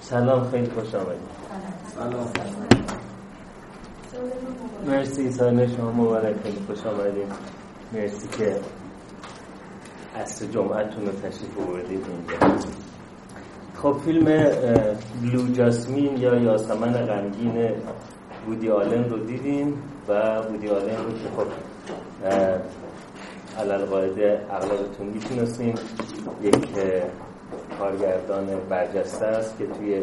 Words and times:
سلام 0.00 0.50
خیلی 0.50 0.70
خوش 0.70 0.94
آمدید. 0.94 1.20
سلام 1.94 2.28
مرسی 4.86 5.30
سال 5.30 5.66
شما 5.76 5.92
مبارک 5.92 6.36
خیلی 6.42 6.60
خوش 6.66 6.86
آمدید. 6.86 7.32
مرسی 7.92 8.28
که 8.28 8.60
عصر 10.16 10.46
جمعتون 10.46 11.06
رو 11.06 11.12
تشریف 11.12 11.54
بردید 11.54 12.06
اینجا. 12.08 12.56
خب 13.82 13.96
فیلم 14.04 14.24
بلو 15.22 15.52
جاسمین 15.52 16.16
یا 16.16 16.34
یاسمن 16.34 16.92
غمگین 16.92 17.70
بودی 18.46 18.70
آلن 18.70 19.04
رو 19.10 19.18
دیدیم 19.18 19.82
و 20.08 20.42
بودی 20.42 20.68
آلن 20.68 20.96
رو 21.04 21.12
که 21.12 21.28
خب 21.36 21.46
علال 23.60 23.84
قاعده 23.84 24.40
اغلبتون 24.50 25.06
می‌تونستیم 25.06 25.74
یک 26.42 26.68
کارگردان 27.78 28.46
برجسته 28.70 29.26
است 29.26 29.58
که 29.58 29.66
توی 29.66 30.02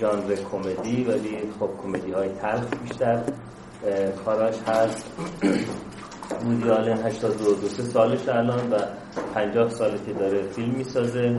ژانر 0.00 0.34
کمدی 0.52 1.04
ولی 1.04 1.38
خب 1.60 1.68
کمدی 1.82 2.12
های 2.12 2.28
تلخ 2.28 2.64
بیشتر 2.82 3.22
کاراش 4.24 4.54
هست. 4.66 5.10
بودی 6.44 6.70
آلن 6.70 7.06
82 7.06 7.68
سالش 7.68 8.28
الان 8.28 8.70
و 8.70 8.78
50 9.34 9.70
ساله 9.70 9.98
که 10.06 10.12
داره 10.12 10.42
فیلم 10.42 10.74
می‌سازه 10.74 11.36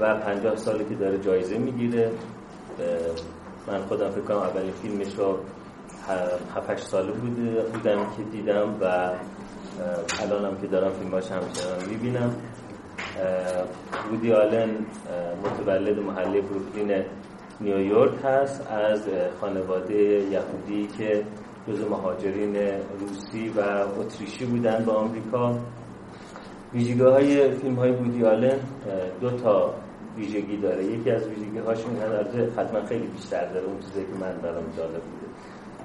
و 0.00 0.14
50 0.14 0.56
ساله 0.56 0.84
که 0.84 0.94
داره 0.94 1.18
جایزه 1.18 1.58
می‌گیره. 1.58 2.10
من 3.66 3.82
خودم 3.88 4.10
فکر 4.10 4.20
کنم 4.20 4.36
اولین 4.36 4.72
فیلمش 4.82 5.14
رو 5.14 5.38
7 6.06 6.78
ساله 6.78 7.12
بوده. 7.12 7.62
بودم 7.62 8.06
که 8.16 8.22
دیدم 8.32 8.74
و 8.80 8.84
الانم 10.22 10.56
که 10.60 10.66
دارم 10.66 10.92
فیلماش 10.92 11.30
همچنان 11.30 11.88
می‌بینم. 11.90 12.34
بودی 14.10 14.32
آلن 14.32 14.70
متولد 15.44 15.98
محله 15.98 16.40
بروکلین 16.40 17.04
نیویورک 17.60 18.14
هست. 18.24 18.66
از 18.70 19.08
خانواده 19.40 19.94
یهودی 20.04 20.86
که 20.98 21.24
جز 21.68 21.80
مهاجرین 21.90 22.56
روسی 23.00 23.48
و 23.48 23.60
اتریشی 24.00 24.44
بودن 24.44 24.84
با 24.84 24.92
آمریکا. 24.92 25.58
ویژگی 26.74 27.02
های 27.02 27.50
فیلم 27.54 27.74
های 27.74 27.92
بودی 27.92 28.24
آلن 28.24 28.58
دو 29.20 29.30
تا 29.30 29.74
ویژگی 30.16 30.56
داره. 30.56 30.84
یکی 30.84 31.10
از 31.10 31.28
ویژگی 31.28 31.58
هاش 31.58 31.78
این 31.86 31.96
حتما 32.56 32.84
خیلی 32.84 33.06
بیشتر 33.06 33.46
داره 33.52 33.66
اون 33.66 33.78
چیزی 33.78 34.00
که 34.00 34.12
من 34.20 34.40
دارم 34.42 34.64
جالب 34.76 34.92
بوده. 34.92 35.25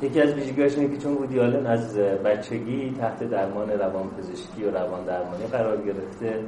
یکی 0.02 0.22
از 0.22 0.34
ویژگی‌هاش 0.34 0.78
اینه 0.78 0.96
که 0.96 0.98
چون 0.98 1.16
بودی 1.16 1.40
آلن 1.40 1.66
از 1.66 1.98
بچگی 1.98 2.96
تحت 3.00 3.24
درمان 3.24 3.70
روان 3.70 4.10
پزشکی 4.10 4.64
و 4.64 4.72
روان 4.72 5.06
درمانی 5.06 5.46
قرار 5.46 5.78
گرفته 5.78 6.44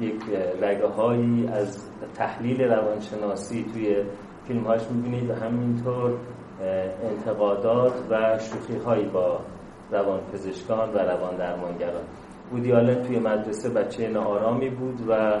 یک 0.00 0.22
رگه 0.62 0.86
هایی 0.86 1.48
از 1.52 1.90
تحلیل 2.14 2.62
روانشناسی 2.62 3.66
توی 3.72 3.96
فیلم 4.46 4.64
هاش 4.64 4.82
می‌بینید 4.90 5.30
و 5.30 5.34
همینطور 5.34 6.18
انتقادات 7.04 7.92
و 8.10 8.38
شوخی 8.38 8.76
هایی 8.76 9.04
با 9.04 9.40
روان 9.92 10.20
پزشکان 10.32 10.94
و 10.94 10.98
روان 10.98 11.36
درمانگران 11.36 12.04
بودی 12.50 12.72
توی 13.06 13.18
مدرسه 13.18 13.70
بچه 13.70 14.08
ناآرامی 14.08 14.70
بود 14.70 15.00
و 15.08 15.40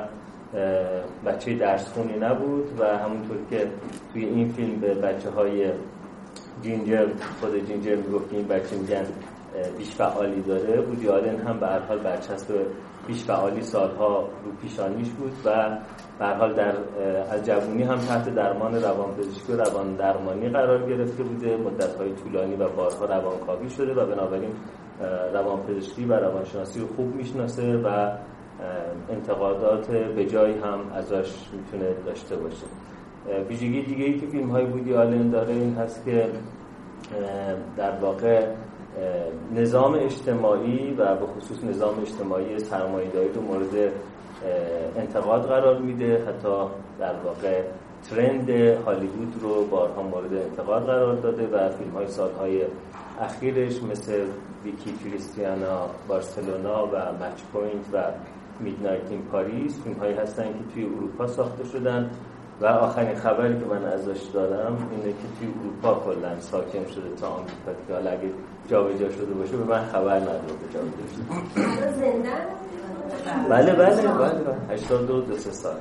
بچه 1.26 1.54
درس 1.54 1.92
خونی 1.92 2.18
نبود 2.18 2.80
و 2.80 2.98
همونطور 2.98 3.36
که 3.50 3.66
توی 4.12 4.24
این 4.24 4.48
فیلم 4.48 4.80
به 4.80 4.94
بچه 4.94 5.30
های 5.30 5.72
جینجر 6.64 7.06
خود 7.40 7.66
جینجر 7.66 7.96
می‌گفت 7.96 8.32
این 8.32 8.48
بچه 8.48 8.76
میگن 8.76 9.04
بیش 9.78 9.94
فعالی 9.94 10.42
داره. 10.42 10.80
بودی 10.80 11.08
آلن 11.08 11.36
هم 11.36 11.60
به 11.60 11.66
هر 11.66 11.78
حال 11.78 11.98
برچسب 11.98 12.54
بیش 13.06 13.24
فعالی 13.24 13.62
سالها 13.62 14.20
رو 14.20 14.52
پیشانیش 14.62 15.08
بود 15.08 15.32
و 15.44 15.78
به 16.18 16.26
حال 16.26 16.54
در 16.54 16.74
از 17.30 17.46
جوونی 17.46 17.82
هم 17.82 17.96
تحت 17.96 18.34
درمان 18.34 18.74
روانپزشکی 18.74 19.52
و 19.52 19.56
روان 19.56 19.96
درمانی 19.96 20.48
قرار 20.48 20.88
گرفته 20.88 21.22
بوده. 21.22 21.56
مدت‌های 21.56 22.12
طولانی 22.12 22.56
و 22.56 22.68
بارها 22.68 23.04
روانکاوی 23.04 23.70
شده 23.70 23.94
و 23.94 24.06
بنابراین 24.06 24.52
روانپزشکی 25.32 26.04
و 26.04 26.12
روانشناسی 26.12 26.80
رو 26.80 26.86
خوب 26.96 27.14
می‌شناسه 27.14 27.76
و 27.76 28.10
انتقادات 29.10 29.90
به 29.90 30.24
جایی 30.26 30.54
هم 30.54 30.80
ازش 30.94 31.32
می‌تونه 31.52 31.94
داشته 32.06 32.36
باشه. 32.36 32.66
ویژگی 33.48 33.82
دیگه 33.82 34.04
ای 34.04 34.20
که 34.20 34.26
فیلم 34.26 34.50
های 34.50 34.64
وودی 34.64 34.94
آلن 34.94 35.30
داره 35.30 35.54
این 35.54 35.74
هست 35.74 36.04
که 36.04 36.28
در 37.76 37.98
واقع 38.00 38.46
نظام 39.54 39.94
اجتماعی 39.94 40.94
و 40.98 41.16
به 41.16 41.26
خصوص 41.26 41.64
نظام 41.64 42.00
اجتماعی 42.00 42.58
سرمایه‌داری 42.58 43.28
رو 43.28 43.42
مورد 43.42 43.92
انتقاد 44.96 45.42
قرار 45.42 45.78
میده. 45.78 46.24
حتی 46.28 46.70
در 47.00 47.14
واقع 47.24 47.62
trend 48.10 48.50
هالیوود 48.50 49.34
رو 49.42 49.64
بارها 49.64 50.02
مورد 50.02 50.34
انتقاد 50.34 50.86
قرار 50.86 51.14
داده 51.14 51.46
و 51.46 51.68
فیلم 51.68 51.90
های 51.90 52.06
سالهای 52.06 52.62
اخیرش 53.20 53.82
مثل 53.82 54.24
Vicky 54.64 54.92
Cristina 55.04 55.86
Barcelona 56.08 56.86
و 56.86 56.96
Match 56.96 57.42
Point 57.52 57.84
و 57.92 58.02
میدنایت 58.60 59.10
این 59.10 59.22
پاریس 59.22 59.82
فیلم 59.82 59.96
هایی 59.96 60.14
هستن 60.14 60.44
که 60.44 60.74
توی 60.74 60.84
اروپا 60.84 61.26
ساخته 61.26 61.64
شدن. 61.64 62.10
و 62.60 62.66
آخرین 62.66 63.14
خبری 63.14 63.58
که 63.58 63.64
من 63.66 63.84
ازش 63.84 64.22
دارم 64.22 64.88
اینه 64.90 65.12
که 65.12 65.28
توی 65.38 65.48
اروپا 65.60 66.00
کلا 66.04 66.40
ساکن 66.40 66.86
شده 66.94 67.14
تا 67.20 67.28
آمریکا 67.28 67.72
که 67.88 67.94
حالا 67.94 68.10
اگه 68.10 68.30
جابجا 68.68 69.10
شده 69.10 69.34
باشه 69.34 69.56
به 69.56 69.64
من 69.64 69.84
خبر 69.84 70.16
نداره 70.16 70.38
که 70.38 70.74
جابجا 70.74 71.06
شده. 71.14 71.24
بله 73.50 73.72
بله 73.72 74.02
بله 74.02 74.74
82 74.74 75.20
دو 75.20 75.36
سه 75.36 75.50
سالش 75.50 75.78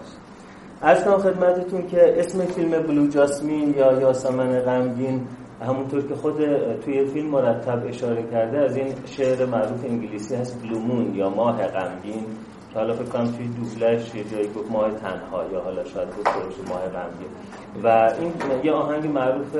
از 0.81 1.03
خدمتتون 1.07 1.87
که 1.87 2.19
اسم 2.19 2.45
فیلم 2.45 2.71
بلو 2.83 3.07
جاسمین 3.07 3.73
یا 3.77 3.99
یاسمن 4.01 4.59
غمگین 4.59 5.27
همونطور 5.61 6.07
که 6.07 6.15
خود 6.15 6.37
توی 6.77 7.05
فیلم 7.05 7.29
مرتب 7.29 7.83
اشاره 7.87 8.23
کرده 8.31 8.57
از 8.57 8.77
این 8.77 8.93
شعر 9.05 9.45
معروف 9.45 9.85
انگلیسی 9.85 10.35
هست 10.35 10.61
بلومون 10.61 11.15
یا 11.15 11.29
ماه 11.29 11.67
غمگین. 11.67 12.25
که 12.73 12.79
حالا 12.79 12.93
فکر 12.93 13.03
کنم 13.03 13.25
توی 13.25 13.47
دوبلش 13.47 14.15
یه 14.15 14.23
جایی 14.23 14.47
گفت 14.47 14.71
ماه 14.71 14.91
تنها 14.91 15.45
یا 15.53 15.61
حالا 15.61 15.83
شاید 15.83 16.09
گفت 16.09 16.69
ماه 16.69 16.81
غمگین 16.89 17.27
و 17.83 18.11
این 18.19 18.33
یه 18.63 18.71
آهنگ 18.71 19.07
معروف 19.07 19.57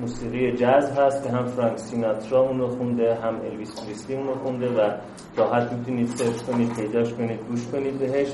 موسیقی 0.00 0.52
جاز 0.52 0.98
هست 0.98 1.24
که 1.24 1.30
هم 1.30 1.46
فرانک 1.46 1.78
سیناترا 1.78 2.40
اون 2.40 2.58
رو 2.58 2.68
خونده 2.68 3.14
هم 3.14 3.34
الویس 3.44 3.84
پریسلی 3.84 4.16
اون 4.16 4.26
رو 4.26 4.34
خونده 4.34 4.68
و 4.68 4.90
راحت 5.36 5.72
می‌تونید 5.72 6.06
search 6.06 6.42
کنید 6.42 6.74
پیداش 6.74 7.14
کنید 7.14 7.40
گوش 7.48 7.66
کنید 7.66 7.98
بهش. 7.98 8.28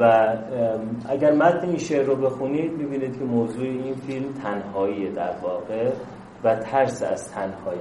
و 0.00 0.36
اگر 1.08 1.32
متن 1.32 1.68
این 1.68 1.78
شعر 1.78 2.06
رو 2.06 2.16
بخونید 2.16 2.72
می‌بینید 2.72 3.18
که 3.18 3.24
موضوع 3.24 3.64
این 3.64 3.94
فیلم 3.94 4.32
تنهایی 4.32 5.10
در 5.10 5.32
واقع 5.42 5.90
و 6.44 6.54
ترس 6.54 7.02
از 7.02 7.32
تنهایی. 7.32 7.80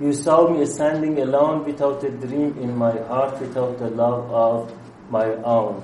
You 0.00 0.12
saw 0.12 0.48
me 0.48 0.64
standing 0.64 1.18
alone 1.18 1.64
without 1.64 2.04
a 2.04 2.10
dream 2.10 2.56
in 2.62 2.76
my 2.76 2.96
heart 3.08 3.40
without 3.40 3.78
the 3.78 3.90
love 3.90 4.30
of 4.30 4.72
my 5.10 5.26
own 5.42 5.82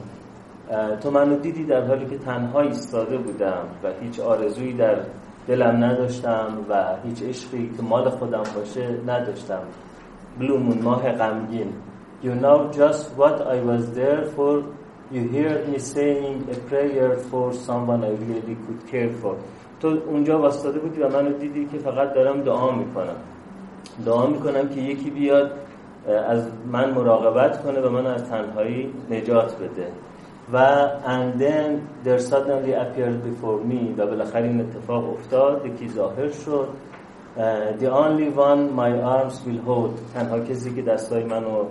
تو 1.02 1.10
منو 1.10 1.36
دیدی 1.36 1.64
در 1.64 1.86
حالی 1.86 2.06
که 2.06 2.18
تنها 2.18 2.60
ایستاده 2.60 3.18
بودم 3.18 3.64
و 3.82 3.92
هیچ 4.00 4.20
آرزویی 4.20 4.72
در 4.72 4.96
دلم 5.48 5.84
نداشتم 5.84 6.46
و 6.68 6.96
هیچ 7.04 7.22
عشقی 7.22 7.70
که 7.76 7.82
مال 7.82 8.10
خودم 8.10 8.42
باشه 8.54 8.98
نداشتم 9.06 9.62
بلومون 10.38 10.78
ماه 10.82 11.12
غمگین 11.12 11.72
You 12.22 12.34
know 12.34 12.72
just 12.72 13.04
what 13.18 13.36
I 13.54 13.58
was 13.70 13.82
there 13.94 14.24
for 14.36 14.62
You 15.12 15.22
hear 15.28 15.66
me 15.66 15.78
saying 15.78 16.48
a 16.52 16.56
prayer 16.70 17.10
for 17.30 17.52
someone 17.52 18.04
I 18.04 18.12
really 18.26 18.56
could 18.64 18.80
care 18.92 19.12
for 19.22 19.34
تو 19.80 19.98
اونجا 20.06 20.38
واسطاده 20.40 20.78
بودی 20.78 21.00
و 21.00 21.08
منو 21.08 21.38
دیدی 21.38 21.66
که 21.66 21.78
فقط 21.78 22.14
دارم 22.14 22.40
دعا 22.40 22.70
می‌کنم 22.70 23.16
دعا 24.06 24.26
می‌کنم 24.26 24.68
که 24.68 24.80
یکی 24.80 25.10
بیاد 25.10 25.50
از 26.28 26.42
من 26.72 26.90
مراقبت 26.90 27.62
کنه 27.62 27.80
و 27.80 27.88
من 27.90 28.06
از 28.06 28.30
تنهایی 28.30 28.94
نجات 29.10 29.56
بده. 29.56 29.88
و 30.52 30.88
and 31.06 31.40
then 31.40 31.70
there 32.04 32.18
suddenly 32.18 32.74
appeared 32.84 33.18
before 33.24 33.58
me 33.70 33.98
و 33.98 34.06
بالاخره 34.06 34.42
این 34.42 34.60
اتفاق 34.60 35.10
افتاد 35.10 35.66
یکی 35.66 35.88
ظاهر 35.88 36.28
شد. 36.28 36.68
the 37.80 37.88
only 37.88 38.28
one 38.48 38.62
my 38.76 38.92
arms 39.16 39.34
will 39.46 39.60
hold 39.68 40.14
تنها 40.14 40.40
کسی 40.40 40.74
که 40.74 40.82
دستای 40.82 41.24
منو 41.24 41.64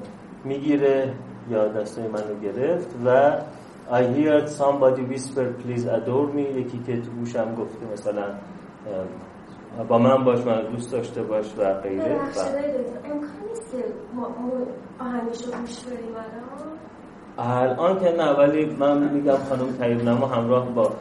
می‌گیره 0.43 1.13
یا 1.49 1.67
دستای 1.67 2.07
منو 2.07 2.39
گرفت. 2.43 2.95
و 3.05 3.31
I 3.91 4.01
heard 4.01 4.47
somebody 4.49 5.03
whisper 5.11 5.45
please 5.63 5.85
adore 5.85 6.27
me. 6.35 6.57
یکی 6.57 6.79
که 6.87 7.01
تو 7.01 7.11
گوشم 7.19 7.55
گفته 7.55 7.85
مثلا 7.93 8.23
با 9.87 9.97
من 9.97 10.23
باش 10.23 10.39
من 10.45 10.61
دوست 10.71 10.91
داشته 10.91 11.23
باش 11.23 11.45
و 11.57 11.73
غیره. 11.73 12.19
امکان 13.05 13.31
نیست 13.49 13.75
آهنگش 14.99 15.45
رو 15.45 15.51
گوش 15.51 15.77
الان 17.37 17.99
که 17.99 18.11
نه 18.11 18.31
ولی 18.31 18.65
من 18.65 19.13
میگم 19.13 19.37
خانم 19.49 19.77
طیب 19.77 20.03
نما 20.09 20.27
همراه 20.27 20.69
با 20.69 20.91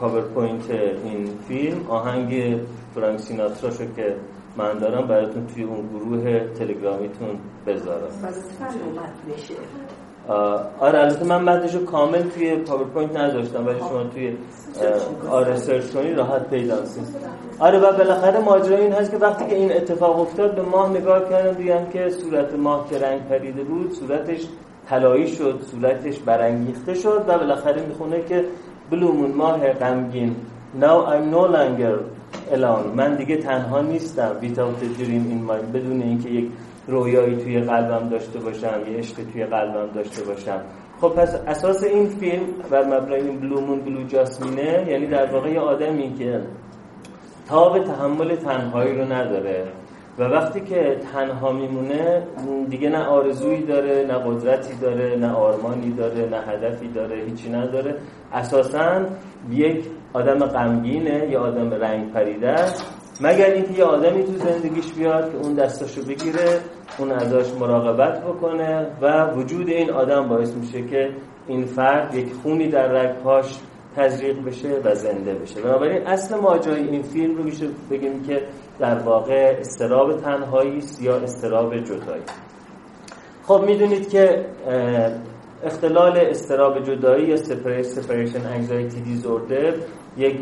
PowerPoint 0.00 0.70
این 0.70 1.26
فیلم 1.48 1.90
آهنگ 1.90 2.60
فرانک 2.94 3.20
سیناترا 3.20 3.70
شو 3.70 3.84
که 3.96 4.16
من 4.56 4.78
دارم 4.78 5.06
براتون 5.06 5.46
توی 5.46 5.62
اون 5.64 5.88
گروه 5.88 6.40
تلگرامیتون 6.40 7.38
بذارم. 7.66 8.08
آره 10.28 10.98
البته 10.98 11.24
من 11.24 11.42
متنشو 11.42 11.84
کامل 11.84 12.22
توی 12.22 12.56
PowerPoint 12.56 13.16
نذاشتم 13.16 13.66
ولی 13.66 13.78
شما 13.78 14.04
توی 14.04 14.36
آره 15.30 15.56
search 15.56 15.90
کنی 15.90 16.14
راحت 16.14 16.50
پیدا 16.50 16.76
آره 17.58 17.78
و 17.78 17.92
بالاخره 17.92 18.40
ماجرا 18.40 18.76
این 18.76 18.92
هست 18.92 19.10
که 19.10 19.16
وقتی 19.16 19.44
که 19.46 19.54
این 19.56 19.72
اتفاق 19.72 20.20
افتاد 20.20 20.54
به 20.54 20.62
ماه 20.62 20.90
نگاه 20.90 21.28
کردم 21.30 21.52
دیدم 21.52 21.86
که 21.92 22.10
صورت 22.10 22.54
ماه 22.54 22.90
که 22.90 22.98
رنگ 22.98 23.28
پریده 23.28 23.64
بود 23.64 23.92
صورتش 23.92 24.40
طلایی 24.88 25.28
شد 25.28 25.60
صورتش 25.70 26.18
برانگیخته 26.18 26.94
شد 26.94 27.24
و 27.28 27.38
بالاخره 27.38 27.86
می‌خونه 27.86 28.22
که 28.22 28.44
blue 28.90 29.11
moon 29.11 29.32
ماه 29.32 29.72
غمگین. 29.72 30.36
Now 30.80 31.06
I'm 31.06 31.30
no 31.30 31.44
longer 31.56 31.96
alone. 32.54 32.96
من 32.96 33.16
دیگه 33.16 33.36
تنها 33.36 33.80
نیستم. 33.80 34.36
Without 34.42 34.82
a 34.82 35.00
dream 35.00 35.24
in 35.30 35.50
mind. 35.50 35.72
بدون 35.74 36.02
اینکه 36.02 36.30
یک 36.30 36.50
رویایی 36.88 37.36
توی 37.36 37.60
قلبم 37.60 38.08
داشته 38.08 38.38
باشم 38.38 38.80
یه 38.90 38.98
عشق 38.98 39.16
توی 39.32 39.44
قلبم 39.44 39.86
داشته 39.94 40.24
باشم. 40.24 40.60
خب 41.00 41.08
پس 41.08 41.34
اساس 41.46 41.84
این 41.84 42.06
فیلم 42.08 42.46
و 42.70 42.84
مبنای 42.84 43.20
این 43.20 43.40
بلومون 43.40 43.80
بلو 43.80 44.06
جاسمینه 44.06 44.86
یعنی 44.88 45.06
در 45.06 45.26
واقع 45.32 45.50
یه 45.50 45.60
آدمی 45.60 46.14
که 46.14 46.40
تاب 47.48 47.84
تحمل 47.84 48.36
تنهایی 48.36 48.98
رو 48.98 49.12
نداره. 49.12 49.64
و 50.18 50.22
وقتی 50.22 50.60
که 50.60 51.00
تنها 51.12 51.52
میمونه 51.52 52.22
دیگه 52.70 52.88
نه 52.88 53.04
آرزویی 53.04 53.62
داره 53.62 54.06
نه 54.08 54.14
قدرتی 54.14 54.74
داره 54.74 55.16
نه 55.16 55.32
آرمانی 55.32 55.90
داره 55.92 56.28
نه 56.28 56.36
هدفی 56.36 56.88
داره 56.88 57.24
هیچی 57.24 57.50
نداره. 57.50 57.94
اساسا 58.32 59.00
یک 59.50 59.84
آدم 60.12 60.38
غمگینه 60.38 61.28
یا 61.30 61.40
آدم 61.40 61.70
رنگ 61.70 62.12
پریده 62.12 62.54
مگر 63.20 63.50
اینکه 63.50 63.72
یه 63.72 63.84
آدمی 63.84 64.24
تو 64.24 64.32
زندگیش 64.32 64.92
بیاد 64.92 65.32
که 65.32 65.38
اون 65.38 65.54
دستاشو 65.54 66.04
بگیره 66.04 66.60
اون 66.98 67.12
ازش 67.12 67.52
مراقبت 67.60 68.24
بکنه 68.24 68.86
و 69.00 69.30
وجود 69.30 69.68
این 69.68 69.90
آدم 69.90 70.28
باعث 70.28 70.52
میشه 70.54 70.82
که 70.82 71.10
این 71.48 71.64
فرد 71.64 72.14
یک 72.14 72.32
خونی 72.42 72.68
در 72.68 72.86
رگپاش 72.86 73.58
تزریق 73.96 74.44
بشه 74.44 74.80
و 74.84 74.94
زنده 74.94 75.34
بشه. 75.34 75.60
بنابراین 75.60 76.06
اصل 76.06 76.38
ماجرای 76.38 76.88
این 76.88 77.02
فیلم 77.02 77.36
رو 77.36 77.42
میشه 77.42 77.66
بگیم 77.90 78.22
که 78.22 78.42
در 78.78 78.98
واقع 78.98 79.56
استراب 79.60 80.20
تنهایی 80.20 80.82
یا 81.00 81.16
استراب 81.16 81.76
جدایی. 81.76 82.22
خب 83.46 83.64
می‌دونید 83.66 84.08
که 84.08 84.46
اختلال 85.64 86.18
استراب 86.18 86.82
جدایی 86.82 87.26
یا 87.26 87.36
separation 87.36 88.46
انگزایتی 88.54 89.00
دیزوردر 89.00 89.74
یک، 90.16 90.36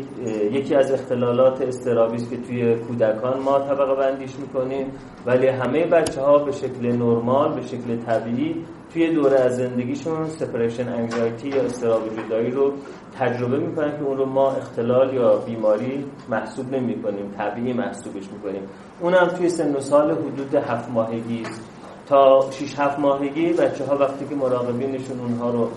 یکی 0.51 0.75
از 0.75 0.91
اختلالات 0.91 1.61
استرابی 1.61 2.15
است 2.15 2.29
که 2.29 2.37
توی 2.37 2.75
کودکان 2.75 3.39
ما 3.39 3.59
طبقه 3.59 3.95
بندیش 3.95 4.35
می‌کنیم 4.35 4.85
ولی 5.25 5.47
همه 5.47 5.85
بچه 5.85 6.21
ها 6.21 6.37
به 6.37 6.51
شکل 6.51 6.87
نرمال 6.87 7.53
به 7.53 7.61
شکل 7.61 7.97
طبیعی 8.05 8.65
توی 8.93 9.13
دوره 9.13 9.39
از 9.39 9.57
زندگیشون 9.57 10.27
سپریشن 10.27 10.89
انگزایتی 10.89 11.49
یا 11.49 11.61
استراب 11.61 12.01
جدایی 12.17 12.51
رو 12.51 12.73
تجربه 13.19 13.57
می‌کنن 13.57 13.91
که 13.91 14.03
اون 14.03 14.17
رو 14.17 14.25
ما 14.25 14.51
اختلال 14.51 15.13
یا 15.13 15.35
بیماری 15.35 16.05
محسوب 16.29 16.75
نمی 16.75 17.01
کنیم 17.03 17.31
طبیعی 17.37 17.73
محسوبش 17.73 18.23
می‌کنیم. 18.33 18.61
اونم 19.01 19.27
توی 19.27 19.49
سن 19.49 19.75
و 19.75 19.79
سال 19.79 20.11
حدود 20.11 20.55
هفت 20.55 20.91
ماهگی 20.91 21.41
است. 21.41 21.69
تا 22.07 22.51
6 22.51 22.79
7 22.79 22.99
ماهگی 22.99 23.53
بچه 23.53 23.85
ها 23.85 23.97
وقتی 23.97 24.25
که 24.25 24.35
مراقبینشون 24.35 25.19
اونها 25.19 25.49
رو 25.49 25.69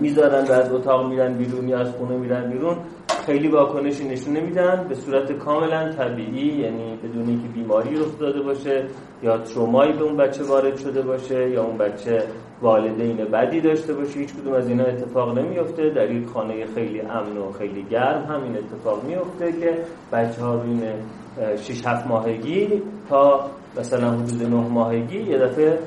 می‌ذارن 0.00 0.50
از 0.50 0.72
اتاق 0.72 1.06
میرن 1.06 1.32
بیرون 1.32 1.68
یا 1.68 1.78
از 1.78 1.90
خونه 1.90 2.16
میرن 2.16 2.50
بیرون. 2.50 2.76
خیلی 3.26 3.48
واکنشی 3.48 4.08
نشون 4.08 4.36
نمیدن 4.36 4.86
به 4.88 4.94
صورت 4.94 5.32
کاملا 5.32 5.92
طبیعی 5.92 6.62
یعنی 6.62 6.98
بدون 7.04 7.28
اینکه 7.28 7.48
بیماری 7.48 7.94
رخ 7.96 8.18
داده 8.20 8.42
باشه 8.42 8.84
یا 9.22 9.38
ترومایی 9.38 9.92
به 9.92 10.02
اون 10.02 10.16
بچه 10.16 10.44
وارد 10.44 10.76
شده 10.76 11.02
باشه 11.02 11.50
یا 11.50 11.64
اون 11.64 11.78
بچه 11.78 12.22
والدین 12.62 13.16
بدی 13.16 13.60
داشته 13.60 13.94
باشه. 13.94 14.18
هیچ 14.18 14.34
کدوم 14.34 14.52
از 14.52 14.68
اینا 14.68 14.84
اتفاق 14.84 15.38
نمیفته 15.38 15.90
در 15.90 16.10
یک 16.10 16.26
خانه 16.26 16.66
خیلی 16.74 17.00
امن 17.00 17.36
و 17.36 17.52
خیلی 17.52 17.86
گرم 17.90 18.24
همین 18.24 18.56
اتفاق 18.56 19.04
میفته 19.04 19.52
که 19.52 19.78
بچه 20.12 20.42
ها 20.42 20.54
روی 20.54 20.80
6 21.56 21.86
7 21.86 22.06
ماهگی 22.06 22.82
تا 23.08 23.50
مثلا 23.78 24.10
حدود 24.10 24.42
9 24.42 24.68
ماهگی 24.68 25.22
یه 25.22 25.38
دفعه 25.38 25.78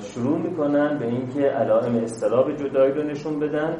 شروع 0.00 0.38
می‌کنن 0.38 0.98
به 0.98 1.06
اینکه 1.06 1.40
علائم 1.40 1.96
استراب 1.96 2.56
جدایی 2.56 2.92
رو 2.92 3.02
نشون 3.02 3.40
بدن 3.40 3.76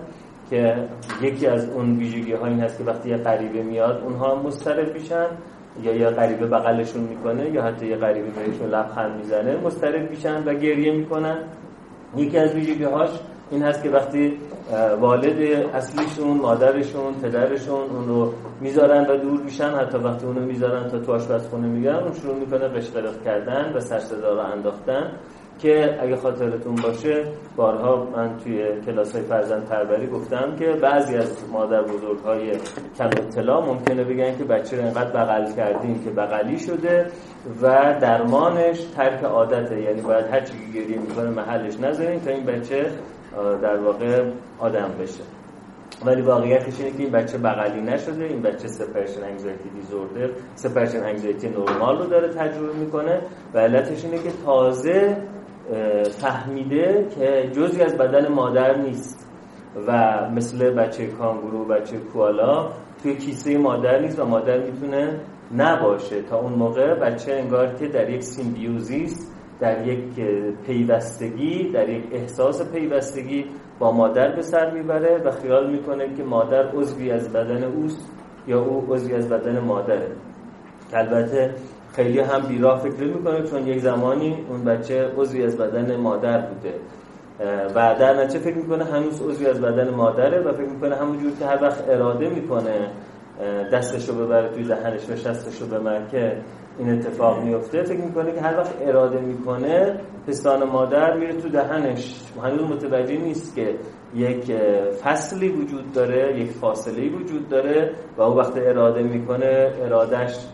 که 0.51 0.89
یکی 1.23 1.47
از 1.47 1.69
اون 1.69 1.97
ویژگی 1.97 2.33
ها 2.33 2.47
این 2.47 2.61
هست 2.61 2.79
که 2.79 2.85
وقتی 2.85 3.11
یه 3.11 3.17
غریبه 3.17 3.63
میاد 3.63 4.03
اونها 4.05 4.35
مضطرب 4.35 4.95
میشن. 4.95 5.27
یا 5.83 5.97
یه 5.97 6.07
غریبه 6.07 6.47
بغلشون 6.47 7.03
می‌کنه 7.03 7.51
یا 7.51 7.63
حتی 7.63 7.87
یه 7.87 7.97
غریبه 7.97 8.29
بهشون 8.31 8.69
لبخند 8.69 9.17
می‌زنه 9.17 9.57
مضطرب 9.57 10.11
میشن 10.11 10.45
و 10.45 10.55
گریه 10.55 10.93
می‌کنن. 10.93 11.39
یکی 12.17 12.39
از 12.39 12.55
ویژگی 12.55 12.85
هاش 12.85 13.11
این 13.51 13.63
هست 13.63 13.83
که 13.83 13.91
وقتی 13.91 14.39
والد 15.01 15.43
اصلیشون 15.75 16.39
مادرشون 16.39 17.15
پدرشون 17.23 17.91
اون 17.91 18.09
رو 18.09 18.33
می‌ذارن 18.61 19.11
و 19.11 19.17
دور 19.17 19.41
میشن 19.43 19.71
حتی 19.71 19.99
وقتی 19.99 20.27
اونو 20.27 20.41
می‌ذارن 20.41 20.89
تا 20.89 20.99
تو 20.99 21.13
آشپزخونه 21.13 21.67
میگن 21.67 21.95
اون 21.95 22.13
شروع 22.13 22.37
می‌کنه 22.37 22.69
قشقرق 22.69 23.23
کردن 23.25 23.73
و 23.75 23.81
سرصدا 23.81 24.35
رو 24.35 24.41
انداختن. 24.41 25.13
که 25.63 25.99
اگه 26.01 26.17
خاطرتون 26.17 26.75
باشه 26.75 27.25
بارها 27.57 28.09
من 28.17 28.37
توی 28.37 28.81
کلاس 28.87 29.13
های 29.13 29.25
فرزند 29.25 29.69
پروری 29.69 30.07
گفتم 30.07 30.57
که 30.59 30.73
بعضی 30.83 31.17
از 31.17 31.49
مادر 31.53 31.83
بزرگ 31.83 32.19
های 32.19 32.53
کم 32.99 33.07
اطلاع 33.07 33.67
ممکنه 33.67 34.05
بگن 34.05 34.39
که 34.39 34.45
بچه 34.45 34.77
رو 34.77 34.83
اینقدر 34.83 35.11
بغل 35.11 35.53
کردیم 35.57 36.05
که 36.05 36.11
بغلی 36.11 36.59
شده 36.59 37.07
و 37.63 37.97
درمانش 38.01 38.81
ترک 38.97 39.25
عادته. 39.25 39.81
یعنی 39.81 40.01
باید 40.01 40.27
هر 40.27 40.41
چی 40.41 40.53
گریه 40.75 40.99
می‌کنه 40.99 41.31
محلش 41.31 41.81
نذاریم 41.81 42.21
تا 42.21 42.31
این 42.31 42.45
بچه 42.45 42.87
در 43.63 43.77
واقع 43.77 44.31
آدم 44.59 44.91
بشه. 45.01 45.23
ولی 46.07 46.23
واقعیتش 46.23 46.81
اینه 46.81 46.91
که 46.97 47.03
این 47.03 47.13
بچه 47.13 47.39
بغلی 47.39 47.81
نشده 47.81 48.25
این 48.25 48.43
بچه 48.43 48.69
separation 48.69 49.25
anxiety 49.25 49.69
disorder 49.69 50.31
separation 50.55 51.05
anxiety 51.05 51.49
نرمال 51.49 51.99
رو 51.99 52.07
داره 52.07 52.29
تجربه 52.29 52.73
می‌کنه 52.73 53.21
و 53.55 53.59
علتش 53.59 54.05
اینه 54.05 54.19
که 54.19 54.31
تازه 54.45 55.17
فهمیده 56.11 57.07
که 57.19 57.51
جزی 57.53 57.83
از 57.83 57.99
بدن 57.99 58.29
مادر 58.29 58.77
نیست 58.77 59.29
و 59.87 60.21
مثل 60.35 60.71
بچه 60.71 61.07
کانگورو 61.07 61.65
بچه 61.65 61.99
کوالا 61.99 62.69
توی 63.03 63.17
کیسه 63.17 63.59
مادر 63.59 64.01
نیست 64.01 64.19
و 64.19 64.25
مادر 64.25 64.59
می‌تونه 64.59 65.21
نباشه. 65.57 66.23
تا 66.23 66.39
اون 66.41 66.53
موقع 66.53 66.95
بچه 66.95 67.33
انگار 67.33 67.75
که 67.75 67.89
در 67.89 68.11
یک 68.11 68.23
سیمبیوزیست 68.23 69.37
در 69.61 69.87
یک 69.87 70.21
پیوستگی 70.67 71.71
در 71.73 71.89
یک 71.89 72.05
احساس 72.13 72.73
پیوستگی 72.73 73.45
با 73.79 73.93
مادر 73.93 74.35
به 74.37 74.43
سر 74.43 74.71
می‌بره 74.71 75.23
و 75.25 75.31
خیال 75.31 75.71
می‌کنه 75.71 76.15
که 76.15 76.23
مادر 76.23 76.69
عضوی 76.69 77.11
از 77.11 77.33
بدن 77.33 77.65
اوست 77.65 78.13
یا 78.47 78.61
او 78.61 78.87
عضوی 78.89 79.15
از 79.15 79.29
بدن 79.29 79.59
مادره. 79.59 80.09
البته 80.93 81.55
خیلی 81.93 82.21
هم 82.21 82.41
بیراه 82.49 82.81
فکر 82.81 83.05
می‌کنه 83.05 83.43
چون 83.43 83.67
یک 83.67 83.81
زمانی 83.81 84.45
اون 84.49 84.65
بچه 84.65 85.11
عضوی 85.17 85.45
از 85.45 85.57
بدن 85.57 85.97
مادر 85.97 86.47
بوده. 86.47 86.75
و 87.75 87.97
در 88.01 88.25
نتیجه 88.25 88.39
فکر 88.45 88.57
می‌کنه 88.57 88.85
هنوز 88.85 89.23
عضوی 89.23 89.47
از 89.47 89.61
بدن 89.61 89.91
مادره 89.91 90.41
و 90.41 90.53
فکر 90.53 90.69
می‌کنه 90.69 90.97
همونجور 90.97 91.33
که 91.39 91.47
هر 91.47 91.63
وقت 91.63 91.89
اراده 91.89 92.29
می‌کنه 92.29 92.91
دستشو 93.73 94.25
ببره 94.25 94.49
توی 94.49 94.65
دهنش 94.65 95.11
و 95.11 95.17
شستشو 95.17 95.67
به 95.67 96.01
که 96.11 96.37
این 96.79 96.91
اتفاق 96.91 97.43
میفته 97.43 97.83
فکر 97.83 98.01
می‌کنه 98.01 98.33
که 98.33 98.41
هر 98.41 98.57
وقت 98.57 98.75
اراده 98.81 99.21
می‌کنه 99.21 100.01
پستان 100.27 100.65
مادر 100.65 101.17
میره 101.17 101.33
تو 101.33 101.49
دهنش. 101.49 102.23
هنوز 102.43 102.71
متوجه 102.71 103.17
نیست 103.17 103.57
که 103.57 103.75
یک 104.15 104.53
فصلی 105.05 105.49
وجود 105.49 105.93
داره 105.93 106.41
یک 106.41 106.51
فاصله 106.51 107.09
وجود 107.09 107.49
داره 107.49 107.91
و 108.17 108.23
او 108.23 108.37
وقت 108.39 108.53
اراده 108.57 109.03
می‌کنه 109.03 109.73
ارادش 109.85 110.47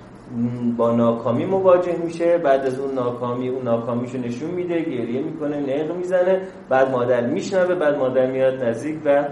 با 0.76 0.92
ناکامی 0.92 1.44
مواجه 1.44 1.96
میشه 2.04 2.38
بعد 2.38 2.66
از 2.66 2.78
اون 2.78 2.94
ناکامی 2.94 3.48
اون 3.48 3.62
ناکامیشو 3.62 4.18
نشون 4.18 4.50
میده 4.50 4.82
گریه 4.82 5.22
می‌کنه 5.22 5.56
نق 5.56 5.96
می‌زنه 5.96 6.42
بعد 6.68 6.90
مادر 6.90 7.26
میشنوه 7.26 7.74
بعد 7.74 7.96
مادر 7.96 8.30
میاد 8.30 8.64
نزدیک 8.64 8.98
و 9.04 9.28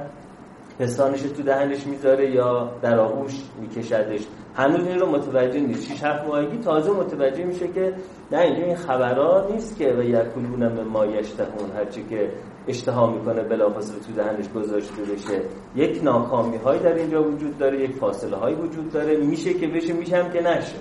پستانش 0.78 1.22
تو 1.22 1.42
دهنش 1.42 1.86
می‌ذاره 1.86 2.30
یا 2.30 2.70
در 2.82 2.98
آغوش 2.98 3.42
میکشدش. 3.60 4.26
هنوز 4.54 4.86
این 4.86 4.98
رو 4.98 5.06
متوجه 5.06 5.60
نیست. 5.60 5.92
6 5.92 6.04
7 6.04 6.28
ماهگی 6.28 6.58
تازه 6.58 6.90
متوجه 6.90 7.44
میشه 7.44 7.68
که 7.68 7.94
نه 8.32 8.38
این 8.38 8.76
خبرها 8.76 9.48
نیست 9.50 9.78
که 9.78 9.92
و 9.92 10.02
یکلون 10.02 10.82
ما 10.82 11.04
هرچی 11.76 12.04
که 12.10 12.30
اشتها 12.68 13.10
می‌کنه 13.10 13.42
بلافاصله 13.42 13.98
تو 14.00 14.12
دهنش 14.12 14.48
گذاشته 14.48 15.02
بشه. 15.02 15.40
یک 15.76 16.04
ناکامی 16.04 16.56
های 16.56 16.78
در 16.78 16.94
اینجا 16.94 17.22
وجود 17.22 17.58
داره 17.58 17.80
یک 17.80 17.92
فاصله 17.92 18.36
های 18.36 18.54
وجود 18.54 18.92
داره. 18.92 19.16
میشه 19.16 19.54
که 19.54 19.66
بشه 19.66 19.92
میشم 19.92 20.30
که 20.30 20.40
نشه. 20.40 20.76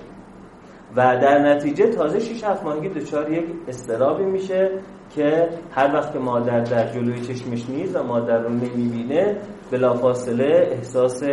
و 0.95 1.01
در 1.01 1.39
نتیجه 1.39 1.87
تازه 1.87 2.19
6 2.19 2.43
7 2.43 2.63
ماهگی 2.63 2.89
دچار 2.89 3.31
یک 3.31 3.45
استرابی 3.67 4.23
میشه 4.23 4.71
که 5.15 5.49
هر 5.71 5.93
وقت 5.93 6.13
که 6.13 6.19
مادر 6.19 6.59
در 6.59 6.93
جلوی 6.93 7.21
چشمش 7.21 7.69
نیست 7.69 7.95
و 7.95 8.03
مادر 8.03 8.41
رو 8.41 8.49
نمی‌بینه 8.49 9.37
بلافاصله 9.71 10.69
احساس 10.71 11.23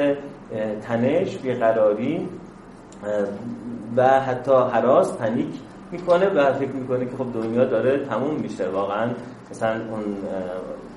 تنش 0.82 1.38
بیقراری 1.38 2.28
و 3.96 4.20
حتی 4.20 4.52
حراس 4.52 5.18
پنیک 5.18 5.54
می‌کنه 5.92 6.28
و 6.28 6.52
فکر 6.52 6.72
می‌کنه 6.72 7.04
که 7.04 7.16
خب 7.16 7.26
دنیا 7.34 7.64
داره 7.64 8.06
تموم 8.06 8.34
میشه. 8.34 8.68
واقعا 8.68 9.10
مثلا 9.52 9.80
اون 9.90 10.04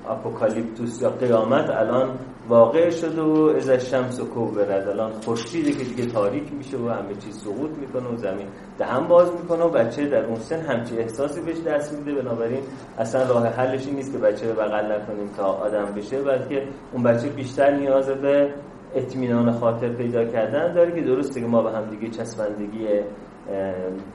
اپوکالیپتوس 0.08 1.02
یا 1.02 1.10
قیامت 1.10 1.70
الان 1.70 2.18
واقع 2.48 2.90
شده 2.90 3.22
و 3.22 3.52
از 3.56 3.70
شمس 3.70 4.20
و 4.20 4.24
کوبرد 4.24 4.88
الان 4.88 5.12
خورشیده 5.12 5.72
که 5.72 5.84
دیگه 5.84 6.06
تاریک 6.06 6.52
میشه 6.52 6.76
و 6.76 6.88
همه 6.88 7.14
چیز 7.14 7.38
سقوط 7.38 7.70
می‌کنه 7.70 8.08
و 8.08 8.16
زمین 8.16 8.46
دهن 8.78 9.08
باز 9.08 9.32
می‌کنه 9.32 9.64
و 9.64 9.68
بچه 9.68 10.06
در 10.06 10.24
اون 10.24 10.36
سن 10.36 10.60
همچی 10.60 10.98
احساسی 10.98 11.40
بهش 11.40 11.60
دست 11.60 11.92
میده. 11.98 12.22
بنابراین 12.22 12.62
اصلا 12.98 13.28
راه 13.28 13.46
حلش 13.46 13.88
نیست 13.88 14.12
که 14.12 14.18
بچه 14.18 14.52
بغل 14.52 14.92
نکنیم 14.92 15.28
تا 15.36 15.44
آدم 15.44 15.84
بشه 15.96 16.22
بلکه 16.22 16.62
اون 16.92 17.02
بچه 17.02 17.28
بیشتر 17.28 17.76
نیاز 17.76 18.08
به 18.10 18.54
اطمینان 18.94 19.52
خاطر 19.52 19.88
پیدا 19.88 20.24
کردن 20.24 20.74
داره 20.74 20.94
که 20.94 21.00
درسته 21.00 21.40
که 21.40 21.46
ما 21.46 21.62
به 21.62 21.70
هم 21.70 21.84
دیگه 21.90 22.08
چسبندگی 22.08 22.86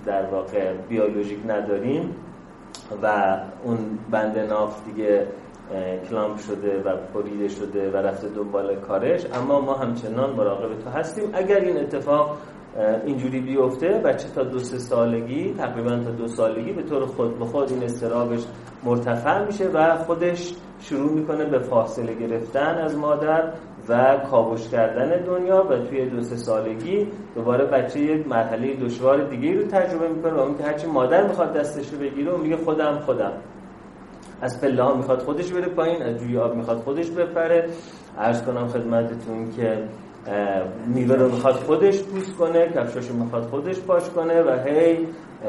در 0.06 0.26
واقع 0.26 0.74
بیولوژیک 0.90 1.40
نداریم. 1.48 2.16
و 3.04 3.38
اون 3.64 3.78
بند 4.12 4.40
ناف 4.40 4.86
دیگه 4.86 5.28
کلامپ 6.10 6.38
شده 6.38 6.84
و 6.86 6.98
بریده 7.14 7.48
شده 7.48 7.92
و 7.92 7.98
رفته 7.98 8.30
دنبال 8.30 8.76
کارش. 8.76 9.26
اما 9.34 9.62
ما 9.62 9.74
همچنان 9.74 10.34
مراقب 10.34 10.80
تو 10.84 10.90
هستیم. 10.90 11.30
اگر 11.34 11.60
این 11.60 11.78
اتفاق 11.78 12.38
اینجوری 13.06 13.42
بیفته 13.42 13.88
بچه 13.88 14.30
تا 14.30 14.44
دو 14.44 14.60
سه 14.60 14.78
سالگی 14.78 15.54
تقریبا 15.54 15.90
تا 15.90 16.12
دو 16.12 16.28
سالگی 16.28 16.74
به 16.74 16.84
طور 16.84 17.06
خود 17.06 17.40
به 17.40 17.46
خود 17.46 17.72
این 17.72 17.84
استرابش 17.84 18.46
مرتفع 18.84 19.46
میشه 19.46 19.68
و 19.68 19.96
خودش 19.96 20.56
شروع 20.80 21.12
می‌کنه 21.12 21.46
به 21.46 21.60
فاصله 21.60 22.14
گرفتن 22.14 22.78
از 22.78 22.98
مادر 22.98 23.54
و 23.90 24.18
کاوش 24.32 24.70
کردن 24.70 25.24
دنیا 25.24 25.64
و 25.70 25.78
توی 25.78 26.06
دو 26.06 26.22
سه 26.22 26.36
سالگی 26.36 27.08
دوباره 27.36 27.66
بچه 27.66 28.00
یک 28.00 28.28
مرحله 28.28 28.76
دشوار 28.76 29.24
دیگه 29.24 29.56
رو 29.56 29.68
تجربه 29.68 30.10
می‌کنه 30.10 30.34
و 30.34 30.40
اون 30.40 30.58
که 30.58 30.64
هرچی 30.64 30.88
مادر 30.88 31.28
می‌خواد 31.28 31.54
دستش 31.54 31.90
رو 31.94 32.00
بگیره 32.00 32.32
و 32.32 32.38
میگه 32.38 32.58
خودم 32.58 33.00
خودم. 33.00 33.32
از 34.42 34.62
پله 34.62 34.84
ها 34.84 34.96
می‌خواد 34.96 35.20
خودش 35.20 35.52
بره 35.52 35.68
پایین 35.68 36.04
از 36.04 36.18
جوی 36.18 36.38
آب 36.38 36.56
می‌خواد 36.56 36.78
خودش 36.78 37.10
بپره. 37.10 37.70
عرض 38.20 38.44
کنم 38.44 38.68
خدمتتون 38.68 39.52
که 39.52 39.78
میوه 40.88 41.16
رو 41.16 41.32
می‌خواد 41.32 41.54
خودش 41.54 42.04
پوست 42.04 42.36
کنه 42.36 42.70
کفشاشو 42.70 43.14
می‌خواد 43.14 43.44
خودش 43.44 43.80
پاش 43.80 44.10
کنه 44.10 44.42
و 44.42 44.60
هی 44.66 45.08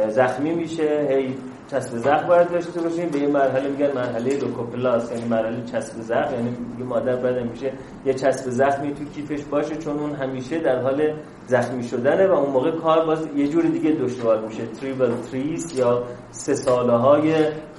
زخمی 0.09 0.55
میشه 0.55 1.07
هی 1.11 1.35
چسب 1.71 1.97
زخم 1.97 2.26
باید 2.26 2.50
داشته 2.50 2.81
باشیم. 2.81 3.09
به 3.09 3.19
این 3.19 3.31
مرحله 3.31 3.69
میگن 3.69 3.93
مرحله 3.95 4.38
لوکوپلاس 4.38 5.12
یعنی 5.12 5.29
مرحله 5.29 5.64
چسب 5.64 6.00
زخم. 6.00 6.35
یعنی 6.35 6.57
یه 6.79 6.85
مادر 6.85 7.17
بعد 7.17 7.38
میشه 7.50 7.73
یه 8.07 8.14
چسب 8.14 8.50
زخمی 8.50 8.95
تو 8.95 9.05
کیفش 9.05 9.45
باشه 9.45 9.76
چون 9.76 9.99
اون 9.99 10.14
همیشه 10.14 10.59
در 10.59 10.83
حال 10.83 11.14
زخمی 11.47 11.83
شدنه 11.83 12.26
و 12.26 12.33
اون 12.33 12.50
موقع 12.50 12.71
کار 12.71 13.07
باز 13.07 13.26
یه 13.37 13.49
جور 13.49 13.62
دیگه 13.62 13.91
دشوار 13.91 14.41
میشه. 14.47 14.67
تریبل 14.67 15.12
تریس 15.31 15.79
یا 15.79 16.02
سه 16.31 16.55
ساله 16.55 16.97
های 16.97 17.35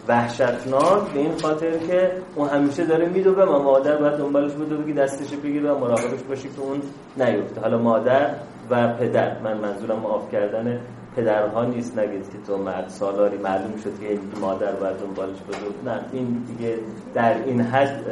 وحشتناک 0.08 1.12
به 1.14 1.20
این 1.20 1.38
خاطر 1.42 1.78
که 1.78 2.12
اون 2.36 2.50
همیشه 2.50 2.86
داره 2.86 3.06
میدوه 3.10 3.44
و 3.44 3.64
مادر 3.64 3.96
باید 3.98 4.14
دنبالش 4.14 4.52
بده 4.52 4.94
که 4.94 4.94
دستش 4.94 5.36
بگیره 5.38 5.72
و 5.72 5.80
مراقبش 5.80 6.24
باشه 6.30 6.50
که 6.50 6.62
اون 6.62 6.82
نیفته. 7.18 7.62
حالا 7.62 7.78
مادر 7.78 8.30
و 8.70 8.94
پدر 8.94 9.40
من 9.40 9.58
منظورم 9.58 10.00
معاف 10.00 10.32
کردن 10.32 10.80
پدرها 11.16 11.66
نیست 11.66 12.00
نگید 12.00 12.32
که 12.32 12.38
تو 12.48 12.58
مرد 12.58 12.90
سالاری 12.90 13.38
معلوم 13.38 13.78
شد 13.84 14.00
که 14.00 14.20
مادر 14.42 14.72
باید 14.72 14.98
دنبالش 14.98 15.38
بده 15.38 15.92
نه 15.92 16.00
این 16.12 16.44
دیگه 16.48 16.78
در 17.14 17.44
این 17.44 17.62
حد 17.62 18.04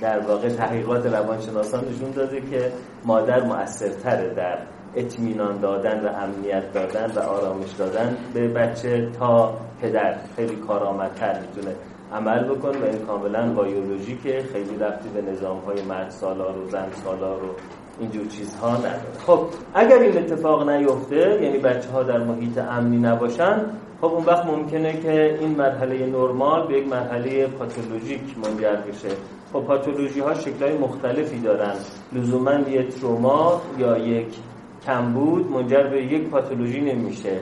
در 0.00 0.18
واقع 0.18 0.48
تحقیقات 0.48 1.06
روانشناسان 1.06 1.84
نشون 1.88 2.10
داده 2.10 2.40
که 2.40 2.72
مادر 3.04 3.42
مؤثرتره 3.42 4.34
در 4.34 4.58
اطمینان 4.96 5.60
دادن 5.60 6.04
و 6.04 6.08
امنیت 6.08 6.72
دادن 6.72 7.12
و 7.16 7.18
آرامش 7.18 7.70
دادن 7.70 8.16
به 8.34 8.48
بچه 8.48 9.08
تا 9.18 9.54
پدر. 9.82 10.14
خیلی 10.36 10.56
کارآمدتر 10.56 11.40
می‌تونه 11.40 11.74
عمل 12.12 12.44
بکنه 12.44 12.78
و 12.78 12.84
این 12.84 12.98
کاملا 12.98 13.54
که 14.22 14.44
خیلی 14.52 14.76
رفتی 14.80 15.08
به 15.08 15.22
نظام 15.22 15.58
های 15.58 15.82
مرد 15.82 16.10
سالار 16.10 16.58
و 16.58 16.68
زن 16.68 16.86
سالار 17.04 17.44
و 17.44 17.48
اینجور 18.00 18.26
چیزها 18.26 18.76
نداره. 18.76 19.00
خب 19.26 19.46
اگر 19.74 19.98
این 19.98 20.18
اتفاق 20.18 20.70
نیفته 20.70 21.42
یعنی 21.42 21.58
بچه 21.58 21.90
ها 21.90 22.02
در 22.02 22.18
محیط 22.18 22.58
امنی 22.58 22.96
نباشن 22.96 23.64
خب 24.00 24.06
اون 24.06 24.24
وقت 24.24 24.46
ممکنه 24.46 25.00
که 25.00 25.38
این 25.40 25.56
مرحله 25.56 26.06
نرمال 26.06 26.66
به 26.68 26.78
یک 26.78 26.88
مرحله 26.88 27.46
پاتولوژیک 27.46 28.20
منجر 28.44 28.76
بشه. 28.76 29.08
خب 29.52 29.60
پاتولوژی 29.60 30.20
ها 30.20 30.34
شکلهای 30.34 30.78
مختلفی 30.78 31.38
دارن. 31.38 31.74
لزوما 32.12 32.52
یه 32.52 32.88
تروما 32.88 33.60
یا 33.78 33.98
یک 33.98 34.36
کمبود 34.86 35.50
منجر 35.50 35.82
به 35.82 36.04
یک 36.04 36.28
پاتولوژی 36.28 36.80
نمیشه. 36.80 37.40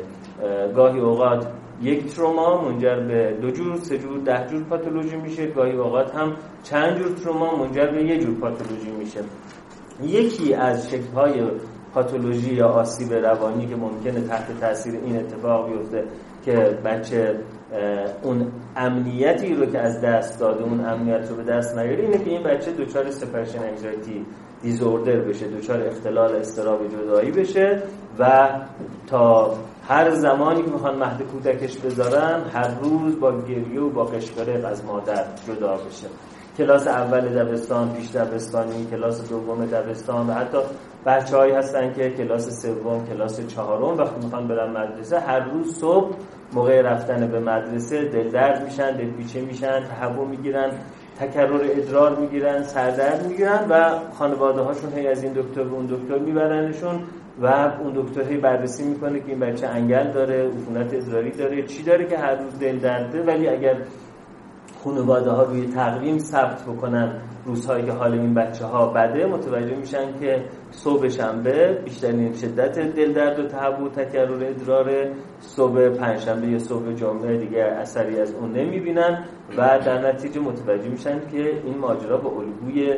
گاهی 0.76 1.00
اوقات 1.00 1.46
یک 1.82 2.06
تروما 2.06 2.62
منجر 2.62 3.00
به 3.00 3.36
دو 3.40 3.50
جور 3.50 3.76
سه 3.76 3.98
جور 3.98 4.18
ده 4.18 4.46
جور 4.50 4.64
پاتولوژی 4.64 5.16
میشه. 5.16 5.46
گاهی 5.46 5.72
اوقات 5.72 6.14
هم 6.14 6.32
چند 6.62 6.98
جور 6.98 7.08
تروما 7.08 7.56
منجر 7.56 7.86
به 7.86 8.04
یه 8.04 8.18
جور 8.18 8.34
پاتولوژی 8.34 8.90
میشه. 8.90 9.20
یکی 10.02 10.54
از 10.54 10.90
شکل‌های 10.90 11.42
پاتولوژی 11.94 12.54
یا 12.54 12.66
آسیب 12.68 13.12
روانی 13.12 13.66
که 13.66 13.76
ممکنه 13.76 14.20
تحت 14.20 14.60
تاثیر 14.60 14.94
این 15.04 15.16
اتفاق 15.16 15.70
بیفته 15.72 16.04
که 16.44 16.52
بچه 16.84 17.40
اون 18.22 18.52
امنیتی 18.76 19.54
رو 19.54 19.66
که 19.66 19.78
از 19.78 20.00
دست 20.00 20.40
داده 20.40 20.64
اون 20.64 20.80
امنیت 20.80 21.30
رو 21.30 21.36
به 21.36 21.42
دست 21.42 21.78
نیاره 21.78 22.02
اینه 22.02 22.18
که 22.18 22.30
این 22.30 22.42
بچه 22.42 22.72
دچار 22.72 23.10
سپرشن 23.10 23.58
انگزایتی 23.58 24.26
دیزوردر 24.62 25.20
بشه 25.20 25.46
دچار 25.48 25.86
اختلال 25.86 26.36
استراب 26.36 26.88
جدایی 26.88 27.30
بشه 27.30 27.82
و 28.18 28.48
تا 29.06 29.54
هر 29.88 30.10
زمانی 30.10 30.62
که 30.62 30.70
می‌خوان 30.70 30.98
مهد 30.98 31.22
کودکش 31.22 31.78
بذارن 31.78 32.42
هر 32.52 32.78
روز 32.80 33.20
با 33.20 33.40
گریه 33.40 33.80
و 33.80 33.90
با 33.90 34.04
قشقرق 34.04 34.64
از 34.64 34.84
مادر 34.84 35.24
جدا 35.46 35.74
بشه. 35.74 36.06
کلاس 36.58 36.86
اول 36.86 37.20
دبستان 37.20 37.94
پیش 37.94 38.10
دبستانی 38.10 38.86
کلاس 38.90 39.28
دوم 39.28 39.64
دبستان 39.66 40.30
و 40.30 40.32
حتی 40.32 40.58
بچه 41.06 41.36
هایی 41.36 41.52
هستن 41.52 41.92
که 41.92 42.10
کلاس 42.10 42.62
سوم 42.62 43.06
کلاس 43.06 43.46
چهارم 43.46 43.98
وقتی 43.98 44.24
می‌خوان 44.24 44.48
برن 44.48 44.70
مدرسه 44.70 45.20
هر 45.20 45.40
روز 45.40 45.74
صبح 45.74 46.16
موقع 46.52 46.80
رفتن 46.80 47.26
به 47.26 47.40
مدرسه 47.40 48.04
دل 48.04 48.30
درد 48.30 48.64
میشن 48.64 48.96
دل 48.96 49.10
پیچه 49.10 49.40
میشن 49.40 49.84
تهوع 49.84 50.28
می‌گیرن. 50.28 50.70
تکرر 51.20 51.60
ادرار 51.62 52.16
می‌گیرن 52.16 52.62
سردرد 52.62 53.26
می‌گیرن 53.26 53.66
و 53.70 53.90
خانواده 54.18 54.60
هاشون 54.60 54.92
هی 54.92 55.06
از 55.06 55.22
این 55.22 55.32
دکتر 55.32 55.62
به 55.62 55.74
اون 55.74 55.86
دکتر 55.86 56.18
میبرنشون 56.18 57.00
و 57.42 57.46
اون 57.46 57.92
دکتر 57.94 58.22
هی 58.22 58.36
بررسی 58.36 58.84
می‌کنه 58.84 59.20
که 59.20 59.26
این 59.28 59.40
بچه 59.40 59.66
انگل 59.66 60.12
داره 60.12 60.48
عفونت 60.48 60.94
ادراری 60.94 61.30
داره 61.30 61.62
چی 61.62 61.82
داره 61.82 62.06
که 62.06 62.18
هر 62.18 62.34
روز 62.34 62.58
دل 62.58 62.78
درده 62.78 63.22
ولی 63.22 63.48
اگر 63.48 63.76
خانواده 64.88 65.30
ها 65.30 65.42
روی 65.42 65.66
تقویم 65.66 66.18
ثبت 66.18 66.62
بکنن 66.62 67.20
روزهایی 67.44 67.84
که 67.84 67.92
حال 67.92 68.12
این 68.12 68.34
بچه 68.34 68.64
ها 68.64 68.86
بده 68.86 69.26
متوجه 69.26 69.76
میشن 69.76 70.18
که 70.20 70.44
صبح 70.70 71.08
شنبه 71.08 71.82
بیشترین 71.84 72.32
شدت 72.32 72.78
دل 72.78 73.12
درد 73.12 73.38
و 73.38 73.46
تهوع 73.46 73.88
تکرر 73.88 74.44
ادرار 74.44 74.90
صبح 75.40 75.88
پنجشنبه 75.88 76.46
یا 76.46 76.58
صبح 76.58 76.92
جمعه 76.92 77.36
دیگه 77.38 77.62
اثری 77.62 78.20
از 78.20 78.34
اون 78.34 78.52
نمی‌بینن 78.52 79.24
و 79.56 79.78
در 79.84 80.08
نتیجه 80.08 80.40
متوجه 80.40 80.88
میشن 80.88 81.20
که 81.30 81.62
این 81.64 81.78
ماجرا 81.78 82.16
با 82.16 82.30
الگوی 82.30 82.94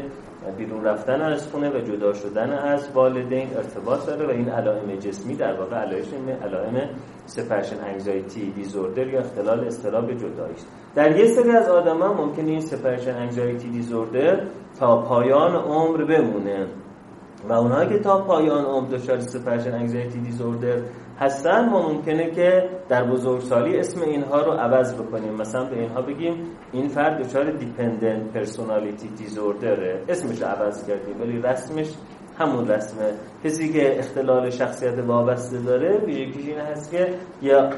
بیرون 0.56 0.84
رفتن 0.84 1.20
از 1.20 1.48
خونه 1.48 1.70
و 1.70 1.80
جدا 1.80 2.12
شدن 2.12 2.52
از 2.52 2.88
والدین 2.94 3.56
ارتباط 3.56 4.06
داره 4.06 4.26
و 4.26 4.30
این 4.30 4.48
علائم 4.48 4.96
جسمی 4.96 5.34
در 5.34 5.60
واقع 5.60 5.76
علائم 5.76 6.28
علائم 6.44 6.88
سپرشن 7.26 7.84
انگزایتی 7.84 8.50
دیزوردر 8.50 9.06
یا 9.06 9.20
اختلال 9.20 9.66
استراب 9.66 10.12
جدایی 10.12 10.54
است. 10.54 10.66
در 10.94 11.16
یه 11.16 11.26
سری 11.26 11.50
از 11.50 11.68
آدما 11.68 12.12
ممکنه 12.14 12.50
این 12.50 12.60
سپرشن 12.60 13.16
انگزایتی 13.16 13.68
دیزوردر 13.68 14.40
تا 14.78 15.02
پایان 15.02 15.54
عمر 15.56 16.04
بمونه. 16.04 16.66
و 17.48 17.52
اونهایی 17.52 17.88
که 17.88 17.98
تا 17.98 18.18
پایان 18.24 18.64
عمر 18.64 18.88
دچار 18.88 19.20
separation 19.20 19.74
anxiety 19.74 20.18
disorder 20.18 20.76
هستن 21.20 21.68
ما 21.68 21.88
ممکنه 21.92 22.30
که 22.30 22.68
در 22.88 23.04
بزرگسالی 23.04 23.76
اسم 23.76 24.02
اینها 24.02 24.40
رو 24.40 24.52
عوض 24.52 24.94
بکنیم. 24.94 25.34
مثلا 25.34 25.64
به 25.64 25.78
اینها 25.78 26.02
بگیم 26.02 26.34
این 26.72 26.88
فرد 26.88 27.26
دچار 27.26 27.50
dependent 27.50 28.32
personality 28.32 29.08
disorder 29.08 29.92
ه 29.92 30.02
اسمش 30.08 30.42
عوض 30.42 30.86
کردیم 30.86 31.20
ولی 31.20 31.38
رسمش 31.38 31.88
همون 32.38 32.68
رسمه. 32.68 33.12
کسی 33.44 33.72
که 33.72 33.98
اختلال 33.98 34.50
شخصیت 34.50 34.98
وابسته 34.98 35.58
داره 35.58 35.98
ویژگیش 35.98 36.46
این 36.46 36.58
هست 36.58 36.90
که 36.90 37.14
یه, 37.42 37.68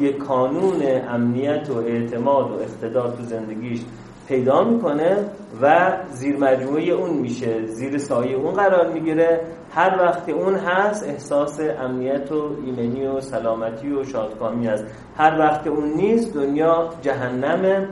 یه 0.00 0.12
کانون 0.12 0.82
امنیت 1.08 1.70
و 1.70 1.76
اعتماد 1.76 2.50
و 2.50 2.54
اقتدار 2.54 3.10
تو 3.16 3.22
زندگیش 3.22 3.80
پیدا 4.28 4.64
می‌کنه 4.64 5.16
و 5.62 5.92
زیر 6.10 6.36
مجموعه 6.36 6.84
اون 6.84 7.10
میشه 7.10 7.66
زیر 7.66 7.98
سایه 7.98 8.36
اون 8.36 8.54
قرار 8.54 8.92
می‌گیره. 8.92 9.40
هر 9.70 10.02
وقت 10.02 10.28
اون 10.28 10.54
هست 10.54 11.08
احساس 11.08 11.60
امنیت 11.60 12.32
و 12.32 12.50
ایمنی 12.64 13.06
و 13.06 13.20
سلامتی 13.20 13.92
و 13.92 14.04
شادکامی 14.04 14.68
است. 14.68 14.84
هر 15.16 15.38
وقت 15.38 15.66
اون 15.66 15.92
نیست 15.96 16.34
دنیا 16.34 16.90
جهنمه 17.02 17.88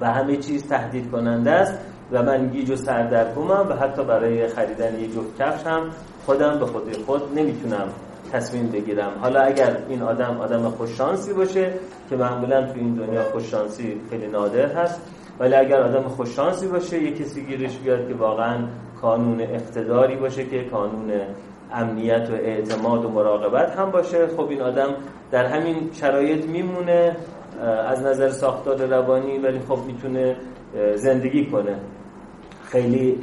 و 0.00 0.06
همه 0.06 0.36
چیز 0.36 0.68
تهدید 0.68 1.10
کننده 1.10 1.50
است 1.50 1.78
و 2.12 2.22
من 2.22 2.48
گیج 2.48 2.70
و 2.70 2.76
سردرگمم 2.76 3.66
و 3.68 3.72
حتی 3.72 4.04
برای 4.04 4.48
خریدن 4.48 5.00
یه 5.00 5.08
جفت 5.08 5.42
کفش 5.42 5.66
هم 5.66 5.90
خودم 6.26 6.58
به 6.58 6.66
خود 6.66 6.96
خود 7.06 7.38
نمی‌تونم 7.38 7.88
تصمیم 8.32 8.68
بگیرم. 8.68 9.12
حالا 9.20 9.40
اگر 9.40 9.76
این 9.88 10.02
آدم 10.02 10.40
آدم 10.40 10.68
خوششانسی 10.68 11.32
باشه 11.32 11.72
که 12.10 12.16
معمولا 12.16 12.66
تو 12.66 12.72
این 12.74 12.94
دنیا 12.94 13.22
خوششانسی 13.22 14.00
خیلی 14.10 14.26
نادر 14.26 14.66
هست 14.66 15.00
ولی 15.40 15.54
اگر 15.54 15.82
آدم 15.82 16.02
خوششانسی 16.02 16.68
باشه 16.68 17.02
یه 17.02 17.12
کسی 17.12 17.46
گیرش 17.46 17.76
بیاد 17.76 18.08
که 18.08 18.14
واقعا 18.14 18.58
کانون 19.00 19.40
اقتداری 19.40 20.16
باشه 20.16 20.44
که 20.44 20.64
کانون 20.64 21.12
امنیت 21.72 22.30
و 22.30 22.34
اعتماد 22.34 23.04
و 23.04 23.08
مراقبت 23.08 23.70
هم 23.70 23.90
باشه 23.90 24.26
خب 24.26 24.48
این 24.48 24.60
آدم 24.60 24.94
در 25.30 25.46
همین 25.46 25.90
شرایط 25.92 26.44
میمونه 26.44 27.16
از 27.88 28.02
نظر 28.02 28.28
ساختار 28.28 28.86
روانی 28.86 29.38
ولی 29.38 29.58
خب 29.58 29.78
می‌تونه 29.86 30.36
زندگی 30.94 31.46
کنه. 31.46 31.76
خیلی 32.64 33.20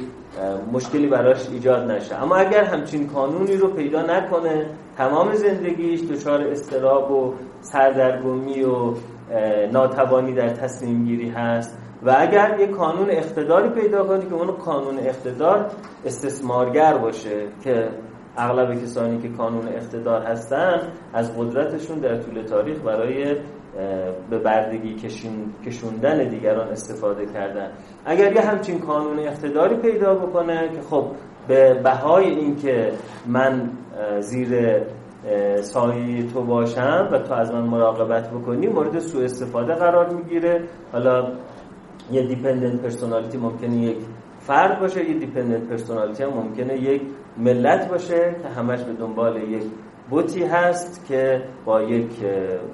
مشکلی 0.72 1.06
براش 1.06 1.48
ایجاد 1.48 1.90
نشه. 1.90 2.22
اما 2.22 2.36
اگر 2.36 2.64
همچین 2.64 3.06
کانونی 3.06 3.56
رو 3.56 3.68
پیدا 3.68 4.02
نکنه 4.02 4.66
تمام 4.96 5.34
زندگیش 5.34 6.00
دچار 6.02 6.42
استراب 6.42 7.10
و 7.10 7.34
سردرگمی 7.60 8.62
و 8.62 8.94
ناتوانی 9.72 10.32
در 10.34 10.48
تصمیم 10.48 11.04
گیری 11.04 11.28
هست 11.28 11.81
و 12.04 12.14
اگر 12.18 12.56
یک 12.60 12.70
کانون 12.70 13.10
اقتداری 13.10 13.68
پیدا 13.68 14.04
کنی 14.04 14.26
که 14.26 14.34
اون 14.34 14.56
کانون 14.56 14.98
اقتدار 14.98 15.66
استثمارگر 16.04 16.98
باشه 16.98 17.46
که 17.64 17.88
اغلب 18.36 18.82
کسانی 18.82 19.18
که 19.22 19.28
کانون 19.28 19.68
اقتدار 19.68 20.22
هستن 20.22 20.80
از 21.14 21.38
قدرتشون 21.38 21.98
در 21.98 22.16
طول 22.16 22.42
تاریخ 22.42 22.80
برای 22.80 23.36
به 24.30 24.38
بردگی 24.38 24.96
کشوندن 25.66 26.28
دیگران 26.28 26.68
استفاده 26.68 27.26
کردن. 27.26 27.70
اگر 28.04 28.32
یه 28.32 28.40
همچین 28.40 28.78
کانون 28.78 29.18
اقتداری 29.18 29.76
پیدا 29.76 30.14
بکنه 30.14 30.68
که 30.68 30.80
خب 30.90 31.04
به 31.48 31.74
بهای 31.74 32.24
اینکه 32.24 32.92
من 33.26 33.70
زیر 34.20 34.82
سایه 35.60 36.26
تو 36.26 36.42
باشم 36.42 37.08
و 37.12 37.18
تو 37.18 37.34
از 37.34 37.52
من 37.52 37.60
مراقبت 37.60 38.30
بکنی 38.30 38.66
مورد 38.66 38.98
سوء 38.98 39.24
استفاده 39.24 39.74
قرار 39.74 40.14
می‌گیره. 40.14 40.62
حالا 40.92 41.32
یه 42.12 42.26
dependent 42.26 42.80
personality 42.80 43.38
ممکنه 43.38 43.76
یک 43.76 43.96
فرد 44.40 44.80
باشه 44.80 45.10
یه 45.10 45.18
dependent 45.18 45.62
personality 45.68 46.22
هم 46.22 46.30
ممکنه 46.30 46.76
یک 46.76 47.02
ملت 47.38 47.88
باشه 47.88 48.36
که 48.42 48.48
همش 48.48 48.82
به 48.82 48.92
دنبال 48.92 49.36
یک 49.36 49.62
بتی 50.12 50.44
هست 50.44 51.06
که 51.08 51.42
با 51.64 51.82
یک 51.82 52.10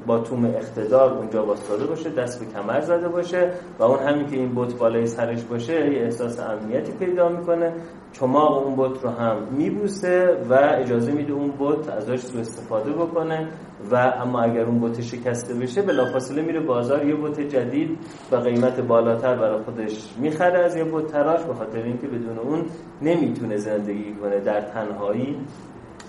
با 0.07 0.19
توم 0.19 0.45
اقتدار 0.45 1.19
اونجا 1.19 1.43
وایستاده 1.43 1.87
باشه 1.87 2.11
دست 2.11 2.45
به 2.45 2.53
کمر 2.53 2.81
زده 2.81 3.09
باشه 3.09 3.51
و 3.79 3.83
اون 3.83 3.99
همین 3.99 4.27
که 4.27 4.37
این 4.37 4.49
بوت 4.49 4.79
بالای 4.79 5.07
سرش 5.07 5.43
باشه 5.43 5.93
یه 5.93 6.03
احساس 6.03 6.41
امنیتی 6.41 6.93
پیدا 6.93 7.29
می‌کنه. 7.29 7.73
چماق 8.13 8.67
اون 8.67 8.75
بوت 8.77 9.05
رو 9.05 9.11
هم 9.11 9.37
میبوسه 9.51 10.37
و 10.51 10.55
اجازه 10.55 11.13
میده 11.13 11.33
اون 11.33 11.51
بوت 11.51 11.89
ازش 11.89 12.37
استفاده 12.37 12.93
بکنه 12.93 13.49
و 13.91 13.97
اما 13.97 14.41
اگر 14.43 14.63
اون 14.63 14.79
بوت 14.79 15.01
شکسته 15.01 15.55
بشه 15.55 15.83
بلافاصله 15.83 16.43
میره 16.43 16.61
بازار. 16.61 17.07
یه 17.07 17.15
بوت 17.15 17.41
جدید 17.41 17.99
با 18.31 18.39
قیمت 18.39 18.81
بالاتر 18.81 19.37
برای 19.37 19.63
خودش 19.63 20.15
می‌خره 20.21 20.65
از 20.65 20.77
یه 20.77 20.85
بوت 20.85 21.13
تراش 21.13 21.43
به 21.43 21.55
خاطر 21.55 21.83
اینکه 21.83 22.07
بدون 22.07 22.39
اون 22.39 22.65
نمی‌تونه 23.03 23.57
زندگی 23.57 24.15
کنه 24.15 24.41
در 24.41 24.61
تنهایی. 24.61 25.37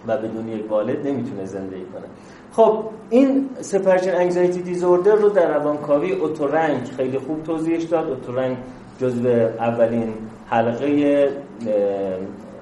و 0.10 0.18
بدون 0.18 0.48
یک 0.48 0.72
والد 0.72 1.08
نمی‌تونه 1.08 1.46
زندگی 1.46 1.86
کنه. 1.86 2.06
خب 2.52 2.84
این 3.10 3.50
سپرشن 3.60 4.16
انگزایتی 4.16 4.62
دیزوردر 4.62 5.16
رو 5.16 5.30
در 5.30 5.58
روانکاوی 5.58 6.12
اوتورنگ 6.12 6.88
خیلی 6.98 7.18
خوب 7.18 7.44
توضیحش 7.44 7.84
داد. 7.84 8.10
اوتورنگ 8.10 8.58
جزو 9.00 9.28
اولین 9.60 10.14
حلقه 10.46 11.30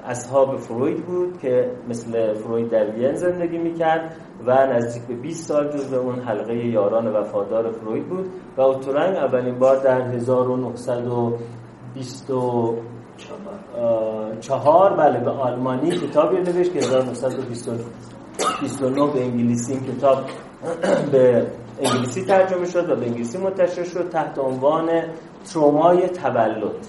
اصحاب 0.05 0.57
فروید 0.57 1.05
بود 1.05 1.39
که 1.41 1.71
مثل 1.89 2.33
فروید 2.33 2.69
در 2.69 2.89
وین 2.89 3.15
زندگی 3.15 3.57
می‌کرد 3.57 4.15
و 4.45 4.67
نزدیک 4.67 5.03
به 5.03 5.13
20 5.13 5.47
سال 5.47 5.69
جزو 5.69 5.99
اون 5.99 6.19
حلقه 6.19 6.55
یاران 6.55 7.07
وفادار 7.07 7.71
فروید 7.71 8.09
بود 8.09 8.29
و 8.57 8.61
اوتورنگ 8.61 9.15
اولین 9.15 9.59
بار 9.59 9.83
در 9.83 10.01
1920 10.01 12.31
چهار 14.41 14.93
بله 14.93 15.19
به 15.19 15.29
آلمانی 15.29 15.91
کتابی 15.91 16.37
نوشت 16.37 16.73
که 16.73 16.79
1929 16.79 19.13
به 19.13 19.23
انگلیسی 19.23 19.73
این 19.73 19.83
کتاب 19.83 20.17
به 21.11 21.47
انگلیسی 21.81 22.25
ترجمه 22.25 22.65
شد 22.65 22.89
و 22.89 22.95
به 22.95 23.05
انگلیسی 23.05 23.37
منتشر 23.37 23.83
شد 23.83 24.09
تحت 24.09 24.39
عنوان 24.39 24.89
ترومای 25.53 26.09
تولد. 26.09 26.87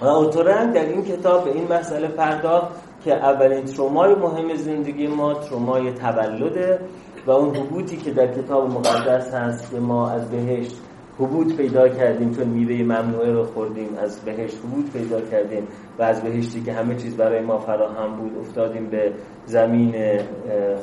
و 0.00 0.06
اوتورن 0.06 0.72
در 0.72 0.84
این 0.84 1.04
کتاب 1.04 1.44
به 1.44 1.52
این 1.52 1.72
مسئله 1.72 2.08
پرداخت 2.08 2.68
که 3.04 3.14
اولین 3.14 3.64
ترومای 3.64 4.14
مهم 4.14 4.54
زندگی 4.54 5.06
ما 5.06 5.34
ترومای 5.34 5.92
تولده 5.92 6.80
و 7.26 7.30
اون 7.30 7.56
حبوطی 7.56 7.96
که 7.96 8.10
در 8.10 8.26
کتاب 8.26 8.70
مقدس 8.70 9.34
هست 9.34 9.70
که 9.70 9.78
ما 9.78 10.10
از 10.10 10.30
بهشت 10.30 10.76
حبوط 11.18 11.56
پیدا 11.56 11.88
کردیم 11.88 12.34
چون 12.34 12.46
میوه 12.46 12.82
ممنوعه 12.82 13.32
رو 13.32 13.44
خوردیم 13.44 13.88
از 14.02 14.20
بهشت 14.20 14.56
حبوط 14.64 14.90
پیدا 14.92 15.20
کردیم 15.20 15.68
و 15.98 16.02
از 16.02 16.22
بهشتی 16.22 16.62
که 16.62 16.72
همه 16.72 16.94
چیز 16.94 17.16
برای 17.16 17.40
ما 17.40 17.58
فراهم 17.58 18.16
بود 18.16 18.38
افتادیم 18.40 18.86
به 18.86 19.12
زمین 19.46 19.94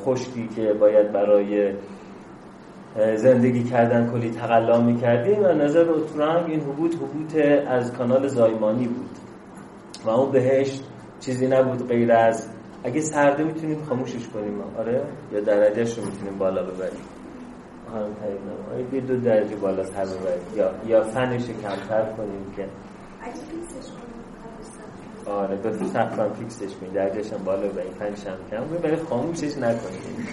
خشکی 0.06 0.48
که 0.56 0.74
باید 0.74 1.12
برای 1.12 1.74
زندگی 3.16 3.64
کردن 3.64 4.12
کلی 4.12 4.30
تقلا 4.30 4.82
می‌کردیم 4.82 5.40
و 5.44 5.48
نظر 5.48 5.90
اوترانگ 5.90 6.50
این 6.50 6.60
حبوط 6.60 6.96
حبوط 6.96 7.36
از 7.68 7.94
کانال 7.94 8.28
زایمانی 8.28 8.88
بود 8.88 9.10
و 10.06 10.10
اون 10.10 10.32
بهشت 10.32 10.84
چیزی 11.20 11.48
نبود 11.48 11.88
غیر 11.88 12.12
از 12.12 12.50
اگه 12.84 13.02
سرده 13.02 13.44
می‌تونیم 13.44 13.84
خاموشش 13.90 14.28
کنیم 14.28 14.62
آره؟ 14.78 15.02
یا 15.34 15.40
درجهش 15.40 15.98
رو 15.98 16.06
می‌تونیم 16.06 16.38
بالا 16.38 16.64
ببریم. 16.64 17.02
یه 18.94 19.02
دو 19.02 19.18
درجه 19.18 19.56
بالا 19.56 19.84
سر 19.84 20.06
یا 20.56 20.72
یا 20.88 21.04
فنش 21.04 21.46
کمتر 21.48 22.06
کنیم 22.18 22.54
که 22.56 22.66
آره 25.26 25.56
به 25.56 25.72
سقف 25.72 26.20
هم 26.20 26.34
fix 26.34 26.59
ش 26.59 26.76
کنیم. 26.76 26.94
درجه‌ش 26.94 27.34
هم 27.34 27.44
بالا 27.44 27.68
ببریم. 27.68 27.94
فنش 27.94 28.28
هم 28.28 28.38
کم. 28.52 28.84
ولی 28.84 28.96
خاموشش 28.96 29.58
نکنیم. 29.58 30.28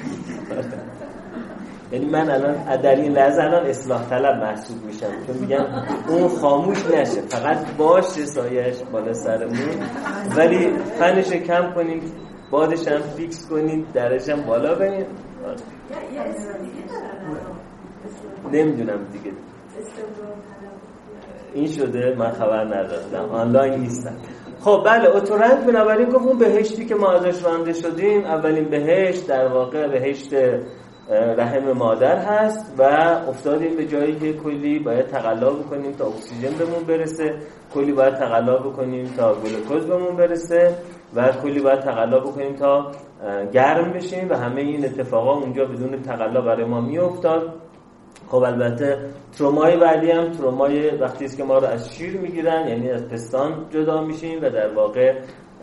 یعنی 1.92 2.06
من 2.06 2.30
الان 2.30 2.76
در 2.76 2.94
این 2.94 3.12
لحظه 3.12 3.42
الان 3.42 3.66
اصلاح 3.66 4.08
طلب 4.08 4.36
محسوب 4.42 4.84
میشم. 4.84 5.26
چون 5.26 5.36
میگم 5.36 5.64
اون 6.08 6.28
خاموش 6.28 6.86
نشه. 6.86 7.20
فقط 7.20 7.76
باشه 7.76 8.26
سایه‌ش 8.26 8.76
بالا 8.92 9.12
سرمون. 9.12 9.58
ولی 10.36 10.72
فنش 10.98 11.32
کم 11.32 11.72
کنیم. 11.74 12.00
بادش 12.50 12.88
هم 12.88 13.00
fix 13.00 13.48
کنیم. 13.48 13.86
درجه‌ش 13.94 14.28
هم 14.28 14.42
بالا 14.42 14.74
ببریم. 14.74 15.06
نمی‌دونم 18.52 19.06
دیگه. 19.12 19.32
این 21.54 21.66
شده 21.66 22.14
من 22.18 22.30
خبر 22.30 22.64
نداشتم. 22.64 23.24
آنلاین 23.32 23.80
نیستم. 23.80 24.16
خب 24.60 24.82
بله 24.86 25.08
اوتورنگ 25.08 25.66
بنابراین 25.66 26.08
گفت 26.08 26.26
اون 26.26 26.38
بهشتی 26.38 26.86
که 26.86 26.94
ما 26.94 27.12
ازش 27.12 27.44
رانده 27.44 27.72
شدیم 27.72 28.24
اولین 28.24 28.64
بهشت 28.64 29.26
در 29.28 29.48
واقع 29.48 29.88
بهشت 29.88 30.34
رحم 31.10 31.72
مادر 31.72 32.16
هست 32.16 32.74
و 32.78 32.82
افتادیم 33.28 33.76
به 33.76 33.86
جایی 33.86 34.14
که 34.18 34.32
کلی 34.32 34.78
باید 34.78 35.06
تقلا 35.06 35.50
بکنیم 35.50 35.92
تا 35.92 36.06
اکسیژن 36.06 36.58
بهمون 36.58 36.84
برسه 36.84 37.34
کلی 37.74 37.92
باید 37.92 38.14
تقلا 38.14 38.58
بکنیم 38.58 39.04
تا 39.16 39.34
گلوکوز 39.34 39.86
بهمون 39.86 40.16
برسه 40.16 40.74
و 41.14 41.32
کلی 41.32 41.60
باید 41.60 41.80
تقلا 41.80 42.20
بکنیم 42.20 42.54
تا 42.54 42.92
گرم 43.52 43.92
بشیم 43.92 44.30
و 44.30 44.34
همه 44.34 44.60
این 44.60 44.84
اتفاقا 44.84 45.32
اونجا 45.32 45.64
بدون 45.64 46.02
تقلا 46.02 46.40
برای 46.40 46.64
ما 46.64 46.80
میافتاد. 46.80 47.54
خب 48.28 48.42
البته 48.42 48.98
ترومای 49.38 49.76
بعدی 49.76 50.10
هم 50.10 50.30
ترومای 50.30 50.90
وقتی 50.90 51.24
است 51.24 51.36
که 51.36 51.44
ما 51.44 51.58
رو 51.58 51.66
از 51.66 51.94
شیر 51.94 52.16
می‌گیرن 52.16 52.68
یعنی 52.68 52.90
از 52.90 53.08
پستان 53.08 53.66
جدا 53.70 54.00
میشیم 54.00 54.38
و 54.42 54.50
در 54.50 54.74
واقع 54.74 55.14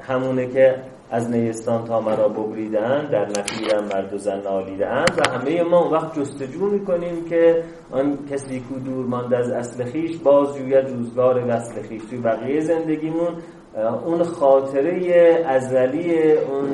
همونه 0.01 0.47
که 0.47 0.75
از 1.11 1.31
نیستان 1.31 1.85
تا 1.85 1.99
مرا 2.01 2.27
ببریدن 2.27 3.05
در 3.11 3.25
نفیرم 3.25 3.83
مرد 3.83 4.13
و 4.13 4.17
زن 4.17 4.41
نالیدن 4.41 5.05
و 5.17 5.29
همه 5.29 5.63
ما 5.63 5.79
اون 5.79 5.93
وقت 5.93 6.19
جستجو 6.19 6.65
می‌کنیم 6.65 7.25
که 7.29 7.63
آن 7.91 8.17
کسی 8.31 8.59
کو 8.59 8.79
دور 8.79 9.05
مانده 9.05 9.37
از 9.37 9.49
اصل 9.49 9.83
خیش 9.83 10.17
باز 10.17 10.57
جوید 10.57 10.89
روزگار 10.89 11.45
وصل 11.47 11.81
خیش. 11.81 12.01
توی 12.09 12.19
بقیه 12.19 12.59
زندگیمون 12.59 13.33
اون 14.05 14.23
خاطره 14.23 15.43
ازلی 15.47 16.31
اون 16.31 16.69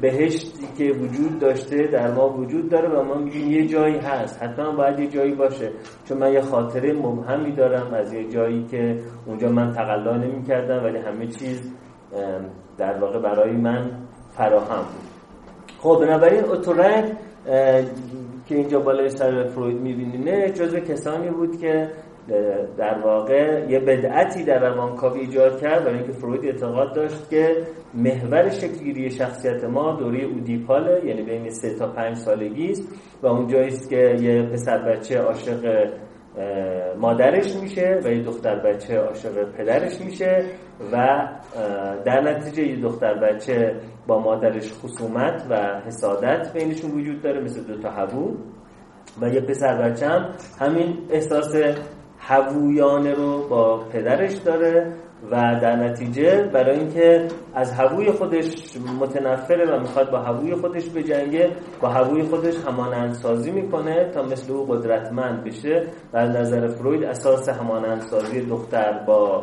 بهشتی 0.00 0.66
که 0.78 0.92
وجود 0.92 1.38
داشته 1.38 1.86
در 1.86 2.10
ما 2.10 2.28
وجود 2.28 2.68
داره 2.68 2.88
و 2.88 3.02
ما 3.02 3.14
میگیم 3.14 3.50
یه 3.50 3.66
جایی 3.66 3.98
هست. 3.98 4.42
حتما 4.42 4.72
باید 4.72 4.98
یه 4.98 5.06
جایی 5.06 5.34
باشه. 5.34 5.70
چون 6.04 6.18
من 6.18 6.32
یه 6.32 6.40
خاطره 6.40 6.92
مبهمی 6.92 7.52
دارم 7.52 7.94
از 7.94 8.12
یه 8.12 8.28
جایی 8.28 8.66
که 8.70 8.98
اونجا 9.26 9.48
من 9.48 9.72
تقلا 9.72 10.16
نمی 10.16 10.42
کردم 10.42 10.84
ولی 10.84 10.98
همه 10.98 11.26
چیز 11.26 11.72
در 12.78 12.98
واقع 12.98 13.18
برای 13.18 13.52
من 13.52 13.90
فراهم 14.36 14.82
بود. 14.82 15.10
خب 15.78 16.04
بنابراین 16.04 16.44
اوتورنگ 16.44 17.16
که 18.46 18.54
اینجا 18.54 18.80
بالای 18.80 19.08
سر 19.08 19.44
فروید 19.44 19.80
میبینینه 19.80 20.50
جزو 20.50 20.80
کسانی 20.80 21.30
بود 21.30 21.60
که 21.60 21.88
در 22.78 22.98
واقع 23.04 23.66
یه 23.68 23.80
بدعتی 23.80 24.44
در 24.44 24.58
روانکاوی 24.58 25.20
ایجاد 25.20 25.60
کرد 25.60 25.84
برای 25.84 25.98
اینکه 25.98 26.12
فروید 26.12 26.44
اعتقاد 26.44 26.94
داشت 26.94 27.30
که 27.30 27.56
محور 27.94 28.48
شکلگیری 28.48 29.10
شخصیت 29.10 29.64
ما 29.64 29.92
دوره 29.92 30.24
اودیپاله 30.24 31.06
یعنی 31.06 31.22
بین 31.22 31.50
سه 31.50 31.74
تا 31.74 31.86
پنج 31.86 32.16
سالگی 32.16 32.70
است 32.70 32.88
و 33.22 33.26
اونجایی 33.26 33.68
است 33.68 33.90
که 33.90 34.16
یه 34.20 34.42
پسر 34.42 34.78
بچه 34.78 35.18
عاشق 35.18 35.90
مادرش 36.98 37.56
میشه 37.56 38.00
و 38.04 38.12
یه 38.12 38.22
دختر 38.22 38.58
بچه 38.58 38.98
عاشق 38.98 39.52
پدرش 39.52 40.00
میشه 40.00 40.44
و 40.92 41.28
در 42.04 42.20
نتیجه 42.20 42.62
یه 42.62 42.80
دختر 42.80 43.14
بچه 43.14 43.76
با 44.06 44.18
مادرش 44.18 44.72
خصومت 44.72 45.46
و 45.50 45.80
حسادت 45.86 46.52
بینشون 46.52 46.90
وجود 46.90 47.22
داره 47.22 47.40
مثل 47.40 47.64
دو 47.64 47.82
تا 47.82 47.90
هوو. 47.90 48.36
و 49.20 49.28
یه 49.28 49.40
پسر 49.40 49.82
بچه 49.82 50.06
هم 50.06 50.34
همین 50.60 50.98
احساس 51.10 51.54
هوویانه 52.30 53.14
رو 53.14 53.48
با 53.48 53.78
پدرش 53.78 54.32
داره 54.32 54.92
و 55.30 55.36
در 55.62 55.76
نتیجه 55.76 56.42
برای 56.52 56.78
اینکه 56.78 57.28
از 57.54 57.72
هووی 57.72 58.12
خودش 58.12 58.76
متنفره 59.00 59.76
و 59.76 59.80
می‌خواد 59.80 60.10
با 60.10 60.18
هووی 60.18 60.54
خودش 60.54 60.90
بجنگه 60.90 61.50
با 61.80 61.88
هووی 61.88 62.22
خودش 62.22 62.54
همانندسازی 62.66 63.50
می‌کنه 63.50 64.10
تا 64.14 64.22
مثل 64.22 64.52
او 64.52 64.66
قدرتمند 64.66 65.44
بشه 65.44 65.86
و 66.12 66.16
از 66.16 66.30
نظر 66.30 66.66
فروید 66.66 67.04
اساس 67.04 67.48
همانندسازی 67.48 68.40
دختر 68.40 69.04
با 69.06 69.40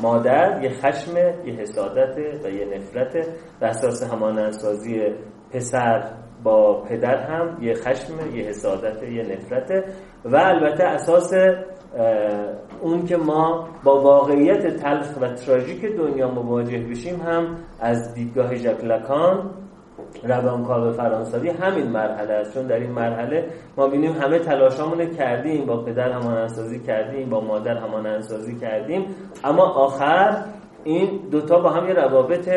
مادر 0.00 0.62
یه 0.62 0.70
خشم 0.70 1.16
یه 1.16 1.54
حسادت 1.54 2.18
و 2.44 2.48
یه 2.48 2.66
نفرت 2.76 3.28
و 3.60 3.64
اساس 3.64 4.02
همانندسازی 4.12 5.02
پسر 5.52 6.04
با 6.42 6.82
پدر 6.82 7.16
هم 7.16 7.58
یه 7.60 7.74
خشم 7.74 8.36
یه 8.36 8.44
حسادت 8.44 9.02
یه 9.02 9.22
نفرت 9.22 9.84
و 10.24 10.36
البته 10.36 10.84
اساس 10.84 11.32
اون 12.82 13.04
که 13.06 13.16
ما 13.16 13.68
با 13.84 14.00
واقعیت 14.00 14.76
تلخ 14.76 15.20
و 15.20 15.28
تراژیک 15.28 15.84
دنیا 15.84 16.30
مواجه 16.30 16.78
بشیم 16.78 17.20
هم 17.20 17.56
از 17.80 18.14
دیدگاه 18.14 18.54
ژاک 18.54 18.84
لاکان 18.84 19.50
روانکاو 20.24 20.92
فرانسوی 20.92 21.48
همین 21.48 21.86
مرحله 21.86 22.32
است. 22.32 22.54
چون 22.54 22.66
در 22.66 22.76
این 22.76 22.90
مرحله 22.90 23.44
ما 23.76 23.88
بینیم 23.88 24.12
همه 24.12 24.38
تلاشامون 24.38 25.10
کردیم 25.10 25.66
با 25.66 25.76
پدر 25.84 26.10
همانندسازی 26.12 26.80
کردیم 26.80 27.30
با 27.30 27.40
مادر 27.40 27.76
همانندسازی 27.76 28.58
کردیم. 28.58 29.06
اما 29.44 29.62
آخر 29.62 30.44
این 30.84 31.20
دوتا 31.30 31.58
با 31.58 31.70
هم 31.70 31.88
یه 31.88 31.94
روابط 31.94 32.50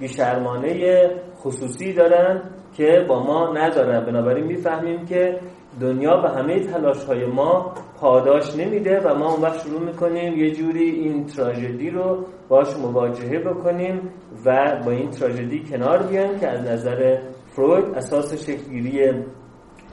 بیشرمانه 0.00 1.10
خصوصی 1.36 1.92
دارن 1.92 2.40
که 2.76 3.04
با 3.08 3.22
ما 3.22 3.52
ندارن. 3.52 4.04
بنابراین 4.04 4.44
می‌فهمیم 4.44 5.04
که 5.04 5.40
دنیا 5.80 6.16
به 6.16 6.28
همه 6.28 6.60
تلاش 6.60 7.04
های 7.04 7.26
ما 7.26 7.74
پاداش 8.00 8.56
نمیده 8.56 9.00
و 9.00 9.14
ما 9.14 9.32
اون 9.32 9.42
وقت 9.42 9.62
شروع 9.66 9.80
می‌کنیم 9.80 10.38
یه 10.38 10.50
جوری 10.50 10.90
این 10.90 11.26
تراژدی 11.26 11.90
رو 11.90 12.24
باش 12.48 12.76
مواجهه 12.76 13.38
بکنیم 13.38 14.00
و 14.44 14.80
با 14.84 14.90
این 14.90 15.10
تراژدی 15.10 15.64
کنار 15.70 16.02
بیایم 16.02 16.38
که 16.38 16.48
از 16.48 16.68
نظر 16.68 17.18
فروید 17.48 17.94
اساس 17.94 18.34
شکلگیری 18.34 19.24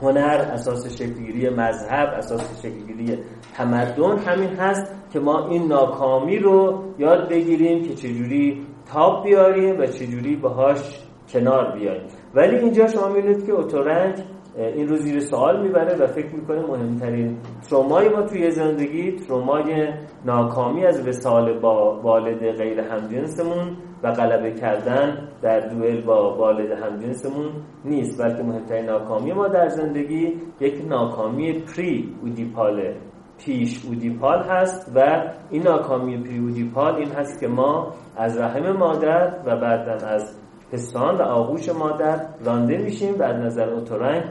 هنر 0.02 0.50
اساس 0.52 0.94
شکلگیری 0.94 1.50
مذهب 1.50 2.08
اساس 2.08 2.58
شکلگیری 2.58 3.18
تمدن 3.56 4.18
همین 4.18 4.50
هست 4.50 4.94
که 5.12 5.20
ما 5.20 5.48
این 5.48 5.66
ناکامی 5.66 6.38
رو 6.38 6.84
یاد 6.98 7.28
بگیریم 7.28 7.82
که 7.82 7.94
چجوری 7.94 8.66
تاب 8.92 9.24
بیاریم 9.24 9.80
و 9.80 9.86
چجوری 9.86 10.36
باهاش 10.36 11.00
کنار 11.32 11.72
بیاییم 11.78 12.06
ولی 12.34 12.56
اینجا 12.56 12.86
شما 12.86 13.08
می‌بینید 13.08 13.46
که 13.46 13.52
اوتورنگ 13.52 14.14
این 14.56 14.88
رو 14.88 14.96
زیر 14.96 15.20
سوال 15.20 15.62
می‌بره 15.62 15.96
و 15.96 16.06
فکر 16.06 16.34
می‌کنه 16.34 16.60
مهمترین 16.60 17.36
ترومای 17.70 18.08
ما 18.08 18.22
توی 18.22 18.50
زندگی 18.50 19.12
ترومای 19.12 19.88
ناکامی 20.24 20.86
از 20.86 21.08
وسال 21.08 21.58
با 21.58 22.00
والد 22.00 22.50
غیر 22.58 22.80
همجنسمون 22.80 23.76
و 24.02 24.12
غلبه 24.12 24.52
کردن 24.52 25.28
در 25.42 25.60
دوئل 25.60 26.00
با 26.00 26.36
والد 26.36 26.70
همجنسمون 26.72 27.50
نیست 27.84 28.22
بلکه 28.22 28.42
مهمترین 28.42 28.84
ناکامی 28.84 29.32
ما 29.32 29.48
در 29.48 29.68
زندگی 29.68 30.32
یک 30.60 30.84
ناکامی 30.88 31.52
پری 31.52 32.14
اودیپاله 32.22 32.96
پیش 33.38 33.84
اودیپال 33.84 34.42
هست 34.42 34.92
و 34.94 35.24
این 35.50 35.62
ناکامی 35.62 36.16
پری 36.16 36.38
اودیپال 36.38 36.94
این 36.94 37.08
هست 37.08 37.40
که 37.40 37.48
ما 37.48 37.92
از 38.16 38.38
رحم 38.38 38.72
مادر 38.72 39.34
و 39.46 39.56
بعدا 39.56 40.06
از 40.06 40.40
پستان 40.72 41.16
و 41.16 41.22
آغوش 41.22 41.68
مادر 41.68 42.26
رانده 42.44 42.78
میشیم 42.78 43.14
و 43.18 43.22
از 43.22 43.36
نظر 43.36 43.68
اوتورنگ 43.68 44.24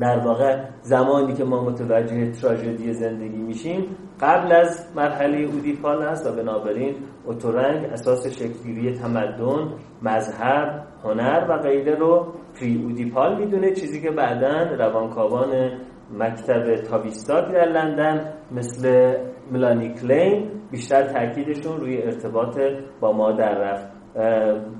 در 0.00 0.18
واقع 0.18 0.56
زمانی 0.80 1.32
که 1.32 1.44
ما 1.44 1.64
متوجه 1.64 2.30
تراژدی 2.30 2.92
زندگی 2.92 3.42
میشیم 3.42 3.96
قبل 4.20 4.52
از 4.52 4.92
مرحله 4.96 5.38
اودیپال 5.38 6.02
است 6.02 6.26
و 6.26 6.32
بنابراین 6.32 6.94
اوتورنگ 7.26 7.84
اساس 7.84 8.26
شکلگیری 8.26 8.92
تمدن 8.92 9.72
مذهب 10.02 10.82
هنر 11.04 11.46
و 11.48 11.58
غیره 11.58 11.94
رو 11.94 12.26
پری 12.60 12.82
اودیپال 12.84 13.38
می‌دونه. 13.38 13.74
چیزی 13.74 14.02
که 14.02 14.10
بعدا 14.10 14.74
روانکاوان 14.78 15.70
مکتب 16.18 16.74
تاویستاک 16.74 17.52
در 17.52 17.68
لندن 17.68 18.32
مثل 18.52 19.14
ملانی 19.52 19.94
کلین 19.94 20.50
بیشتر 20.70 21.02
تاکیدشون 21.02 21.80
روی 21.80 22.02
ارتباط 22.02 22.58
با 23.00 23.12
مادر 23.12 23.54
رفت. 23.54 23.86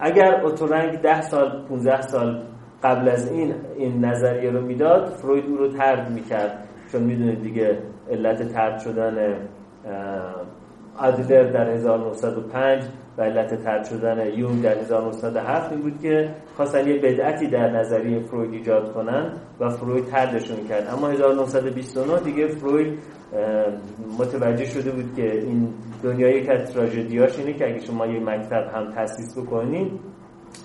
اگر 0.01 0.40
اوتورنگ 0.44 1.01
ده 1.01 1.20
سال 1.20 1.64
15 1.68 2.01
سال 2.01 2.42
قبل 2.83 3.09
از 3.09 3.33
این 3.33 3.55
این 3.77 4.05
نظریه 4.05 4.51
رو 4.51 4.61
می‌داد 4.61 5.07
فروید 5.07 5.45
او 5.47 5.57
رو 5.57 5.68
ترد 5.68 6.11
می‌کرد. 6.11 6.68
چون 6.92 7.03
می‌دونید 7.03 7.42
دیگه 7.42 7.79
علت 8.11 8.53
ترد 8.53 8.79
شدن 8.79 9.37
ادلر 11.01 11.51
در 11.51 11.71
1905 11.71 12.85
و 13.18 13.23
علت 13.23 13.64
ترد 13.64 13.85
شدن 13.85 14.27
یون 14.37 14.61
در 14.61 14.79
1907 14.79 15.73
این 15.73 15.81
بود 15.81 16.01
که 16.03 16.31
خواستن 16.57 16.88
یه 16.88 16.99
بدعتی 16.99 17.47
در 17.47 17.71
نظریه 17.71 18.21
فروید 18.21 18.53
ایجاد 18.53 18.92
کنن 18.92 19.33
و 19.61 19.68
فروید 19.68 20.05
تردشون 20.05 20.57
کرد 20.68 20.88
اما 20.92 21.09
1929 21.09 22.21
دیگه 22.21 22.49
فروید 22.49 22.99
متوجه 24.18 24.64
شده 24.64 24.90
بود 24.90 25.14
که 25.16 25.33
این 25.33 25.68
دنیای 26.03 26.47
که 26.47 26.59
تراژدیاش 26.75 27.38
اینه 27.38 27.53
که 27.53 27.66
اگه 27.66 27.81
شما 27.81 28.07
یه 28.07 28.21
مکتب 28.21 28.71
هم 28.75 28.90
تاسیس 28.90 29.38
بکنید 29.38 30.01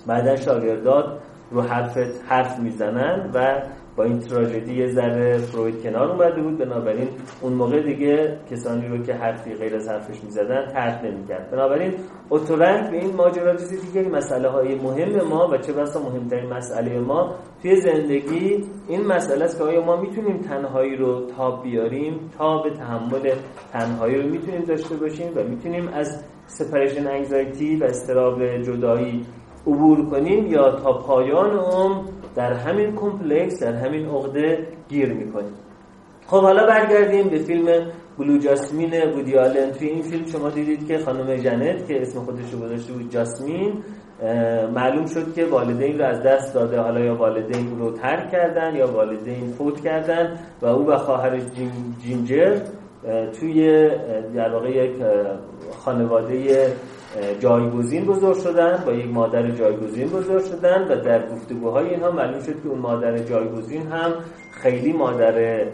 بعدا 0.06 0.36
شاگردات 0.36 1.04
رو 1.50 1.62
حرفت 1.62 2.24
حرف 2.28 2.58
می‌زنن 2.58 3.30
و 3.34 3.62
با 3.96 4.04
این 4.04 4.18
تراژدی 4.18 4.74
یه 4.74 4.86
ذره 4.86 5.38
فروید 5.38 5.82
کنار 5.82 6.10
اومده 6.10 6.42
بود. 6.42 6.58
بنابراین 6.58 7.08
اون 7.40 7.52
موقع 7.52 7.82
دیگه 7.82 8.38
کسانی 8.50 8.88
رو 8.88 9.02
که 9.02 9.14
حرفی 9.14 9.54
غیر 9.54 9.76
از 9.76 9.88
حرفش 9.88 10.24
می‌زدن 10.24 10.66
ترک 10.66 11.04
نمی‌کرد. 11.04 11.50
بنابراین 11.50 11.94
اوتورنگ 12.28 12.90
به 12.90 12.96
این 12.96 13.16
ماجرا 13.16 13.52
رسید 13.52 13.92
که 13.92 14.02
مسئله 14.02 14.48
های 14.48 14.74
مهم 14.74 15.28
ما 15.28 15.48
و 15.52 15.58
چه 15.58 15.72
بسا 15.72 16.00
مهمترین 16.00 16.52
مسئله 16.52 16.98
ما 16.98 17.34
توی 17.62 17.76
زندگی 17.76 18.64
این 18.88 19.06
مسئله 19.06 19.44
است 19.44 19.58
که 19.58 19.64
آیا 19.64 19.84
ما 19.84 19.96
می‌تونیم 19.96 20.38
تنهایی 20.38 20.96
رو 20.96 21.26
تاب 21.26 21.62
بیاریم؟ 21.62 22.30
تاب 22.38 22.70
تحمل 22.70 23.32
تنهایی 23.72 24.22
رو 24.22 24.28
می‌تونیم 24.28 24.64
داشته 24.64 24.96
باشیم 24.96 25.32
و 25.36 25.42
می‌تونیم 25.42 25.88
از 25.88 26.24
separation 26.46 27.06
anxiety 27.06 27.76
و 27.76 27.84
اضطراب 27.84 28.62
جدایی 28.62 29.26
عبور 29.68 30.10
کنیم 30.10 30.46
یا 30.46 30.72
تا 30.72 30.92
پایان 30.92 31.50
عمر 31.50 32.02
در 32.34 32.52
همین 32.52 32.96
complex 32.96 33.62
در 33.62 33.72
همین 33.72 34.06
عقده 34.06 34.66
گیر 34.88 35.12
می‌کنیم. 35.12 35.54
خب 36.26 36.40
حالا 36.40 36.66
برگردیم 36.66 37.28
به 37.28 37.38
فیلم 37.38 37.66
بلو 38.18 38.38
جاسمین 38.38 38.90
بودی 39.14 39.36
آلن. 39.36 39.70
توی 39.70 39.88
این 39.88 40.02
فیلم 40.02 40.26
شما 40.26 40.50
دیدید 40.50 40.86
که 40.86 40.98
خانم 40.98 41.36
جنت 41.36 41.86
که 41.86 42.00
اسم 42.00 42.20
خودش 42.20 42.52
رو 42.52 42.58
گذاشته 42.58 42.92
بود 42.92 43.10
جاسمین 43.10 43.72
معلوم 44.74 45.06
شد 45.06 45.34
که 45.34 45.44
والدین 45.44 45.98
رو 45.98 46.04
از 46.04 46.22
دست 46.22 46.54
داده. 46.54 46.80
حالا 46.80 47.00
یا 47.00 47.14
والدین 47.14 47.78
رو 47.78 47.90
ترک 47.90 48.30
کردن 48.30 48.76
یا 48.76 48.92
والدین 48.92 49.48
فوت 49.58 49.80
کردن 49.80 50.38
و 50.62 50.66
او 50.66 50.86
و 50.86 50.96
خواهر 50.96 51.40
جینجر 52.02 52.58
توی 53.40 53.88
در 54.34 54.52
واقع 54.52 54.70
یک 54.70 54.92
خانواده 55.78 56.66
جایگزین 57.40 58.04
بزرگ 58.04 58.38
شدن 58.38 58.82
با 58.86 58.92
یک 58.92 59.06
مادر 59.06 59.50
جایگزین 59.50 60.08
بزرگ 60.08 60.44
شدن 60.44 60.86
و 60.88 60.96
در 60.96 61.28
گفتگوهای 61.28 61.88
اینها 61.88 62.10
معلوم 62.10 62.40
شد 62.40 62.62
که 62.62 62.68
اون 62.68 62.78
مادر 62.78 63.18
جایگزین 63.18 63.86
هم 63.86 64.14
خیلی 64.50 64.92
مادر 64.92 65.66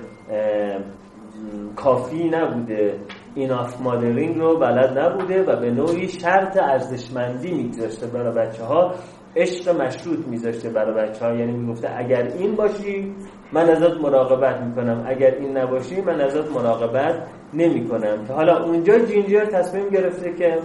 کافی 1.77 2.29
نبوده. 2.29 2.95
ایناف 3.35 3.81
مادرینگ 3.81 4.39
رو 4.39 4.59
بلد 4.59 4.99
نبوده 4.99 5.43
و 5.43 5.61
به 5.61 5.71
نوعی 5.71 6.09
شرط 6.09 6.57
ارزشمندی 6.57 7.53
میگذاشته 7.53 8.07
برای 8.07 8.35
بچه 8.35 8.65
ها 8.65 8.95
عشق 9.37 9.81
مشروط 9.81 10.27
میذاشته 10.27 10.71
برای 10.71 11.09
بچه 11.09 11.25
ها 11.27 11.35
یعنی 11.35 11.53
می‌گفته 11.53 11.91
اگر 11.97 12.23
این 12.39 12.55
باشی 12.55 13.15
من 13.53 13.71
ازت 13.71 14.01
مراقبت 14.03 14.61
می‌کنم. 14.61 15.05
اگر 15.07 15.35
این 15.35 15.57
نباشی 15.57 16.01
من 16.01 16.21
ازت 16.21 16.53
مراقبت 16.53 17.27
نمی‌کنم. 17.55 18.19
حالا 18.29 18.65
اونجا 18.65 18.99
جینجر 18.99 19.45
تصمیم 19.45 19.89
گرفته 19.89 20.33
که 20.33 20.59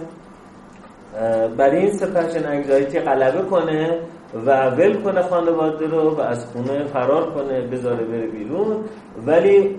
برای 1.56 1.78
این 1.78 1.92
سپرشن 1.92 2.46
انگزایتی 2.48 3.00
غلبه 3.00 3.42
کنه 3.42 3.98
و 4.46 4.70
ول 4.70 5.02
کنه 5.02 5.22
خانواده 5.22 5.86
رو 5.86 6.10
و 6.10 6.20
از 6.20 6.46
خونه 6.46 6.84
فرار 6.84 7.30
کنه 7.30 7.60
بذاره 7.60 8.04
بره 8.04 8.26
بیرون. 8.26 8.84
ولی 9.26 9.76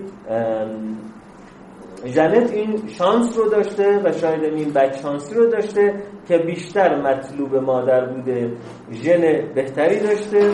جنت 2.04 2.52
این 2.52 2.88
شانس 2.88 3.38
رو 3.38 3.48
داشته 3.48 4.00
و 4.04 4.12
شاید 4.12 4.44
این 4.44 4.72
بک 4.72 4.96
شانسی 4.96 5.34
رو 5.34 5.46
داشته 5.46 5.94
که 6.28 6.38
بیشتر 6.38 7.00
مطلوب 7.00 7.56
مادر 7.56 8.04
بوده 8.04 8.52
ژن 8.92 9.20
بهتری 9.54 10.00
داشته. 10.00 10.50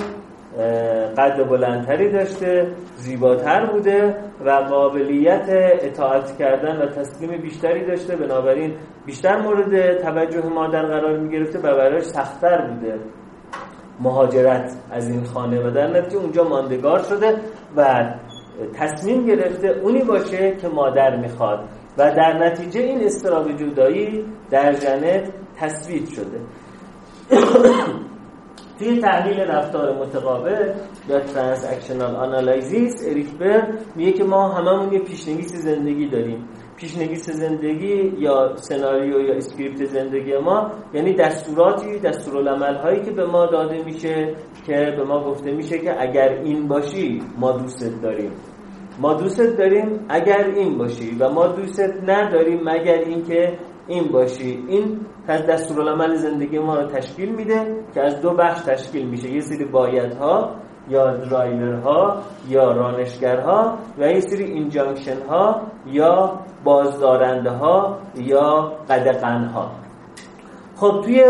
قد 1.18 1.48
بلندتری 1.48 2.12
داشته 2.12 2.66
زیباتر 2.96 3.66
بوده 3.66 4.16
و 4.44 4.50
قابلیت 4.50 5.46
اطاعت 5.82 6.38
کردن 6.38 6.82
و 6.82 6.86
تسلیم 6.86 7.40
بیشتری 7.40 7.86
داشته. 7.86 8.16
بنابراین 8.16 8.74
بیشتر 9.06 9.36
مورد 9.36 9.98
توجه 10.02 10.46
مادر 10.46 10.82
قرار 10.82 11.18
می 11.18 11.30
گرفته 11.30 11.58
و 11.58 11.62
براش 11.62 12.02
سختتر 12.02 12.66
بوده. 12.66 12.98
مهاجرت 14.00 14.72
از 14.90 15.08
این 15.08 15.24
خانه 15.24 15.66
و 15.66 15.70
در 15.70 15.86
نتیجه 15.86 16.16
اونجا 16.16 16.44
ماندگار 16.44 17.02
شده 17.02 17.36
و 17.76 18.12
تصمیم 18.74 19.26
گرفته 19.26 19.68
اونی 19.68 20.04
باشه 20.04 20.56
که 20.56 20.68
مادر 20.68 21.16
می‌خواد. 21.16 21.60
و 21.98 22.14
در 22.14 22.46
نتیجه 22.46 22.80
این 22.80 23.04
استراب 23.04 23.52
جدایی 23.52 24.24
در 24.50 24.72
جنت 24.72 25.32
تثبیت 25.56 26.08
شده. 26.08 26.40
توی 28.78 28.98
تحلیل 28.98 29.40
رفتار 29.40 29.94
متقابل 29.98 30.72
یا 31.08 31.20
transactional 31.20 32.16
analysis 32.16 33.04
اریک 33.08 33.30
برن 33.38 33.78
میگه 33.96 34.12
که 34.12 34.24
ما 34.24 34.48
هممون 34.48 34.92
یه 34.92 34.98
پیشنویس 34.98 35.54
زندگی 35.56 36.08
داریم. 36.08 36.48
پیشنویس 36.76 37.30
زندگی 37.30 38.12
یا 38.18 38.56
سناریو 38.56 39.20
یا 39.20 39.34
script 39.34 39.84
زندگی 39.84 40.36
ما 40.36 40.70
یعنی 40.94 41.14
دستوراتی 41.14 41.98
دستورالعمل 41.98 42.74
هایی 42.74 43.02
که 43.02 43.10
به 43.10 43.26
ما 43.26 43.46
داده 43.46 43.84
میشه 43.84 44.34
که 44.66 44.94
به 44.96 45.04
ما 45.04 45.24
گفته 45.24 45.52
میشه 45.52 45.78
که 45.78 46.02
اگر 46.02 46.28
این 46.28 46.68
باشی 46.68 47.22
ما 47.38 47.52
دوستت 47.52 48.02
داریم. 48.02 48.32
ما 48.98 49.14
دوستت 49.14 49.56
داریم 49.56 50.06
اگر 50.08 50.44
این 50.56 50.78
باشی 50.78 51.16
و 51.20 51.28
ما 51.28 51.46
دوستت 51.46 51.94
نداریم 52.08 52.60
مگر 52.64 52.98
اینکه 52.98 53.58
این 53.88 54.04
باشی. 54.04 54.64
این 54.68 55.00
دستورالعمل 55.36 56.14
زندگی 56.14 56.58
ما 56.58 56.76
رو 56.76 56.86
تشکیل 56.86 57.28
میده 57.28 57.76
که 57.94 58.00
از 58.00 58.20
دو 58.20 58.34
بخش 58.34 58.60
تشکیل 58.60 59.08
میشه. 59.08 59.30
یه 59.30 59.40
سری 59.40 59.64
بایدها 59.64 60.50
یا 60.88 61.16
درایورها 61.16 62.22
یا 62.48 62.72
رانشگرها 62.72 63.78
و 63.98 64.10
یه 64.10 64.20
سری 64.20 64.44
اینجانکشن 64.44 65.22
ها 65.28 65.62
یا 65.86 66.40
بازدارنده 66.64 67.50
ها 67.50 67.98
یا 68.16 68.72
قدقن 68.90 69.44
ها 69.44 69.70
خب 70.76 71.00
توی 71.04 71.24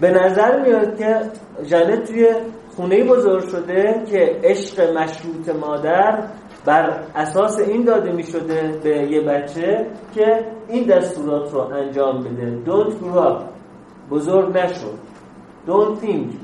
به 0.00 0.10
نظر 0.10 0.60
میاد 0.60 0.98
که 0.98 1.20
جنت 1.66 2.04
توی 2.04 2.28
خونه 2.76 3.04
بزرگ 3.04 3.48
شده 3.48 4.02
که 4.10 4.40
عشق 4.44 4.96
مشروط 4.96 5.48
مادر 5.48 6.22
بر 6.64 7.00
اساس 7.14 7.58
این 7.58 7.84
داده 7.84 8.12
می 8.12 8.22
شده 8.22 8.80
به 8.82 8.90
یه 8.90 9.20
بچه 9.20 9.86
که 10.14 10.46
این 10.68 10.84
دستورات 10.84 11.52
رو 11.52 11.60
انجام 11.60 12.24
بده. 12.24 12.58
Don't 12.66 12.90
grow 12.90 13.18
up. 13.18 13.42
بزرگ 14.10 14.58
نشو. 14.58 14.88
Don't 15.66 16.04
think. 16.04 16.34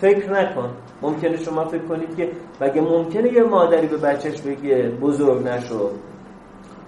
فکر 0.00 0.32
نکن. 0.32 0.70
ممکنه 1.02 1.36
شما 1.36 1.64
فکر 1.64 1.82
کنید 1.82 2.16
که 2.16 2.30
مگه 2.60 2.80
ممکنه 2.80 3.32
یه 3.32 3.42
مادری 3.42 3.86
به 3.86 3.96
بچهش 3.96 4.40
بگه 4.40 4.88
بزرگ 5.00 5.48
نشو. 5.48 5.90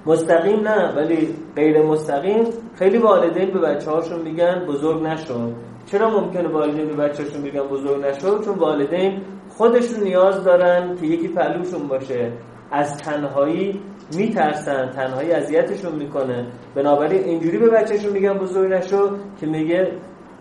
مستقیم 0.06 0.60
نه 0.60 0.94
ولی 0.96 1.34
غیر 1.56 1.82
مستقیم 1.82 2.44
خیلی 2.74 2.98
والدین 2.98 3.50
به 3.50 3.58
بچه 3.58 3.90
هاشون 3.90 4.22
میگن 4.22 4.64
بزرگ 4.68 5.02
نشو. 5.02 5.52
چرا 5.86 6.20
ممکنه 6.20 6.48
والدین 6.48 6.86
به 6.86 6.94
بچهشون 6.94 7.42
بگن 7.42 7.60
بزرگ 7.60 8.04
نشو؟ 8.04 8.38
چون 8.44 8.54
والدین 8.54 9.22
خودشون 9.48 10.02
نیاز 10.02 10.44
دارن 10.44 10.96
که 11.00 11.06
یکی 11.06 11.28
پلوشون 11.28 11.88
باشه. 11.88 12.32
از 12.70 12.96
تنهایی 12.96 13.80
میترسن 14.16 14.90
تنهایی 14.90 15.32
اذیتشون 15.32 15.94
می‌کنه. 15.94 16.46
بنابراین 16.74 17.24
اینجوری 17.24 17.58
به 17.58 17.70
بچهشون 17.70 18.12
میگن 18.12 18.38
بزرگ 18.38 18.72
نشو 18.72 19.16
که 19.40 19.46
میگه 19.46 19.92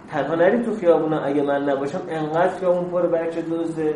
تنها 0.10 0.36
نری 0.36 0.64
تو 0.64 0.76
خیابونا 0.76 1.20
اگه 1.20 1.42
من 1.44 1.70
نباشم 1.70 2.02
انقدر 2.10 2.60
خیابون 2.60 2.90
پر 2.90 3.08
بچه 3.08 3.42
دوزه 3.42 3.96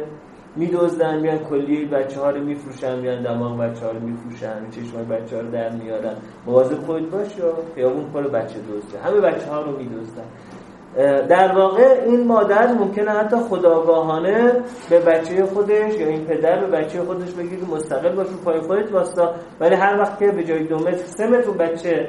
میدوزدن 0.55 1.19
میان 1.19 1.37
کلیه 1.37 1.85
بچه 1.85 2.19
ها 2.19 2.29
رو 2.29 2.43
میفروشن 2.43 2.99
میان 2.99 3.23
دماغ 3.23 3.59
بچه 3.59 3.85
ها 3.85 3.91
رو 3.91 3.99
میفروشن 3.99 4.69
چشم 4.71 5.07
بچه 5.09 5.35
ها 5.35 5.41
رو 5.41 5.51
در 5.51 5.69
میارن. 5.69 6.13
مواظب 6.45 6.81
خود 6.85 7.11
باش 7.11 7.27
خیابون 7.75 8.05
پر 8.13 8.27
بچه 8.27 8.59
دوزه 8.59 8.99
همه 8.99 9.19
بچه 9.19 9.49
ها 9.49 9.61
رو 9.61 9.77
میدوزدن 9.77 10.23
در 11.29 11.55
واقع 11.55 12.03
این 12.05 12.27
مادر 12.27 12.73
ممکنه 12.73 13.11
حتی 13.11 13.35
خداگاهانه 13.35 14.53
به 14.89 14.99
بچه 14.99 15.45
خودش 15.45 15.93
یا 15.95 16.07
این 16.07 16.25
پدر 16.25 16.65
به 16.65 16.77
بچه 16.77 17.01
خودش 17.01 17.31
بگید 17.31 17.69
مستقل 17.69 18.15
باش 18.15 18.27
پای 18.45 18.59
خودت 18.59 18.91
واستا. 18.91 19.33
ولی 19.59 19.75
هر 19.75 19.99
وقت 19.99 20.19
که 20.19 20.31
به 20.31 20.43
جای 20.43 20.63
دو 20.63 20.79
متر 20.79 20.97
سه 20.97 21.27
متر 21.27 21.51
بچه 21.51 22.07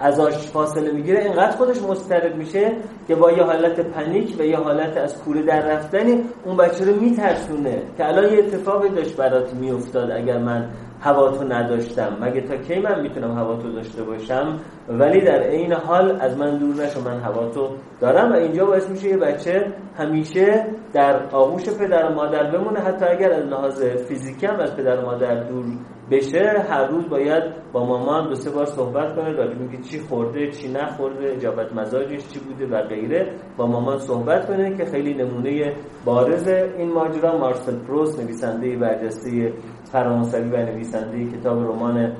ازش 0.00 0.48
فاصله 0.48 0.92
می‌گیره. 0.92 1.20
اینقدر 1.20 1.56
خودش 1.56 1.82
مسترد 1.82 2.36
میشه 2.36 2.72
که 3.08 3.14
با 3.14 3.32
یه 3.32 3.42
حالت 3.42 3.80
پنیک 3.80 4.36
و 4.38 4.42
یه 4.42 4.56
حالت 4.56 4.96
از 4.96 5.22
کوره 5.22 5.42
در 5.42 5.60
رفتنی 5.60 6.24
اون 6.44 6.56
بچه 6.56 6.84
رو 6.84 7.00
میترسونه 7.00 7.82
که 7.96 8.08
الان 8.08 8.32
یه 8.32 8.38
اتفاقی 8.38 8.88
داشت 8.88 9.16
برات 9.16 9.54
میافتاد 9.54 10.10
اگر 10.10 10.38
من 10.38 10.70
هوا 11.00 11.30
تو 11.30 11.44
نداشتم. 11.44 12.16
مگه 12.20 12.40
تا 12.40 12.56
کی 12.56 12.80
من 12.80 13.00
می‌تونم 13.00 13.38
هوا 13.38 13.56
تو 13.56 13.72
داشته 13.72 14.02
باشم؟ 14.02 14.60
ولی 14.88 15.20
در 15.20 15.42
عین 15.42 15.72
حال 15.72 16.18
از 16.20 16.38
من 16.38 16.58
دور 16.58 16.74
نشو 16.74 17.00
من 17.00 17.20
هوا 17.20 17.46
تو 17.46 17.68
دارم 18.00 18.32
و 18.32 18.34
اینجا 18.34 18.66
باعث 18.66 18.90
میشه 18.90 19.08
یه 19.08 19.16
بچه 19.16 19.72
همیشه 19.98 20.66
در 20.92 21.26
آغوش 21.32 21.68
پدر 21.68 22.10
و 22.10 22.14
مادر 22.14 22.50
بمونه. 22.50 22.80
حتی 22.80 23.04
اگر 23.04 23.32
از 23.32 23.44
لحاظ 23.44 23.82
فیزیکی 23.82 24.46
هم 24.46 24.60
از 24.60 24.76
پدر 24.76 24.96
و 24.96 25.06
مادر 25.06 25.34
دور 25.34 25.64
بشه 26.10 26.64
هر 26.68 26.86
روز 26.86 27.08
باید 27.08 27.42
با 27.72 27.84
مامان 27.84 28.28
دو 28.28 28.34
سه 28.34 28.50
بار 28.50 28.66
صحبت 28.66 29.16
کنه 29.16 29.32
راجع 29.32 29.66
که 29.66 29.82
چی 29.82 30.00
خورده 30.00 30.50
چی 30.50 30.72
نخورده 30.72 31.32
اجابت 31.32 31.72
مزاجش 31.72 32.28
چی 32.28 32.38
بوده 32.38 32.66
و 32.66 32.82
غیره. 32.82 33.34
با 33.56 33.66
مامان 33.66 33.98
صحبت 33.98 34.46
کنه 34.46 34.76
که 34.76 34.84
خیلی 34.84 35.14
نمونه 35.14 35.74
بارز 36.04 36.48
این 36.48 36.92
ماجرا 36.92 37.38
مارسل 37.38 37.78
پروس 37.78 38.18
نویسنده 38.18 38.76
برجسته 38.76 39.52
فرانسوی 39.92 40.50
و 40.50 40.56
نویسنده 40.56 41.38
کتاب 41.38 41.58
رمان 41.58 42.12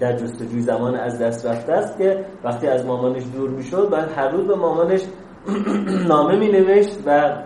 در 0.00 0.16
جستجوی 0.16 0.60
زمان 0.60 0.94
از 0.94 1.18
دست 1.18 1.46
رفته 1.46 1.72
است 1.72 1.98
که 1.98 2.24
وقتی 2.44 2.66
از 2.66 2.86
مامانش 2.86 3.22
دور 3.34 3.50
می‌شد 3.50 3.90
بعد 3.90 4.12
هر 4.16 4.28
روز 4.28 4.46
به 4.46 4.54
مامانش 4.54 5.00
نامه 6.08 6.36
می 6.36 6.48
نوشت 6.48 6.98
و 7.06 7.36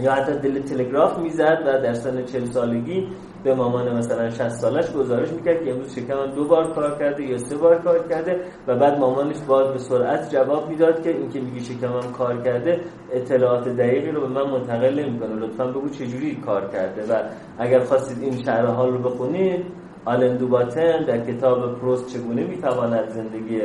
یا 0.00 0.12
حتی 0.12 0.32
دل 0.32 0.62
تلگراف 0.62 1.18
می‌زد 1.18 1.62
و 1.66 1.82
در 1.82 1.92
سن 1.92 2.24
چل 2.24 2.44
سالگی 2.44 3.08
به 3.44 3.54
مامان 3.54 3.96
مثلا 3.96 4.30
60 4.30 4.48
سالش 4.48 4.92
گزارش 4.92 5.32
می‌کرد 5.32 5.64
که 5.64 5.70
امروز 5.70 5.94
شکمم 5.94 6.26
دو 6.26 6.44
بار 6.44 6.72
کار 6.72 6.98
کرده 6.98 7.22
یا 7.22 7.38
سه 7.38 7.56
بار 7.56 7.78
کار 7.78 8.08
کرده 8.08 8.40
و 8.66 8.76
بعد 8.76 8.98
مامانش 8.98 9.36
باز 9.48 9.72
به 9.72 9.78
سرعت 9.78 10.30
جواب 10.30 10.68
می‌داد 10.68 11.02
که 11.02 11.10
اینکه 11.10 11.40
میگی 11.40 11.60
شکمم 11.60 12.12
کار 12.18 12.42
کرده 12.42 12.80
اطلاعات 13.12 13.68
دقیقی 13.68 14.10
رو 14.10 14.20
به 14.20 14.26
من 14.26 14.50
منتقل 14.50 15.04
نمی‌کنه. 15.04 15.34
لطفا 15.34 15.66
بگو 15.66 15.88
چجوری 15.88 16.36
کار 16.36 16.68
کرده. 16.68 17.02
و 17.12 17.22
اگر 17.58 17.80
خواستید 17.80 18.22
این 18.22 18.42
شرح 18.44 18.66
حال 18.66 18.92
رو 18.92 18.98
بخونید 18.98 19.66
آلن 20.04 20.36
دوباتن 20.36 21.04
در 21.04 21.18
کتاب 21.18 21.78
پروست 21.78 22.06
چگونه 22.06 22.44
می‌تواند 22.44 23.08
زندگی 23.08 23.60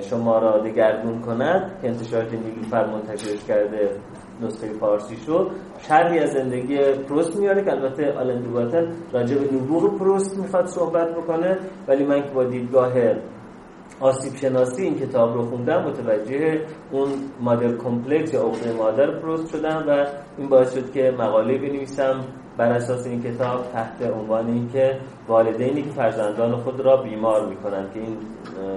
شما 0.00 0.38
را 0.38 0.58
دگرگون 0.58 1.20
کند؟ 1.20 1.78
که 1.82 1.88
انتشارات 1.88 2.32
نیلوفر 2.32 2.86
منتشرش 2.86 3.44
کرده. 3.44 3.90
نسخه 4.42 4.68
فارسی 4.68 5.16
شد. 5.16 5.50
شرحی 5.88 6.18
از 6.18 6.30
زندگی 6.30 6.78
پروست 6.78 7.36
میاره 7.36 7.64
که 7.64 7.70
البته 7.70 8.12
آلن 8.12 8.42
دوباتن 8.42 8.92
راجع 9.12 9.36
به 9.36 9.54
نبوغ 9.54 9.98
پروست 9.98 10.38
می‌خواد 10.38 10.66
صحبت 10.66 11.14
بکنه. 11.14 11.58
ولی 11.88 12.04
من 12.04 12.22
که 12.22 12.30
با 12.30 12.44
دیدگاه 12.44 12.92
آسیب 14.00 14.34
شناسی 14.34 14.82
این 14.82 14.98
کتاب 14.98 15.34
رو 15.34 15.42
خوندم 15.42 15.82
متوجه 15.82 16.60
اون 16.92 17.08
mother 17.40 17.76
complex 17.76 18.34
یا 18.34 18.42
عقده 18.42 18.72
مادر 18.72 19.10
پروست 19.10 19.56
شدم 19.56 19.84
و 19.88 20.06
این 20.38 20.48
باعث 20.48 20.74
شد 20.74 20.92
که 20.92 21.14
مقاله 21.18 21.58
بنویسم 21.58 22.24
بر 22.56 22.72
اساس 22.72 23.06
این 23.06 23.22
کتاب 23.22 23.72
تحت 23.72 24.02
عنوان 24.02 24.46
اینکه 24.46 24.98
والدینی 25.28 25.82
که 25.82 25.90
فرزندان 25.90 26.56
خود 26.56 26.80
را 26.80 26.96
بیمار 26.96 27.48
می‌کنن 27.48 27.86
که 27.94 28.00
این 28.00 28.16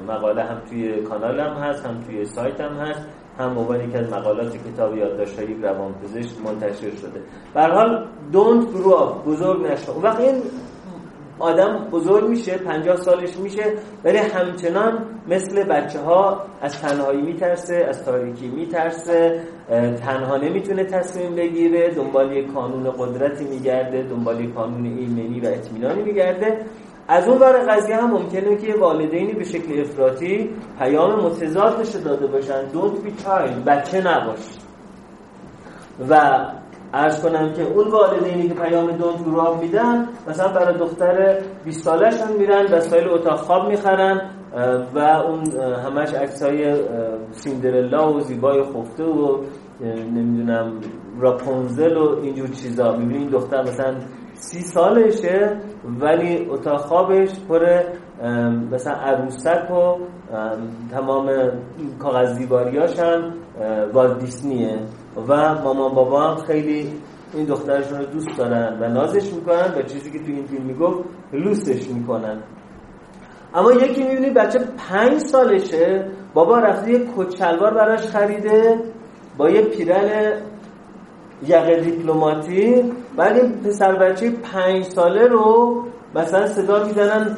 مقاله 0.08 0.44
هم 0.44 0.58
توی 0.70 1.02
کانالم 1.02 1.54
هست 1.54 1.86
هم 1.86 2.02
توی 2.08 2.26
سایتم 2.26 2.74
هست. 2.74 3.06
هم 3.40 3.58
عنوان 3.58 3.92
که 3.92 3.98
از 3.98 4.14
مقالات 4.14 4.58
کتاب 4.68 4.98
یادداشت‌های 4.98 5.54
روانپزشک 5.54 6.36
منتشر 6.46 6.96
شده. 6.96 7.22
به 7.54 7.62
حال 7.62 8.08
دونت 8.32 8.74
گرو 8.74 9.16
بزرگ 9.26 9.66
نشو. 9.72 10.02
وقتی 10.02 10.24
این 10.24 10.42
آدم 11.40 11.88
بزرگ 11.92 12.30
میشه 12.30 12.58
پنجاه 12.58 12.96
سالش 12.96 13.38
میشه 13.38 13.74
ولی 14.04 14.18
همچنان 14.18 15.06
مثل 15.28 15.64
بچه 15.64 16.00
ها 16.00 16.46
از 16.62 16.82
تنهایی 16.82 17.22
میترسه 17.22 17.86
از 17.90 18.06
تاریکی 18.06 18.48
میترسه 18.48 19.40
تنها 20.06 20.38
نمی‌تونه 20.38 20.84
تصمیم 20.84 21.36
بگیره 21.36 21.90
دنبال 21.94 22.32
یک 22.32 22.54
قانون 22.54 22.92
قدرتی 22.92 23.44
میگرده 23.44 24.04
دنبال 24.04 24.40
یک 24.40 24.54
قانون 24.54 24.86
ایمنی 24.86 25.40
و 25.40 25.46
اطمینانی 25.46 26.02
میگرده. 26.02 26.66
از 27.08 27.28
اون 27.28 27.38
ور 27.38 27.58
قضیه 27.70 27.96
هم 27.96 28.12
ممکنه 28.12 28.56
که 28.56 28.74
والدینی 28.80 29.34
به 29.34 29.44
شکل 29.44 29.82
افراطی 29.82 30.50
پیام 30.80 31.26
متضادش 31.26 31.96
داده 31.96 32.28
باشن. 32.28 32.62
Don't 32.74 33.08
be 33.08 33.24
child 33.24 33.66
بچه 33.66 34.02
نباش. 34.02 34.58
و 36.10 36.46
ارز 36.94 37.24
کنم 37.24 37.54
که 37.54 37.64
اون 37.64 37.88
والدینی 37.88 38.48
که 38.48 38.54
پیام 38.54 38.92
دونت 38.92 39.26
رو 39.26 39.56
میدن 39.62 40.08
مثلا 40.28 40.54
برای 40.54 40.78
دختر 40.78 41.42
20 41.66 41.84
سالشون 41.84 42.32
میرن 42.38 42.66
وسایل 42.66 43.10
اتاق 43.10 43.40
خواب 43.40 43.68
می‌خرن 43.70 44.22
و 44.96 45.00
اون 45.00 45.52
همش 45.86 46.14
های 46.42 46.76
سیندرلا 47.32 48.14
و 48.14 48.20
زیبای 48.20 48.64
خفته 48.64 49.04
و 49.04 49.38
نمی‌دونم 49.82 50.74
راپونزل 51.20 51.98
و 51.98 52.20
اینجور 52.24 52.48
چیزا. 52.48 52.96
می‌بینی 52.96 53.20
این 53.20 53.30
دختر 53.30 53.62
مثلا 53.62 53.96
سی 54.42 54.62
سالشه 54.62 55.58
ولی 56.00 56.48
اتاق 56.50 56.80
خوابش 56.82 57.30
پر 57.50 57.84
مثلا 58.72 58.94
عروسک 58.94 59.72
و 59.72 59.96
تمام 60.92 61.30
کاغذ 62.00 62.38
دیواریاش 62.38 63.00
هم 63.00 63.34
والت 63.94 64.20
دیسنیه 64.20 64.80
و 65.28 65.54
مامان 65.64 65.94
بابا 65.94 66.22
هم 66.22 66.36
خیلی 66.36 66.94
این 67.34 67.46
دخترشون 67.46 68.00
رو 68.00 68.06
دوست 68.06 68.38
دارن 68.38 68.78
و 68.82 68.88
نازش 68.88 69.34
می‌کنن 69.34 69.74
و 69.78 69.82
چیزی 69.82 70.12
که 70.12 70.20
تو 70.20 70.26
این 70.28 70.46
فیلم 70.46 70.64
می‌گفت 70.64 71.04
لوسش 71.34 71.90
می‌کنن. 71.90 72.38
اما 73.56 73.72
یکی 73.72 74.04
می‌بینی 74.04 74.30
بچه 74.30 74.60
پنج 74.90 75.18
سالشه 75.18 76.06
بابا 76.34 76.60
رفته 76.60 76.92
یه 76.92 77.00
کچلوار 77.18 77.74
براش 77.74 78.08
خریده 78.08 78.80
با 79.38 79.50
یه 79.50 79.62
پیرن 79.62 80.34
یقه 81.48 81.82
دیپلماتی. 81.82 82.92
بعد 83.18 83.38
این 83.38 83.52
پسر 83.52 83.96
بچه 83.96 84.30
پنج 84.32 84.84
ساله 84.84 85.28
رو 85.28 85.84
مثلا 86.16 86.48
صدا 86.48 86.84
می‌زنن 86.84 87.38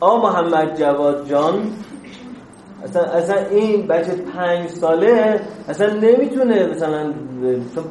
آ 0.00 0.16
محمد 0.16 0.78
جواد 0.78 1.28
جان. 1.28 1.54
اصلا, 2.84 3.02
اصلا 3.02 3.36
این 3.50 3.86
بچه 3.86 4.12
پنج 4.36 4.68
ساله 4.68 5.40
اصلا 5.68 5.92
نمی‌تونه 5.94 6.66
مثلا 6.66 7.12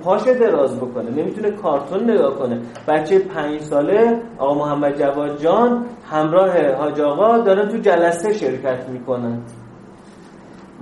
پاش 0.04 0.22
دراز 0.24 0.78
بکنه 0.78 1.10
نمی‌تونه 1.10 1.52
کارتون 1.52 2.10
نگاه 2.10 2.36
کنه. 2.36 2.60
بچه 2.88 3.20
پنج 3.20 3.62
ساله 3.62 4.22
آقا 4.38 4.54
محمد 4.54 5.00
جواد 5.00 5.42
جان 5.42 5.86
همراه 6.12 6.72
حاج 6.72 7.02
آقا 7.02 7.38
دارن 7.38 7.70
تو 7.70 7.78
جلسه 7.78 8.34
شرکت 8.34 8.90
می‌کنن. 8.90 9.38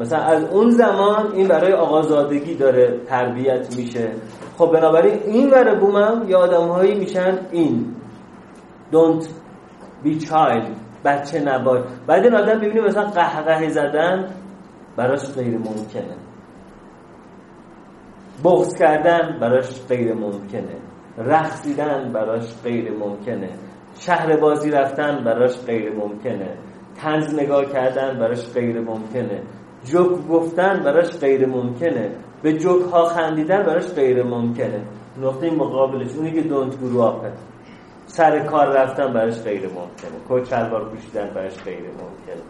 مثلا 0.01 0.19
از 0.19 0.43
اون 0.43 0.69
زمان 0.69 1.31
این 1.31 1.47
برای 1.47 1.73
آقازادگی 1.73 2.55
داره 2.55 2.99
تربیت 3.07 3.75
میشه. 3.77 4.11
خب 4.57 4.71
بنابراین 4.71 5.19
این 5.25 5.49
ور 5.49 5.75
بومم 5.79 6.25
یه 6.29 6.35
آدم 6.35 6.67
هایی 6.67 6.99
میشن 6.99 7.39
این. 7.51 7.95
Don't 8.91 9.25
be 10.05 10.19
child. 10.27 10.67
بچه 11.05 11.39
نباش. 11.39 11.81
بعد 12.07 12.23
این 12.23 12.35
آدم 12.35 12.59
ببینیم 12.59 12.83
مثلا 12.83 13.03
قهقه 13.03 13.69
زدن 13.69 14.27
براش 14.97 15.33
غیر 15.35 15.57
ممکنه. 15.57 16.15
بغض 18.43 18.77
کردن 18.79 19.37
براش 19.41 19.87
غیر 19.87 20.13
ممکنه. 20.13 20.75
رقصیدن 21.17 22.11
براش 22.13 22.61
غیر 22.63 22.91
ممکنه. 22.91 23.49
شهر 23.99 24.37
بازی 24.37 24.71
رفتن 24.71 25.23
براش 25.23 25.65
غیر 25.65 25.93
ممکنه. 25.93 26.57
تنز 26.95 27.39
نگاه 27.39 27.65
کردن 27.65 28.19
براش 28.19 28.53
غیر 28.53 28.79
ممکنه. 28.81 29.41
جوک 29.85 30.27
گفتن 30.27 30.83
براش 30.83 31.19
غیر 31.19 31.45
ممکنه. 31.45 32.11
به 32.41 32.53
جوک 32.53 32.81
ها 32.91 33.05
خندیدن 33.05 33.63
براش 33.63 33.87
غیر 33.93 34.23
ممکنه. 34.23 34.81
نقطه 35.21 35.51
مقابلش 35.51 36.15
اونی 36.15 36.31
که 36.31 36.41
دونت 36.41 36.79
گروه 36.79 37.31
سر 38.05 38.39
کار 38.39 38.67
رفتن 38.67 39.13
براش 39.13 39.41
غیر 39.43 39.61
ممکنه. 39.61 40.19
کوچ 40.27 40.49
شلوار 40.49 40.89
پوشیدن 40.89 41.29
براش 41.35 41.63
غیر 41.63 41.79
ممکنه. 41.79 42.43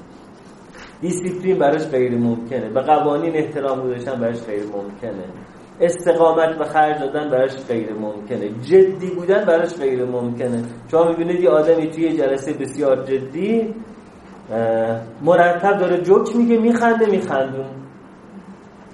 دیسیپلین 1.02 1.60
براش 1.60 1.88
غیر 1.88 2.18
ممکنه. 2.18 2.70
به 2.70 2.82
قوانین 2.82 3.36
احترام 3.36 3.82
گذاشتن 3.82 4.20
براش 4.20 4.44
غیر 4.44 4.64
ممکنه. 4.64 5.24
استقامت 5.82 6.58
به 6.58 6.66
خرج 6.66 7.00
دادن 7.00 7.30
براش 7.30 7.66
غیر 7.68 7.94
ممکنه. 7.94 8.50
جدی 8.50 9.10
بودن 9.16 9.46
براش 9.46 9.76
غیر 9.76 10.06
ممکنه. 10.06 10.64
شما 10.92 11.04
می‌بینید 11.10 11.40
یه 11.40 11.50
آدمی 11.50 11.88
توی 11.90 12.18
جلسه 12.18 12.54
بسیار 12.54 13.04
جدی 13.04 13.76
مرتب 15.22 15.78
داره 15.78 16.02
جوک 16.02 16.36
میگه 16.36 16.58
میخنده 16.58 17.06
میخندون. 17.06 17.66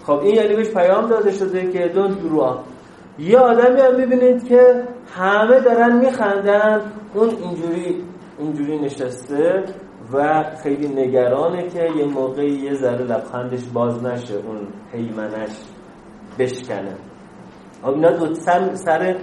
خب 0.04 0.20
این 0.20 0.36
یعنی 0.36 0.56
بهش 0.56 0.70
پیام 0.70 1.08
داده 1.08 1.32
شده 1.32 1.72
که 1.72 1.88
دونت 1.88 2.24
گرو 2.24 2.58
یه 3.20 3.38
آدمی 3.38 3.82
هم 3.82 3.98
ببینید 3.98 4.48
که 4.48 4.84
همه 5.16 5.60
دارن 5.60 5.98
میخندن. 5.98 6.82
اون 7.14 7.30
اینجوری 7.30 8.04
اینجوری 8.40 8.80
نشسته 8.80 9.64
و 10.14 10.44
خیلی 10.64 10.88
نگرانه 10.88 11.68
که 11.68 11.90
یه 11.98 12.06
موقعی 12.06 12.52
یه 12.52 12.74
ذره 12.74 13.04
لبخندش 13.04 13.64
باز 13.74 14.04
نشه 14.04 14.34
اون 14.34 14.68
حیمنش 14.94 15.52
بشکنه. 16.40 16.96
خب 17.82 17.90
اینا 17.90 18.12
دو 18.12 18.34
سر 18.76 19.16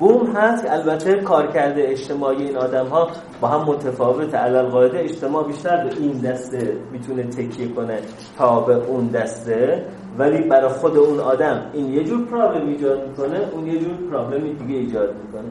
بوم 0.00 0.26
هست. 0.36 0.66
البته 0.70 1.14
کارکرد 1.14 1.74
اجتماعی 1.78 2.42
این 2.42 2.56
آدم 2.56 2.86
ها 2.86 3.10
با 3.40 3.48
هم 3.48 3.60
متفاوت 3.68 4.34
علال 4.34 4.66
قاعده 4.66 5.00
اجتماع 5.00 5.44
بیشتر 5.46 5.84
به 5.84 5.90
این 6.00 6.12
دسته 6.20 6.76
می‌تونه 6.92 7.22
تکیه 7.22 7.68
کنه 7.68 7.98
تا 8.38 8.60
به 8.60 8.74
اون 8.74 9.06
دسته. 9.06 9.84
ولی 10.18 10.48
برای 10.48 10.68
خود 10.68 10.96
اون 10.96 11.20
آدم 11.20 11.62
این 11.72 11.94
یه 11.94 12.04
جور 12.04 12.26
پرابلم 12.26 12.68
ایجاد 12.68 13.08
می‌کنه 13.08 13.38
اون 13.52 13.66
یه 13.66 13.78
جور 13.78 13.94
پرابلم 14.10 14.42
دیگه 14.42 14.78
ایجاد 14.78 15.14
می‌کنه. 15.26 15.50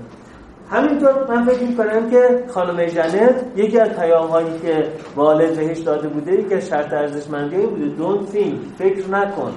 همینطور 0.69 1.13
من 1.29 1.45
فکر 1.45 1.63
می‌کنم 1.63 2.09
که 2.09 2.43
خانم 2.47 2.85
جنت 2.85 3.45
یکی 3.55 3.79
از 3.79 3.89
پیام 3.89 4.27
هایی 4.27 4.59
که 4.61 4.87
والد 5.15 5.55
بهش 5.55 5.79
داده 5.79 6.07
بوده 6.07 6.31
ای 6.31 6.43
که 6.43 6.59
شرط 6.59 6.93
ارزشمندی 6.93 7.57
بوده 7.57 7.91
don't 7.97 8.35
think 8.35 8.77
فکر 8.77 9.09
نکن. 9.09 9.51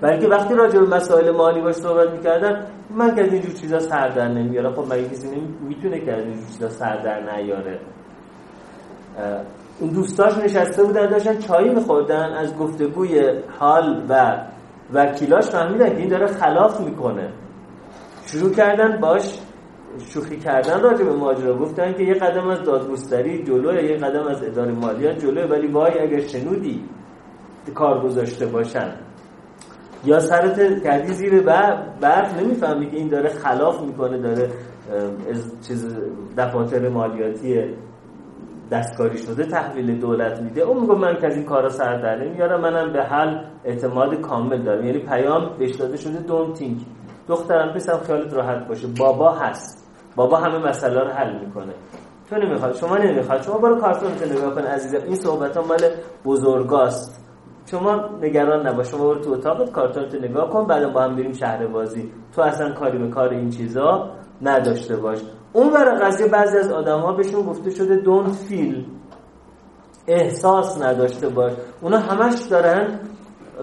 بلکه 0.00 0.28
وقتی 0.28 0.54
راجع 0.54 0.80
به 0.80 0.96
مسائل 0.96 1.30
مالی 1.30 1.60
باش 1.60 1.74
صحبت 1.74 2.10
می‌کردن 2.10 2.66
من 2.90 3.14
که 3.14 3.22
از 3.22 3.32
اینجور 3.32 3.52
چیزا 3.54 3.78
سر 3.78 4.08
در 4.08 4.28
نمیارم 4.28 4.74
خب 4.74 4.92
مگه 4.92 5.08
کسی 5.08 5.28
می‌تونه 5.68 6.00
که 6.00 6.12
از 6.12 6.24
اینجور 6.24 6.46
چیزا 6.46 6.68
سر 6.68 6.96
در 6.96 7.36
نیاره؟ 7.36 7.80
اون 9.80 9.90
دوستاش 9.90 10.38
نشسته 10.38 10.84
بودن 10.84 11.06
داشتن 11.06 11.38
چایی 11.38 11.68
میخوردن 11.74 12.32
از 12.32 12.56
گفتگوی 12.56 13.40
حال 13.58 14.06
و 14.08 14.36
وکیلاش 14.92 15.44
فهمیدن 15.44 15.88
که 15.88 15.96
این 15.96 16.08
داره 16.08 16.26
خلاف 16.26 16.80
می‌کنه. 16.80 17.28
شروع 18.26 18.50
کردن 18.50 19.00
باش 19.00 19.38
شوخی 19.98 20.36
کردن 20.36 20.80
راجع 20.80 21.04
به 21.04 21.12
ماجرا. 21.12 21.58
گفتن 21.58 21.92
که 21.92 22.02
یه 22.02 22.14
قدم 22.14 22.48
از 22.48 22.62
دادگستری 22.62 23.44
جلوه 23.44 23.84
یه 23.84 23.96
قدم 23.96 24.26
از 24.26 24.42
اداره 24.42 24.72
مالیات 24.72 25.18
جلوه 25.18 25.44
ولی 25.50 25.66
وای 25.66 25.98
اگر 25.98 26.20
شنودی 26.20 26.84
کار 27.74 28.00
گذاشته 28.00 28.46
باشن. 28.46 28.92
یا 30.04 30.18
سرت 30.18 30.82
کردی 30.84 31.12
زیر 31.12 31.40
برف 32.00 32.40
نمی‌فهمی 32.40 32.90
که 32.90 32.96
این 32.96 33.08
داره 33.08 33.28
خلاف 33.28 33.82
می‌کنه 33.82 34.18
داره 34.18 34.50
چیز 35.66 35.96
دفاتر 36.38 36.88
مالیاتی 36.88 37.74
دستکاری 38.70 39.18
شده 39.18 39.44
تحویل 39.44 40.00
دولت 40.00 40.40
میده. 40.40 40.60
اون 40.60 40.80
میگه 40.80 40.94
من 40.94 41.16
که 41.20 41.26
از 41.26 41.34
این 41.34 41.44
کارا 41.44 41.68
سر 41.68 42.02
در 42.02 42.24
نمیارم 42.24 42.60
منم 42.60 42.92
به 42.92 43.02
حل 43.02 43.38
اعتماد 43.64 44.14
کامل 44.14 44.62
دارم. 44.62 44.86
یعنی 44.86 44.98
پیام 44.98 45.50
بهش 45.58 45.74
داده 45.74 45.96
شده 45.96 46.18
دون 46.18 46.52
تینک 46.52 46.78
دخترم 47.28 47.74
پسم 47.74 47.98
خیالت 48.06 48.34
راحت 48.34 48.68
باشه. 48.68 48.86
بابا 48.98 49.32
هست. 49.32 49.90
بابا 50.16 50.36
همه 50.36 50.68
مسئله 50.68 51.00
رو 51.00 51.10
حل 51.10 51.38
می‌کنه. 51.40 51.72
تو 52.30 52.36
نمی‌خواد 52.36 52.74
شما 52.74 52.96
نمی‌خواد 52.96 53.42
شما 53.42 53.58
برو 53.58 53.80
کارتون 53.80 54.10
نگاه 54.10 54.54
کن 54.54 54.62
عزیزم. 54.62 55.04
این 55.06 55.16
صحبت 55.16 55.56
ها 55.56 55.62
مال 55.62 55.80
بزرگاست. 56.24 57.23
شما 57.70 58.10
نگران 58.22 58.66
نباش 58.66 58.90
شما 58.90 59.04
برو 59.04 59.20
تو 59.20 59.32
اتاقت 59.32 59.70
کارتونت 59.72 60.14
نگاه 60.14 60.50
کن 60.50 60.66
بعد 60.66 60.92
با 60.92 61.02
هم 61.02 61.16
بریم 61.16 61.32
شهر 61.32 61.66
بازی. 61.66 62.12
تو 62.34 62.42
اصلا 62.42 62.72
کاری 62.72 62.98
به 62.98 63.08
کار 63.08 63.28
این 63.28 63.50
چیزا 63.50 64.10
نداشته 64.42 64.96
باش. 64.96 65.18
اون 65.52 65.70
برای 65.70 66.00
قضیه 66.00 66.26
بعضی 66.26 66.58
از 66.58 66.72
آدم 66.72 67.00
ها 67.00 67.12
بهشون 67.12 67.42
گفته 67.42 67.70
شده 67.70 67.96
دون 67.96 68.32
فیل 68.32 68.86
احساس 70.06 70.82
نداشته 70.82 71.28
باش. 71.28 71.52
اونا 71.80 71.98
همش 71.98 72.40
دارن 72.50 72.98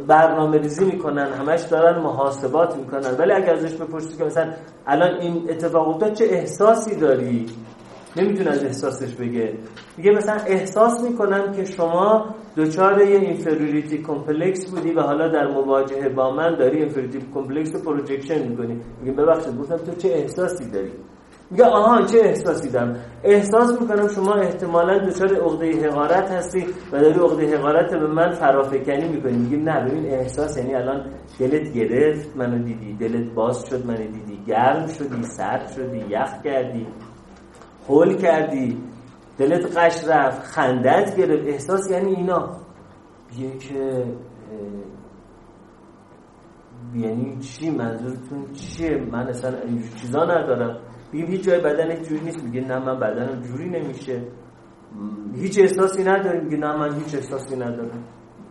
برنامه 0.08 0.58
ریزی 0.58 0.86
می‌کنن 0.86 1.34
همش 1.34 1.62
دارن 1.62 2.02
محاسبات 2.02 2.76
می‌کنن. 2.76 3.18
ولی 3.20 3.32
اگر 3.32 3.54
ازش 3.54 3.76
بپرسی 3.76 4.18
که 4.18 4.24
مثلا 4.24 4.54
الان 4.88 5.20
این 5.20 5.46
اتفاق 5.50 5.88
افتاد 5.88 6.14
چه 6.14 6.26
احساسی 6.26 6.96
داری؟ 6.96 7.46
نمی‌تونه 8.18 8.50
از 8.50 8.64
احساسش 8.64 9.16
بگه. 9.16 9.54
میگه 9.98 10.12
مثلا 10.12 10.36
احساس 10.48 11.04
می‌کنم 11.10 11.52
که 11.52 11.66
شما 11.66 12.36
دچار 12.58 13.02
یه 13.02 13.20
inferiority 13.20 13.98
complex 13.98 14.72
بودی 14.72 14.92
و 14.92 15.02
حالا 15.02 15.28
در 15.28 15.48
مواجهه 15.48 16.10
با 16.10 16.32
من 16.32 16.56
داری 16.56 16.78
inferiority 16.78 17.26
complex 17.34 17.76
رو 17.76 17.82
projection 17.82 18.48
می‌کنی. 18.48 18.82
میگه 19.02 19.12
ببخشید 19.12 19.58
گفتم 19.58 19.78
تو 19.78 19.96
چه 19.96 20.10
احساسی 20.10 20.72
داری؟ 20.72 20.92
میگه 21.52 21.66
آها 21.66 22.02
چه 22.02 22.18
احساسی 22.20 22.70
دارم؟ 22.70 22.96
احساس 23.24 23.82
می‌کنم 23.82 24.08
شما 24.08 24.34
احتمالا 24.34 24.98
دچار 24.98 25.36
عقده 25.36 25.72
حقارت 25.72 26.32
هستی 26.32 26.66
و 26.92 27.00
داری 27.00 27.20
عقده 27.20 27.58
حقارت 27.58 27.94
به 27.94 28.08
من 28.08 28.32
فرافکنی 28.32 29.08
می‌کنی. 29.08 29.38
میگه 29.38 29.58
نه 29.58 29.86
ببین 29.86 30.06
احساس 30.06 30.58
یعنی 30.58 30.76
الان 30.76 31.06
دلت 31.40 31.74
گرفت 31.74 32.38
منو 32.38 32.64
دیدی 32.64 32.94
دلت 32.94 33.34
باز 33.34 33.66
شد 33.70 33.86
منو 33.86 33.98
دیدی 33.98 34.40
گرم 34.48 34.88
شدی 34.88 35.24
سرد 35.24 35.72
شدی 35.76 35.98
یخ 36.10 36.44
کردی. 36.44 36.88
هول 37.92 38.18
کردی 38.18 38.78
دلت 39.38 39.78
قش 39.78 40.08
رفت 40.08 40.44
خندت 40.44 41.16
گرفت. 41.18 41.48
احساس 41.48 41.92
یعنی 41.92 42.16
اینا. 42.16 42.58
بیه 43.30 43.58
که 43.58 44.06
یعنی 46.96 47.38
چی؟ 47.40 47.70
منظورتون 47.70 48.52
چیه؟ 48.54 48.98
من 49.12 49.28
اصلا 49.28 49.58
اینجور 49.58 49.90
چیزا 50.02 50.24
ندارم. 50.24 50.80
بگیم 51.14 51.26
هیچ 51.26 51.44
جای 51.44 51.60
بدن 51.60 52.02
جوری 52.02 52.22
نیست. 52.22 52.44
میگه 52.44 52.62
نه 52.62 52.80
من 52.80 53.00
بدنم 53.00 53.42
جوری 53.42 53.70
نمیشه. 53.70 54.22
هیچ 55.36 55.60
احساسی 55.60 56.04
نداریم. 56.04 56.44
میگه 56.44 56.58
نه 56.58 56.78
من 56.78 56.94
هیچ 56.94 57.16
احساسی 57.16 57.56
ندارم. 57.56 58.04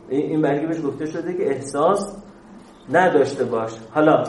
این 0.08 0.42
برگی 0.42 0.66
بهش 0.66 0.84
گفته 0.84 1.06
شده 1.06 1.34
که 1.34 1.46
احساس 1.50 2.22
نداشته 2.92 3.44
باش. 3.44 3.78
حالا 3.90 4.24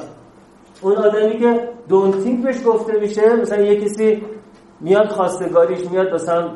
اون 0.82 0.96
آدمی 0.96 1.40
که 1.40 1.70
دونتینگ 1.90 2.44
بهش 2.44 2.58
گفته 2.66 3.00
میشه 3.00 3.36
مثلا 3.36 3.62
یه 3.62 3.82
کسی 3.82 4.24
میاد 4.82 5.08
خواستگاریش 5.08 5.92
میاد 5.92 6.14
مثلا 6.14 6.56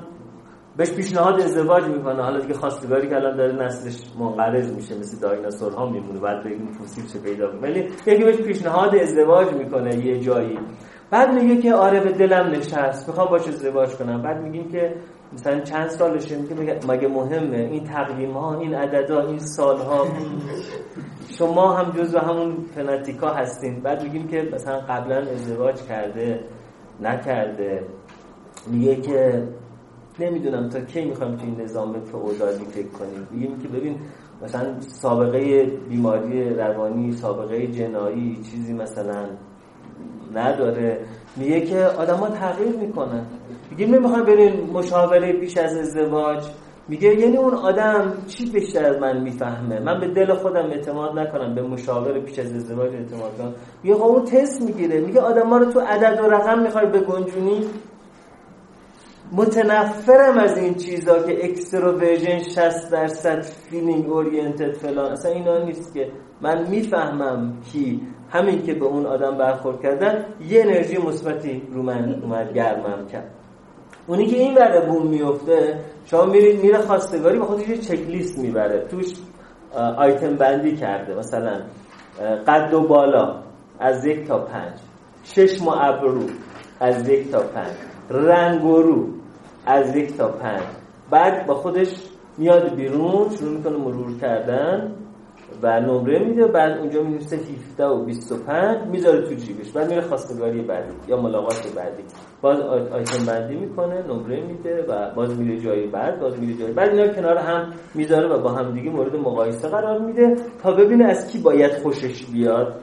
بهش 0.78 0.92
پیشنهاد 0.92 1.42
ازدواج 1.42 1.84
می‌کنه. 1.84 2.24
حالا 2.24 2.40
دیگه 2.40 2.54
خواستگاری 2.54 3.10
که 3.10 3.16
الان 3.16 3.38
داره 3.38 3.66
نسلش 3.66 4.12
منقرض 4.20 4.76
میشه 4.76 5.00
مثل 5.00 5.20
دایناسورها 5.20 5.90
میمونه 5.90 6.20
بعد 6.20 6.44
بگیم 6.44 6.72
فسیل 6.72 7.06
چه 7.08 7.20
پیدا 7.20 7.52
ولی 7.62 7.80
یکی 8.08 8.24
بهش 8.24 8.36
پیشنهاد 8.36 8.96
ازدواج 8.96 9.54
می‌کنه 9.54 10.06
یه 10.06 10.20
جایی. 10.20 10.60
بعد 11.12 11.34
میگه 11.34 11.62
که 11.62 11.74
آره 11.74 12.00
به 12.00 12.12
دلم 12.12 12.52
نشست. 12.52 13.08
می‌خوام 13.08 13.28
باش 13.28 13.48
ازدواج 13.48 13.90
کنم. 13.90 14.22
بعد 14.22 14.42
میگیم 14.42 14.72
که 14.72 14.96
مثلا 15.34 15.60
چند 15.60 15.88
سالشه؟ 15.88 16.38
میگه 16.38 16.80
مگه 16.88 17.08
مهمه؟ 17.08 17.58
این 17.58 17.84
تقویم 17.84 18.32
ها 18.32 18.60
این 18.60 18.76
عددا 18.76 19.22
این 19.22 19.40
سال 19.40 19.78
ها 19.78 20.08
شما 21.30 21.74
هم 21.74 21.92
جزو 21.92 22.20
همون 22.20 22.66
فناتیکا 22.76 23.30
هستین. 23.30 23.82
بعد 23.82 24.04
میگیم 24.04 24.28
که 24.28 24.50
مثلا 24.54 24.80
قبلا 24.80 25.18
ازدواج 25.18 25.82
کرده 25.82 26.40
نکرده. 27.02 27.84
میگه 28.68 28.96
که 28.96 29.44
نمی‌دونم 30.20 30.70
تا 30.70 30.80
کی 30.80 31.06
می‌خوایم 31.06 31.40
این 31.44 31.62
نظام 31.62 32.00
فئودالی 32.00 32.66
فکر 32.66 32.88
کنیم. 32.88 33.28
میگیم 33.32 33.60
که 33.60 33.68
ببین 33.68 33.96
مثلا 34.44 34.82
سابقه 34.82 35.66
بیماری 35.90 36.50
روانی 36.50 37.12
سابقه 37.12 37.68
جنایی 37.68 38.40
چیزی 38.52 38.74
مثلا 38.74 39.26
نداره. 40.34 41.00
میگه 41.36 41.62
که 41.62 41.78
آدما 41.86 42.30
تغییر 42.30 42.76
می‌کنن. 42.76 43.26
میگه 43.72 43.86
نمی‌خوام 43.86 44.24
برین 44.24 44.70
مشاوره 44.74 45.34
پیش 45.34 45.58
از 45.58 45.78
ازدواج. 45.78 46.44
میگه 46.88 47.16
یعنی 47.20 47.38
اون 47.38 47.54
آدم 47.54 48.14
چی 48.28 48.52
بیشتر 48.52 48.86
از 48.86 48.98
من 49.02 49.22
می‌فهمه؟ 49.22 49.80
من 49.80 50.00
به 50.00 50.08
دل 50.08 50.34
خودم 50.34 50.66
اعتماد 50.66 51.20
نکنم 51.20 51.56
به 51.56 51.62
مشاوره 51.62 52.22
پیش 52.22 52.40
از 52.40 52.54
ازدواج 52.54 52.94
اعتماد 52.94 53.38
کنم. 53.38 53.54
میگه 53.84 53.96
خب 53.96 54.04
اون 54.04 54.26
تست 54.26 54.62
می‌گیره. 54.62 55.00
میگه 55.00 55.22
آدما 55.22 55.58
رو 55.58 55.66
تو 55.66 55.80
عدد 55.80 56.20
و 56.20 56.28
رقم 56.28 56.64
می‌خوای 56.64 56.86
بگنجونی 56.86 57.62
متنفرم 59.32 60.38
از 60.38 60.58
این 60.58 60.74
چیزا 60.74 61.24
که 61.24 61.46
extroversion 61.46 62.40
60 62.40 62.92
درصد 62.92 63.42
feeling 63.42 64.10
oriented 64.10 64.74
فلان. 64.74 65.12
اصلا 65.12 65.32
اینا 65.32 65.64
نیست 65.64 65.94
که 65.94 66.12
من 66.42 66.68
می‌فهمم 66.70 67.54
کی. 67.72 68.02
همین 68.30 68.66
که 68.66 68.74
به 68.74 68.86
اون 68.86 69.06
آدم 69.06 69.38
برخورد 69.38 69.82
کردن 69.82 70.26
یه 70.50 70.62
انرژی 70.62 70.98
مثبتی 70.98 71.62
رو 71.74 71.84
من 71.84 72.22
اومد 72.24 72.54
گرمم 72.54 73.08
کرد. 73.12 73.32
اونی 74.08 74.26
که 74.26 74.38
این 74.38 74.56
ور 74.56 74.86
بوم 74.86 75.08
میفته 75.08 75.80
شما 76.06 76.26
میرید 76.26 76.62
میره 76.62 76.78
خواستگاری 76.78 77.40
با 77.40 77.46
خودش 77.46 77.70
یه 77.70 77.78
چک 77.78 78.00
لیست 78.00 78.40
می‌بره. 78.40 78.88
توش 78.88 79.14
آیتم 79.98 80.36
بندی 80.36 80.76
کرده. 80.76 81.16
مثلا 81.16 81.62
قد 82.48 82.74
و 82.74 82.88
بالا 82.88 83.36
از 83.80 84.06
یک 84.06 84.28
تا 84.28 84.40
پنج. 84.40 84.74
شش 85.24 85.62
ما 85.62 85.74
ابرو 85.76 86.24
از 86.80 87.10
یک 87.10 87.32
تا 87.32 87.40
پنج. 87.40 87.74
رنگ 88.10 88.66
و 88.66 88.82
رو. 88.82 89.08
از 89.66 89.96
یک 89.96 90.18
تا 90.18 90.28
پنج. 90.28 90.62
بعد 91.12 91.46
با 91.48 91.54
خودش 91.54 91.96
میاد 92.38 92.76
بیرون 92.76 93.30
شروع 93.30 93.58
می‌کنه 93.58 93.78
مرور 93.78 94.18
کردن 94.22 94.92
و 95.62 95.80
نمره 95.80 96.20
میده. 96.20 96.48
بعد 96.48 96.78
اونجا 96.78 97.02
می‌نویسه 97.04 97.36
17 97.36 97.86
و 97.86 98.06
25 98.06 98.78
می‌ذاره 98.92 99.22
تو 99.28 99.36
جیبش. 99.36 99.72
بعد 99.72 99.90
میره 99.90 100.02
خواستگاری 100.02 100.62
بعدی 100.62 100.94
یا 101.08 101.22
ملاقات 101.22 101.74
بعدی. 101.76 102.04
باز 102.42 102.60
آیتم 102.62 103.26
بندی 103.26 103.56
می‌کنه 103.56 104.08
نمره 104.08 104.42
میده 104.42 104.86
و 104.90 105.16
باز 105.16 105.40
میره 105.40 105.60
جایی 105.60 105.88
بعد 105.88 106.20
باز 106.20 106.40
میره 106.40 106.54
جایی 106.54 106.74
بعد. 106.74 106.90
اینا 106.90 107.14
کنار 107.14 107.38
هم 107.38 107.74
می‌ذاره 107.96 108.28
و 108.28 108.42
با 108.42 108.52
هم 108.52 108.74
دیگه 108.74 108.90
مورد 108.90 109.16
مقایسه 109.16 109.68
قرار 109.68 110.00
میده 110.00 110.36
تا 110.64 110.72
ببینه 110.72 111.06
از 111.06 111.32
کی 111.32 111.38
باید 111.38 111.72
خوشش 111.72 112.26
بیاد. 112.26 112.76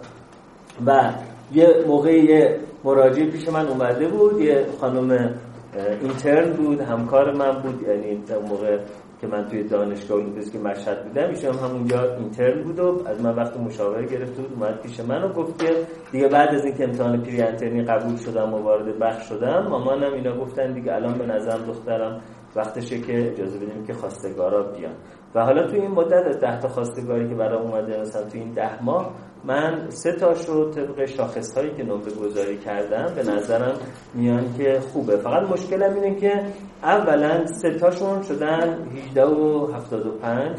و 0.87 1.12
یه 1.53 1.85
موقعی 1.87 2.24
یه 2.24 2.59
مراجعه 2.85 3.30
پیش 3.30 3.49
من 3.49 3.68
اومده 3.68 4.09
بود. 4.09 4.41
یه 4.41 4.66
خانم 4.80 5.35
اینترن 5.78 6.52
بود 6.52 6.80
همکار 6.80 7.36
من 7.36 7.62
بود 7.62 7.82
یعنی 7.82 8.22
موقع 8.48 8.78
که 9.20 9.26
من 9.26 9.48
توی 9.48 9.62
دانشگاه 9.62 10.18
اونجاست 10.18 10.52
که 10.52 10.58
مشهد 10.58 11.04
بودم 11.04 11.28
ایشون 11.28 11.54
هم 11.54 11.68
همونجا 11.68 12.14
اینترن 12.14 12.62
بود 12.62 12.78
و 12.78 13.02
از 13.06 13.20
من 13.22 13.34
وقت 13.34 13.56
مشاوره 13.56 14.06
گرفت 14.06 14.36
بود 14.36 14.52
اومد 14.52 14.80
پیش 14.80 15.00
من 15.00 15.22
و 15.22 15.32
گفت 15.32 15.58
که 15.58 15.86
دیگه 16.12 16.28
بعد 16.28 16.54
از 16.54 16.64
اینکه 16.64 16.84
امتحان 16.84 17.22
پری 17.22 17.42
انترنی 17.42 17.82
قبول 17.82 18.16
شدم 18.16 18.54
و 18.54 18.58
وارد 18.58 18.98
بخش 18.98 19.28
شدم 19.28 19.66
مامانم 19.70 20.12
اینا 20.12 20.36
گفتن 20.36 20.72
دیگه 20.72 20.94
الان 20.94 21.18
به 21.18 21.26
نظرم 21.26 21.64
دخترم 21.66 22.20
وقتشه 22.56 23.00
که 23.00 23.32
اجازه 23.32 23.58
بدیم 23.58 23.86
که 23.86 23.92
خواستگارا 23.92 24.62
بیان. 24.62 24.94
و 25.34 25.44
حالا 25.44 25.66
توی 25.66 25.80
این 25.80 25.90
مدت 25.90 26.26
از 26.26 26.40
ده 26.40 26.60
تا 26.60 26.68
خواستگاری 26.68 27.28
که 27.28 27.34
برای 27.34 27.58
اومده 27.58 28.00
مثلا 28.00 28.28
توی 28.28 28.40
این 28.40 28.52
ده 28.52 28.82
ماه 28.82 29.14
من 29.45 29.90
سه 29.90 30.12
تاش 30.12 30.49
رو 30.49 30.70
طبق 30.70 31.05
شاخص 31.05 31.57
هایی 31.57 31.70
که 31.70 31.82
نمره 31.82 32.12
گذاری 32.12 32.59
کردم. 32.59 33.14
به 33.14 33.22
نظرم 33.22 33.74
میان 34.14 34.55
که 34.59 34.80
خوبه. 34.93 35.16
فقط 35.16 35.51
مشکلم 35.51 35.95
اینه 35.95 36.20
که 36.20 36.43
اولا 36.82 37.47
سه 37.47 37.74
تاشون 37.74 38.22
شدن 38.22 38.88
18 39.09 39.24
و 39.24 39.66
75 39.72 40.59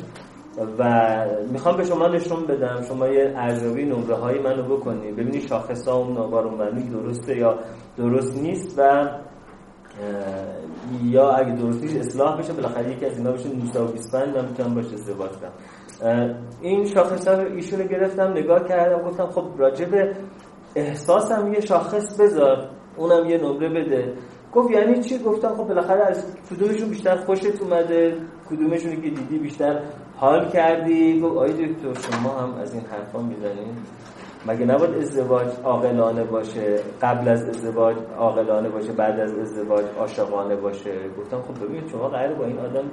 و 0.80 0.84
می‌خوام 1.52 1.78
به 1.78 1.84
شما 1.84 2.08
نشون 2.08 2.46
بدم. 2.46 2.82
شما 2.88 3.08
یه 3.08 3.34
ارزیابی 3.36 3.86
نمره 3.86 4.16
هایی 4.16 4.40
منو 4.40 4.64
بکنی. 4.64 5.12
ببینی 5.12 5.42
شاخص 5.42 5.88
ها 5.88 5.98
اون 5.98 6.14
ناگارون 6.14 6.70
درسته 6.90 7.38
یا 7.38 7.60
درست 7.98 8.42
نیست 8.42 8.80
و 8.80 9.10
یا 11.04 11.30
اگه 11.30 11.56
درست 11.56 11.82
نیست 11.84 11.98
اصلاح 11.98 12.40
بشه. 12.40 12.54
بالاخره 12.54 12.92
یکی 12.92 13.06
از 13.06 13.18
اینا 13.18 13.32
بشه 13.32 13.50
925 13.50 14.36
من 14.36 14.46
می‌تونم 14.46 14.76
باشه 14.76 14.94
ازدواج 14.94 15.32
کنم. 15.32 15.52
این 16.62 16.86
شاخص 16.86 17.28
ها 17.28 17.42
ایشون 17.42 17.80
رو 17.80 17.88
گرفتم 17.88 18.32
نگاه 18.32 18.68
کردم 18.68 19.10
گفتم 19.10 19.26
خب 19.26 19.46
راجب 19.58 20.14
احساسم 20.76 21.54
یه 21.54 21.62
شاخص 21.62 22.20
بذار 22.20 22.70
اونم 22.98 23.30
یه 23.30 23.38
نمره 23.38 23.70
بده. 23.70 24.14
گفت 24.54 24.72
یعنی 24.72 25.04
چی؟ 25.04 25.20
گفتم 25.20 25.56
خب 25.56 25.68
بالاخره 25.68 26.06
از 26.06 26.26
کدومشون 26.50 26.90
بیشتر 26.90 27.16
خوشت 27.16 27.62
اومده؟ 27.62 28.18
کدومشون 28.50 28.96
که 29.02 29.10
دیدی 29.10 29.40
بیشتر 29.40 29.80
حال 30.16 30.50
کردی؟ 30.50 31.20
گفت 31.20 31.38
آی 31.38 31.52
دکتر 31.52 32.02
شما 32.12 32.30
هم 32.30 32.54
از 32.54 32.74
این 32.74 32.84
حرفا 32.84 33.22
می‌زنید؟ 33.22 33.78
مگه 34.48 34.66
نباید 34.66 34.96
ازدواج 34.96 35.48
عاقلانه 35.64 36.24
باشه؟ 36.24 36.80
قبل 37.02 37.28
از 37.30 37.50
ازدواج 37.50 37.98
عاقلانه 38.18 38.70
باشه 38.70 38.94
بعد 38.94 39.20
از 39.20 39.34
ازدواج 39.34 39.86
عاشقانه 40.00 40.56
باشه؟ 40.56 40.92
گفتم 41.18 41.42
خب 41.42 41.66
ببین 41.66 41.88
شما 41.88 42.10
قرار 42.10 42.34
با 42.34 42.46
این 42.46 42.60
آدم 42.60 42.84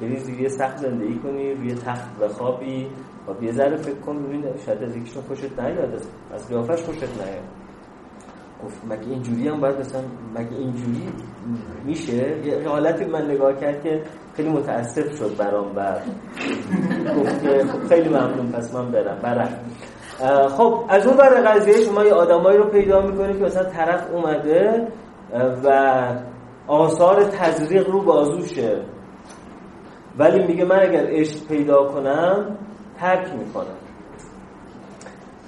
بری 0.00 0.16
زیر 0.16 0.48
سخت 0.48 0.76
زندگی 0.76 1.18
کنی 1.18 1.54
روی 1.54 1.74
تخت 1.74 2.08
و 2.22 3.44
یه 3.44 3.52
ذره 3.52 3.76
فکر 3.76 4.00
کن 4.00 4.22
ببین 4.22 4.44
شاید 4.66 4.82
از 4.82 4.96
یکیشون 4.96 5.22
خوشت 5.22 5.60
نیاد 5.60 5.94
از 6.34 6.48
قیافش 6.48 6.82
خوشت 6.82 7.02
نیاد. 7.02 7.44
گفت 8.64 8.84
مگه 8.88 9.08
اینجوری 9.10 9.48
هم 9.48 9.60
باید 9.60 9.76
مثلا 9.76 10.02
مگه 10.34 10.56
اینجوری 10.56 11.08
میشه؟ 11.84 12.46
یه 12.46 12.68
حالتی 12.68 13.04
من 13.04 13.30
نگاه 13.30 13.60
کرد 13.60 13.82
که 13.82 14.02
خیلی 14.36 14.48
متاسف 14.48 15.18
شد 15.18 15.36
برام 15.36 15.76
و 15.76 15.96
گفت 17.16 17.62
خب 17.62 17.88
خیلی 17.88 18.08
ممنون 18.08 18.52
پس 18.52 18.74
من 18.74 18.90
برم. 18.90 19.18
برم. 19.22 19.60
خب 20.48 20.84
از 20.88 21.06
اون 21.06 21.16
بر 21.16 21.28
قضیه 21.28 21.84
شما 21.84 22.04
یه 22.04 22.12
آدمایی 22.12 22.58
رو 22.58 22.64
پیدا 22.64 23.00
می‌کنید 23.00 23.38
که 23.38 23.44
مثلا 23.44 23.64
طرف 23.64 24.10
اومده 24.12 24.88
و 25.64 25.98
آثار 26.66 27.24
تزریق 27.24 27.90
رو 27.90 28.02
بازوشه. 28.02 28.82
ولی 30.18 30.46
میگه 30.46 30.64
من 30.64 30.80
اگر 30.82 31.06
عشق 31.06 31.46
پیدا 31.48 31.84
کنم 31.84 32.56
ترک 32.98 33.32
می‌کنم. 33.38 33.76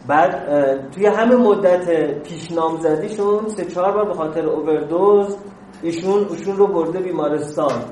بعد 0.08 0.90
توی 0.90 1.06
همه 1.06 1.36
مدت 1.36 2.14
پیش 2.22 2.48
زدیشون 2.80 3.48
سه 3.48 3.64
چهار 3.64 3.92
بار 3.92 4.04
به 4.04 4.14
خاطر 4.14 4.46
اووردوز 4.46 5.36
ایشون 5.82 6.26
ایشون 6.30 6.56
رو 6.56 6.66
برده 6.66 6.98
بیمارستان. 6.98 7.82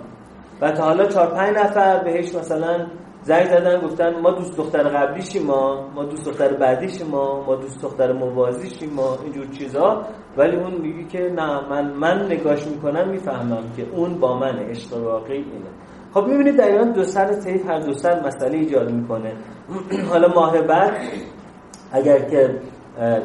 و 0.61 0.73
تا 0.73 0.85
حالا 0.85 1.07
چهار 1.07 1.27
پنج 1.27 1.57
نفر 1.57 2.05
بهش 2.05 2.35
مثلا 2.35 2.87
زنگ 3.23 3.47
زدن 3.47 3.81
گفتن 3.81 4.21
ما 4.21 4.31
دوست 4.31 4.57
دختر 4.57 4.83
قبلیشیم 4.83 5.43
ما 5.43 5.89
ما 5.95 6.05
دوست 6.05 6.25
دختر 6.27 6.53
بعدیشیم 6.53 7.07
ما 7.07 7.45
ما 7.47 7.57
دوست 7.57 7.83
دختر 7.83 8.13
موازیشیم 8.13 8.91
ما 8.91 9.19
اینجور 9.25 9.47
چیزا. 9.47 10.07
ولی 10.37 10.57
اون 10.57 10.75
میگه 10.75 11.09
که 11.09 11.19
نه 11.19 11.69
من 11.69 11.93
من 11.93 12.27
نگاش 12.27 12.67
می‌کنم 12.67 13.09
می‌فهمم 13.09 13.65
که 13.77 13.87
اون 13.93 14.15
با 14.15 14.39
من 14.39 14.59
عشق 14.59 14.97
واقعی 15.05 15.37
اینه. 15.37 15.71
خب 16.15 16.27
می‌بینید 16.27 16.57
دقیقا 16.57 16.85
دو 16.85 17.05
سر 17.05 17.35
تیف 17.35 17.67
هر 17.67 17.79
دو 17.79 17.93
سر 17.93 18.27
مسئله 18.27 18.59
ایجاد 18.59 18.91
می‌کنه. 18.91 19.33
حالا 20.11 20.29
ماه 20.29 20.63
بعد 20.63 20.93
اگر 21.93 22.19
که 22.19 22.61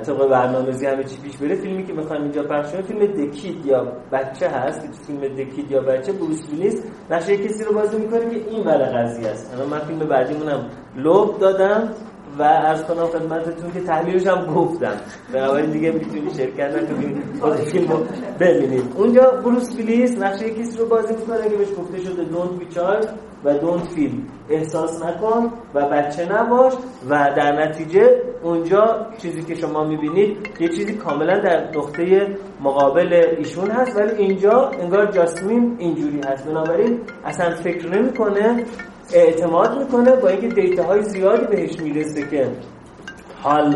طبق 0.05 0.29
برنامه‌ریزی 0.29 0.85
همه 0.85 1.03
چی 1.03 1.17
پیش 1.21 1.37
بره 1.37 1.55
فیلمی 1.55 1.83
که 1.85 1.93
می‌خوایم 1.93 2.21
اینجا 2.23 2.43
پخش 2.43 2.69
فیلم 2.75 3.05
دکید 3.05 3.65
یا 3.65 3.87
بچه 4.11 4.49
هست. 4.49 4.81
که 4.81 4.87
فیلم 5.07 5.35
دکید 5.35 5.71
یا 5.71 5.81
بچه 5.81 6.11
بروس 6.11 6.49
ویلیس 6.49 6.83
نقشه 7.09 7.37
کسی 7.37 7.63
رو 7.63 7.73
بازی 7.73 7.97
می‌کنه 7.97 8.29
که 8.29 8.49
این 8.49 8.67
ور 8.67 8.77
قضیه 8.77 9.27
است. 9.27 9.53
الان 9.53 9.69
من 9.69 9.79
فیلم 9.79 9.99
بعدیمونم 9.99 10.69
لوب 10.95 11.39
دادم. 11.39 11.89
و 12.39 12.43
از 12.43 12.83
کنم 12.85 13.05
خدمتتون 13.05 13.71
که 13.71 13.81
تحلیلش 13.81 14.27
هم 14.27 14.45
گفتم. 14.45 14.95
بنابراین 15.33 15.71
دیگه 15.71 15.91
می‌تونی 15.91 16.33
شرکت 16.37 16.75
نکنید 16.75 17.17
خود 17.41 17.55
فیلم 17.55 17.91
رو 17.91 17.99
اونجا 18.95 19.31
بروس 19.31 19.75
ویلیس 19.75 20.17
نقشه 20.17 20.49
کسی 20.49 20.77
رو 20.77 20.85
بازی 20.85 21.13
می‌کنه. 21.15 21.49
که 21.49 21.55
بهش 21.55 21.67
گفته 21.79 21.99
شده 21.99 22.23
دونت 22.23 22.49
بی 22.59 22.65
و 23.43 23.53
دونت 23.57 23.87
فیل 23.87 24.21
احساس 24.49 25.03
نکن 25.03 25.51
و 25.73 25.89
بچه 25.89 26.33
نباش 26.33 26.73
و 27.09 27.33
در 27.37 27.67
نتیجه 27.67 28.21
اونجا 28.43 29.07
چیزی 29.17 29.43
که 29.43 29.55
شما 29.55 29.83
می‌بینید 29.83 30.37
یه 30.59 30.67
چیزی 30.67 30.93
کاملا 30.93 31.39
در 31.39 31.69
نقطه 31.77 32.27
مقابل 32.61 33.13
ایشون 33.37 33.71
هست. 33.71 33.97
ولی 33.97 34.11
اینجا 34.11 34.71
انگار 34.81 35.11
جاسمین 35.11 35.75
اینجوری 35.79 36.21
هست. 36.27 36.47
بنابراین 36.47 36.99
اصلا 37.25 37.55
فکر 37.55 37.87
نمی‌کنه 37.87 38.65
اعتماد 39.13 39.77
می‌کنه 39.77 40.15
با 40.15 40.27
اینکه 40.27 40.47
دیتا 40.47 40.83
های 40.83 41.01
زیادی 41.03 41.45
بهش 41.45 41.79
می‌رسه 41.79 42.29
که 42.29 42.47
حال 43.41 43.75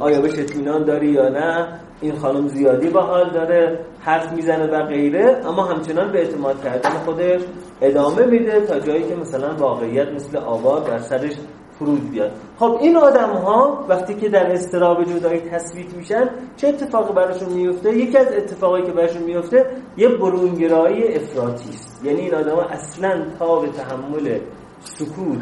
آیا 0.00 0.20
بهش 0.20 0.38
اطمینان 0.38 0.84
داری 0.84 1.06
یا 1.06 1.28
نه 1.28 1.80
این 2.00 2.14
خانم 2.14 2.48
زیادی 2.48 2.88
با 2.88 3.00
حال 3.00 3.30
داره 3.30 3.78
حرف 4.00 4.32
می‌زنه 4.32 4.66
و 4.66 4.82
غیره 4.86 5.40
اما 5.46 5.64
همچنان 5.64 6.12
به 6.12 6.18
اعتماد 6.18 6.64
کردن 6.64 6.90
خودش 6.90 7.40
ادامه 7.80 8.26
میده 8.26 8.60
تا 8.60 8.80
جایی 8.80 9.02
که 9.02 9.14
مثلا 9.14 9.54
واقعیت 9.54 10.08
مثل 10.08 10.36
آواز 10.36 10.84
در 10.84 10.98
سرش 10.98 11.32
فرود 11.78 12.10
بیاد. 12.10 12.32
خب 12.58 12.78
این 12.80 12.96
آدم 12.96 13.30
ها 13.30 13.84
وقتی 13.88 14.14
که 14.14 14.28
در 14.28 14.52
استراب 14.52 15.04
جدایی 15.04 15.40
تصویت 15.40 15.94
میشن 15.94 16.28
چه 16.56 16.68
اتفاقی 16.68 17.12
براشون 17.12 17.52
میفته؟ 17.52 17.96
یکی 17.96 18.18
از 18.18 18.26
اتفاقایی 18.32 18.84
که 18.84 18.92
براشون 18.92 19.22
میفته 19.22 19.66
یه 19.96 20.08
برونگرایی 20.08 21.14
افراطی 21.14 21.68
است. 21.68 22.04
یعنی 22.04 22.20
این 22.20 22.34
آدم 22.34 22.56
ها 22.56 22.62
اصلا 22.62 23.22
تا 23.38 23.66
تحمل 23.66 24.38
سکوت 24.80 25.38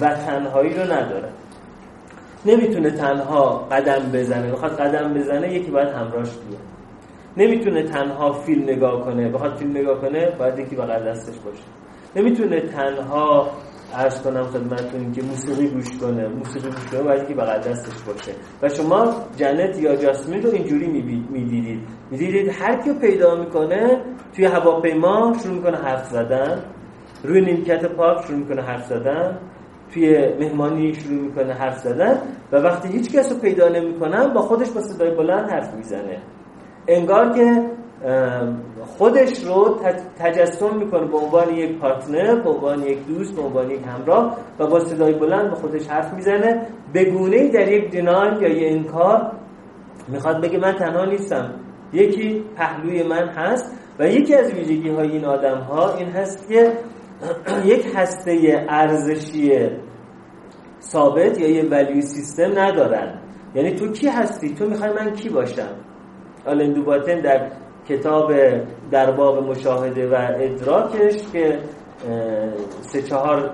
و 0.00 0.14
تنهایی 0.14 0.74
رو 0.74 0.82
نداره 0.82 1.28
نمی‌تونه 2.46 2.90
تنها 2.90 3.66
قدم 3.70 4.10
بزنه. 4.12 4.52
بخواد 4.52 4.72
قدم 4.72 5.14
بزنه 5.14 5.54
یکی 5.54 5.70
باید 5.70 5.88
همراهش 5.88 6.28
بیاد. 6.28 6.62
نمی‌تونه 7.36 7.82
تنها 7.82 8.32
فیلم 8.32 8.62
نگاه 8.62 9.04
کنه. 9.04 9.28
بخواد 9.28 9.56
فیلم 9.56 9.70
نگاه 9.70 10.00
کنه 10.00 10.30
باید 10.38 10.58
یکی 10.58 10.76
بغل 10.76 11.08
دستش 11.08 11.38
باشه. 11.38 11.62
نمی‌تونه 12.16 12.60
تنها 12.60 13.50
عرض 13.94 14.22
کنم 14.22 14.44
خدمتتون 14.44 15.12
که 15.12 15.22
موسیقی 15.22 15.68
گوش 15.68 15.98
کنه. 16.00 16.28
موسیقی 16.28 16.68
گوش 16.68 16.86
کنه 16.90 17.02
باید 17.02 17.28
که 17.28 17.34
بغل 17.34 17.58
دستش 17.58 18.02
باشه. 18.02 18.32
و 18.62 18.68
شما 18.68 19.14
جنت 19.36 19.78
یا 19.82 19.96
جاسمین 19.96 20.42
رو 20.42 20.50
اینجوری 20.50 20.86
می‌دیدید. 20.86 21.80
می‌دیدید 22.10 22.48
هر 22.48 22.82
کی 22.82 22.92
پیدا 22.92 23.34
می‌کنه 23.34 24.00
توی 24.36 24.44
هواپیما 24.44 25.36
شروع 25.42 25.54
می‌کنه 25.54 25.76
حرف 25.76 26.06
زدن. 26.06 26.62
روی 27.24 27.40
نیمکت 27.40 27.86
پارک 27.86 28.26
شروع 28.26 28.38
می‌کنه 28.38 28.62
حرف 28.62 28.86
زدن. 28.86 29.38
توی 29.94 30.28
مهمانی 30.40 30.94
شروع 30.94 31.20
می‌کنه 31.22 31.52
حرف 31.52 31.78
زدن. 31.78 32.18
و 32.52 32.56
وقتی 32.56 32.88
هیچ 32.88 33.12
کس 33.16 33.40
پیدا 33.40 33.68
نمی‌کنن 33.68 34.34
با 34.34 34.42
خودش 34.42 34.70
با 34.70 34.80
صدای 34.80 35.10
بلند 35.10 35.50
حرف 35.50 35.74
می‌زنه. 35.74 36.18
انگار 36.88 37.32
که 37.32 37.70
خودش 38.86 39.44
رو 39.44 39.80
تجسم 40.18 40.76
می‌کنه 40.76 41.06
به 41.06 41.16
عنوان 41.16 41.54
یک 41.54 41.78
پارتنر 41.78 42.40
به 42.40 42.50
عنوان 42.50 42.82
یک 42.82 43.06
دوست 43.06 43.36
به 43.36 43.42
عنوان 43.42 43.70
یک 43.70 43.80
همراه 43.86 44.36
و 44.58 44.66
با 44.66 44.80
صدای 44.80 45.12
بلند 45.14 45.50
به 45.50 45.56
خودش 45.56 45.88
حرف 45.88 46.14
می‌زنه. 46.14 46.66
به 46.92 47.04
گونه 47.04 47.48
در 47.48 47.72
یک 47.72 47.90
دینال 47.90 48.42
یا 48.42 48.48
یک 48.48 48.72
انکار 48.72 49.32
می‌خواد 50.08 50.42
بگه 50.42 50.58
من 50.58 50.72
تنها 50.72 51.04
نیستم. 51.04 51.54
یکی 51.92 52.44
پهلوی 52.56 53.02
من 53.02 53.28
هست 53.28 53.76
و 53.98 54.08
یکی 54.08 54.34
از 54.34 54.54
ویژگی 54.54 54.88
های 54.88 55.10
این 55.10 55.24
آدم 55.24 55.58
ها 55.58 55.94
این 55.94 56.08
هست 56.08 56.48
که 56.48 56.72
یک 57.72 57.86
هسته 57.94 58.66
ارزشی 58.68 59.68
ثابت 60.80 61.40
یا 61.40 61.48
یه 61.48 61.64
ولیو 61.64 62.00
سیستم 62.00 62.58
ندارن. 62.58 63.20
یعنی 63.54 63.74
تو 63.74 63.92
کی 63.92 64.08
هستی؟ 64.08 64.54
تو 64.54 64.66
می‌خوای 64.66 64.90
من 64.90 65.10
کی 65.12 65.28
باشم؟ 65.28 65.74
آلندو 66.46 66.82
باتن 66.82 67.20
در 67.20 67.50
کتاب 67.90 68.32
در 68.90 69.10
باب 69.10 69.50
مشاهده 69.50 70.08
و 70.08 70.14
ادراکش 70.14 71.32
که 71.32 71.58
سه 72.80 73.02
چهار 73.02 73.50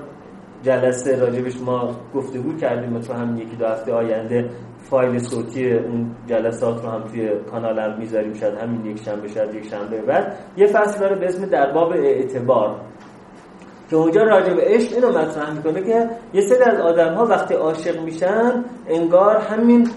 جلسه 0.63 1.17
راجبش 1.17 1.61
ما 1.61 1.97
گفتگو 2.15 2.57
کردیم 2.57 2.97
و 2.97 3.01
تو 3.01 3.13
هم 3.13 3.37
یکی 3.37 3.57
دو 3.57 3.67
هفته 3.67 3.93
آینده 3.93 4.51
فایل 4.91 5.19
صوتی 5.19 5.73
اون 5.73 6.11
جلسات 6.27 6.85
رو 6.85 6.91
هم 6.91 7.03
توی 7.03 7.31
کانالم 7.51 7.99
می‌ذاریم 7.99 8.35
شاید 8.35 8.55
همین 8.55 8.87
یک 8.87 9.03
شنبه 9.05 9.29
شاید 9.29 9.55
یک 9.55 9.69
شنبه 9.71 10.03
بعد. 10.03 10.37
یه 10.57 10.67
فصل 10.67 11.01
داره 11.01 11.17
به 11.17 11.27
اسم 11.27 11.47
در 11.47 11.73
باب 11.73 11.93
اعتبار. 11.93 12.77
که 13.91 13.97
اونجا 13.97 14.23
راجع 14.23 14.55
به 14.55 14.63
عشق 14.63 14.95
اینو 14.95 15.09
مطرح 15.19 15.53
می‌کنه 15.53 15.83
که 15.83 16.09
یه 16.35 16.41
سری 16.41 16.63
از 16.63 16.81
آدم 16.81 17.15
ها 17.15 17.27
وقتی 17.27 17.55
عاشق 17.55 18.01
میشن 18.01 18.65
انگار 18.89 19.37
همین 19.37 19.89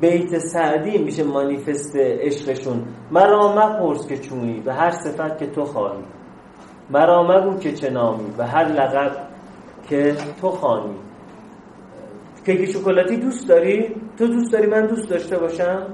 بیت 0.00 0.38
سعدی 0.38 0.98
میشه 0.98 1.24
مانیفست 1.24 1.96
عشقشون 1.96 2.84
مرا 3.10 3.52
مپرس 3.52 4.06
که 4.06 4.18
چونی 4.18 4.60
به 4.60 4.74
هر 4.74 4.90
صفت 4.90 5.38
که 5.38 5.46
تو 5.46 5.64
خواهی 5.64 6.04
مرا 6.90 7.22
مگو 7.22 7.58
که 7.58 7.72
چه 7.72 7.90
نامی 7.90 8.30
به 8.36 8.44
هر 8.46 8.64
لقب 8.64 9.28
که 9.88 10.16
تو 10.40 10.50
خانی 10.50 10.94
کیک 12.46 12.64
شکلاتی 12.64 13.16
دوست 13.16 13.48
داری؟ 13.48 13.94
تو 14.18 14.26
دوست 14.26 14.52
داری 14.52 14.66
من 14.66 14.86
دوست 14.86 15.10
داشته 15.10 15.38
باشم؟ 15.38 15.86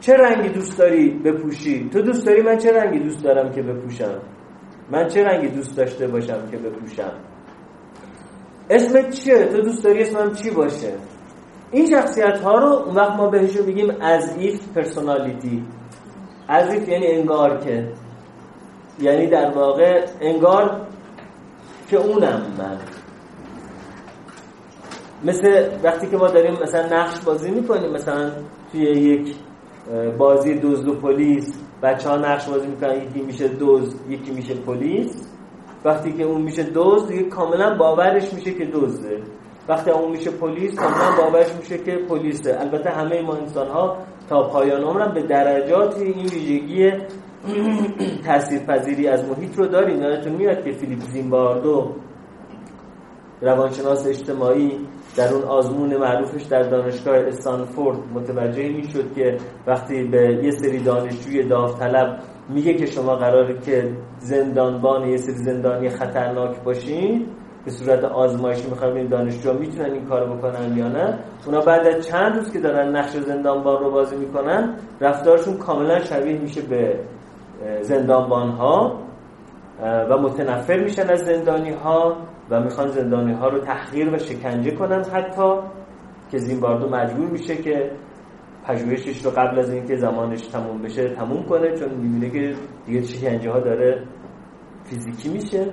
چه 0.00 0.14
رنگی 0.14 0.48
دوست 0.48 0.78
داری 0.78 1.10
بپوشی؟ 1.10 1.88
تو 1.92 2.02
دوست 2.02 2.26
داری 2.26 2.42
من 2.42 2.58
چه 2.58 2.72
رنگی 2.72 2.98
دوست 2.98 3.24
دارم 3.24 3.52
که 3.52 3.62
بپوشم؟ 3.62 4.20
من 4.90 5.08
چه 5.08 5.24
رنگی 5.24 5.48
دوست 5.48 5.76
داشته 5.76 6.06
باشم 6.06 6.50
که 6.50 6.56
بپوشم؟ 6.56 7.12
اسمت 8.70 9.10
چیه؟ 9.10 9.46
تو 9.46 9.60
دوست 9.60 9.84
داری 9.84 10.02
اسمم 10.02 10.32
چی 10.32 10.50
باشه؟ 10.50 10.92
این 11.72 11.86
شخصیت 11.86 12.40
ها 12.40 12.58
رو 12.58 12.66
اون 12.66 12.94
وقت 12.94 13.16
ما 13.16 13.28
بهش 13.28 13.56
بگیم 13.56 13.96
as 14.00 14.36
if 14.38 14.68
personality. 14.68 15.64
as 16.48 16.70
if 16.70 16.88
یعنی 16.88 17.06
انگار 17.06 17.58
که. 17.58 17.92
یعنی 19.00 19.26
در 19.26 19.50
واقع 19.50 20.06
انگار 20.20 20.86
که 21.88 21.96
اونم 21.96 22.42
من. 22.58 22.78
مثل 25.24 25.68
وقتی 25.82 26.06
که 26.06 26.16
ما 26.16 26.28
داریم 26.28 26.52
مثلا 26.62 26.96
نقش 26.96 27.20
بازی 27.20 27.50
می‌کنیم 27.50 27.90
مثلا 27.90 28.30
توی 28.72 28.80
یک 28.82 29.36
بازی 30.18 30.54
دزد 30.54 30.88
و 30.88 30.94
پلیس 30.94 31.62
بچه 31.82 32.08
ها 32.08 32.16
نقش 32.16 32.48
بازی 32.48 32.66
می‌کنن 32.66 33.02
یکی 33.02 33.20
میشه 33.20 33.48
دزد 33.60 34.10
یکی 34.10 34.30
میشه 34.30 34.54
پلیس. 34.54 35.28
وقتی 35.84 36.12
که 36.12 36.22
اون 36.22 36.42
میشه 36.42 36.66
دزد 36.74 37.08
دیگه 37.08 37.22
کاملا 37.22 37.76
باورش 37.76 38.34
میشه 38.34 38.54
که 38.54 38.64
دزده. 38.64 39.22
وقتی 39.68 39.90
اون 39.90 40.10
میشه 40.10 40.30
پلیس 40.30 40.74
کاملا 40.74 41.16
باورش 41.16 41.54
میشه 41.54 41.78
که 41.78 41.96
پلیسه. 42.08 42.56
البته 42.60 42.90
همه 42.90 43.22
ما 43.22 43.34
انسان 43.34 43.68
ها 43.68 43.96
تا 44.28 44.48
پایان 44.48 44.82
عمرم 44.82 45.14
به 45.14 45.22
درجات 45.22 45.98
این 45.98 46.26
ویژگی 46.26 46.92
تاثیرپذیری 48.26 49.08
از 49.08 49.28
محیط 49.28 49.58
رو 49.58 49.66
داریم. 49.66 50.02
یادتون 50.02 50.32
میاد 50.32 50.64
که 50.64 50.72
فیلیپ 50.72 51.00
زیمباردو 51.00 51.92
روانشناس 53.40 54.06
اجتماعی 54.06 54.86
در 55.16 55.34
اون 55.34 55.42
آزمون 55.42 55.96
معروفش 55.96 56.42
در 56.42 56.62
دانشگاه 56.62 57.16
استانفورد 57.16 57.98
متوجه 58.14 58.68
می‌شد 58.68 59.14
که 59.14 59.36
وقتی 59.66 60.04
به 60.04 60.40
یه 60.42 60.50
سری 60.50 60.78
دانشجوی 60.78 61.48
داوطلب 61.48 62.18
میگه 62.48 62.74
که 62.74 62.86
شما 62.86 63.16
قراره 63.16 63.60
که 63.60 63.96
زندانبان 64.18 65.08
یه 65.08 65.16
سری 65.16 65.34
زندانی 65.34 65.88
خطرناک 65.88 66.62
باشین 66.62 67.26
به 67.66 67.72
صورت 67.72 68.04
آزمایشی 68.04 68.70
می‌خوام 68.70 68.90
ببینیم 68.90 69.10
دانشجو 69.10 69.52
می‌تونن 69.52 69.90
این 69.90 70.04
کارو 70.04 70.34
بکنن 70.34 70.76
یا 70.76 70.88
نه. 70.88 71.18
اونا 71.46 71.60
بعد 71.60 71.86
از 71.86 72.06
چند 72.06 72.36
روز 72.36 72.52
که 72.52 72.60
دارن 72.60 72.96
نقش 72.96 73.10
زندانبان 73.10 73.82
رو 73.82 73.90
بازی 73.90 74.16
می‌کنن 74.16 74.74
رفتارشون 75.00 75.56
کاملا 75.56 76.00
شبیه 76.00 76.38
میشه 76.38 76.62
به 76.62 77.00
زندانبان 77.80 78.48
ها 78.48 79.00
و 79.82 80.18
متنفر 80.18 80.80
میشن 80.80 81.10
از 81.10 81.20
زندانی 81.20 81.70
ها 81.72 82.16
و 82.50 82.60
می‌خوان 82.60 82.88
زندانی 82.88 83.32
ها 83.32 83.48
رو 83.48 83.58
تحقیر 83.58 84.14
و 84.14 84.18
شکنجه 84.18 84.70
کنن 84.70 85.04
حتی 85.04 85.52
که 86.30 86.38
زیمباردو 86.38 86.88
مجبور 86.88 87.28
میشه 87.28 87.56
که 87.56 87.90
پژوهشش 88.64 89.24
رو 89.24 89.30
قبل 89.30 89.58
از 89.58 89.72
اینکه 89.72 89.96
زمانش 89.96 90.46
تموم 90.46 90.82
بشه 90.82 91.08
تموم 91.08 91.42
کنه 91.42 91.76
چون 91.76 91.88
می‌بینه 91.88 92.30
که 92.30 92.54
دیگه 92.86 93.02
شکنجه 93.02 93.50
ها 93.50 93.60
داره 93.60 94.02
فیزیکی 94.84 95.28
میشه. 95.28 95.66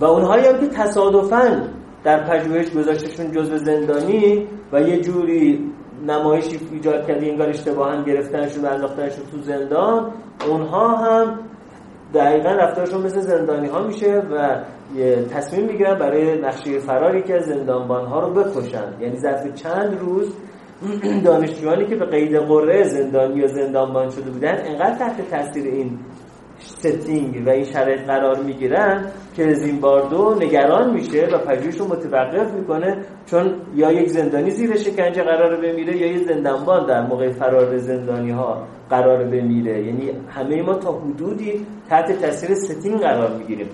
و 0.00 0.04
اونهایی 0.04 0.46
هم 0.46 0.58
که 0.60 0.66
تصادفاً 0.66 1.62
در 2.04 2.24
پژوهش 2.24 2.70
گذاشتشون 2.70 3.32
جزء 3.32 3.56
زندانی 3.56 4.46
و 4.72 4.80
یه 4.80 5.00
جوری 5.00 5.72
نمایشی 6.06 6.60
ایجاد 6.72 7.06
کرده 7.06 7.26
انگار 7.26 7.48
اشتباها 7.48 8.02
گرفتنشون 8.02 8.64
و 8.64 8.68
انداختنشون 8.68 9.24
تو 9.30 9.38
زندان 9.38 10.12
اونها 10.48 10.96
هم 10.96 11.38
دقیقا 12.14 12.48
رفتارشون 12.48 13.02
مثل 13.02 13.20
زندانی 13.20 13.68
ها 13.68 13.82
میشه 13.82 14.22
و 14.32 14.56
تصمیم 15.34 15.66
می‌گیرن 15.66 15.98
برای 15.98 16.40
نقشه 16.40 16.78
فراری 16.78 17.22
که 17.22 17.38
زندانبان 17.38 18.06
ها 18.06 18.20
رو 18.20 18.34
بکشن. 18.34 18.92
یعنی 19.00 19.16
ظرف 19.16 19.54
چند 19.54 19.98
روز 20.00 20.32
دانشجوانی 21.24 21.86
که 21.86 21.96
به 21.96 22.06
قید 22.06 22.36
قرعه 22.36 22.84
زندانی 22.84 23.40
یا 23.40 23.46
زندانبان 23.46 24.10
شده 24.10 24.30
بودن 24.30 24.56
انقدر 24.66 24.98
تحت 24.98 25.30
تاثیر 25.30 25.64
این 25.64 25.98
setting 26.58 27.42
و 27.46 27.50
این 27.50 27.64
شرایط 27.64 28.00
قرار 28.00 28.42
می‌گیرن 28.42 29.06
که 29.36 29.54
زیمباردو 29.54 30.34
نگران 30.40 30.94
میشه 30.94 31.28
و 31.32 31.38
پژوهش 31.38 31.76
رو 31.76 31.88
متوقف 31.88 32.52
می‌کنه 32.52 32.96
چون 33.26 33.54
یا 33.74 33.92
یک 33.92 34.08
زندانی 34.08 34.50
زیر 34.50 34.76
شکنجه 34.76 35.22
قراره 35.22 35.56
بمیره 35.56 35.96
یا 35.96 36.06
یک 36.06 36.28
زندانبان 36.28 36.86
در 36.86 37.06
موقع 37.06 37.32
فرار 37.32 37.78
زندانی 37.78 38.30
ها 38.30 38.66
قراره 38.90 39.24
بمیره. 39.24 39.86
یعنی 39.86 40.10
همه 40.28 40.62
ما 40.62 40.74
تا 40.74 40.92
حدودی 40.92 41.66
تحت 41.88 42.20
تاثیر 42.20 42.54
setting 42.54 43.00
قرار 43.00 43.36
می‌گیریم. 43.36 43.68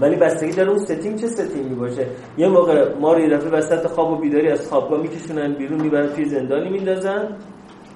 ولی 0.00 0.16
بستگی 0.16 0.52
داره 0.52 0.70
اون 0.70 0.78
setting 0.78 1.16
چه 1.16 1.26
setting 1.26 1.68
ی 1.68 1.74
باشه؟ 1.74 2.06
یه 2.38 2.48
موقع 2.48 2.94
ما 3.00 3.12
رو 3.12 3.20
یه 3.20 3.36
وسط 3.36 3.86
خواب 3.86 4.12
و 4.12 4.16
بیداری 4.16 4.48
از 4.48 4.68
خوابگاه 4.68 5.02
میکشونن 5.02 5.54
بیرون 5.54 5.82
می‌برن 5.82 6.08
توی 6.08 6.24
زندانی 6.24 6.70
میندازن. 6.70 7.28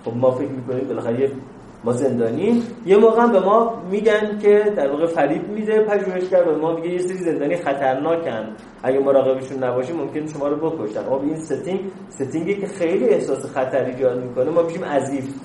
خب 0.04 0.16
ما 0.16 0.30
فکر 0.30 0.48
می‌کنیم 0.48 0.88
بالاخره 0.88 1.30
ما 1.84 1.92
زندانی 1.92 2.62
یه 2.86 2.96
موقع 2.96 3.26
به 3.26 3.40
ما 3.40 3.82
میگن 3.90 4.38
که 4.38 4.72
در 4.76 4.90
واقع 4.90 5.06
فریب 5.06 5.48
میده 5.48 5.80
پژوهشگر 5.80 6.44
به 6.44 6.56
ما 6.56 6.74
میگه 6.74 6.88
یه 6.88 6.98
سری 6.98 7.18
زندانی 7.18 7.56
خطرناکن. 7.56 8.48
اگه 8.82 8.98
مراقبشون 8.98 9.64
نباشیم 9.64 9.96
ممکن 9.96 10.26
شما 10.26 10.48
رو 10.48 10.70
بکشن. 10.70 11.02
خب 11.02 11.20
این 11.22 11.36
setting 11.36 11.80
setting 12.08 12.49
ی 12.49 12.54
که 12.54 12.66
خیلی 12.66 13.04
احساس 13.04 13.46
خطر 13.46 13.84
ایجاد 13.84 14.24
می‌کنه 14.24 14.50
ما 14.50 14.62
میشیم 14.62 14.84
as 14.84 15.40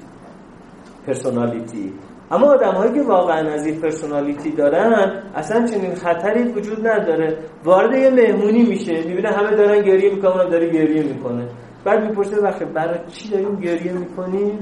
if 1.08 1.20
personality. 1.20 1.93
اما 2.32 2.48
آدم 2.48 2.72
هایی 2.72 2.94
که 2.94 3.02
واقعا 3.02 3.50
از 3.54 3.66
این 3.66 3.82
پرسونالیتی 3.82 4.52
دارن 4.52 5.24
اصلا 5.36 5.68
چنین 5.68 5.96
خطری 5.96 6.44
وجود 6.44 6.88
نداره. 6.88 7.38
وارد 7.64 7.94
یه 7.94 8.10
مهمونی 8.10 8.64
میشه 8.64 8.94
می‌بینه 9.08 9.30
همه 9.30 9.56
دارن 9.56 9.82
گریه 9.82 10.16
می‌کنن 10.16 10.50
داره 10.50 10.70
گریه 10.70 11.04
می‌کنه. 11.04 11.48
بعد 11.86 12.08
می‌پرسه 12.10 12.42
وقت 12.42 12.64
برای 12.64 13.00
چی 13.08 13.30
داریم 13.30 13.56
گریه 13.56 13.94
می‌کنیم؟ 13.94 14.60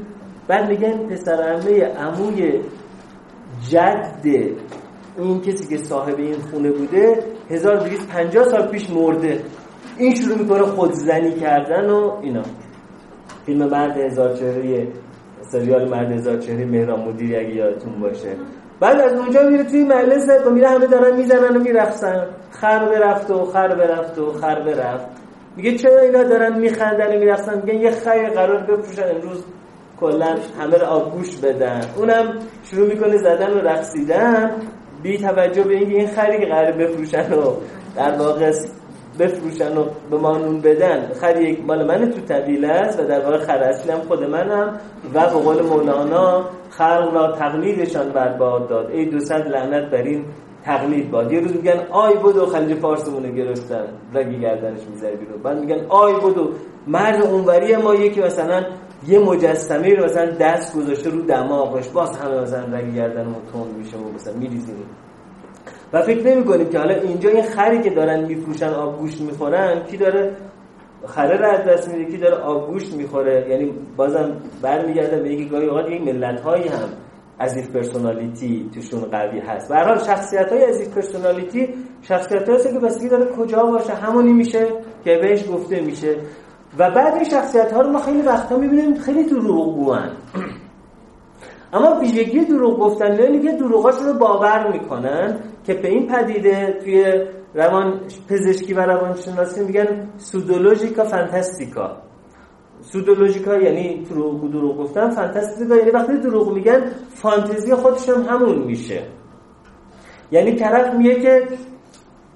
بعد 0.50 0.70
میگن 0.70 0.98
پسر 0.98 1.42
عمه 1.44 1.86
عموی 1.86 2.62
جد 3.70 4.26
این 5.18 5.42
کسی 5.42 5.68
که 5.68 5.84
صاحب 5.84 6.20
این 6.20 6.36
خونه 6.52 6.72
بوده 6.72 7.24
1250 7.50 8.44
سال 8.44 8.68
پیش 8.68 8.90
مرده. 8.90 9.42
این 9.98 10.16
شروع 10.16 10.38
می‌کنه 10.38 10.62
خودزنی 10.62 11.32
کردن 11.32 11.90
و 11.90 12.20
اینا. 12.22 12.42
فیلم 13.46 13.70
مرد 13.70 13.98
هزار 13.98 14.34
چهره 14.34 14.88
سریال 15.42 15.90
مرد 15.90 16.12
هزار 16.12 16.38
چهره 16.38 16.66
مهران 16.66 17.00
مدیری 17.00 17.36
اگه 17.36 17.56
یادتون 17.56 18.00
باشه. 18.02 18.36
بعد 18.80 19.02
از 19.02 19.20
اونجا 19.20 19.50
میره 19.50 19.64
توی 19.64 19.84
مجلس 19.84 20.28
و 20.46 20.50
میره 20.50 20.70
همه 20.70 20.88
دارن 20.88 21.16
می‌زنن 21.16 21.58
و 21.58 21.60
میرخصن 21.60 22.28
خر 22.52 22.90
برفت 22.90 23.32
و 23.32 23.46
خر 23.46 23.76
برفت 23.76 24.20
و 24.20 24.32
خر 24.32 24.62
برفت. 24.62 25.08
میگه 25.56 25.78
چرا 25.78 26.02
اینا 26.02 26.24
دارن 26.24 26.60
میخندن 26.60 27.16
و 27.16 27.20
میرخصن 27.20 27.62
میگن 27.66 27.82
یه 27.82 27.92
خیر 27.92 28.30
قرار 28.30 28.64
بفروشن 28.64 29.16
امروز. 29.16 29.46
کلا 30.00 30.36
همه 30.60 30.78
رو 30.78 30.86
آبگوش 30.86 31.38
بدن. 31.38 31.82
اونم 31.98 32.34
شروع 32.64 32.88
می‌کنه 32.88 33.18
زدن 33.18 33.54
و 33.54 33.58
رقصیدن. 33.58 34.52
بی 35.04 35.18
توجه 35.18 35.64
به 35.64 35.74
اینکه 35.74 35.96
این 35.96 36.08
خری 36.08 36.40
که 36.40 36.46
قرار 36.46 36.72
بفروشن 36.72 37.34
و 37.34 37.54
در 37.96 38.12
واقع 38.12 38.52
بفروشن 39.20 39.78
و 39.78 39.86
به 40.12 40.18
ما 40.18 40.38
نون 40.38 40.62
بدن. 40.62 41.12
خر 41.22 41.42
یک 41.42 41.66
مال 41.66 41.88
من 41.88 42.12
تو 42.12 42.22
طویل 42.34 42.66
است 42.66 43.00
و 43.00 43.04
در 43.04 43.20
واقع 43.20 43.38
خر 43.38 43.58
اصلی 43.58 43.92
هم 43.92 44.00
خود 44.00 44.24
منم 44.24 44.80
و 45.14 45.20
به 45.20 45.26
قول 45.26 45.62
مولانا 45.62 46.46
خلق 46.70 47.10
را 47.14 47.32
تقلیدشان 47.32 48.10
برباد 48.10 48.70
داد. 48.70 48.92
ای 48.92 49.06
دو 49.06 49.18
لعنت 49.34 49.92
بر 49.92 50.02
این 50.02 50.26
تقلید 50.64 51.12
باد. 51.12 51.32
یه 51.32 51.40
روز 51.40 51.56
میگن 51.56 51.80
آی 51.92 52.14
بودو 52.14 52.46
خلیج 52.46 52.78
فارسمونه 52.78 53.32
گرفتن. 53.32 53.86
رگی 54.14 54.40
گردنش 54.40 54.80
می‌ذاره 54.92 55.16
بیرون. 55.16 55.42
بعد 55.44 55.60
میگن 55.60 55.86
آی 55.90 56.14
بودو 56.14 56.52
مرد 56.88 57.22
اونوری 57.22 57.76
ما 57.76 57.96
یکی 57.96 58.22
مثلا 58.22 58.64
یه 59.08 59.20
مجسمه 59.20 59.96
رو 59.96 60.06
مثلا 60.06 60.32
دست 60.32 60.76
گذاشته 60.76 61.10
رو 61.10 61.22
دماغش. 61.22 61.90
باز 61.90 62.18
همه 62.18 62.42
مثلا 62.42 62.78
رگ 62.78 62.96
گردن 62.96 63.36
تون 63.52 63.68
میشه 63.78 63.98
و 63.98 64.14
مثلا 64.16 64.34
میریزیم. 64.34 64.76
و 65.94 66.02
فکر 66.02 66.28
نمی 66.28 66.46
کنیم 66.46 66.70
که 66.70 66.80
حالا 66.80 66.96
اینجا 66.96 67.30
این 67.30 67.44
خری 67.44 67.82
که 67.82 67.90
دارن 67.90 68.26
میفروشن 68.26 68.70
آبگوش 68.70 69.22
می‌خورن 69.22 69.84
کی 69.84 69.98
داره 69.98 70.36
خره 71.06 71.38
را 71.38 71.52
از 71.52 71.66
دست 71.66 71.94
میده 71.94 72.12
کی 72.12 72.18
داره 72.18 72.36
آبگوش 72.36 72.94
می‌خوره. 72.94 73.50
یعنی 73.50 73.74
بازم 73.98 74.38
برمیگرده 74.62 75.20
به 75.22 75.30
اینکه 75.30 75.46
گاهی 75.50 75.68
اوقات 75.68 75.90
یک 75.90 76.02
ملت 76.02 76.42
هایی 76.42 76.68
هم 76.68 76.90
از 77.40 77.58
این 77.58 77.68
پرسونالیتی 77.68 78.70
توشون 78.74 79.02
قوی 79.02 79.40
هست. 79.40 79.70
به 79.70 79.76
هر 79.76 79.88
حال 79.88 79.98
شخصیت 79.98 80.52
های 80.52 80.66
از 80.66 80.80
این 80.82 80.92
پرسونالیتی 80.92 81.74
شخصیت 82.02 82.50
هایی 82.50 82.64
که 82.64 82.80
بسیاری 82.80 83.10
داره 83.10 83.26
کجا 83.26 83.64
باشه. 83.64 83.94
همونی 83.94 84.34
میشه 84.34 84.68
که 85.04 85.18
بهش 85.22 85.50
گفته 85.52 85.82
میشه. 85.82 86.16
و 86.78 86.92
بعد 86.92 87.14
این 87.14 87.24
شخصیت 87.24 87.72
ها 87.72 87.82
رو 87.82 87.92
ما 87.92 88.00
خیلی 88.00 88.22
وقتا 88.22 88.58
می‌بینیم 88.58 88.96
خیلی 88.96 89.24
دروغگوان. 89.24 90.12
اما 91.74 92.00
ویژگی 92.00 92.46
دروغ 92.46 92.80
گفتن 92.80 93.20
یعنی 93.20 93.40
که 93.40 93.52
دروغاشون 93.52 94.08
رو 94.08 94.14
باور 94.14 94.72
می‌کنن 94.72 95.40
که 95.64 95.74
به 95.74 95.88
این 95.88 96.08
پدیده 96.08 96.80
توی 96.84 97.26
روان 97.54 98.00
پزشکی 98.30 98.74
و 98.74 98.80
روانشناسی 98.80 99.66
میگن 99.66 100.10
سودولوژیکا 100.18 101.04
فانتاستیکا. 101.04 101.98
سودولوژیکا 102.82 103.56
یعنی 103.56 104.04
دروغ 104.04 104.52
دروغ 104.52 104.78
گفتن 104.78 105.10
فانتاستیکا. 105.10 105.76
یعنی 105.76 105.92
وقتی 105.92 106.18
دروغ 106.18 106.54
میگن 106.54 106.92
فانتزی 107.10 107.76
خودشون 107.76 108.24
همون 108.24 108.58
میشه. 108.58 109.04
یعنی 110.32 110.56
طرف 110.56 110.94
میگه 110.94 111.16
که 111.16 111.48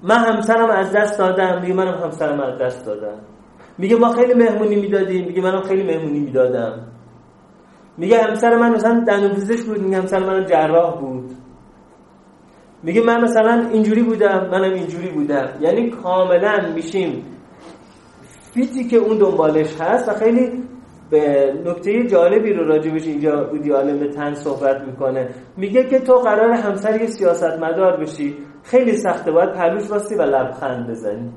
من 0.02 0.18
همسرم 0.18 0.70
از 0.70 0.92
دست 0.92 1.18
دادم 1.18 1.60
میگه 1.62 1.74
منم 1.74 1.98
همسرم 1.98 2.40
از 2.40 2.58
دست 2.58 2.86
دادم. 2.86 3.33
میگه 3.78 3.96
ما 3.96 4.12
خیلی 4.12 4.34
مهمونی 4.34 4.76
می‌دادیم. 4.76 5.26
میگه 5.26 5.42
منم 5.42 5.62
خیلی 5.62 5.82
مهمونی 5.82 6.20
می‌دادم. 6.20 6.86
میگه 7.98 8.22
همسر 8.22 8.56
من 8.56 8.74
مثلا 8.74 9.04
دندون 9.08 9.30
پزشک 9.30 9.66
بود. 9.66 9.82
میگه 9.82 9.96
همسر 9.96 10.18
من 10.18 10.46
جراح 10.46 11.00
بود. 11.00 11.30
میگه 12.82 13.02
من 13.02 13.20
مثلا 13.24 13.68
اینجوری 13.72 14.02
بودم. 14.02 14.48
منم 14.52 14.72
اینجوری 14.74 15.08
بودم. 15.08 15.48
یعنی 15.60 15.90
کاملا 15.90 16.72
میشیم 16.74 17.24
فیتی 18.54 18.84
که 18.84 18.96
اون 18.96 19.18
دنبالش 19.18 19.80
هست 19.80 20.08
و 20.08 20.12
خیلی 20.12 20.64
به 21.10 21.52
نکته 21.64 22.06
جالبی 22.06 22.52
رو 22.52 22.64
راجبش 22.64 23.06
اینجا 23.06 23.44
بودی 23.44 23.70
عالم 23.70 24.10
تن 24.10 24.34
صحبت 24.34 24.80
می‌کنه. 24.86 25.28
میگه 25.56 25.84
که 25.84 25.98
تو 25.98 26.14
قرار 26.14 26.50
همسر 26.52 27.00
یه 27.00 27.06
سیاست 27.06 27.58
مدار 27.60 27.96
بشی. 27.96 28.36
خیلی 28.62 28.92
سخته. 28.92 29.32
باید 29.32 29.52
پلوش 29.52 29.88
باستی 29.88 30.14
و 30.14 30.22
لبخند 30.22 30.90
بزنی. 30.90 31.30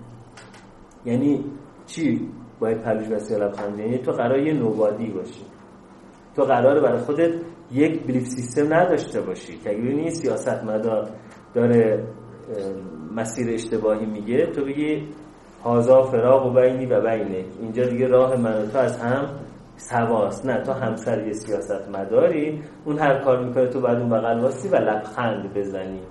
یعنی 1.06 1.46
چی 1.88 2.30
باید 2.60 2.82
پلوش 2.82 3.08
باستی 3.08 3.36
و 3.36 3.44
لبخند 3.44 3.80
یعنی 3.80 3.98
تو 3.98 4.12
قرار 4.12 4.40
یه 4.40 4.54
نوبادی 4.54 5.08
باشی. 5.08 5.46
تو 6.36 6.44
قرار 6.44 6.82
برای 6.82 7.00
خودت 7.00 7.34
یک 7.72 8.04
بلیف 8.04 8.24
سیستم 8.24 8.74
نداشته 8.74 9.22
باشی. 9.22 9.58
که 9.58 9.70
این 9.70 10.10
سیاست 10.10 10.64
مدار 10.64 11.10
داره 11.54 12.04
مسیر 13.16 13.54
اشتباهی 13.54 14.06
میگه 14.06 14.46
تو 14.46 14.66
بگی 14.66 15.04
هازا 15.64 16.04
فراغ 16.04 16.46
و 16.46 16.62
بینی 16.62 16.86
و 16.86 17.02
بینه. 17.02 17.46
اینجا 17.62 17.84
دیگه 17.84 18.08
راه 18.08 18.36
من 18.36 18.70
تو 18.74 18.78
از 18.78 19.00
هم 19.00 19.30
سواست. 19.76 20.46
نه 20.46 20.64
تو 20.64 20.72
همسر 20.72 21.28
یه 21.28 21.34
سیاست 21.34 21.90
مداری 21.94 22.62
اون 22.86 23.00
هر 23.00 23.20
کار 23.24 23.46
می‌کنه 23.46 23.68
تو 23.68 23.82
بعد 23.82 23.98
اون 23.98 24.10
بغل 24.10 24.40
واستی 24.40 24.70
و 24.70 24.76
لبخند 24.76 25.54
بزنی. 25.54 26.02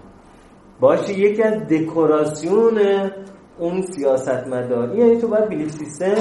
باشه 0.81 1.19
یکی 1.19 1.43
از 1.43 1.69
دکوراسیون 1.69 2.79
اون 3.59 3.83
سیاست 3.83 4.47
مداری 4.47 4.99
یعنی 4.99 5.21
تو 5.21 5.29
باید 5.29 5.49
بلیف 5.49 5.71
سیستم 5.71 6.15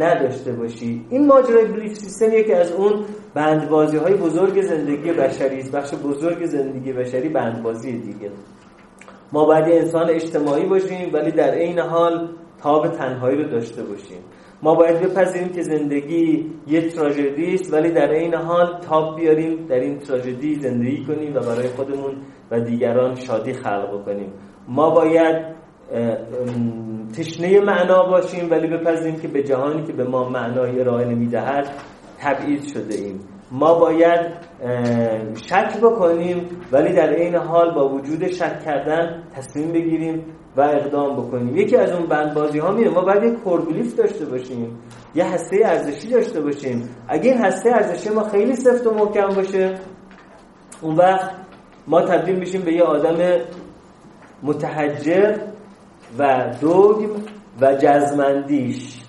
نداشته 0.00 0.52
باشی. 0.52 1.06
این 1.10 1.26
ماجرای 1.26 1.64
بلیف 1.64 1.98
سیستم 1.98 2.32
یکی 2.32 2.52
از 2.52 2.72
اون 2.72 3.04
بندبازی 3.34 3.96
های 3.96 4.14
بزرگ 4.14 4.62
زندگی 4.62 5.12
بشری 5.12 5.58
است. 5.58 5.72
بخش 5.72 5.94
بزرگ 5.94 6.46
زندگی 6.46 6.92
بشری 6.92 7.28
بندبازی 7.28 7.98
دیگه. 7.98 8.30
ما 9.32 9.44
باید 9.44 9.64
انسان 9.64 10.10
اجتماعی 10.10 10.66
باشیم 10.66 11.10
ولی 11.12 11.30
در 11.30 11.50
عین 11.50 11.78
حال 11.78 12.28
تاب 12.62 12.88
تنهایی 12.88 13.42
رو 13.42 13.50
داشته 13.50 13.82
باشیم. 13.82 14.18
ما 14.62 14.74
باید 14.74 15.00
بپذیریم 15.00 15.48
که 15.48 15.62
زندگی 15.62 16.50
یه 16.66 16.88
تراژدی 16.88 17.54
است 17.54 17.72
ولی 17.72 17.90
در 17.90 18.12
عین 18.12 18.34
حال 18.34 18.80
تاب 18.80 19.16
بیاریم 19.16 19.66
در 19.66 19.80
این 19.80 19.98
تراژدی 19.98 20.54
زندگی 20.54 21.04
کنیم 21.04 21.36
و 21.36 21.40
برای 21.40 21.68
خودمون 21.68 22.14
و 22.50 22.60
دیگران 22.60 23.14
شادی 23.14 23.52
خلق 23.52 24.04
کنیم 24.04 24.32
ما 24.68 24.90
باید 24.90 25.54
تشنه 27.16 27.60
معنا 27.60 28.02
باشیم 28.02 28.50
ولی 28.50 28.66
بپذیریم 28.66 29.20
که 29.20 29.28
به 29.28 29.42
جهانی 29.42 29.82
که 29.82 29.92
به 29.92 30.04
ما 30.04 30.28
معنای 30.28 30.80
ارائه 30.80 31.06
نمی‌دهد 31.06 31.68
تبعید 32.18 32.66
شده 32.66 32.94
ایم. 32.94 33.20
ما 33.50 33.74
باید 33.74 34.20
شک 35.48 35.80
بکنیم 35.82 36.48
ولی 36.72 36.92
در 36.92 37.10
این 37.10 37.34
حال 37.34 37.74
با 37.74 37.88
وجود 37.88 38.26
شک 38.26 38.64
کردن 38.64 39.22
تصمیم 39.36 39.72
بگیریم 39.72 40.24
و 40.56 40.60
اقدام 40.60 41.16
بکنیم. 41.16 41.56
یکی 41.56 41.76
از 41.76 41.92
اون 41.92 42.06
بندبازی 42.06 42.58
ها 42.58 42.72
میره 42.72 42.90
ما 42.90 43.00
باید 43.00 43.22
یک 43.22 43.34
کوربلیف 43.42 43.96
داشته 43.96 44.24
باشیم 44.24 44.78
یه 45.14 45.24
هسته 45.24 45.56
ارزشی 45.64 46.08
داشته 46.08 46.40
باشیم. 46.40 46.88
اگه 47.08 47.30
این 47.30 47.44
هسته 47.44 47.70
ارزشی 47.70 48.10
ما 48.10 48.22
خیلی 48.22 48.56
سفت 48.56 48.86
و 48.86 48.94
محکم 48.94 49.28
باشه 49.28 49.74
اون 50.82 50.96
وقت 50.96 51.30
ما 51.86 52.00
تبدیل 52.00 52.36
میشیم 52.36 52.62
به 52.62 52.72
یه 52.72 52.82
آدم 52.82 53.40
متحجر 54.42 55.36
و 56.18 56.50
دوگم 56.60 57.10
و 57.60 57.74
جزمندیش 57.74 59.02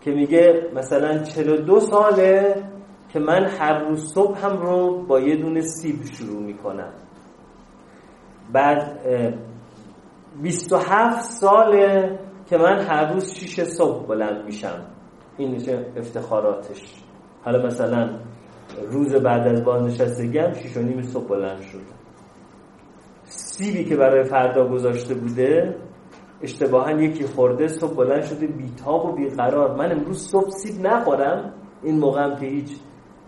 که 0.00 0.10
میگه 0.10 0.66
مثلا 0.74 1.18
42 1.18 1.80
ساله 1.80 2.54
که 3.08 3.18
من 3.18 3.44
هر 3.44 3.78
روز 3.78 4.12
صبح 4.14 4.46
هم 4.46 4.56
رو 4.56 5.06
با 5.06 5.20
یه 5.20 5.36
دونه 5.36 5.60
سیب 5.60 6.04
شروع 6.04 6.42
می‌کنم. 6.42 6.92
بعد 8.52 8.98
27 10.42 11.24
ساله 11.24 12.18
که 12.46 12.56
من 12.58 12.78
هر 12.80 13.12
روز 13.12 13.34
6 13.34 13.64
صبح 13.64 14.06
بلند 14.06 14.44
میشم. 14.44 14.80
این 15.36 15.50
میشه 15.50 15.86
افتخاراتش. 15.96 16.94
حالا 17.44 17.66
مثلا 17.66 18.10
روز 18.90 19.14
بعد 19.14 19.46
از 19.48 19.64
بازنشستگی 19.64 20.38
هم 20.38 20.54
6 20.54 20.76
و 20.76 20.80
نیم 20.80 21.02
صبح 21.02 21.28
بلند 21.28 21.60
شد. 21.60 21.80
سیبی 23.24 23.84
که 23.84 23.96
برای 23.96 24.24
فردا 24.24 24.68
گذاشته 24.68 25.14
بوده 25.14 25.76
اشتباها 26.42 26.90
یکی 26.90 27.24
خورده 27.26 27.68
صبح 27.68 27.96
بلند 27.96 28.22
شده 28.22 28.46
بیتاب 28.46 29.04
و 29.04 29.12
بیقرار. 29.12 29.76
من 29.76 29.92
امروز 29.92 30.28
صبح 30.28 30.50
سیب 30.50 30.86
نخورم. 30.86 31.52
این 31.82 31.98
موقع 31.98 32.22
هم 32.22 32.36
که 32.36 32.46
هیچ 32.46 32.70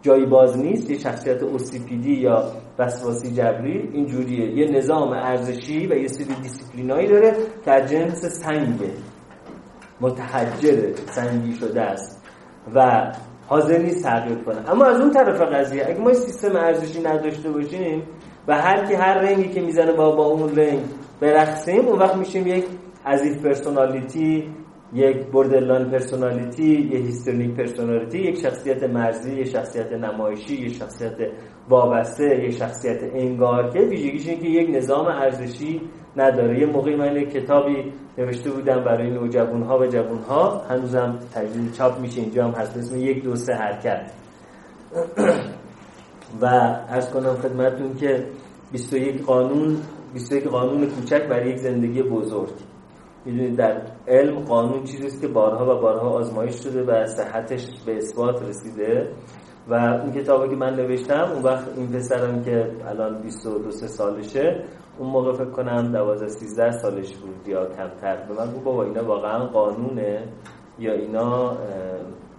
جایی 0.03 0.27
باز 0.27 0.59
نیست 0.59 0.91
یه 0.91 0.99
شخصیت 0.99 1.43
اوسیپیدی 1.43 2.15
یا 2.15 2.45
وسواسی 2.79 3.35
جبری 3.35 3.91
اینجوریه 3.93 4.59
یه 4.59 4.71
نظام 4.77 5.09
ارزشی 5.09 5.87
و 5.87 5.95
یه 5.95 6.09
سری 6.09 6.35
دیسیپلینایی 6.43 7.09
داره 7.09 7.37
که 7.65 7.85
جنس 7.91 8.25
سنگه. 8.25 8.91
متحجره 10.01 10.95
سنگی 10.95 11.53
شده 11.55 11.81
است 11.81 12.25
و 12.75 13.11
حاضر 13.47 13.79
نیست 13.79 14.05
تغییر 14.05 14.39
کنه. 14.39 14.71
اما 14.71 14.85
از 14.85 15.01
اون 15.01 15.11
طرف 15.11 15.41
قضیه 15.41 15.87
اگه 15.87 16.01
ما 16.01 16.13
سیستم 16.13 16.57
ارزشی 16.57 17.01
نداشته 17.03 17.51
باشیم 17.51 18.03
و 18.49 18.55
هر 18.55 18.87
کی 18.87 18.95
هر 18.95 19.15
رنگی 19.15 19.49
که 19.49 19.61
می‌زنه 19.61 19.93
با 19.93 20.17
با 20.17 20.25
اون 20.25 20.57
رنگ 20.57 20.81
برقصیم 21.21 21.87
اون 21.87 21.99
وقت 21.99 22.17
میشیم 22.17 22.47
یک 22.47 22.65
as 23.07 23.43
if 23.43 23.59
personality 23.59 24.51
یک 24.93 25.17
borderline 25.17 25.91
personality 25.91 26.65
یک 26.65 27.05
histrionic 27.07 27.57
personality 27.57 28.19
یک 28.19 28.39
شخصیت 28.39 28.83
مرزی 28.83 29.35
یک 29.35 29.49
شخصیت 29.49 29.93
نمایشی 29.93 30.55
یک 30.55 30.75
شخصیت 30.75 31.17
وابسته 31.69 32.25
یک 32.25 32.51
شخصیت 32.51 33.03
انگار 33.15 33.71
که 33.71 33.79
ویژگیش 33.79 34.27
که 34.27 34.49
یک 34.49 34.77
نظام 34.77 35.07
ارزشی 35.07 35.81
نداره. 36.17 36.61
یه 36.61 36.67
موقعی 36.67 36.97
من 36.97 37.25
کتابی 37.25 37.93
نوشته 38.19 38.51
بودم 38.51 38.85
برای 38.85 39.11
نوجوان 39.11 39.63
ها 39.63 39.79
و 39.79 39.87
جوان 39.87 40.19
هنوزم 40.69 41.19
تجدید 41.35 41.73
چاپ 41.73 42.01
میشه. 42.01 42.21
اینجا 42.21 42.45
هم 42.45 42.51
هست. 42.51 42.77
اسم 42.77 42.99
یک 42.99 43.23
دو 43.23 43.37
سه 43.37 43.55
حرکت. 43.55 44.11
و 46.43 46.47
ارز 46.89 47.11
کنم 47.11 47.35
خدمتون 47.35 47.95
که 47.95 48.27
21 48.73 49.23
قانون 49.23 49.77
21 50.15 50.45
قانون 50.45 50.87
کوچک 50.87 51.23
برای 51.23 51.51
یک 51.51 51.57
زندگی 51.57 52.03
بزرگ. 52.03 52.74
می‌دونید 53.25 53.57
در 53.57 53.83
علم 54.09 54.41
قانون 54.41 54.83
چیزیست 54.85 55.21
که 55.21 55.29
بارها 55.29 55.77
و 55.77 55.81
بارها 55.81 56.09
آزمایش 56.09 56.55
شده 56.55 56.83
و 56.83 57.07
صحتش 57.07 57.67
به 57.87 57.97
اثبات 57.97 58.43
رسیده. 58.43 59.09
و 59.69 59.75
اون 59.75 60.13
کتابی 60.13 60.49
که 60.49 60.57
من 60.57 60.75
نوشتم 60.75 61.31
اون 61.35 61.43
وقت 61.43 61.79
این 61.79 61.93
پسرم 61.93 62.45
که 62.45 62.71
الان 62.87 63.23
22 63.23 63.71
سالشه 63.71 64.65
اون 64.99 65.11
موقع 65.11 65.33
فکر 65.33 65.51
کنم 65.51 65.93
12 65.93 66.29
13 66.29 66.71
سالش 66.71 67.17
بود 67.17 67.49
یا 67.49 67.67
کمتر. 67.67 68.17
به 68.17 68.35
من 68.35 68.65
بابا 68.65 68.85
اینا 68.85 69.05
واقعا 69.05 69.47
قانونه 69.47 70.29
یا 70.79 70.93
اینا 70.93 71.57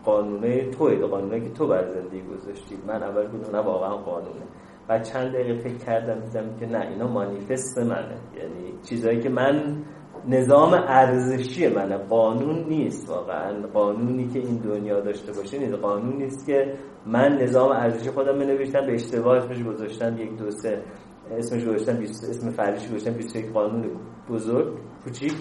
قانونه 0.03 0.69
توی 0.69 0.95
قانونه 0.95 1.39
که 1.39 1.49
تو 1.49 1.67
بر 1.67 1.89
زندگی 1.89 2.21
گذاشتی. 2.21 2.75
من 2.87 3.03
اول 3.03 3.27
گفتم 3.27 3.57
نه 3.57 3.63
واقعا 3.63 3.97
قانونه. 3.97 4.45
و 4.89 4.99
چند 4.99 5.33
دقیقه 5.33 5.59
فکر 5.59 5.85
کردم 5.85 6.19
دیدم 6.19 6.55
که 6.59 6.65
نه 6.65 6.87
اینا 6.87 7.07
مانیفست 7.07 7.77
منه. 7.77 8.17
یعنی 8.37 8.79
چیزایی 8.89 9.19
که 9.19 9.29
من 9.29 9.83
نظام 10.27 10.73
ارزشی 10.73 11.67
منه 11.67 11.97
قانون 11.97 12.65
نیست 12.69 13.09
واقعا. 13.09 13.67
قانونی 13.73 14.27
که 14.27 14.39
این 14.39 14.57
دنیا 14.57 14.99
داشته 14.99 15.31
باشه 15.31 15.59
نیست. 15.59 15.73
قانون 15.73 16.15
نیست 16.17 16.45
که 16.45 16.73
من 17.05 17.37
نظام 17.41 17.71
ارزشی 17.71 18.11
خودم 18.11 18.39
بنوشتم 18.39 18.85
به 18.85 18.93
اشتباه 18.93 19.37
اسمش 19.37 19.63
گذاشتم 19.63 20.17
یک 20.17 20.37
دو 20.37 20.51
سه 20.51 20.81
اسمش 21.37 21.65
گذاشتم 21.65 21.97
اسم 22.29 22.51
فردیش 22.51 22.87
گذاشتم 22.87 23.11
21 23.11 23.51
قانون 23.53 23.89
بزرگ. 24.29 24.67
کوچیک 25.03 25.33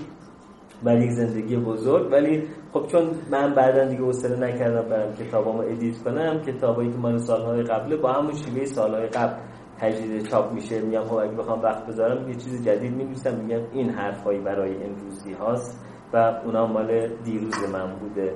برای 0.83 1.05
یک 1.05 1.11
زندگی 1.11 1.57
بزرگ. 1.57 2.13
ولی 2.13 2.43
خب 2.73 2.87
چون 2.87 3.11
من 3.31 3.55
بعدا 3.55 3.85
دیگه 3.85 4.03
حوصله 4.03 4.37
نکردم 4.37 4.89
برم 4.89 5.15
کتابامو 5.15 5.61
ادیت 5.61 6.03
کنم 6.03 6.41
کتابایی 6.41 6.91
که 6.91 6.99
مال 6.99 7.19
سالهای 7.19 7.63
قبله 7.63 7.97
با 7.97 8.13
همون 8.13 8.33
شیوه 8.33 8.65
سالهای 8.65 9.07
قبل 9.07 9.35
تجدید 9.81 10.27
چاپ 10.27 10.53
میشه 10.53 10.81
میگم 10.81 11.05
خب 11.05 11.15
اگه 11.15 11.33
بخوام 11.33 11.63
وقت 11.63 11.87
بذارم 11.87 12.29
یه 12.29 12.35
چیز 12.35 12.65
جدید 12.65 12.93
می‌نویسم 12.93 13.35
میگم 13.35 13.61
این 13.73 13.91
حرفایی 13.91 14.41
برای 14.41 14.85
امروزی 14.85 15.33
هاست 15.33 15.85
و 16.13 16.41
اونا 16.45 16.67
مال 16.67 17.09
دیروز 17.25 17.55
من 17.73 17.97
بوده. 18.01 18.33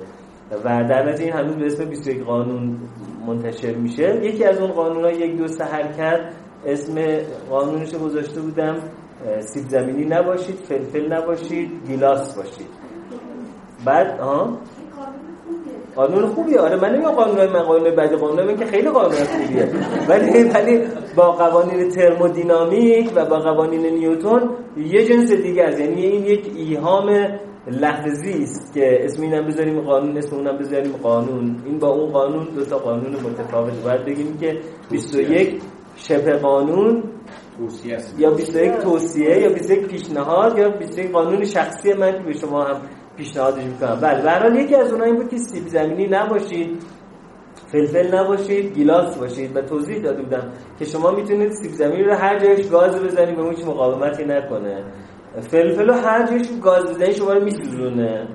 و 0.63 0.83
در 0.89 1.09
نتیجه 1.09 1.23
این 1.23 1.33
هنوز 1.33 1.55
به 1.55 1.65
اسم 1.65 1.85
21 1.85 2.23
قانون 2.23 2.77
منتشر 3.27 3.75
میشه. 3.75 4.25
یکی 4.25 4.45
از 4.45 4.61
اون 4.61 4.71
قانون 4.71 5.03
ها 5.03 5.11
یک 5.11 5.37
دو 5.37 5.47
سه 5.47 5.63
حرکت 5.63 6.19
اسم 6.65 6.95
قانونش 7.49 7.95
گذاشته 7.95 8.41
بودم. 8.41 8.75
سیب 9.39 9.63
زمینی 9.67 10.05
نباشید 10.05 10.55
فلفل 10.55 11.13
نباشید 11.13 11.69
گیلاس 11.87 12.37
باشید. 12.37 12.67
بعد 13.85 14.19
ها 14.19 14.57
قانون 15.99 16.25
خوبیه. 16.25 16.59
آره 16.59 16.75
من 16.75 16.89
نمیگم 16.89 17.11
قانون 17.11 17.45
من 17.45 17.63
قانون 17.63 17.95
بعد 17.95 18.13
قانون 18.13 18.45
من 18.45 18.57
که 18.57 18.65
خیلی 18.65 18.89
قانون 18.89 19.11
خوبیه. 19.11 19.69
ولی 20.09 20.43
ولی 20.43 20.81
با 21.15 21.31
قوانین 21.31 21.89
ترمودینامیک 21.89 23.11
و 23.15 23.25
با 23.25 23.39
قوانین 23.39 23.85
نیوتن 23.85 24.49
یه 24.77 25.05
جنس 25.05 25.31
دیگه 25.31 25.63
است. 25.63 25.79
یعنی 25.79 26.05
این 26.05 26.25
یک 26.25 26.51
ایهام 26.55 27.09
لحظی 27.67 28.43
است 28.43 28.73
که 28.73 29.05
اسم 29.05 29.21
اینم 29.21 29.45
بذاریم 29.45 29.81
قانون 29.81 30.17
اسم 30.17 30.35
اونم 30.35 30.57
بذاریم 30.57 30.91
قانون. 31.03 31.55
این 31.65 31.79
با 31.79 31.87
اون 31.87 32.11
قانون 32.11 32.47
دو 32.55 32.65
تا 32.65 32.77
قانون 32.77 33.11
متفاوت. 33.11 33.83
باید 33.83 34.05
بگیم 34.05 34.37
که 34.41 34.57
21 34.91 35.61
شبه 35.95 36.33
قانون 36.33 37.03
یا 38.17 38.31
21 38.31 38.71
توصیه 38.71 39.41
یا 39.41 39.49
21 39.49 39.87
پیشنهاد 39.87 40.57
یا 40.57 40.69
21 40.69 41.11
قانون 41.11 41.45
شخصی 41.45 41.93
من 41.93 42.11
که 42.11 42.19
به 42.19 42.33
شما 42.33 42.63
هم 42.63 42.81
پیشنهادش 43.19 43.63
می‌کنم. 43.63 43.99
بله 44.01 44.49
به 44.49 44.61
یکی 44.63 44.75
از 44.75 44.91
اونها 44.91 45.05
این 45.05 45.15
بود 45.15 45.29
که 45.29 45.37
سیب 45.37 45.67
زمینی 45.67 46.07
نباشید 46.07 46.83
فلفل 47.71 48.15
نباشید 48.15 48.73
گیلاس 48.73 49.17
باشید. 49.17 49.57
و 49.57 49.61
توضیح 49.61 50.01
داده 50.01 50.21
بودم 50.21 50.51
که 50.79 50.85
شما 50.85 51.11
می‌تونید 51.11 51.51
سیب 51.51 51.71
زمینی 51.71 52.03
رو 52.03 52.13
هر 52.13 52.39
جایش 52.39 52.67
گاز 52.67 53.03
بزنید 53.03 53.35
به 53.35 53.49
هیچ 53.49 53.65
مقاومتی 53.65 54.25
نکنه. 54.25 54.83
فلفل 55.41 55.87
رو 55.87 55.93
هر 55.93 56.27
جایش 56.27 56.47
گاز 56.63 56.83
بزنید 56.83 57.11
شما 57.11 57.33
رو 57.33 57.43
میسوزونه. 57.43 58.27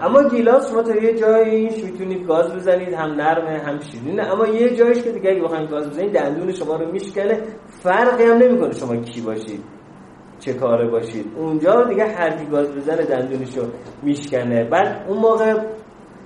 اما 0.00 0.22
گیلاس 0.28 0.70
شما 0.70 0.82
تا 0.82 0.94
یه 0.96 1.14
جاییش 1.14 1.84
می‌تونید 1.84 2.26
گاز 2.26 2.54
بزنید 2.56 2.92
هم 2.92 3.10
نرمه 3.10 3.58
هم 3.58 3.80
شیرینه. 3.80 4.32
اما 4.32 4.46
یه 4.46 4.76
جایش 4.76 5.02
که 5.02 5.10
دیگه 5.10 5.30
اگه 5.30 5.42
بخواید 5.42 5.70
گاز 5.70 5.90
بزنید 5.90 6.12
دندون 6.12 6.52
شما 6.52 6.76
رو 6.76 6.92
میشکنه. 6.92 7.42
فرقی 7.66 8.24
هم 8.24 8.36
نمی‌کنه 8.36 8.72
شما 8.72 8.96
کی 8.96 9.20
باشید. 9.20 9.64
چه 10.44 10.52
کاره 10.52 10.88
باشید. 10.88 11.26
اونجا 11.36 11.84
دیگه 11.84 12.04
هر 12.04 12.30
کی 12.30 12.46
گاز 12.46 12.68
بزنه 12.76 13.04
دندونشو 13.04 13.62
میشکنه. 14.02 14.64
بعد 14.64 15.04
اون 15.08 15.18
موقع 15.18 15.54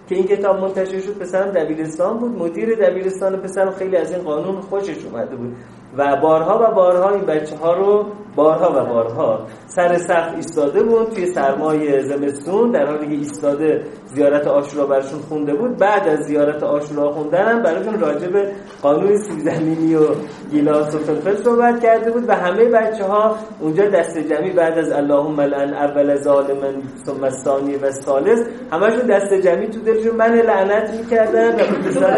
که 0.08 0.14
این 0.14 0.24
کتاب 0.24 0.60
منتشر 0.60 0.98
شد 1.00 1.18
پسرم 1.18 1.50
دبیرستان 1.50 2.18
بود. 2.18 2.30
مدیر 2.30 2.74
دبیرستان 2.74 3.36
پسرم 3.36 3.70
خیلی 3.70 3.96
از 3.96 4.12
این 4.12 4.22
قانون 4.22 4.60
خوشش 4.60 5.04
اومده 5.04 5.36
بود. 5.36 5.56
و 5.99 6.16
بارها 6.22 6.59
و 6.59 6.74
بارها 6.74 7.11
این 7.11 7.24
بچه 7.24 7.57
ها 7.57 7.72
رو 7.72 8.07
بارها 8.36 8.70
و 8.70 8.86
بارها 8.86 9.47
سر 9.66 9.97
سخت 9.99 10.34
ایستاده 10.34 10.82
بود 10.82 11.11
توی 11.11 11.26
سرمای 11.26 12.03
زمستون 12.03 12.70
در 12.70 12.86
حالی 12.86 13.07
که 13.07 13.12
ایستاده 13.12 13.84
زیارت 14.05 14.47
آشورا 14.47 14.86
برشون 14.86 15.18
خونده 15.28 15.55
بود. 15.55 15.76
بعد 15.78 16.09
از 16.09 16.18
زیارت 16.18 16.62
آشورا 16.62 17.11
خوندن 17.11 17.62
براشون 17.62 18.01
راجع 18.01 18.28
به 18.28 18.53
قانون 18.82 19.16
سیب 19.16 19.38
زمینی 19.38 19.94
و 19.94 20.07
گیلاس 20.51 20.94
و 20.94 20.99
فلفل 20.99 21.36
صحبت 21.36 21.80
کرده 21.80 22.11
بود 22.11 22.28
و 22.28 22.32
همه 22.32 22.64
بچه 22.64 23.05
ها 23.05 23.36
اونجا 23.61 23.88
دست 23.88 24.18
جمعی 24.18 24.51
بعد 24.51 24.78
از 24.78 24.92
اللهم 24.92 25.40
لعن 25.40 25.74
اول 25.74 26.16
ظالم 26.16 26.82
ثم 27.07 27.30
ثانی 27.30 27.76
و 27.76 27.90
ثالث 27.90 28.40
همشون 28.72 29.07
دست 29.07 29.34
جمعی 29.34 29.66
تو 29.66 29.80
دلشون. 29.80 30.16
من 30.16 30.34
لعنت 30.34 30.90
می‌کردن 30.90 31.55
و 32.03 32.16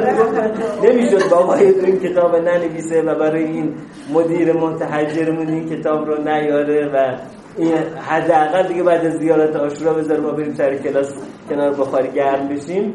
نمی‌شد 0.87 1.31
بابا 1.31 1.55
این 1.55 1.99
کتاب 2.01 2.37
ننویسه 2.37 3.03
و 3.03 3.15
برای 3.15 3.45
این 3.45 3.68
مدیر 4.13 4.53
متحجرمون 4.53 5.49
این 5.49 5.69
کتاب 5.69 6.07
رو 6.07 6.23
نیاره 6.23 6.89
و 6.95 7.17
این 7.57 7.75
حداقل 8.09 8.69
دیگه 8.69 8.83
بعد 8.83 9.07
از 9.07 9.13
زیارت 9.13 9.57
آشورا 9.57 9.93
بذاره 9.93 10.21
ما 10.21 10.31
بریم 10.31 10.55
سر 10.55 10.77
کلاس 10.77 11.15
کنار 11.49 11.71
بخاری 11.71 12.09
گرم 12.09 12.49
بشیم. 12.49 12.95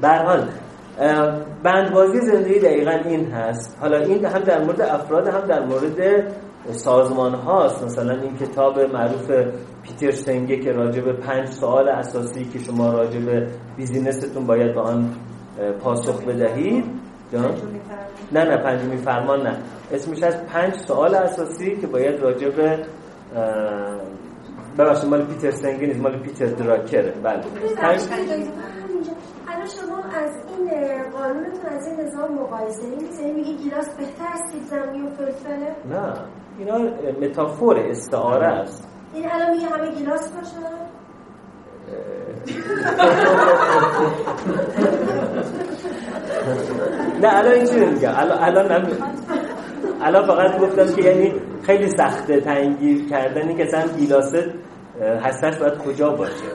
به 0.00 0.08
حال 0.08 0.48
بندبازی 1.62 2.20
زندگی 2.20 2.58
دقیقا 2.58 2.90
این 2.90 3.30
هست. 3.30 3.78
حالا 3.80 3.98
این 3.98 4.24
هم 4.24 4.40
در 4.40 4.64
مورد 4.64 4.80
افراد 4.80 5.28
هم 5.28 5.46
در 5.46 5.66
مورد 5.66 6.32
سازمان 6.70 7.34
هاست 7.34 7.84
مثلا 7.84 8.20
این 8.20 8.36
کتاب 8.36 8.78
معروف 8.80 9.30
پیتر 9.82 10.10
سنگه 10.10 10.56
که 10.56 10.72
راجع 10.72 11.00
به 11.00 11.12
پنج 11.12 11.48
سوال 11.48 11.88
اساسی 11.88 12.44
که 12.44 12.58
شما 12.58 12.92
راجع 12.92 13.20
به 13.20 13.46
بیزینستون 13.76 14.46
باید 14.46 14.74
به 14.74 14.80
آن 14.80 15.14
پاسخ 15.82 16.24
بدهید. 16.24 16.84
جان؟ 17.32 17.54
نه 18.32 18.44
نه 18.44 18.56
پنجمی 18.56 18.96
فرمان 18.96 19.42
نه. 19.46 19.56
اسمش 19.92 20.22
از 20.22 20.46
پنج 20.46 20.74
سوال 20.74 21.14
اساسی 21.14 21.76
که 21.76 21.86
باید 21.86 22.20
راجع 22.20 22.48
به 22.48 22.78
ببخشید 24.78 25.10
مال 25.10 25.24
پیتر 25.26 25.50
سنگه 25.50 25.86
نیست 25.86 26.00
مال 26.00 26.18
پیتر 26.18 26.46
دراکره 26.46 27.10
بله. 27.22 27.40
پنج 27.76 28.00
الان 29.48 29.66
شما 29.66 29.96
از 30.14 30.30
این 30.48 30.70
قانونتون 31.12 31.66
از 31.66 31.86
این 31.86 32.00
نظام 32.00 32.34
مقایسه 32.34 32.88
یعنی 32.88 33.32
میگی 33.32 33.56
گیلاس 33.56 33.94
بهتر 33.94 34.24
زمینی 34.70 35.06
و 35.06 35.10
فلفله؟ 35.10 35.76
نه. 35.90 36.12
اینا 36.58 36.78
متافور 37.20 37.78
استعاره 37.78 38.46
است. 38.46 38.88
این 39.14 39.30
الان 39.32 39.50
میگه 39.50 39.66
همه 39.66 39.90
گیلاس 39.94 40.32
باشه 40.32 40.56
نه 47.22 47.36
الان 47.38 47.52
اینجوری 47.52 47.86
میگم؟ 47.86 48.12
الان 48.16 48.38
الان 48.38 48.86
الان 50.02 50.26
فقط 50.26 50.60
گفتم 50.60 50.94
که 50.94 51.02
یعنی 51.02 51.34
خیلی 51.62 51.88
سخته 51.88 52.40
تنگیر 52.40 53.08
کردنی 53.08 53.54
که 53.54 53.64
مثلا 53.64 53.82
گیلاست 53.98 54.36
هستش 55.22 55.56
باید 55.58 55.78
کجا 55.78 56.10
باشه؟ 56.10 56.50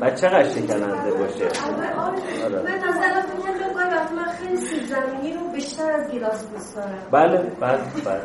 و 0.00 0.10
چقدر 0.10 0.48
شکننده 0.48 1.10
باشه؟ 1.18 1.44
آره. 2.44 2.62
من 4.16 4.24
خیلی 4.24 4.56
سیب 4.56 4.82
زمینی 4.82 5.32
رو 5.34 5.52
بیشتر 5.54 5.90
از 5.90 6.10
گیلاس 6.10 6.50
دوست 6.50 6.76
دارم. 6.76 6.98
بله 7.12 7.38
بله 7.60 7.78
بله. 8.04 8.20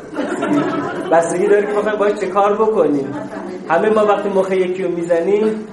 بستگی 1.11 1.47
داره 1.47 1.67
که 1.67 1.73
بخوایم 1.73 1.97
باید 1.97 2.19
چه 2.19 2.27
کار 2.27 2.53
بکنیم. 2.53 3.13
همه 3.69 3.89
ما 3.89 4.05
وقتی 4.05 4.29
مخ 4.29 4.51
یکی 4.51 4.83
رو 4.83 4.91
می‌زنیم 4.91 5.67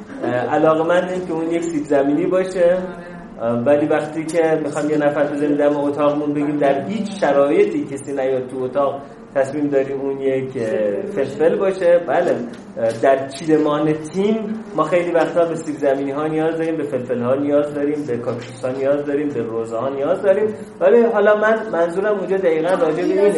علاقه 0.51 0.85
من 0.85 1.27
که 1.27 1.33
اون 1.33 1.51
یک 1.51 1.65
سیب 1.65 1.85
زمینی 1.85 2.27
باشه. 2.27 2.79
ولی 3.67 3.87
وقتی 3.87 4.25
که 4.25 4.61
می‌خوام 4.65 4.91
یه 4.91 4.97
نفر 4.97 5.25
بزنیم 5.25 5.57
در 5.57 5.69
اتاقمون 5.69 6.33
بگیم 6.33 6.57
در 6.57 6.85
هیچ 6.89 7.21
شرایطی 7.21 7.85
کسی 7.85 8.13
نیاد 8.13 8.47
تو 8.47 8.63
اتاق 8.63 9.03
تصمیم 9.35 9.69
داریم 9.69 10.01
اون 10.01 10.21
یک 10.21 10.59
فلفل 11.15 11.57
باشه. 11.57 12.01
بله 12.09 12.37
در 13.03 13.29
چیدمان 13.29 13.93
تیم 13.93 14.65
ما 14.77 14.83
خیلی 14.83 15.13
وقتا 15.13 15.45
به 15.45 15.55
سیب 15.55 15.77
زمینی 15.77 16.11
ها 16.11 16.27
نیاز 16.27 16.57
داریم 16.57 16.77
به 16.77 16.83
فلفل 16.83 17.23
ها 17.23 17.35
نیاز 17.35 17.75
داریم 17.75 18.05
به 18.07 18.17
کاکتوس 18.17 18.65
ها 18.65 18.71
نیاز 18.71 19.05
داریم 19.05 19.29
به 19.29 19.43
روزه 19.43 19.77
ها 19.77 19.89
نیاز 19.89 20.23
داریم. 20.23 20.55
ولی 20.81 21.03
حالا 21.03 21.37
من 21.37 21.69
منظورم 21.73 22.19
اونجا 22.19 22.37
دقیقا 22.37 22.75
راجع 22.75 23.03
به 23.03 23.03
اینه 23.03 23.33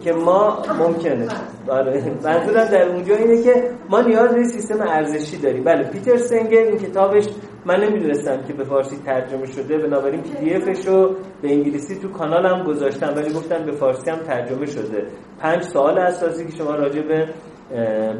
که 0.00 0.12
ما 0.12 0.62
ممکنه. 0.78 1.28
آره 1.68 2.02
منظورم 2.24 2.64
در 2.64 2.88
اونجا 2.88 3.16
اینه 3.16 3.42
که 3.42 3.70
ما 3.88 4.00
نیاز 4.00 4.34
به 4.34 4.44
سیستم 4.44 4.80
ارزشی 4.88 5.36
داریم. 5.38 5.64
بله 5.64 5.82
پیتر 5.82 6.16
سنگر 6.16 6.58
این 6.58 6.78
کتابش 6.78 7.26
من 7.66 7.80
نمی‌دونستم 7.84 8.42
که 8.42 8.52
به 8.52 8.64
فارسی 8.64 8.96
ترجمه 8.96 9.46
شده 9.46 9.78
بنابراین 9.78 10.20
پی 10.22 10.44
دی 10.44 10.54
افش 10.54 10.86
رو 10.86 11.16
به 11.42 11.52
انگلیسی 11.52 11.98
تو 11.98 12.08
کانالم 12.08 12.64
گذاشتم 12.64 13.12
ولی 13.16 13.32
گفتم 13.32 13.64
به 13.64 13.72
فارسی 13.72 14.10
هم 14.10 14.18
ترجمه 14.18 14.66
شده. 14.66 15.06
پنج 15.38 15.62
سوال 15.62 15.98
اساسی 15.98 16.46
که 16.46 16.56
شما 16.56 16.74
راجع 16.74 17.02
به 17.02 17.28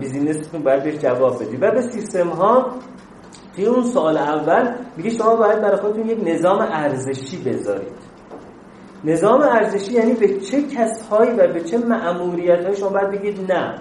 بیزینستون 0.00 0.62
باید 0.62 0.82
بهش 0.82 0.94
جواب 0.94 1.42
بدید 1.42 1.62
و 1.62 1.70
به 1.70 1.80
سیستم 1.80 2.28
ها 2.28 2.74
توی 3.56 3.66
اون 3.66 3.84
سوال 3.84 4.16
اول 4.16 4.74
میگه 4.96 5.10
شما 5.10 5.36
باید 5.36 5.60
برای 5.60 5.76
خودتون 5.76 6.08
یک 6.08 6.18
نظام 6.24 6.58
ارزشی 6.58 7.36
بذارید. 7.44 8.10
نظام 9.04 9.40
ارزشی 9.42 9.92
یعنی 9.92 10.14
به 10.14 10.40
چه 10.40 10.62
کسهایی 10.62 11.30
و 11.30 11.52
به 11.52 11.60
چه 11.60 11.78
معمولیت 11.78 12.74
شما 12.74 12.88
باید 12.88 13.10
بگید 13.10 13.52
نه. 13.52 13.74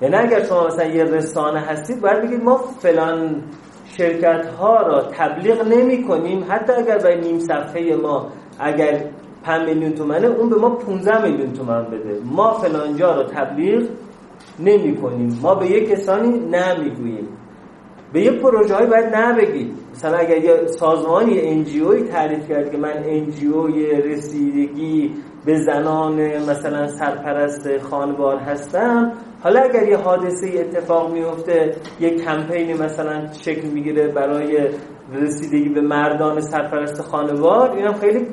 یعنی 0.00 0.16
اگر 0.16 0.44
شما 0.44 0.66
مثلا 0.66 0.86
یه 0.86 1.04
رسانه 1.04 1.60
هستید 1.60 2.00
باید 2.00 2.22
بگید 2.22 2.42
ما 2.42 2.56
فلان 2.56 3.42
شرکت 3.84 4.46
ها 4.46 4.82
را 4.82 5.02
تبلیغ 5.02 5.68
نمی 5.68 6.04
کنیم 6.04 6.44
حتی 6.48 6.72
اگر 6.72 6.98
به 6.98 7.16
نیم 7.16 7.38
صفحه 7.38 7.96
ما 7.96 8.28
اگر 8.58 9.04
5 9.42 9.68
میلیون 9.68 9.92
تومنه 9.92 10.26
اون 10.26 10.50
به 10.50 10.56
ما 10.56 10.70
15 10.70 11.22
میلیون 11.22 11.52
تومن 11.52 11.84
بده. 11.84 12.20
ما 12.24 12.52
فلانجا 12.52 13.14
رو 13.14 13.22
تبلیغ 13.22 13.88
نمی 14.60 14.96
کنیم 14.96 15.38
ما 15.42 15.54
به 15.54 15.66
یک 15.66 15.88
کسانی 15.88 16.28
نمی‌گوییم. 16.28 17.28
به 18.12 18.20
یه 18.20 18.30
پروژه 18.30 18.74
های 18.74 18.86
باید 18.86 19.16
نبگید. 19.16 19.74
مثلا 19.92 20.18
اگر 20.18 20.38
یه 20.38 20.66
سازمانی 20.66 21.40
انجیوی 21.40 22.02
تعریف 22.02 22.48
کرد 22.48 22.70
که 22.70 22.78
من 22.78 22.92
انجیوی 23.04 23.86
رسیدگی 23.86 25.14
به 25.44 25.58
زنان 25.58 26.14
مثلا 26.50 26.86
سرپرست 26.88 27.78
خانوار 27.78 28.36
هستم 28.36 29.12
حالا 29.46 29.60
اگر 29.60 29.88
یه 29.88 29.96
حادثه 29.96 30.46
اتفاق 30.58 31.12
میفته 31.12 31.74
یه 32.00 32.10
کمپینی 32.10 32.74
مثلا 32.74 33.32
شکل 33.32 33.68
می‌گیره 33.68 34.08
برای 34.08 34.68
رسیدگی 35.12 35.68
به 35.68 35.80
مردان 35.80 36.40
سرپرست 36.40 37.02
خانوار 37.02 37.70
اینم 37.70 37.92
خیلی 37.92 38.26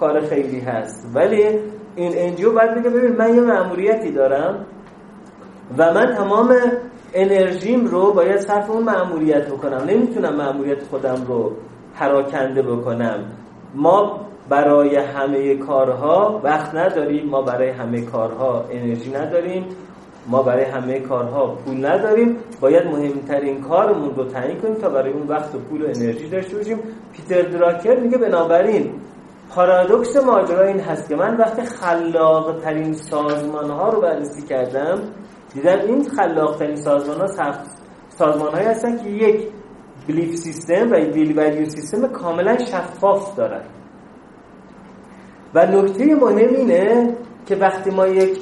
کار 0.00 0.20
خیلی 0.20 0.60
هست. 0.60 1.10
ولی 1.14 1.44
این 1.96 2.12
انجیو 2.16 2.52
باید 2.52 2.74
بگه 2.74 2.90
ببین 2.90 3.16
من 3.16 3.34
یه 3.34 3.40
معمولیتی 3.40 4.10
دارم 4.10 4.66
و 5.78 5.92
من 5.94 6.14
تمام 6.14 6.54
انرژیم 7.14 7.86
رو 7.86 8.12
باید 8.12 8.40
صرف 8.40 8.70
اون 8.70 8.82
معمولیت 8.82 9.48
بکنم. 9.48 9.84
نمی‌تونم 9.88 10.36
معمولیت 10.36 10.82
خودم 10.82 11.24
رو 11.28 11.52
پراکنده 11.94 12.62
بکنم. 12.62 13.24
ما 13.74 14.20
برای 14.48 14.96
همه 14.96 15.56
کارها 15.56 16.40
وقت 16.44 16.74
نداریم 16.74 17.28
ما 17.28 17.42
برای 17.42 17.70
همه 17.70 18.00
کارها 18.00 18.64
انرژی 18.70 19.10
نداریم. 19.10 19.64
ما 20.26 20.42
برای 20.42 20.64
همه 20.64 21.00
کارها 21.00 21.46
پول 21.46 21.86
نداریم. 21.86 22.36
باید 22.60 22.86
مهمترین 22.86 23.60
کارمون 23.60 24.14
رو 24.14 24.24
تعیین 24.24 24.60
کنیم 24.60 24.74
تا 24.74 24.88
برای 24.88 25.12
اون 25.12 25.26
وقت 25.26 25.54
و 25.54 25.58
پول 25.58 25.82
و 25.82 25.84
انرژی 25.84 26.28
داشته 26.28 26.56
باشیم. 26.56 26.78
پیتر 27.12 27.42
دراکر 27.42 28.00
میگه 28.00 28.18
بنابراین 28.18 28.90
پارادوکس 29.50 30.16
ماجرا 30.16 30.66
این 30.66 30.80
هست 30.80 31.08
که 31.08 31.16
من 31.16 31.36
وقتی 31.36 31.62
خلاق 31.62 32.60
ترین 32.60 32.92
سازمان 32.92 33.70
ها 33.70 33.88
رو 33.88 34.00
بررسی 34.00 34.42
کردم 34.42 34.98
دیدم 35.54 35.78
این 35.86 36.08
خلاق 36.08 36.56
ترین 36.56 36.76
سازمان 36.76 37.20
ها 37.20 37.26
سازمان 38.08 38.52
هایی 38.52 38.66
هستن 38.66 38.96
که 39.04 39.10
یک 39.10 39.48
بلیف 40.08 40.34
سیستم 40.34 40.90
و 40.90 40.94
ویلیو 40.94 41.64
سیستم 41.64 42.06
کاملا 42.06 42.58
شفاف 42.58 43.36
دارن. 43.36 43.62
و 45.54 45.66
نکته 45.66 46.14
مهم 46.14 46.54
اینه 46.54 47.16
که 47.46 47.56
وقتی 47.56 47.90
ما 47.90 48.06
یک 48.06 48.38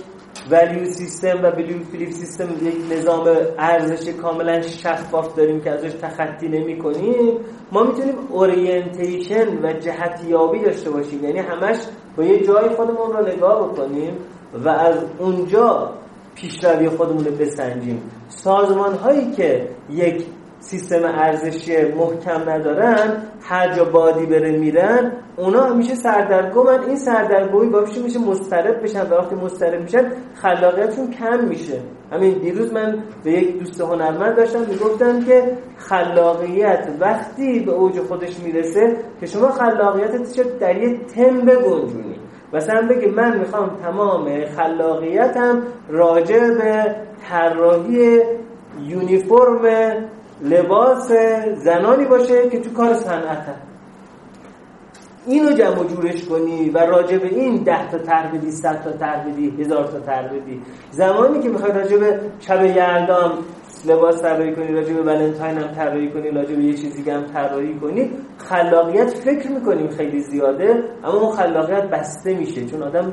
value 0.51 0.85
system 0.85 1.41
و 1.43 1.51
belief 1.51 2.11
system 2.11 2.67
یک 2.67 2.75
نظام 2.93 3.37
ارزش 3.59 4.09
کاملا 4.09 4.63
شفاف 4.63 5.35
داریم 5.35 5.61
که 5.61 5.71
ازش 5.71 5.93
تخطی 5.93 6.49
نمی 6.49 6.79
کنیم 6.79 7.39
ما 7.73 7.83
می‌تونیم 7.83 8.15
orientation 8.29 9.59
و 9.63 9.73
جهتیابی 9.73 10.59
داشته 10.59 10.91
باشیم. 10.91 11.25
یعنی 11.25 11.39
همش 11.39 11.77
با 12.17 12.25
یه 12.25 12.47
جای 12.47 12.69
خودمون 12.69 13.13
رو 13.13 13.27
نگاه 13.27 13.69
بکنیم 13.69 14.17
و 14.65 14.69
از 14.69 14.97
اونجا 15.19 15.93
پیشروی 16.35 16.89
خودمون 16.89 17.25
رو 17.25 17.31
بسنجیم. 17.31 18.03
سازمان 18.29 18.95
هایی 18.95 19.31
که 19.31 19.69
یک 19.91 20.27
سیستم 20.63 21.05
ارزشی 21.05 21.85
محکم 21.85 22.51
ندارن 22.51 23.23
هر 23.43 23.75
جا 23.75 23.85
بادی 23.85 24.27
بره 24.27 24.59
میرن 24.59 25.13
اونا 25.37 25.63
همیشه 25.63 25.95
سردرگمن 25.95 26.85
این 26.87 26.97
سردرگمی 26.97 27.71
باعث 27.71 28.03
میشه 28.03 28.19
مضطرب 28.19 28.83
بشن 28.83 29.03
و 29.03 29.15
وقتی 29.15 29.35
مضطرب 29.35 29.83
میشن 29.83 30.13
خلاقیتشون 30.35 31.11
کم 31.11 31.45
میشه. 31.45 31.81
همین 32.13 32.39
دیروز 32.39 32.73
من 32.73 33.05
به 33.25 33.33
یک 33.33 33.59
دوست 33.59 33.81
هنرمند 33.81 34.37
داشتم 34.37 34.61
می‌گفتم 34.61 35.25
که 35.25 35.59
خلاقیت 35.77 36.89
وقتی 37.01 37.61
به 37.61 37.73
اوج 37.73 37.99
خودش 38.01 38.41
می‌رسه 38.41 38.97
که 39.21 39.27
شما 39.27 39.49
خلاقیتت 39.49 40.59
در 40.59 40.77
یه 40.77 40.99
تم 40.99 41.41
بگنجونی 41.41 42.17
مثلا 42.53 42.89
بگی 42.89 43.07
من 43.07 43.39
می‌خوام 43.39 43.71
تمام 43.83 44.45
خلاقیتم 44.45 45.63
راجع 45.89 46.51
به 46.51 46.97
طراحی 47.29 48.21
یونیفرم 48.87 49.95
لباس 50.41 51.13
زنانی 51.55 52.05
باشه 52.05 52.49
که 52.51 52.61
تو 52.61 52.71
کار 52.73 52.95
صنعت 52.95 53.55
اینو 55.27 55.53
جمع 55.53 55.85
جورش 55.85 56.25
کنی 56.25 56.71
و 56.71 56.79
راجع 56.79 57.19
به 57.19 57.27
این 57.27 57.63
ده 57.63 57.91
تا 57.91 57.99
تر 57.99 58.27
بدی 58.27 58.51
صد 58.51 58.83
تا 58.85 58.93
تر 58.93 59.17
بدی 59.17 59.51
هزار 59.61 59.85
تا 59.85 60.01
تر 60.01 60.29
بدی. 60.29 60.63
زمانی 60.91 61.41
که 61.41 61.49
می‌خوای 61.49 61.73
راجع 61.73 61.97
به 61.97 62.21
شب 62.41 62.65
یلدام 62.65 63.33
لباس 63.87 64.23
طراحی 64.23 64.55
کنی 64.55 64.73
راجع 64.73 64.95
به 64.95 65.03
ولنتاین 65.03 65.59
هم 65.59 65.75
طراحی 65.75 66.11
کنی 66.11 66.31
راجع 66.31 66.55
به 66.55 66.63
یه 66.63 66.75
چیزی 66.75 67.11
هم 67.11 67.23
طراحی 67.23 67.75
کنی 67.75 68.11
خلاقیت 68.39 69.11
فکر 69.11 69.51
می‌کنیم 69.51 69.89
خیلی 69.89 70.21
زیاده 70.21 70.85
اما 71.05 71.21
اون 71.21 71.33
خلاقیت 71.37 71.91
بسته 71.91 72.35
میشه 72.35 72.67
چون 72.67 72.83
آدم 72.83 73.13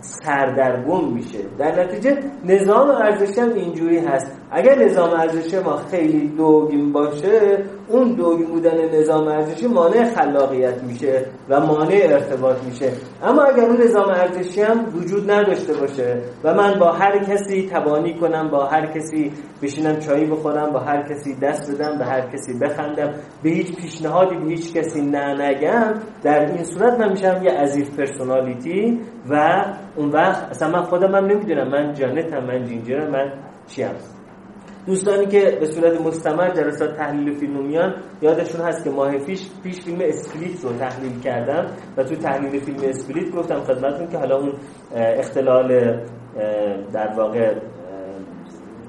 سردرگم 0.00 1.12
میشه. 1.14 1.38
در 1.58 1.84
نتیجه 1.84 2.18
نظام 2.44 2.90
ارزشی 2.90 3.40
هم 3.40 3.54
اینجوری 3.54 3.98
هست. 3.98 4.26
اگر 4.50 4.84
نظام 4.84 5.10
ارزشی 5.10 5.58
ما 5.58 5.76
خیلی 5.76 6.28
دوگیم 6.28 6.92
باشه 6.92 7.64
اون 7.88 8.12
دوگیم 8.12 8.46
بودن 8.46 8.98
نظام 8.98 9.28
ارزشی 9.28 9.66
مانع 9.66 10.04
خلاقیت 10.04 10.82
میشه 10.82 11.26
و 11.48 11.60
مانع 11.60 12.00
ارتباط 12.02 12.64
میشه. 12.64 12.92
اما 13.22 13.42
اگر 13.42 13.64
اون 13.64 13.82
نظام 13.82 14.08
ارزشی 14.08 14.60
هم 14.60 14.86
وجود 14.96 15.30
نداشته 15.30 15.72
باشه 15.72 16.22
و 16.44 16.54
من 16.54 16.78
با 16.78 16.92
هر 16.92 17.18
کسی 17.18 17.68
تبانی 17.72 18.14
کنم 18.14 18.48
با 18.48 18.64
هر 18.66 18.86
کسی 18.86 19.32
بشینم 19.62 19.98
چایی 19.98 20.26
بخورم 20.26 20.72
با 20.72 20.78
هر 20.80 21.02
کسی 21.02 21.34
دست 21.34 21.74
بدم 21.74 21.98
به 21.98 22.04
هر 22.04 22.20
کسی 22.20 22.58
بخندم 22.58 23.14
به 23.42 23.50
هیچ 23.50 23.76
پیشنهادی 23.76 24.36
به 24.36 24.44
هیچ 24.44 24.74
کسی 24.74 25.00
نه 25.00 25.48
نگم 25.48 25.94
در 26.22 26.46
این 26.46 26.64
صورت 26.64 27.00
من 27.00 27.10
میشم 27.10 27.40
یه 27.44 27.50
as 27.50 27.90
if 27.96 28.12
personality 28.12 29.00
و 29.30 29.64
اون 29.96 30.08
وقت 30.08 30.50
اصلا 30.50 30.70
من 30.70 30.82
خودم 30.82 31.14
هم 31.14 31.24
نمی‌دونم. 31.24 31.68
من 31.68 31.94
ژانتم 31.94 32.44
من 32.44 32.64
جینجرم 32.64 33.10
من 33.10 33.32
چیم 33.66 33.90
دوستانی 34.86 35.26
که 35.26 35.56
به 35.60 35.66
صورت 35.66 36.00
مستمر 36.00 36.50
جلسات 36.50 36.96
تحلیل 36.96 37.34
فیلم 37.34 37.66
میان 37.66 37.94
یادشون 38.22 38.60
هست 38.60 38.84
که 38.84 38.90
ماه 38.90 39.18
پیش 39.18 39.48
پیش 39.62 39.80
فیلم 39.80 39.98
اسپلیت 40.02 40.64
رو 40.64 40.72
تحلیل 40.72 41.20
کردم 41.20 41.66
و 41.96 42.04
تو 42.04 42.14
تحلیل 42.14 42.60
فیلم 42.60 42.78
اسپلیت 42.84 43.30
گفتم 43.30 43.60
خدمتتون 43.60 44.08
که 44.08 44.18
حالا 44.18 44.36
اون 44.38 44.52
اختلال 44.94 45.68
در 46.92 47.12
واقع 47.16 47.54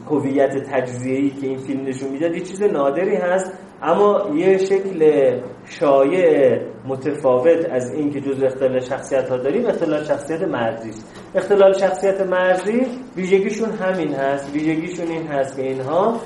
هویت 0.10 0.58
تجزیه‌ای 0.58 1.30
که 1.30 1.48
این 1.48 1.58
فیلم 1.58 1.86
نشون 1.86 2.10
می‌داد 2.10 2.32
یه 2.32 2.40
چیز 2.40 2.64
نادری 2.64 3.16
هست. 3.16 3.54
اما 3.84 4.30
یه 4.36 4.58
شکل 4.58 5.32
شایع 5.66 6.60
متفاوت 6.88 7.70
از 7.72 7.94
این 7.94 8.12
که 8.12 8.22
جز 8.22 8.44
اختلال 8.44 8.80
شخصیت 8.80 9.30
ها 9.30 9.38
داریم 9.38 9.66
اختلال 9.66 10.04
شخصیت 10.04 10.42
مرزی 10.42 10.92
اختلال 11.36 11.74
شخصیت 11.74 12.22
مرزی 12.22 12.86
ویژگیشون 13.16 13.70
همین 13.70 14.14
هست 14.14 14.54
ویژگیشون 14.54 15.08
این 15.08 15.28
هست 15.28 15.56
که 15.56 15.62
اینها 15.62 16.20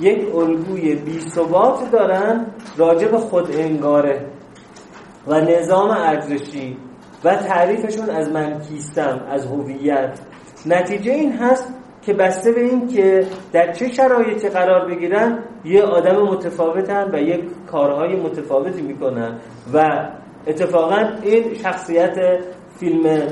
یک 0.00 0.34
الگوی 0.34 0.94
بی 0.94 1.20
ثبات 1.20 1.90
دارن 1.90 2.46
راجع 2.76 3.08
به 3.08 3.18
خود 3.18 3.56
انگاره 3.56 4.26
و 5.26 5.40
نظام 5.40 5.90
ارزشی 5.90 6.76
و 7.24 7.36
تعریفشون 7.36 8.10
از 8.10 8.28
من 8.28 8.60
کیستم 8.60 9.26
از 9.28 9.46
هویت. 9.46 10.20
نتیجه 10.66 11.12
این 11.12 11.32
هست 11.32 11.74
که 12.02 12.12
بسته 12.12 12.52
به 12.52 12.60
این 12.60 12.88
که 12.88 13.26
در 13.52 13.72
چه 13.72 13.88
شرایطی 13.88 14.48
قرار 14.48 14.88
بگیرن 14.88 15.38
یه 15.64 15.82
آدم 15.82 16.22
متفاوتن 16.22 17.10
و 17.14 17.18
یک 17.18 17.40
کارهای 17.66 18.16
متفاوتی 18.16 18.82
می‌کنن. 18.82 19.38
و 19.74 20.08
اتفاقا 20.46 21.08
این 21.22 21.54
شخصیت 21.54 22.16
فیلم 22.78 23.22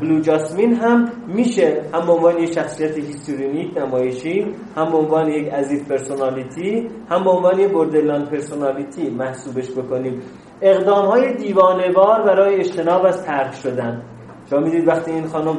بلو 0.00 0.20
جاسمین 0.20 0.74
هم 0.74 1.12
میشه 1.26 1.82
هم 1.94 2.06
به 2.06 2.12
عنوان 2.12 2.38
یک 2.38 2.52
شخصیت 2.52 2.96
histrionic 2.98 3.78
نمایشی 3.78 4.54
هم 4.76 4.90
به 4.90 4.96
عنوان 4.98 5.28
یک 5.28 5.52
as 5.52 5.88
if 5.88 6.03
personality 6.03 6.88
هم 7.10 7.24
به 7.24 7.30
عنوان 7.30 7.58
یک 7.58 7.72
borderline 7.72 8.24
personality 8.24 9.10
محسوبش 9.10 9.70
بکنیم. 9.70 10.22
اقدام 10.62 11.06
های 11.06 11.34
دیوانوار 11.34 12.22
برای 12.22 12.54
اجتناب 12.54 13.06
از 13.06 13.24
ترک 13.24 13.54
شدن. 13.54 14.02
شما 14.50 14.60
می‌دید 14.60 14.88
وقتی 14.88 15.10
این 15.10 15.26
خانم 15.26 15.58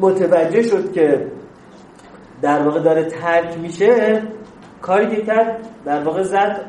متوجه 0.00 0.62
شد 0.62 0.92
که 0.92 1.32
در 2.42 2.62
واقع 2.62 2.80
داره 2.80 3.04
ترک 3.04 3.58
میشه 3.58 4.22
کاری 4.82 5.16
که 5.16 5.22
کرد 5.22 5.68
در 5.84 6.02
واقع 6.02 6.22
زد 6.22 6.60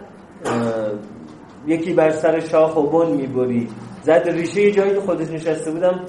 یکی 1.67 1.93
بر 1.93 2.09
سر 2.09 2.39
شاخ 2.39 2.78
و 2.78 2.82
بن 2.82 3.11
می‌بری. 3.11 3.67
زد 4.03 4.23
ریشه 4.26 4.71
جایی 4.71 4.93
که 4.93 4.99
خودش 4.99 5.30
نشسته 5.30 5.71
بودم 5.71 5.99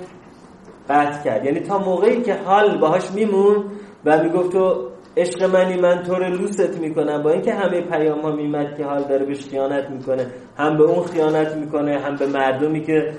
قطع 0.88 1.22
کرد. 1.24 1.44
یعنی 1.44 1.60
تا 1.60 1.78
موقعی 1.78 2.22
که 2.22 2.34
حال 2.34 2.78
باهاش 2.78 3.10
میمون 3.10 3.64
و 4.04 4.22
می‌گفت 4.22 4.52
تو 4.52 4.88
عشق 5.16 5.42
منی 5.42 5.80
من 5.80 6.02
طور 6.02 6.28
لوست 6.28 6.78
می‌کنم. 6.78 7.22
با 7.22 7.30
اینکه 7.30 7.54
همه 7.54 7.80
پیام 7.80 8.20
ها 8.20 8.30
میمد 8.32 8.76
که 8.76 8.84
حال 8.84 9.02
داره 9.02 9.26
بهش 9.26 9.48
خیانت 9.48 9.90
می‌کنه. 9.90 10.26
هم 10.56 10.76
به 10.76 10.84
اون 10.84 11.04
خیانت 11.04 11.52
می‌کنه 11.56 11.98
هم 11.98 12.16
به 12.16 12.26
مردمی 12.26 12.80
که 12.84 13.12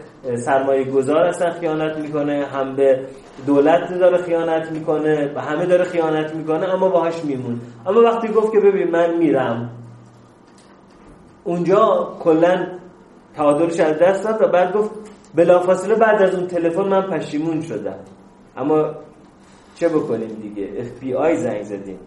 سرمایه 0.46 0.84
گذار 0.84 1.26
هستن 1.26 1.50
خیانت 1.50 1.98
می‌کنه 1.98 2.46
هم 2.46 2.76
به 2.76 3.00
دولت 3.48 4.00
داره 4.00 4.18
خیانت 4.18 4.72
می‌کنه 4.72 5.34
و 5.36 5.42
همه 5.42 5.66
داره 5.66 5.84
خیانت 5.84 6.36
می‌کنه 6.36 6.74
اما 6.74 6.90
باهاش 6.90 7.26
میمون. 7.26 7.62
اما 7.88 8.02
وقتی 8.02 8.28
گفت 8.28 8.52
که 8.52 8.60
ببین 8.60 8.92
من 8.92 9.18
میرم. 9.18 9.70
اونجا 11.44 12.14
کلا 12.20 12.68
تعادلش 13.36 13.80
از 13.80 14.00
دست 14.00 14.24
داد 14.24 14.42
و 14.42 14.48
بعد 14.48 14.74
گفت 14.74 14.92
بلافاصله 15.36 15.96
بعد 15.96 16.22
از 16.22 16.36
اون 16.36 16.48
تلفن 16.48 16.82
من 16.82 17.02
پشیمون 17.02 17.62
شدم. 17.62 18.00
اما 18.58 18.92
چه 19.80 19.90
بکنیم 19.90 20.28
دیگه؟ 20.42 20.68
FBI 20.84 21.36
زنگ 21.36 21.64
زدیم. 21.64 22.00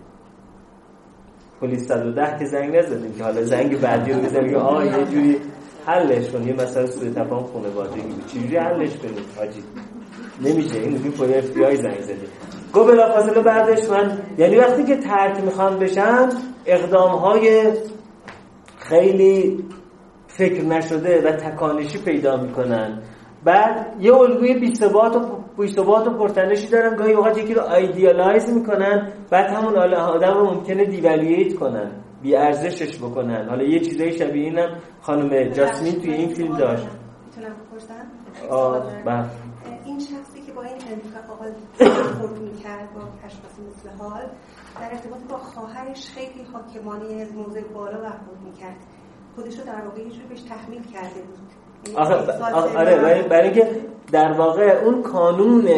پلیس 1.60 1.88
110 1.88 2.38
که 2.38 2.44
زنگ 2.44 2.76
نزدیم 2.76 3.12
که 3.12 3.24
حالا 3.24 3.42
زنگ 3.42 3.80
بعدی 3.80 4.12
رو 4.12 4.20
بزنیم. 4.20 4.56
آه 4.56 4.86
یه 4.86 5.04
جوری 5.04 5.36
حلش 5.86 6.30
کن. 6.30 6.42
یه 6.42 6.54
مسئله 6.54 6.86
سوء 6.86 7.10
تفاهم 7.10 7.46
خانوادگی 7.46 8.02
چجوری 8.26 8.56
حلش 8.56 8.96
کنیم؟ 8.96 9.24
حاجی 9.36 9.62
نمیشه. 10.40 10.80
این 10.80 10.96
دیگه 10.96 11.10
پلیس 11.10 11.36
اف 11.36 11.50
بی 11.50 11.64
آی 11.64 11.76
زنگ 11.76 12.00
زدیم. 12.00 12.28
گفت 12.74 12.90
بلافاصله 12.90 13.42
بعدش 13.42 13.90
من 13.90 14.18
یعنی 14.38 14.56
وقتی 14.56 14.84
که 14.84 14.96
ترک 14.96 15.44
می‌خوان 15.44 15.78
بشن 15.78 16.28
اقدام 16.66 17.10
های 17.10 17.72
خیلی 18.78 19.64
فکر 20.26 20.64
نشده 20.64 21.28
و 21.28 21.32
تکانشی 21.32 21.98
پیدا 21.98 22.36
می‌کنن. 22.36 23.02
بعد 23.44 23.96
یه 24.00 24.14
الگوی 24.14 24.54
بیثبات 24.54 25.16
و 25.16 25.20
بیثبات 25.60 26.06
و 26.06 26.10
پرتنشی 26.10 26.68
دارن 26.68 26.96
گاهی 26.96 27.12
اوقات 27.12 27.38
یکی 27.38 27.54
رو 27.54 27.60
idealize 27.60 28.54
می‌کنن 28.54 29.12
بعد 29.30 29.50
همون 29.50 29.76
آدم 29.94 30.34
رو 30.34 30.54
ممکنه 30.54 30.84
devaluate 30.84 31.54
کنن 31.54 31.90
بی 32.22 32.36
ارزشش 32.36 32.98
بکنن. 32.98 33.48
حالا 33.48 33.62
یه 33.62 33.80
چیزای 33.80 34.12
شبیه 34.18 34.44
اینم 34.44 34.78
خانم 35.02 35.44
جاسمین 35.44 36.00
توی 36.00 36.12
این 36.12 36.28
فیلم 36.28 36.56
داشت. 36.56 36.86
می‌تونم 37.26 37.56
بپرسم؟ 37.56 38.06
بله. 39.04 39.24
این 39.84 39.98
شخصی 39.98 40.40
که 40.46 40.52
با 40.52 40.62
این 40.62 40.76
اتفاقات 40.76 41.54
خورد 42.18 42.38
می‌کرد 42.38 42.94
با 42.94 43.00
تشخیص 43.22 43.58
مثل 43.68 43.88
حال 43.98 44.22
در 44.80 44.90
ارتباط 44.92 45.20
با 45.30 45.38
خواهرش 45.38 46.10
خیلی 46.10 46.46
حاکمانه 46.52 47.22
از 47.22 47.32
موضع 47.32 47.60
بالا 47.74 47.98
برخورد 47.98 48.40
می‌کرد. 48.44 48.76
خودش 49.36 49.58
رو 49.58 49.64
در 49.64 49.84
واقع 49.84 50.00
یه 50.00 50.10
بهش 50.28 50.42
تحمیل 50.42 50.82
کرده 50.82 51.22
بود. 51.22 51.59
آخه 51.96 52.14
آره 52.76 53.22
برای 53.22 53.44
اینکه 53.44 53.68
در 54.12 54.32
واقع 54.32 54.80
اون 54.84 55.02
کانون 55.02 55.68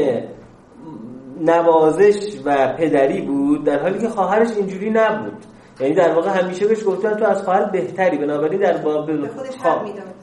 نوازش 1.40 2.38
و 2.44 2.74
پدری 2.78 3.20
بود 3.20 3.64
در 3.64 3.82
حالی 3.82 3.98
که 3.98 4.09
خواهرش 4.09 4.48
اینجوری 4.57 4.90
نبود. 4.90 5.32
یعنی 5.80 5.94
در 5.94 6.14
واقع 6.14 6.30
همیشه 6.30 6.66
بهش 6.66 6.84
گفتن 6.86 7.14
تو 7.14 7.24
از 7.24 7.42
خواهر 7.42 7.64
بهتری 7.64 8.18
بنابراین 8.18 8.61
در 8.61 8.76
باب 8.76 9.11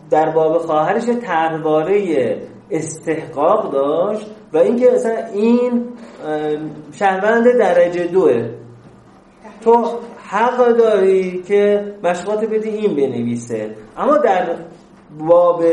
در 0.09 0.29
باب 0.29 0.57
خواهرش 0.57 1.03
طرحواره 1.05 2.37
استحقاق 2.71 3.71
داشت 3.71 4.31
و 4.53 4.57
اینکه 4.57 4.91
مثلا 4.95 5.25
این 5.33 5.85
شهروند 6.93 7.57
درجه 7.57 8.07
دوه 8.07 8.49
تو 9.61 9.85
حق 10.27 10.67
داری 10.77 11.43
که 11.43 11.93
مشقات 12.03 12.45
بدی 12.45 12.69
این 12.69 12.95
بنویسه. 12.95 13.75
اما 13.97 14.17
در 14.17 14.47
باب 15.17 15.63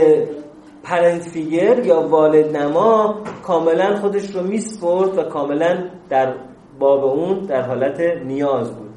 پرنت 0.83 1.23
فیگر 1.23 1.87
یا 1.87 2.01
والد 2.09 2.57
نما 2.57 3.23
کاملا 3.43 3.97
خودش 3.97 4.35
رو 4.35 4.43
میسپرد 4.43 5.19
و 5.19 5.23
کاملا 5.23 5.85
در 6.09 6.35
باب 6.79 7.05
اون 7.05 7.39
در 7.41 7.63
حالت 7.63 8.01
نیاز 8.01 8.73
بود. 8.77 8.91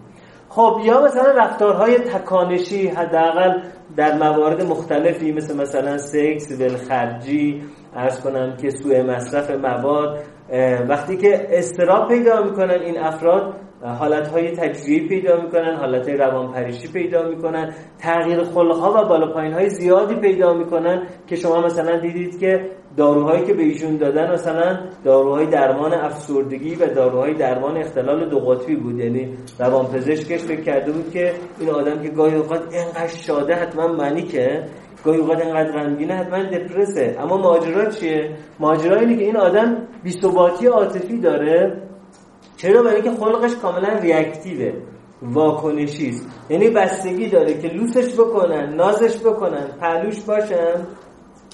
خب 0.50 0.82
یا 0.84 1.02
مثلا 1.02 1.32
رفتارهای 1.32 1.98
تکانشی 1.98 2.88
حداقل 2.88 3.62
در 3.96 4.18
موارد 4.18 4.62
مختلفی 4.62 5.32
مثل 5.32 5.58
مثلا 5.58 5.98
سکس 5.98 6.52
ولخرجی 6.60 7.64
ارز 7.96 8.22
کنم 8.22 8.58
که 8.58 8.70
سوء 8.70 9.04
مصرف 9.04 9.52
مواد 9.52 10.20
وقتی 10.90 11.18
که 11.18 11.48
استراب 11.50 12.08
پیدا 12.08 12.44
می‌کنن 12.44 12.80
این 12.82 13.00
افراد 13.00 13.54
حالتهای 13.82 14.52
تجزیه‌ای 14.52 15.08
پیدا 15.08 15.42
می‌کنن 15.42 15.76
حالتهای 15.76 16.18
روانپریشی 16.18 16.88
پیدا 16.88 17.30
می‌کنن 17.30 17.74
تغییر 18.00 18.44
خلقها 18.44 18.92
و 18.92 19.08
بالا 19.08 19.34
پایین 19.34 19.54
های 19.54 19.70
زیادی 19.70 20.16
پیدا 20.16 20.54
می‌کنن 20.54 21.08
که 21.28 21.36
شما 21.36 21.62
مثلا 21.62 22.00
دیدید 22.00 22.40
که 22.40 22.70
داروهایی 22.98 23.46
که 23.46 23.54
به 23.54 23.64
ایشون 23.64 23.98
دادن 23.98 24.32
مثلا 24.32 24.80
داروهای 25.04 25.46
درمان 25.46 25.94
افسردگی 25.94 26.76
و 26.76 26.86
داروهای 26.86 27.34
درمان 27.34 27.78
اختلال 27.78 28.30
دو 28.30 28.40
قطبی 28.40 28.76
بود. 28.76 29.00
یعنی 29.00 29.38
روانپزشکش 29.60 30.40
فکر 30.40 30.62
کرده 30.62 30.92
بود 30.92 31.12
که 31.12 31.34
این 31.60 31.70
آدم 31.70 32.02
که 32.02 32.10
گاهی 32.10 32.36
اوقات 32.36 32.74
اینقدر 32.74 33.08
شاده 33.08 33.54
حتما 33.54 33.88
معنی 33.88 34.22
که 34.22 34.64
گاهی 35.04 35.20
اوقات 35.20 35.42
اینقدر 35.42 35.72
غمگینه 35.72 36.14
حتما 36.14 36.44
دپرسه 36.44 37.18
اما 37.20 37.38
ماجرا 37.38 37.86
چیه؟ 37.86 38.36
ماجرا 38.60 39.00
اینه 39.00 39.18
که 39.18 39.24
این 39.24 39.38
آدم 39.38 39.88
بی‌ثباتی 40.04 40.68
عاطفی 40.68 41.18
داره. 41.20 41.82
چرا؟ 42.58 42.84
برای 42.84 43.02
اینکه 43.02 43.12
خلقش 43.12 43.56
کاملا 43.56 43.94
ریاکتیوه 43.94 44.74
واکنشی 45.22 46.10
است. 46.10 46.28
یعنی 46.50 46.70
بستگی 46.70 47.30
داره 47.30 47.62
که 47.62 47.68
لوسش 47.68 48.14
بکنن 48.14 48.74
نازش 48.76 49.18
بکنن 49.20 49.68
پلوش 49.82 50.22
باشن 50.22 50.88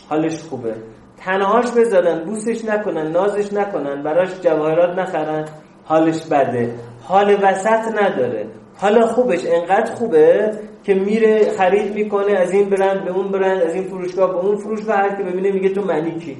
حالش 0.09 0.43
خوبه. 0.43 0.75
تنهاش 1.17 1.71
بذارن 1.71 2.23
بوسش 2.23 2.65
نکنن 2.65 3.11
نازش 3.11 3.53
نکنن 3.53 4.03
براش 4.03 4.41
جواهرات 4.41 4.99
نخرن 4.99 5.45
حالش 5.85 6.25
بده. 6.25 6.75
حال 7.03 7.37
وسط 7.43 8.01
نداره. 8.01 8.47
حالا 8.77 9.07
خوبش 9.07 9.45
انقدر 9.45 9.91
خوبه 9.95 10.51
که 10.83 10.93
میره 10.93 11.51
خرید 11.57 11.95
می‌کنه 11.95 12.31
از 12.31 12.51
این 12.51 12.69
برند 12.69 13.05
به 13.05 13.11
اون 13.11 13.31
برند 13.31 13.61
از 13.61 13.75
این 13.75 13.83
فروشگاه 13.83 14.31
به 14.31 14.37
اون 14.37 14.55
فروش 14.55 14.79
و 14.87 14.91
هر 14.91 15.17
که 15.17 15.23
ببینه 15.23 15.51
میگه 15.51 15.69
تو 15.69 15.81
منی 15.81 16.19
کی؟ 16.19 16.37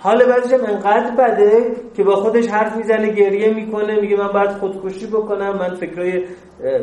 حال 0.00 0.24
بعدش 0.24 0.52
هم 0.52 0.64
انقدر 0.64 1.10
بده 1.10 1.72
که 1.96 2.02
با 2.04 2.16
خودش 2.16 2.46
حرف 2.46 2.76
می‌زنه 2.76 3.10
گریه 3.10 3.54
می‌کنه 3.54 4.00
میگه 4.00 4.16
من 4.16 4.28
باید 4.28 4.50
خودکشی 4.50 5.06
بکنم 5.06 5.58
من 5.58 5.74
فکرای 5.74 6.24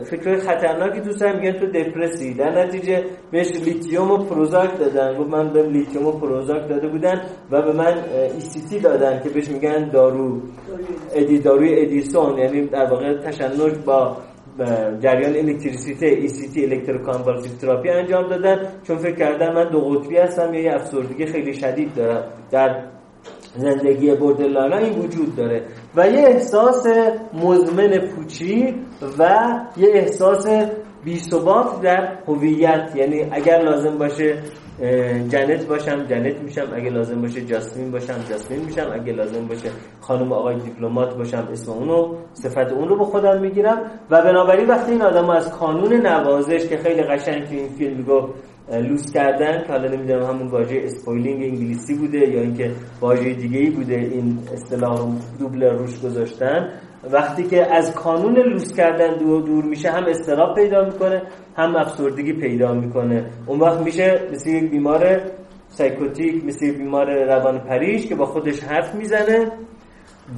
فکرای 0.03 0.37
خطرناکی 0.37 0.99
دوست 0.99 1.19
دارم 1.19 1.39
میگن 1.39 1.51
تو 1.51 1.65
دپرسی. 1.65 2.33
در 2.33 2.65
نتیجه 2.65 3.03
بهش 3.31 3.51
لیتیوم 3.51 4.11
و 4.11 4.17
Prozac 4.17 4.79
دادن. 4.79 5.17
گفت 5.17 5.29
من 5.29 5.53
به 5.53 5.63
لیتیوم 5.63 6.07
و 6.07 6.11
Prozac 6.11 6.69
داده 6.69 6.87
بودن 6.87 7.21
و 7.51 7.61
به 7.61 7.71
من 7.71 7.93
ECT 8.33 8.79
دادن 8.79 9.21
که 9.23 9.29
بهش 9.29 9.49
میگن 9.49 9.89
دارو. 9.89 10.41
ادی 11.13 11.39
داروی 11.39 11.81
ادیسون. 11.81 12.37
یعنی 12.37 12.65
در 12.65 12.85
واقع 12.85 13.17
تشنج 13.17 13.75
با 13.85 14.17
جریان 15.03 15.35
الکتریسیته 15.35 16.27
تی 16.53 16.65
electroconvulsive 16.65 17.57
therapy 17.61 17.89
انجام 17.89 18.29
دادن. 18.29 18.57
چون 18.87 18.97
فکر 18.97 19.15
کردن 19.15 19.53
من 19.53 19.69
دو 19.69 19.79
قطبی 19.79 20.17
هستم 20.17 20.53
یا 20.53 20.61
یه 20.61 20.73
افسردگی 20.73 21.25
خیلی 21.25 21.53
شدید 21.53 21.93
دارم. 21.95 22.23
در 22.51 22.85
زندگی 23.55 24.15
borderline 24.15 24.72
ها 24.72 24.77
این 24.77 24.99
وجود 24.99 25.35
داره. 25.35 25.61
و 25.95 26.07
یه 26.09 26.19
احساس 26.19 26.87
مزمن 27.33 27.99
پوچی 27.99 28.75
و 29.19 29.29
یه 29.77 29.89
احساس 29.93 30.47
بیثبات 31.03 31.81
در 31.81 32.17
هویت. 32.27 32.95
یعنی 32.95 33.27
اگر 33.31 33.61
لازم 33.61 33.97
باشه 33.97 34.37
جنت 35.29 35.67
باشم 35.67 36.03
جنت 36.03 36.39
میشم. 36.39 36.67
اگه 36.75 36.89
لازم 36.89 37.21
باشه 37.21 37.41
جاسمین 37.41 37.91
باشم 37.91 38.15
جاسمین 38.29 38.65
میشم. 38.65 38.91
اگه 38.93 39.13
لازم 39.13 39.47
باشه 39.47 39.69
خانم 40.01 40.31
آقای 40.31 40.55
دیپلمات 40.55 41.17
باشم 41.17 41.47
اسم 41.51 41.71
اونو 41.71 42.15
صفت 42.33 42.71
اون 42.71 42.87
رو 42.87 42.97
به 42.97 43.05
خودم 43.05 43.41
می‌گیرم. 43.41 43.77
و 44.09 44.21
بنابراین 44.21 44.67
وقتی 44.67 44.91
این 44.91 45.01
آدم 45.01 45.29
از 45.29 45.51
کانون 45.51 45.93
نوازش 45.93 46.67
که 46.67 46.77
خیلی 46.77 47.03
قشنگ 47.03 47.43
تو 47.43 47.53
این 47.53 47.69
فیلم 47.69 48.03
گفت 48.03 48.33
لوس 48.71 49.11
کردن 49.13 49.63
که 49.67 49.71
حالا 49.71 49.87
نمی‌دونم 49.87 50.23
همون 50.23 50.47
واژه 50.47 50.81
spoiling 50.83 51.43
انگلیسی 51.43 51.95
بوده 51.95 52.17
یا 52.17 52.41
اینکه 52.41 52.71
واژه 53.01 53.33
دیگه 53.33 53.59
ای 53.59 53.69
بوده 53.69 53.95
این 53.95 54.39
اصطلاح 54.53 54.97
رو 54.97 55.13
دوبل 55.39 55.63
روش 55.63 56.01
گذاشتن 56.01 56.69
وقتی 57.11 57.43
که 57.43 57.75
از 57.75 57.93
کانون 57.93 58.37
لوس 58.37 58.73
کردن 58.73 59.17
دور 59.17 59.41
دور 59.41 59.63
میشه 59.63 59.91
هم 59.91 60.05
استراب 60.05 60.55
پیدا 60.55 60.85
می‌کنه 60.85 61.21
هم 61.57 61.75
افسردگی 61.75 62.33
پیدا 62.33 62.73
می‌کنه. 62.73 63.25
اون 63.47 63.59
وقت 63.59 63.79
میشه 63.81 64.21
مثل 64.33 64.49
یک 64.49 64.71
بیمار 64.71 65.21
سایکوتیک 65.67 66.45
مثل 66.45 66.65
یک 66.65 66.77
بیمار 66.77 67.23
روان 67.25 67.59
پریش 67.59 68.07
که 68.07 68.15
با 68.15 68.25
خودش 68.25 68.63
حرف 68.63 68.95
می‌زنه 68.95 69.51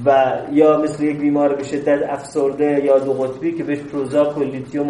و 0.06 0.38
یا 0.52 0.78
مثل 0.78 1.04
یک 1.04 1.18
بیمار 1.18 1.54
به 1.54 1.64
شدت 1.64 2.10
افسرده 2.10 2.84
یا 2.84 2.98
دو 2.98 3.12
قطبی 3.12 3.52
که 3.52 3.64
بهش 3.64 3.78
پروزاک 3.78 4.38
و 4.38 4.42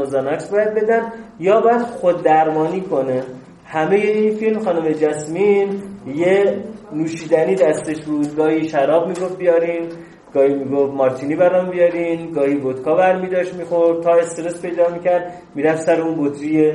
و 0.02 0.04
زاناکس 0.04 0.50
باید 0.50 0.74
بدن 0.74 1.12
یا 1.40 1.60
باید 1.60 1.82
خود 1.82 2.22
درمانی 2.22 2.80
کنه. 2.80 3.22
همه 3.64 3.96
این 3.96 4.34
فیلم 4.34 4.58
خانم 4.58 4.92
جسمین 4.92 5.82
یه 6.14 6.64
نوشیدنی 6.92 7.54
دستش 7.54 8.04
بود 8.04 8.36
گاهی 8.36 8.68
شراب 8.68 9.08
می‌گفت 9.08 9.38
بیارین. 9.38 9.88
گاهی 10.34 10.54
می‌گفت 10.54 10.94
مارتینی 10.94 11.36
برام 11.36 11.70
بیارین 11.70 12.32
گاهی 12.32 12.54
ودکا 12.54 12.94
برمی 12.94 13.26
داشت 13.26 13.54
می‌خورد 13.54 14.02
تا 14.02 14.14
استرس 14.14 14.62
پیدا 14.62 14.88
می‌کرد 14.88 15.32
می‌رفت 15.54 15.82
سر 15.82 16.00
اون 16.00 16.24
بطری 16.24 16.72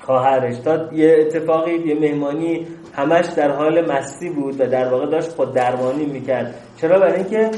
خواهرش. 0.00 0.58
تا 0.58 0.92
یه 0.92 1.16
اتفاقی 1.20 1.74
یه 1.74 2.00
مهمانی 2.00 2.66
همش 2.92 3.26
در 3.26 3.50
حال 3.50 3.92
مستی 3.92 4.30
بود 4.30 4.60
و 4.60 4.66
در 4.66 4.88
واقع 4.88 5.06
داشت 5.06 5.28
خود 5.28 5.52
درمانی 5.52 6.06
می‌کرد. 6.06 6.54
چرا؟ 6.76 6.98
برای 6.98 7.14
اینکه 7.14 7.50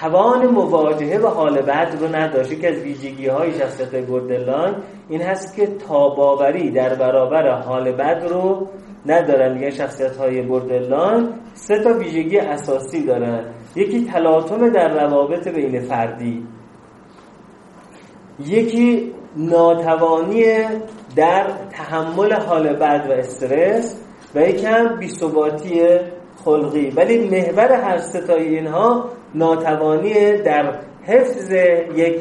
توان 0.00 0.46
مواجهه 0.46 1.18
با 1.18 1.30
حال 1.30 1.60
بد 1.62 1.96
رو 2.00 2.16
نداشت. 2.16 2.60
که 2.60 2.68
از 2.68 2.76
ویژگی 2.82 3.26
های 3.26 3.52
شخصیت 3.52 4.10
گردلان 4.10 4.82
این 5.08 5.22
هست 5.22 5.56
که 5.56 5.66
تاباوری 5.66 6.70
در 6.70 6.94
برابر 6.94 7.50
حال 7.50 7.92
بد 7.92 8.26
رو 8.30 8.68
ندارن 9.06 9.54
دیگه 9.54 9.70
شخصیت 9.70 10.16
های 10.16 10.42
سه 11.54 11.78
تا 11.78 11.92
ویژگی 11.92 12.38
اساسی 12.38 13.06
دارن. 13.06 13.44
یکی 13.76 14.04
تلاطم 14.04 14.68
در 14.68 15.04
روابط 15.04 15.48
بین 15.48 15.80
فردی. 15.80 16.46
یکی 18.46 19.12
ناتوانی 19.36 20.44
در 21.16 21.46
تحمل 21.70 22.32
حال 22.32 22.72
بد 22.72 23.06
و 23.10 23.12
استرس 23.12 24.00
و 24.34 24.40
یکم 24.40 24.96
بیثباتی 24.98 25.82
خلقی. 26.44 26.90
ولی 26.90 27.28
محور 27.28 27.72
هر 27.72 27.98
ستای 27.98 28.56
اینها 28.56 29.10
ناتوانی 29.34 30.42
در 30.42 30.78
حفظ 31.02 31.52
یک 31.96 32.16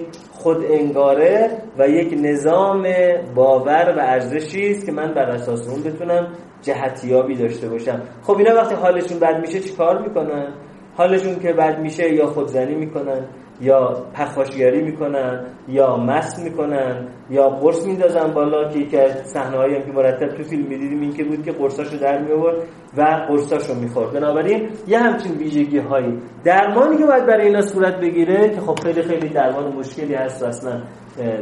خود 0.46 0.66
انگاره 0.70 1.58
و 1.78 1.90
یک 1.90 2.20
نظام 2.22 2.88
باور 3.36 3.94
و 3.98 4.00
ارزشی 4.00 4.72
است 4.72 4.86
که 4.86 4.92
من 4.92 5.14
بر 5.14 5.30
اساس 5.30 5.70
اون 5.70 5.84
بتونم 5.84 6.28
جهتیابی 6.62 7.36
داشته 7.36 7.70
باشم. 7.70 8.02
خب 8.24 8.38
اینا 8.38 8.56
وقتی 8.56 8.76
حالشون 8.76 9.20
بد 9.20 9.42
میشه 9.42 9.60
چیکار 9.60 10.02
می‌کنن؟ 10.08 10.54
حالشون 10.98 11.40
که 11.40 11.54
بد 11.54 11.80
میشه 11.80 12.14
یا 12.14 12.28
خودزنی 12.28 12.76
می‌کنن؟ 12.76 13.28
یا 13.62 14.04
پخاشگری 14.14 14.82
می‌کنن 14.82 15.46
یا 15.68 15.98
مست 15.98 16.44
می‌کنن 16.44 17.08
یا 17.30 17.50
قرص 17.50 17.86
میندازن 17.86 18.34
بالا 18.34 18.70
که 18.70 18.80
یکی 18.80 18.98
از 18.98 19.12
صحنه‌هایی 19.12 19.82
که 19.82 19.92
مرتب 19.92 20.28
تو 20.28 20.44
فیلم 20.44 20.68
می‌دیدیم 20.68 21.02
این 21.02 21.14
که 21.14 21.24
بود 21.24 21.46
که 21.46 21.52
قرصاشو 21.52 21.98
در 21.98 22.22
می 22.22 22.32
آورد 22.32 22.56
و 22.98 23.26
قرصاشو 23.30 23.74
می‌خورد. 23.74 24.14
بنابراین 24.14 24.70
یه 24.88 25.00
همچین 25.00 25.32
ویژگی 25.32 25.80
هایی 25.80 26.20
درمانی 26.44 26.98
که 26.98 27.06
باید 27.06 27.26
برای 27.26 27.48
اینا 27.48 27.62
صورت 27.62 28.00
بگیره 28.00 28.50
که 28.50 28.62
خب 28.62 28.80
خیلی 28.84 29.02
خیلی 29.02 29.30
درمان 29.30 29.74
مشکلی 29.74 30.14
هست 30.14 30.44
اصلا 30.44 30.82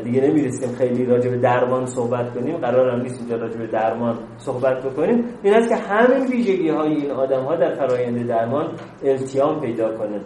دیگه 0.04 0.22
نمی‌رسیم 0.22 0.76
خیلی 0.76 1.06
راجع 1.06 1.30
به 1.30 1.38
درمان 1.38 1.86
صحبت 1.86 2.34
کنیم. 2.34 2.58
قرار 2.58 2.90
هم 2.90 3.02
نیست 3.02 3.20
اینجا 3.20 3.36
راجع 3.36 3.58
به 3.58 3.68
درمان 3.68 4.20
صحبت 4.38 4.86
بکنیم. 4.86 5.26
این 5.44 5.54
است 5.54 5.70
که 5.70 5.76
همین 5.76 6.28
ویژگی 6.28 6.70
های 6.70 6.94
این 6.94 7.12
آدم 7.12 7.44
ها 7.44 7.56
در 7.56 7.74
فرایند 7.74 8.28
درمان 8.28 8.68
التیام 9.04 9.62
پیدا 9.62 9.98
کنه 9.98 10.22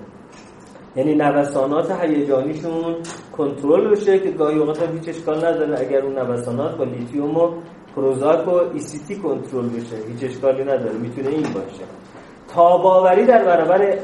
یعنی 0.96 1.16
نوسانات 1.16 1.92
هیجانیشون 1.92 2.96
کنترل 3.38 3.92
بشه 3.92 4.20
که 4.20 4.32
گاهی 4.32 4.58
اوقات 4.58 4.84
هم 4.84 4.98
هیچ 4.98 5.10
اشکال 5.10 5.38
نداره 5.38 5.80
اگر 5.80 6.02
اون 6.02 6.20
نوسانات 6.20 6.78
با 6.78 6.84
لیتیوم 6.84 7.38
و 7.38 7.52
Prozac 7.96 8.48
و 8.48 8.52
ECT 8.74 9.16
کنترل 9.16 9.70
بشه. 9.70 9.96
هیچ 10.08 10.24
اشکالی 10.24 10.64
نداره. 10.64 10.98
می‌تونه 10.98 11.30
این 11.30 11.42
باشه. 11.42 11.84
تاب‌آوری 12.48 13.26
در 13.26 13.46
برابر 13.46 13.98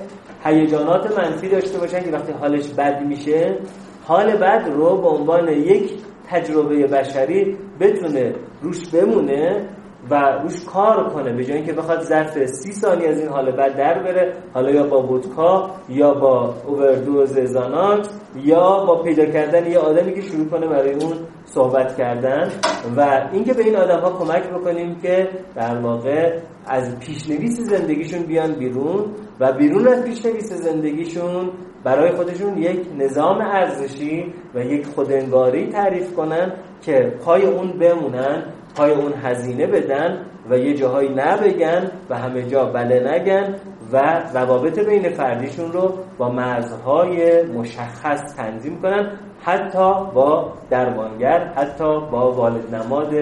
هیجانات 0.44 1.20
منفی 1.20 1.50
داشته 1.50 1.80
باشن 1.80 2.04
که 2.04 2.12
وقتی 2.12 2.32
حالش 2.32 2.68
بد 2.68 3.06
میشه 3.06 3.58
حال 4.06 4.38
بد 4.38 4.72
رو 4.76 4.98
به 5.02 5.08
عنوان 5.08 5.48
یک 5.48 5.92
تجربه 6.30 6.88
بشری 6.88 7.58
بتونه 7.80 8.36
روش 8.62 8.88
بمونه 8.88 9.66
و 10.10 10.16
روش 10.43 10.66
کار 10.66 11.10
کنه 11.10 11.34
به 11.34 11.45
جای 11.45 11.58
اینکه 11.58 11.74
بخواد 11.74 12.01
ظرف 12.01 12.45
سی 12.45 12.74
ثانیه 12.74 13.10
از 13.10 13.20
این 13.20 13.30
حال 13.30 13.51
بد 13.51 13.78
در 13.78 14.04
بره 14.04 14.34
حالا 14.54 14.72
یا 14.72 14.84
با 14.84 15.08
ودکا 15.08 15.70
یا 15.89 16.14
با 16.14 16.56
اووردوز 16.68 17.39
زانات 17.39 18.10
یا 18.36 18.86
با 18.86 19.04
پیدا 19.04 19.26
کردن 19.26 19.72
یه 19.72 19.78
آدمی 19.78 20.14
که 20.14 20.22
شروع 20.22 20.47
کنه 20.49 20.68
برای 20.68 20.93
اون 20.93 21.14
صحبت 21.45 21.97
کردن. 21.97 22.51
و 22.97 23.30
اینکه 23.34 23.54
به 23.54 23.64
این 23.64 23.76
آدم 23.76 23.99
ها 23.99 24.12
کمک 24.12 24.43
بکنیم 24.43 24.95
که 25.01 25.30
در 25.56 25.78
واقع 25.78 26.39
از 26.66 26.99
پیشنویس 26.99 27.60
زندگیشون 27.60 28.24
بیان 28.24 28.54
بیرون 28.54 29.06
و 29.39 29.54
بیرون 29.54 29.88
از 29.88 30.04
پیشنویس 30.04 30.54
زندگیشون 30.54 31.49
برای 31.84 32.12
خودشون 32.12 32.58
یک 32.58 32.80
نظام 32.97 33.41
ارزشی 33.41 34.34
و 34.56 34.60
یک 34.60 34.86
خودنگاری 34.86 35.68
تعریف 35.68 36.14
کنن 36.14 36.54
که 36.82 37.14
پای 37.26 37.45
اون 37.45 37.72
بمونن 37.80 38.43
پای 38.76 38.91
اون 38.91 39.13
هزینه 39.24 39.67
بدن 39.67 40.26
و 40.49 40.57
یه 40.57 40.74
جاهایی 40.74 41.09
نبگن 41.09 41.91
و 42.09 42.17
همه 42.17 42.43
جا 42.43 42.65
بله 42.65 43.13
نگن 43.13 43.55
و 43.91 44.24
روابط 44.34 44.80
بین 44.80 45.09
فردیشون 45.09 45.71
رو 45.71 45.93
با 46.17 46.30
مرزهای 46.30 47.43
مشخص 47.43 48.36
تنظیم 48.36 48.82
کنن 48.82 49.11
حتی 49.41 49.93
با 50.13 50.53
درمانگر 50.69 51.53
حتی 51.55 51.99
با 52.11 52.32
والد 52.32 52.76
نماد 52.76 53.13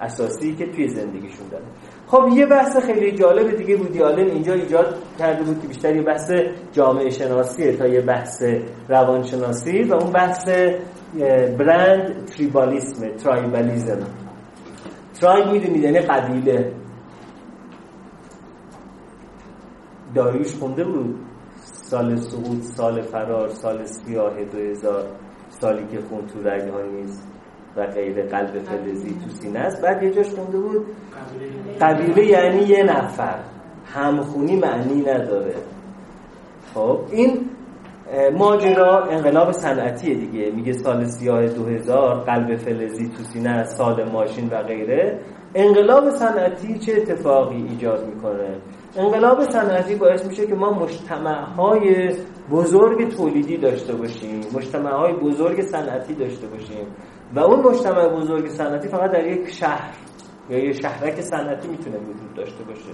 اساسی 0.00 0.54
که 0.54 0.66
توی 0.66 0.88
زندگیشون 0.88 1.48
دارن. 1.50 1.64
خب 2.06 2.28
یه 2.36 2.46
بحث 2.46 2.76
خیلی 2.76 3.12
جالب 3.12 3.56
دیگه 3.56 3.76
بودی 3.76 4.02
آلن 4.02 4.30
اینجا 4.30 4.52
ایجاد 4.52 4.94
کرده 5.18 5.42
بود 5.42 5.62
که 5.62 5.68
بیشتر 5.68 5.96
یه 5.96 6.02
بحث 6.02 6.32
جامعه 6.72 7.10
شناسیه 7.10 7.76
تا 7.76 7.86
یه 7.86 8.00
بحث 8.00 8.42
روانشناسی 8.88 9.82
و 9.82 9.94
اون 9.94 10.12
بحث 10.12 10.48
برند 11.58 12.24
تریبالیسم 12.24 13.08
ترایبالیزم 13.08 14.23
ترایب 15.20 15.52
می‌دونید 15.52 15.82
یعنی 15.82 15.98
قبیله. 15.98 16.72
داریوش 20.14 20.54
خونده 20.54 20.84
بود. 20.84 21.18
سال 21.60 22.16
سقوط 22.16 22.62
سال 22.62 23.02
فرار 23.02 23.48
سال 23.48 23.84
سیاه 23.84 24.44
دو 24.44 24.58
هزار 24.58 25.04
سالی 25.48 25.86
که 25.86 26.00
خون 26.00 26.26
تو 26.26 26.48
رگها 26.48 26.82
نیست 26.82 27.28
و 27.76 27.86
غیر 27.86 28.22
قلب 28.22 28.58
فلزی 28.58 29.14
تو 29.14 29.28
سینه 29.28 29.58
است. 29.58 29.82
بعد 29.82 30.02
یه 30.02 30.10
جاش 30.10 30.34
خونده 30.34 30.58
بود. 30.58 30.86
قبیله 31.80 32.26
یعنی 32.26 32.62
یه 32.62 32.82
نفر. 32.82 33.38
همخونی 33.86 34.56
معنی 34.56 35.00
نداره. 35.00 35.54
خب 36.74 37.00
این 37.10 37.50
ماجرا 38.38 39.04
انقلاب 39.04 39.52
صنعتی 39.52 40.14
دیگه. 40.14 40.50
میگه 40.50 40.72
سال 40.72 41.04
سیاه 41.04 41.46
2000 41.46 42.20
قلب 42.20 42.56
فلزی 42.56 43.08
تو 43.08 43.22
سینه 43.22 43.64
سال 43.64 44.04
ماشین 44.04 44.48
و 44.48 44.62
غیره. 44.62 45.20
انقلاب 45.54 46.10
صنعتی 46.10 46.78
چه 46.78 46.92
اتفاقی 46.92 47.56
ایجاد 47.56 48.06
می‌کنه؟ 48.06 48.56
انقلاب 48.96 49.42
صنعتی 49.42 49.94
باعث 49.94 50.26
میشه 50.26 50.46
که 50.46 50.54
ما 50.54 50.72
مجتمع 50.72 51.46
بزرگ 52.50 53.16
تولیدی 53.16 53.56
داشته 53.56 53.94
باشیم 53.94 54.40
مجتمع 54.54 54.90
های 54.90 55.12
بزرگ 55.12 55.62
صنعتی 55.62 56.14
داشته 56.14 56.46
باشیم. 56.46 56.86
و 57.34 57.40
اون 57.40 57.60
مجتمع 57.60 58.08
بزرگ 58.08 58.48
صنعتی 58.48 58.88
فقط 58.88 59.10
در 59.10 59.26
یک 59.26 59.48
شهر 59.48 59.94
یا 60.50 60.58
یه 60.58 60.72
شهرک 60.72 61.20
صنعتی 61.20 61.68
می‌تونه 61.68 61.96
وجود 61.96 62.34
داشته 62.36 62.64
باشه. 62.64 62.90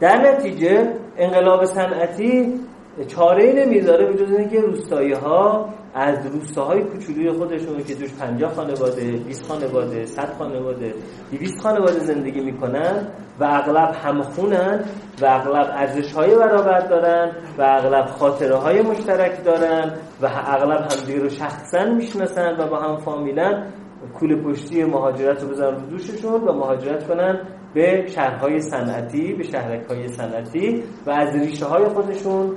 در 0.00 0.32
نتیجه 0.32 0.94
انقلاب 1.16 1.64
صنعتی 1.64 2.60
چاره 3.06 3.44
ای 3.44 3.64
نمی‌ذاره 3.64 4.06
به 4.06 4.14
جز 4.14 4.32
اینکه 4.38 4.60
روستایی 4.60 5.12
ها 5.12 5.68
از 5.94 6.26
روستاهای 6.26 6.82
کوچولوی 6.82 7.32
خودشون 7.32 7.84
که 7.84 7.94
توش 7.94 8.14
50 8.14 8.54
خانواده 8.54 9.10
20 9.10 9.46
خانواده 9.46 10.06
100 10.06 10.34
خانواده 10.38 10.94
200 11.30 11.60
خانواده 11.60 11.98
زندگی 11.98 12.40
می‌کنن 12.40 13.08
و 13.40 13.44
اغلب 13.44 13.94
همخونن 13.94 14.84
و 15.22 15.26
اغلب 15.26 15.70
ارزش 15.72 16.12
های 16.12 16.34
برابر 16.34 16.80
دارن 16.80 17.32
و 17.58 17.62
اغلب 17.62 18.06
خاطره 18.06 18.56
های 18.56 18.82
مشترک 18.82 19.44
دارن 19.44 19.92
و 20.22 20.26
اغلب 20.26 20.92
همدیگه 20.92 21.18
رو 21.20 21.28
شخصا 21.28 21.84
می‌شناسن 21.84 22.56
و 22.58 22.66
با 22.66 22.78
هم 22.78 22.96
فامیلن. 22.96 23.72
کول 24.18 24.42
پشتی 24.42 24.84
مهاجرت 24.84 25.42
رو 25.42 25.48
بذارن 25.48 25.80
رو 25.80 25.86
دوششون 25.86 26.40
و 26.42 26.52
مهاجرت 26.52 27.08
کنن 27.08 27.40
به 27.74 28.06
شهرهای 28.06 28.60
صنعتی 28.60 29.32
به 29.32 29.42
شهرک 29.42 29.86
های 29.86 30.08
صنعتی 30.08 30.82
و 31.06 31.10
از 31.10 31.36
ریشه 31.36 31.66
های 31.66 31.84
خودشون 31.84 32.56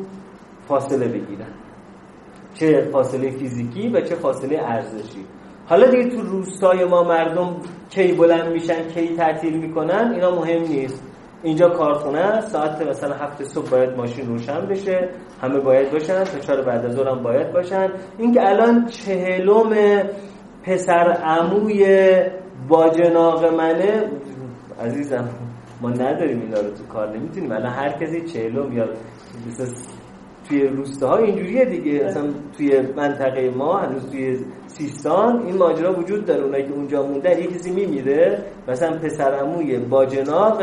فاصله 0.67 1.07
بگیرن. 1.07 1.53
چه 2.53 2.89
فاصله 2.91 3.31
فیزیکی 3.31 3.89
و 3.89 4.01
چه 4.01 4.15
فاصله 4.15 4.59
ارزشی. 4.63 5.25
حالا 5.67 5.87
دیگه 5.87 6.09
تو 6.09 6.21
روستای 6.21 6.85
ما 6.85 7.03
مردم 7.03 7.55
کی 7.89 8.11
بلند 8.11 8.51
میشن 8.51 8.87
کی 8.87 9.15
تعطیل 9.15 9.57
می‌کنن 9.57 10.11
اینا 10.13 10.35
مهم 10.35 10.61
نیست. 10.61 11.03
اینجا 11.43 11.69
کارخونه 11.69 12.41
ساعت 12.41 12.87
مثلا 12.87 13.15
هفت 13.15 13.43
صبح 13.43 13.69
باید 13.69 13.97
ماشین 13.97 14.27
روشن 14.27 14.65
بشه 14.67 15.09
همه 15.41 15.59
باید 15.59 15.91
باشن 15.91 16.23
تا 16.23 16.39
چهار 16.39 16.61
بعد 16.61 16.85
از 16.85 16.99
هم 16.99 17.23
باید 17.23 17.53
باشن. 17.53 17.89
اینکه 18.17 18.49
الان 18.49 18.85
چهلم 18.85 19.73
پسر 20.63 21.17
عموی 21.23 22.09
باجناق 22.69 23.45
منه 23.53 24.11
عزیزم 24.79 25.29
ما 25.81 25.89
نداریم 25.89 26.41
اینا 26.41 26.59
رو 26.59 26.69
تو 26.69 26.85
کار 26.93 27.17
نمی‌تونیم. 27.17 27.51
الان 27.51 27.71
هر 27.71 27.89
کسی 27.89 28.21
چهلم 28.21 28.71
یا 28.71 28.89
توی 30.49 30.67
روستاها 30.67 31.17
اینجوریه 31.17 31.65
دیگه. 31.65 32.05
اصلا 32.05 32.23
توی 32.57 32.81
منطقه 32.81 33.49
ما 33.49 33.77
هنوز 33.77 34.11
توی 34.11 34.39
سیستان 34.67 35.45
این 35.45 35.57
ماجرا 35.57 35.99
وجود 35.99 36.25
داره. 36.25 36.43
اونایی 36.43 36.63
که 36.63 36.73
اونجا 36.73 37.03
موندن 37.03 37.39
یه 37.39 37.47
کسی 37.47 37.71
میمیره. 37.71 38.45
مثلا 38.67 38.97
پسرعموی 38.97 39.77
باجناق 39.77 40.61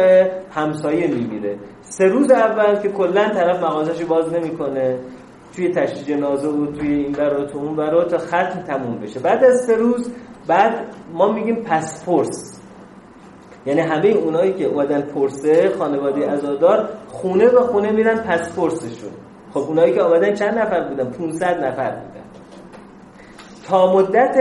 همسایه 0.51 1.07
میمیره. 1.07 1.59
سه 1.81 2.05
روز 2.05 2.31
اول 2.31 2.77
که 2.83 2.89
کلا 2.89 3.29
طرف 3.29 3.63
مغازش 3.63 4.05
باز 4.05 4.33
نمی‌کنه. 4.35 4.99
توی 5.57 5.69
تشییع 5.69 6.05
جنازه 6.05 6.49
و 6.49 6.67
توی 6.67 6.95
این 6.95 7.13
برا 7.13 7.45
تو 7.45 7.59
اون 7.59 7.77
برا 7.77 8.05
تا 8.05 8.19
ختم 8.19 8.63
تموم 8.67 8.99
بشه. 8.99 9.21
بعد 9.21 9.45
از 9.45 9.65
سه 9.67 9.77
روز 9.77 10.13
بعد 10.47 10.87
ما 11.13 11.33
میگیم 11.33 11.57
پسپورس. 11.57 12.61
یعنی 13.67 13.81
همه 13.81 14.09
اونایی 14.09 14.53
که 14.53 14.65
اومدن 14.65 15.01
پرسه 15.01 15.73
خانواده 15.79 16.31
ازادار 16.31 16.89
خونه 17.09 17.49
به 17.49 17.61
خونه 17.61 17.93
میرن 17.93 18.17
پسپورسشون. 18.17 19.11
خب 19.55 19.61
اونایی 19.61 19.93
که 19.93 20.03
آمدن 20.03 20.35
چند 20.35 20.59
نفر 20.59 20.89
بودن؟ 20.89 21.11
500 21.11 21.65
نفر 21.65 21.91
بودن. 21.91 22.23
تا 23.69 23.93
مدت 23.95 24.37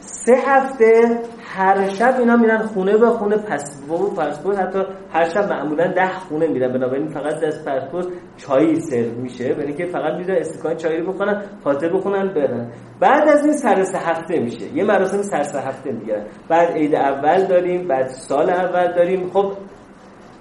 سه 0.00 0.34
هفته 0.46 1.18
هر 1.44 1.88
شب 1.88 2.14
اینا 2.18 2.36
میرن 2.36 2.58
خونه 2.58 2.96
به 2.96 3.06
خونه 3.06 3.36
پسپورت 3.36 4.14
پسپورت 4.14 4.58
حتی 4.58 4.78
هر 5.12 5.28
شب 5.28 5.52
معمولا 5.52 5.92
ده 5.92 6.08
خونه 6.08 6.46
میرن. 6.46 6.72
بنابراین 6.72 7.08
فقط 7.08 7.44
از 7.44 7.64
پسپورت 7.64 8.06
چای 8.36 8.80
سرو 8.80 9.20
میشه. 9.20 9.54
برای 9.54 9.74
که 9.74 9.86
فقط 9.86 10.14
میرن 10.18 10.36
استکان 10.36 10.76
چای 10.76 10.96
رو 10.96 11.12
بخونن 11.12 11.42
فاتحه 11.64 11.90
بخونن 11.90 12.34
برن. 12.34 12.72
بعد 13.00 13.28
از 13.28 13.44
این 13.44 13.52
سر 13.52 13.82
سه 13.82 13.98
هفته 13.98 14.40
میشه. 14.40 14.76
یه 14.76 14.84
مراسم 14.84 15.22
سر 15.22 15.42
سه 15.42 15.60
هفته 15.60 15.92
می‌گیرن 15.92 16.24
بعد 16.48 16.72
عید 16.72 16.94
اول 16.94 17.46
داریم 17.46 17.88
بعد 17.88 18.06
سال 18.06 18.50
اول 18.50 18.92
داریم. 18.92 19.30
خب 19.30 19.52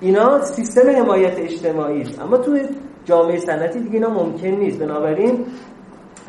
اینا 0.04 0.42
سیستم 0.42 0.90
حمایت 0.90 1.40
اجتماعی 1.40 2.02
است. 2.02 2.22
اما 2.22 2.38
تو 2.38 2.60
جامعه 3.06 3.40
صنعتی 3.40 3.80
دیگه 3.80 3.94
اینا 3.94 4.10
ممکن 4.10 4.48
نیست. 4.48 4.80
بنابراین 4.80 5.46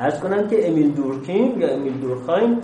ارز 0.01 0.21
کنم 0.21 0.49
که 0.49 0.69
امیل 0.69 0.91
دورکین 0.91 1.61
یا 1.61 1.69
امیل 1.69 1.93
دورخاین 1.93 2.59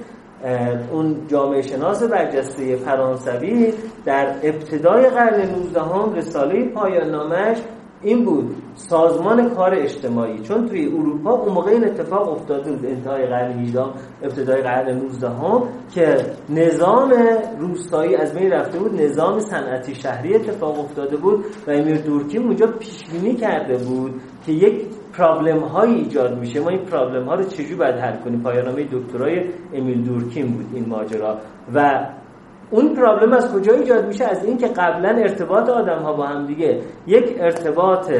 اون 0.92 1.16
جامعه 1.28 1.62
شناس 1.62 2.02
برجسته 2.02 2.76
فرانسوی 2.76 3.72
در 4.04 4.26
ابتدای 4.42 5.08
قرن 5.08 5.50
19 5.50 5.80
هم 5.80 6.14
رساله 6.14 6.64
پایان 6.64 7.10
نامش 7.10 7.58
این 8.02 8.24
بود 8.24 8.56
سازمان 8.74 9.50
کار 9.50 9.74
اجتماعی. 9.74 10.38
چون 10.38 10.66
توی 10.66 10.86
اروپا 10.86 11.30
اون 11.30 11.54
موقع 11.54 11.70
این 11.70 11.84
اتفاق 11.84 12.28
افتاده 12.28 12.72
بود 12.72 12.86
انتهای 12.86 13.26
قرن 13.26 13.58
18 13.60 13.80
ابتدای 14.22 14.62
قرن 14.62 14.96
19 14.96 15.28
هم 15.28 15.62
که 15.94 16.16
نظام 16.48 17.12
روستایی 17.58 18.16
از 18.16 18.34
بین 18.34 18.50
رفته 18.50 18.78
بود 18.78 19.02
نظام 19.02 19.40
صنعتی 19.40 19.94
شهری 19.94 20.34
اتفاق 20.34 20.78
افتاده 20.78 21.16
بود 21.16 21.44
و 21.66 21.70
امیر 21.70 21.96
دورکیم 21.96 22.42
اونجا 22.42 22.66
پیش 22.66 23.10
بینی 23.10 23.34
کرده 23.34 23.76
بود 23.76 24.20
که 24.46 24.52
یک 24.52 24.86
پرابلم 25.12 25.58
هایی 25.58 25.94
ایجاد 25.94 26.38
میشه. 26.38 26.60
ما 26.60 26.68
این 26.68 26.84
پرابلم 26.84 27.24
ها 27.24 27.34
رو 27.34 27.44
چجوری 27.44 27.74
باید 27.74 27.94
حل 27.94 28.16
کنیم؟ 28.16 28.40
پایانامه 28.40 28.88
دکترای 28.92 29.44
امیل 29.74 30.02
دورکیم 30.02 30.46
بود 30.46 30.66
این 30.74 30.88
ماجرا. 30.88 31.38
و 31.74 32.06
اون 32.70 32.94
پرابلم 32.94 33.32
از 33.32 33.54
کجا 33.54 33.74
ایجاد 33.74 34.06
میشه؟ 34.06 34.24
از 34.24 34.44
اینکه 34.44 34.66
قبلا 34.66 35.08
ارتباط 35.08 35.68
آدم 35.68 35.98
ها 35.98 36.12
با 36.12 36.26
هم 36.26 36.46
دیگه 36.46 36.80
یک 37.06 37.36
ارتباط 37.40 38.12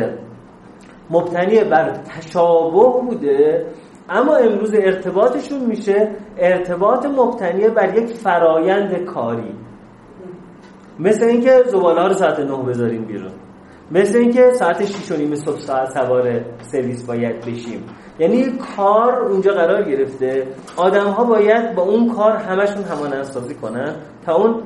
مبتنی 1.11 1.65
بر 1.65 1.91
تشابه 1.91 3.01
بوده 3.01 3.67
اما 4.09 4.37
امروز 4.37 4.75
ارتباطشون 4.75 5.61
میشه 5.67 6.11
ارتباط 6.39 7.07
مبتنی 7.07 7.69
بر 7.69 7.99
یک 7.99 8.17
فرایند 8.17 9.05
کاری. 9.05 9.55
مثل 10.99 11.25
اینکه 11.25 11.63
زباله 11.67 12.01
ها 12.01 12.07
رو 12.07 12.15
ساعت 12.15 12.41
نه 12.41 12.63
بذاریم 12.63 13.05
بیرون. 13.05 13.33
مثل 13.91 14.19
اینکه 14.19 14.51
ساعت 14.51 14.85
6 14.85 15.13
و 15.13 15.17
نیم 15.17 15.35
صبح 15.35 15.59
ساعت 15.59 15.91
سوار 15.91 16.41
سرویس 16.63 17.07
باید 17.07 17.41
بشیم. 17.41 17.85
یعنی 18.21 18.45
کار 18.77 19.19
اونجا 19.19 19.53
قرار 19.53 19.83
گرفته. 19.83 20.47
آدم 20.77 21.07
ها 21.07 21.25
باید 21.25 21.75
با 21.75 21.83
اون 21.83 22.09
کار 22.09 22.37
همشون 22.37 22.85
همان 22.85 23.23
سازی 23.23 23.55
کنن 23.55 23.97
تا 24.27 24.35
اون 24.35 24.63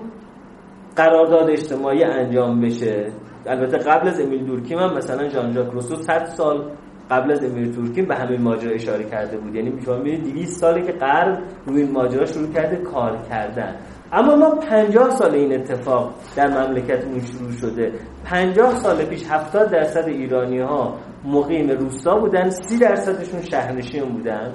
قرارداد 0.97 1.51
اجتماعی 1.51 2.05
انجام 2.05 2.61
بشه. 2.61 3.13
البته 3.47 3.79
قبل 3.79 4.09
از 4.09 4.21
امیل 4.21 4.45
دورکیم 4.45 4.79
هم 4.79 4.95
مثلا 4.97 5.29
جان 5.29 5.53
ژاک 5.53 5.71
روسو 5.73 5.97
100 5.97 6.25
سال 6.25 6.71
قبل 7.11 7.33
از 7.33 7.45
امیل 7.45 7.73
دورکیم 7.73 8.05
به 8.05 8.15
همین 8.15 8.43
ماجرا 8.43 8.73
اشاره 8.73 9.05
کرده 9.05 9.37
بود. 9.37 9.55
یعنی 9.55 9.81
شما 9.85 9.97
می‌بینید 9.97 10.35
200 10.35 10.61
ساله 10.61 10.83
که 10.83 10.93
غرب 10.93 11.39
روی 11.67 11.83
این 11.83 11.93
ماجرا 11.93 12.27
شروع 12.27 12.53
کرده 12.53 12.77
کار 12.77 13.19
کردن. 13.31 13.77
اما 14.13 14.37
ما 14.37 14.51
50 14.51 15.11
سال 15.11 15.35
این 15.35 15.55
اتفاق 15.55 16.15
در 16.37 16.49
مملکتمون 16.49 17.21
شروع 17.21 17.51
شده. 17.51 17.93
50 18.25 18.75
سال 18.75 19.05
پیش 19.05 19.25
70 19.31 19.71
درصد 19.71 20.05
ایرانی 20.09 20.61
ها 20.61 20.95
مقیم 21.25 21.71
روستا 21.71 22.19
بودن 22.19 22.51
30 22.51 22.79
درصدشون 22.79 23.43
شهرنشین 23.43 24.05
بودن. 24.05 24.53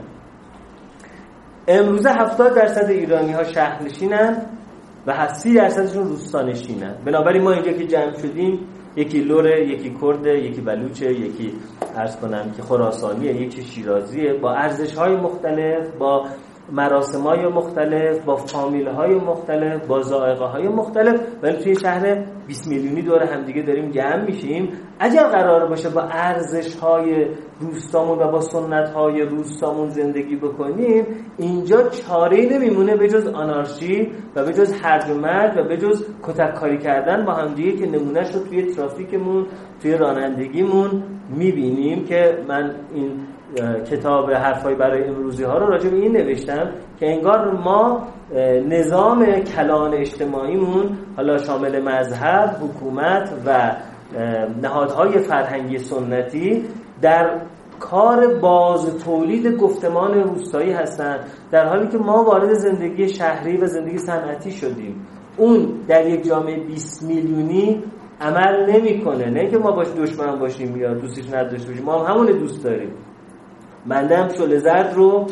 امروزه 1.68 2.10
70 2.10 2.56
درصد 2.56 2.90
ایرانی 2.90 3.32
ها 3.32 3.44
شهرنشینن 3.44 4.46
و 5.08 5.28
30 5.28 5.54
درصدشون 5.54 6.04
روستانشینن. 6.04 6.96
بنابراین 7.06 7.44
ما 7.44 7.52
اینجا 7.52 7.72
که 7.72 7.88
جمع 7.88 8.18
شدیم 8.18 8.60
یکی 8.96 9.22
لوره 9.22 9.68
یکی 9.68 9.96
کرده 10.02 10.40
یکی 10.40 10.62
بلوچه 10.62 11.14
یکی 11.14 11.54
ارز 11.96 12.16
کنم 12.16 12.52
که 12.52 12.62
خراسانیه 12.62 13.42
یکی 13.42 13.62
شیرازیه. 13.62 14.34
با 14.34 14.54
ارزش 14.54 14.96
های 14.96 15.16
مختلف 15.16 15.90
با 16.00 16.26
مراسم 16.72 17.22
های 17.22 17.48
مختلف 17.48 18.26
با 18.26 18.36
فامیل 18.36 18.88
های 18.88 19.16
مختلف 19.16 19.88
با 19.88 20.02
زائقه 20.02 20.46
های 20.46 20.68
مختلف. 20.68 21.22
ولی 21.44 21.58
توی 21.58 21.76
شهر 21.76 22.26
20 22.48 22.68
میلیونی 22.68 23.02
دور 23.02 23.24
همدیگه 23.24 23.62
داریم 23.62 23.92
جمع 23.92 24.26
میشیم. 24.26 24.70
اگر 25.00 25.24
قرار 25.24 25.70
باشه 25.70 25.90
با 25.90 26.02
ارزش 26.02 26.76
های 26.76 27.28
روستامون 27.60 28.20
و 28.20 28.32
با 28.32 28.42
سنت 28.42 28.90
های 28.90 29.22
روستامون 29.22 29.90
زندگی 29.90 30.36
بکنیم 30.36 31.06
اینجا 31.38 31.90
چاره 31.90 32.46
نمیمونه 32.52 32.98
به 32.98 33.08
جز 33.08 33.28
آنارشی 33.28 34.12
و 34.36 34.46
به 34.46 34.54
جز 34.54 34.82
هرج 34.82 35.10
و 35.10 35.14
مرد 35.14 35.58
و 35.58 35.64
به 35.64 35.78
جز 35.78 36.06
کتک 36.24 36.54
کاری 36.54 36.78
کردن 36.78 37.26
با 37.26 37.34
همدیگه 37.34 37.72
که 37.72 37.86
نمونهش 37.86 38.36
رو 38.36 38.44
توی 38.44 38.66
ترافیکمون 38.66 39.48
توی 39.82 39.98
رانندگیمون 39.98 41.04
می‌بینیم 41.30 42.06
که 42.06 42.44
من 42.48 42.76
این 42.94 43.12
کتاب 43.92 44.32
حرفای 44.32 44.76
برای 44.76 45.04
امروزی 45.04 45.44
ها 45.44 45.58
رو 45.58 45.68
راجع 45.68 45.90
به 45.90 45.96
این 45.96 46.18
نوشتم 46.18 46.70
که 47.00 47.12
انگار 47.12 47.52
ما 47.52 48.08
نظام 48.68 49.26
کلان 49.26 49.94
اجتماعیمون 49.94 50.98
حالا 51.18 51.38
شامل 51.38 51.82
مذهب، 51.82 52.50
حکومت 52.62 53.34
و 53.46 53.76
نهادهای 54.62 55.20
فرهنگی 55.20 55.78
سنتی 55.78 56.66
در 57.02 57.42
کار 57.80 58.40
باز 58.40 59.04
تولید 59.04 59.58
گفتمان 59.58 60.14
روستایی 60.14 60.72
هستند 60.72 61.20
در 61.52 61.66
حالی 61.66 61.88
که 61.88 61.98
ما 61.98 62.24
وارد 62.24 62.54
زندگی 62.54 63.10
شهری 63.10 63.58
و 63.58 63.66
زندگی 63.66 63.98
صنعتی 63.98 64.52
شدیم. 64.52 65.08
اون 65.38 65.68
در 65.88 66.08
یک 66.08 66.26
جامعه 66.26 66.60
20 66.60 67.04
میلیونی 67.04 67.84
عمل 68.22 68.72
نمی‌کنه. 68.72 69.30
نه 69.30 69.48
که 69.48 69.58
ما 69.58 69.72
باش 69.72 69.88
دشمن 69.88 70.40
باشیم 70.40 70.78
یا 70.78 70.94
دوستش 70.94 71.34
نداشته 71.34 71.68
باشیم 71.68 71.86
ما 71.86 72.04
هم 72.04 72.14
همون 72.14 72.26
دوست 72.26 72.64
داریم. 72.64 72.92
من 73.86 74.12
هم 74.12 74.28
شل 74.28 74.58
زرد 74.58 74.94
رو 74.96 75.28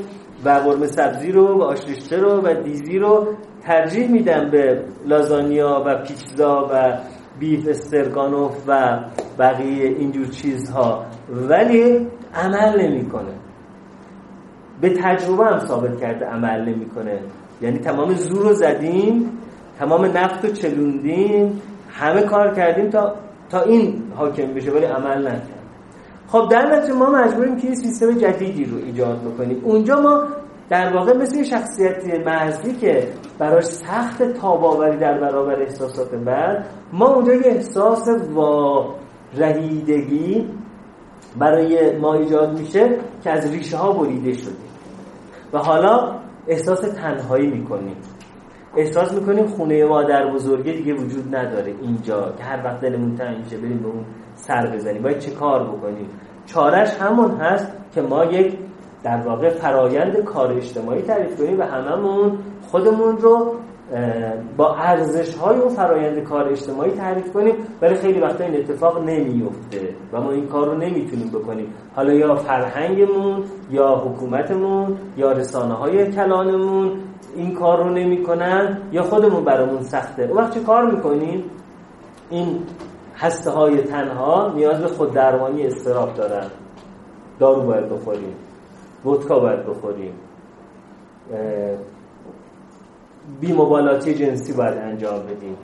و 0.45 0.49
قرمه 0.49 0.87
سبزی 0.87 1.31
رو 1.31 1.59
و 1.59 1.61
آشریشته 1.61 2.17
رو 2.17 2.41
و 2.41 2.53
دیزی 2.63 2.99
رو 2.99 3.27
ترجیح 3.61 4.11
میدم 4.11 4.49
به 4.51 4.83
لازانیا 5.05 5.83
و 5.85 5.95
پیتزا 5.95 6.69
و 6.73 6.97
بیف 7.39 7.67
استرگانوف 7.67 8.63
و 8.67 8.99
بقیه 9.39 9.87
اینجور 9.87 10.27
چیزها. 10.27 11.05
ولی 11.31 12.07
عمل 12.35 12.81
نمی‌کنه. 12.81 13.33
به 14.81 14.89
تجربه 14.89 15.45
هم 15.45 15.59
ثابت 15.59 15.99
کرده 15.99 16.25
عمل 16.25 16.69
نمی‌کنه. 16.69 17.19
یعنی 17.61 17.79
تمام 17.79 18.13
زور 18.13 18.43
رو 18.43 18.53
زدیم 18.53 19.37
تمام 19.79 20.05
نفت 20.05 20.45
رو 20.45 20.51
چلوندیم 20.51 21.61
همه 21.89 22.21
کار 22.21 22.53
کردیم 22.53 22.89
تا 22.89 23.15
تا 23.49 23.61
این 23.61 24.03
حاکم 24.15 24.53
بشه 24.53 24.71
ولی 24.71 24.85
عمل 24.85 25.27
نکرد. 25.27 25.56
خب 26.27 26.47
در 26.51 26.75
نتیجه 26.75 26.93
ما 26.93 27.09
مجبوریم 27.09 27.55
که 27.55 27.67
یه 27.67 27.75
سیستم 27.75 28.11
جدیدی 28.11 28.65
رو 28.65 28.77
ایجاد 28.77 29.21
بکنیم. 29.21 29.61
اونجا 29.63 30.01
ما 30.01 30.23
در 30.69 30.93
واقع 30.93 31.17
مثل 31.17 31.43
شخصیت 31.43 32.27
محضی 32.27 32.73
که 32.73 33.07
براش 33.39 33.63
سخت 33.63 34.23
تاباوری 34.23 34.97
در 34.97 35.17
برابر 35.17 35.61
احساسات 35.61 36.15
بعد 36.15 36.65
ما 36.93 37.07
اونجا 37.07 37.33
یه 37.33 37.45
احساس 37.45 38.07
و 38.07 38.41
رهیدگی 39.37 40.49
برای 41.39 41.97
ما 41.97 42.13
ایجاد 42.13 42.59
میشه 42.59 42.89
که 43.23 43.31
از 43.31 43.51
ریشه 43.51 43.77
ها 43.77 43.91
بریده 43.91 44.33
شده 44.33 44.55
و 45.53 45.57
حالا 45.57 46.15
احساس 46.47 46.79
تنهایی 46.81 47.47
می‌کنیم. 47.47 47.95
احساس 48.75 49.13
می‌کنیم 49.13 49.47
خونه 49.47 49.85
مادر 49.85 50.31
بزرگی 50.33 50.73
دیگه 50.73 50.93
وجود 50.93 51.35
نداره 51.35 51.73
اینجا 51.81 52.33
که 52.37 52.43
هر 52.43 52.65
وقت 52.65 52.81
دلمون 52.81 53.15
تنگ 53.15 53.37
میشه 53.37 53.57
بریم 53.57 53.77
به 53.77 53.87
اون 53.87 54.05
سر 54.37 54.67
بزنیم. 54.75 55.01
باید 55.01 55.19
چه 55.19 55.31
کار 55.31 55.63
بکنیم؟ 55.63 56.09
چارش 56.45 56.95
همون 56.95 57.31
هست 57.31 57.71
که 57.93 58.01
ما 58.01 58.25
یک 58.25 58.57
در 59.03 59.17
واقع 59.17 59.49
فرایند 59.49 60.17
کار 60.17 60.53
اجتماعی 60.53 61.01
تعریف 61.01 61.37
کنیم 61.37 61.59
و 61.59 61.63
هممون 61.63 62.37
خودمون 62.71 63.17
رو 63.17 63.55
با 64.57 64.75
ارزش 64.75 65.35
های 65.35 65.59
اون 65.59 65.69
فرایند 65.69 66.23
کار 66.23 66.49
اجتماعی 66.49 66.91
تعریف 66.91 67.33
کنیم. 67.33 67.55
ولی 67.81 67.95
خیلی 67.95 68.19
وقتا 68.19 68.43
این 68.43 68.55
اتفاق 68.55 69.03
نمیفته 69.03 69.95
و 70.13 70.21
ما 70.21 70.31
این 70.31 70.47
کار 70.47 70.67
رو 70.67 70.77
نمی‌تونیم 70.77 71.29
بکنیم. 71.29 71.73
حالا 71.95 72.13
یا 72.13 72.35
فرهنگمون 72.35 73.43
یا 73.71 73.95
حکومتمون 73.95 74.97
یا 75.17 75.31
رسانه 75.31 75.73
های 75.73 76.11
کلانمون 76.11 76.91
این 77.35 77.53
کار 77.53 77.83
رو 77.83 77.89
نمی‌کنن 77.89 78.77
یا 78.91 79.03
خودمون 79.03 79.43
برامون 79.43 79.81
سخته. 79.81 80.23
اون 80.23 80.37
وقت 80.37 80.53
چه 80.53 80.59
کار 80.59 80.91
می‌کنیم؟ 80.91 81.43
این 82.29 82.59
هسته 83.17 83.51
های 83.51 83.81
تنها 83.81 84.53
نیاز 84.55 84.81
به 84.81 84.87
خود 84.87 85.13
درمانی 85.13 85.63
استراب 85.67 86.13
دارن 86.13 86.47
دارو 87.39 87.61
باید 87.61 87.89
بخوریم. 87.89 88.35
ودکا 89.05 89.39
باید 89.39 89.65
بخوریم. 89.65 90.13
بیمبالاتی 93.41 94.13
جنسی 94.13 94.53
باید 94.53 94.77
انجام 94.77 95.19
بدیم. 95.19 95.57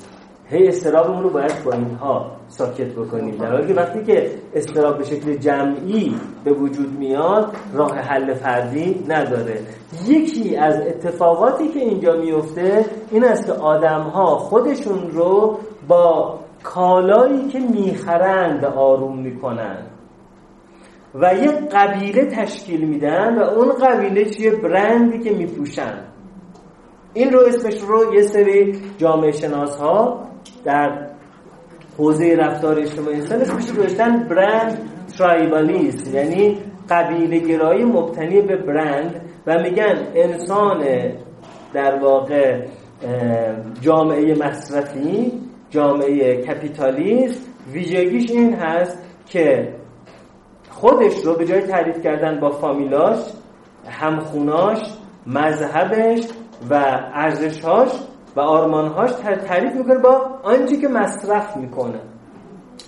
هی 0.50 0.68
استرابمون 0.68 1.24
رو 1.24 1.30
باید 1.30 1.64
با 1.66 1.72
اینها 1.72 2.32
ساکت 2.48 2.92
بکنیم. 2.92 3.36
در 3.36 3.52
حالی 3.52 3.68
که 3.68 3.74
وقتی 3.74 4.04
که 4.04 4.32
استراب 4.54 4.98
به 4.98 5.04
شکل 5.04 5.36
جمعی 5.36 6.16
به 6.44 6.54
وجود 6.54 7.00
میاد 7.00 7.56
راه 7.74 7.92
حل 7.92 8.34
فردی 8.34 9.06
نداره. 9.08 9.60
یکی 10.08 10.56
از 10.56 10.82
اتفاقاتی 10.82 11.68
که 11.68 11.80
اینجا 11.80 12.14
میفته 12.14 12.86
این 13.12 13.24
است 13.24 13.46
که 13.46 13.52
آدم 13.54 14.02
ها 14.02 14.36
خودشون 14.38 15.12
رو 15.12 15.60
با 15.88 16.40
کالایی 16.64 17.48
که 17.48 17.60
می‌خرند 17.60 18.66
آروم 18.66 19.20
می‌کنن 19.20 19.78
و 21.16 21.34
یک 21.36 21.70
قبیله 21.72 22.26
تشکیل 22.26 22.86
میدن 22.86 23.38
و 23.38 23.42
اون 23.42 23.70
قبیله 23.70 24.26
چیه؟ 24.26 24.52
برندی 24.52 25.20
که 25.20 25.36
میپوشن 25.36 25.94
این 27.14 27.32
رو 27.32 27.40
اسمش 27.40 27.82
رو 27.82 28.16
یه 28.16 28.22
سری 28.22 28.82
جامعه 28.98 29.32
شناس 29.32 29.78
ها 29.78 30.28
در 30.64 31.10
حوزه 31.98 32.36
رفتار 32.36 32.80
اجتماعی 32.80 33.16
انسان 33.16 33.42
اسمش 33.42 33.70
رو 33.70 33.76
داشتن 33.76 34.24
برند 34.24 34.90
ترایبالیست 35.18 36.14
یعنی 36.14 36.58
قبیله 36.90 37.40
گرایی 37.40 37.84
مبتنی 37.84 38.42
به 38.42 38.56
برند 38.56 39.22
و 39.48 39.60
میگن 39.60 39.96
انسان 40.16 40.84
در 41.74 42.00
واقع 42.00 42.66
جامعه 43.82 44.36
مصرفی 44.36 45.32
جامعه 45.74 46.42
کپیتالیست. 46.42 47.50
ویژگیش 47.72 48.32
این 48.32 48.54
هست 48.54 48.98
که 49.26 49.76
خودش 50.70 51.26
رو 51.26 51.36
به 51.36 51.46
جای 51.46 51.62
تعریف 51.62 52.04
کردن 52.04 52.40
با 52.40 52.50
فامیلاش 52.50 53.20
همخوناش 53.90 54.80
مذهبش 55.28 56.28
و 56.70 56.74
ارزشهاش 57.14 57.90
و 58.36 58.40
آرمانهاش 58.40 59.12
تعریف 59.48 59.76
می‌کنه 59.76 59.98
با 59.98 60.40
آنچه 60.44 60.78
که 60.78 60.88
مصرف 60.88 61.58
می‌کنه. 61.58 62.00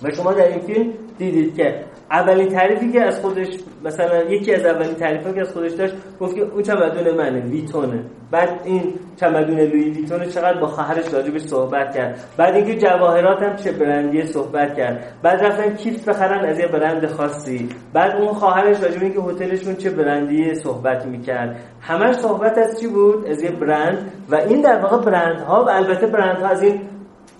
و 0.02 0.10
شما 0.10 0.32
در 0.32 0.48
این 0.48 0.60
فیلم 0.60 0.92
دیدید 1.18 1.56
که 1.56 1.84
اولین 2.10 2.48
تعریفی 2.48 2.92
که 2.92 3.02
از 3.02 3.20
خودش 3.20 3.48
مثلا 3.84 4.22
یکی 4.22 4.54
از 4.54 4.64
اولین 4.64 4.94
تعریفی 4.94 5.32
که 5.32 5.40
از 5.40 5.52
خودش 5.52 5.72
داشت 5.72 5.94
گفت 6.20 6.34
که 6.34 6.42
اون 6.42 6.62
چمدون 6.62 7.14
منه 7.14 7.40
ویتونه. 7.40 8.04
بعد 8.30 8.60
این 8.64 8.94
چمدون 9.16 9.60
لوی 9.60 9.90
ویتونه 9.90 10.26
چقدر 10.26 10.60
با 10.60 10.66
خواهرش 10.66 11.14
راجبش 11.14 11.40
صحبت 11.40 11.96
کرد. 11.96 12.20
بعد 12.36 12.54
اینکه 12.54 12.76
جواهرات 12.76 13.42
هم 13.42 13.56
چه 13.56 13.72
برندی 13.72 14.22
صحبت 14.22 14.76
کرد. 14.76 15.04
بعد 15.22 15.44
رفتن 15.44 15.74
کیف 15.74 16.08
بخرن 16.08 16.44
از 16.44 16.58
یه 16.58 16.66
برند 16.66 17.06
خاصی. 17.06 17.68
بعد 17.92 18.16
اون 18.16 18.32
خواهرش 18.32 18.82
راجب 18.82 19.02
اینکه 19.02 19.20
هتلشون 19.20 19.74
چه 19.74 19.90
برندی 19.90 20.54
صحبت 20.54 21.06
می‌کرد. 21.06 21.56
همش 21.80 22.14
صحبت 22.14 22.58
از 22.58 22.80
چی 22.80 22.86
بود؟ 22.86 23.26
از 23.26 23.42
یه 23.42 23.50
برند. 23.50 24.12
و 24.30 24.34
این 24.34 24.60
در 24.60 24.80
واقع 24.80 25.04
برندها 25.04 25.64
و 25.64 25.68
البته 25.68 26.06
برندها 26.06 26.48
از 26.48 26.62
این 26.62 26.80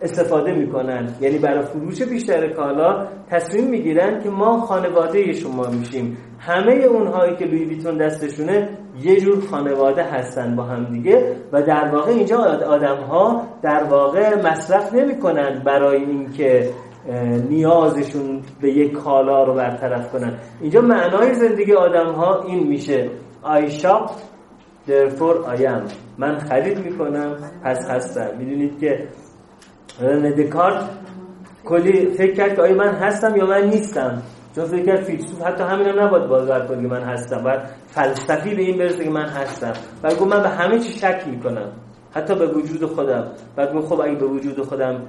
استفاده 0.02 0.52
می‌کنن. 0.54 1.14
یعنی 1.20 1.38
برای 1.38 1.62
فروش 1.62 2.02
بیشتر 2.02 2.52
کالا 2.52 3.06
تصمیم 3.30 3.70
می‌گیرن 3.70 4.22
که 4.22 4.30
ما 4.30 4.60
خانواده 4.60 5.32
شما 5.32 5.66
میشیم. 5.70 6.16
همه 6.38 6.72
اونهایی 6.72 7.36
که 7.36 7.44
لوی 7.44 7.64
ویتون 7.64 7.96
دستشونه 7.96 8.68
یه 9.02 9.20
جور 9.20 9.40
خانواده 9.40 10.02
هستن 10.02 10.56
با 10.56 10.62
هم 10.62 10.84
دیگه 10.84 11.36
و 11.52 11.62
در 11.62 11.90
واقع 11.92 12.10
اینجا 12.10 12.38
آدم 12.68 12.96
ها 12.96 13.42
در 13.62 13.84
واقع 13.84 14.48
مصرف 14.50 14.94
نمی‌کنن 14.94 15.62
برای 15.64 16.04
اینکه 16.04 16.70
نیازشون 17.48 18.42
به 18.60 18.70
یک 18.70 18.92
کالا 18.92 19.44
رو 19.44 19.54
برطرف 19.54 20.12
کنن. 20.12 20.38
اینجا 20.60 20.80
معنای 20.80 21.34
زندگی 21.34 21.72
آدم 21.72 22.12
ها 22.12 22.42
این 22.42 22.66
میشه. 22.66 23.10
I 23.44 23.70
shop 23.70 24.10
therefore 24.88 25.56
I 25.56 25.60
am. 25.60 25.92
من 26.18 26.38
خرید 26.38 26.78
می‌کنم 26.84 27.36
پس 27.64 27.90
هستم. 27.90 28.30
می‌دونید 28.38 28.78
که 28.78 29.08
دکارت 30.00 30.84
کلی 31.64 32.06
فکر 32.06 32.34
کرد 32.34 32.56
که 32.56 32.62
آیا 32.62 32.74
من 32.74 32.94
هستم 32.94 33.36
یا 33.36 33.46
من 33.46 33.64
نیستم. 33.64 34.22
چون 34.54 34.64
فکر 34.64 34.86
کرد 34.86 35.00
فیلسوف 35.00 35.42
حتی 35.42 35.62
همین 35.64 35.86
هم 35.86 36.00
نباید 36.00 36.26
بازار 36.26 36.66
کنه 36.66 36.82
که 36.82 36.88
من 36.88 37.02
هستم. 37.02 37.42
باید 37.42 37.60
فلسفی 37.86 38.54
به 38.54 38.62
این 38.62 38.78
برسه 38.78 39.04
که 39.04 39.10
من 39.10 39.28
هستم. 39.28 39.72
و 40.02 40.08
گفت 40.08 40.22
من 40.22 40.42
به 40.42 40.48
همه 40.48 40.78
چی 40.78 40.92
شک 40.92 41.24
می‌کنم. 41.26 41.72
حتی 42.12 42.34
به 42.34 42.46
وجود 42.46 42.84
خودم. 42.84 43.32
بعد 43.56 43.74
گفت 43.74 43.88
خب 43.88 44.00
اگه 44.00 44.14
به 44.14 44.26
وجود 44.26 44.60
خودم 44.60 45.02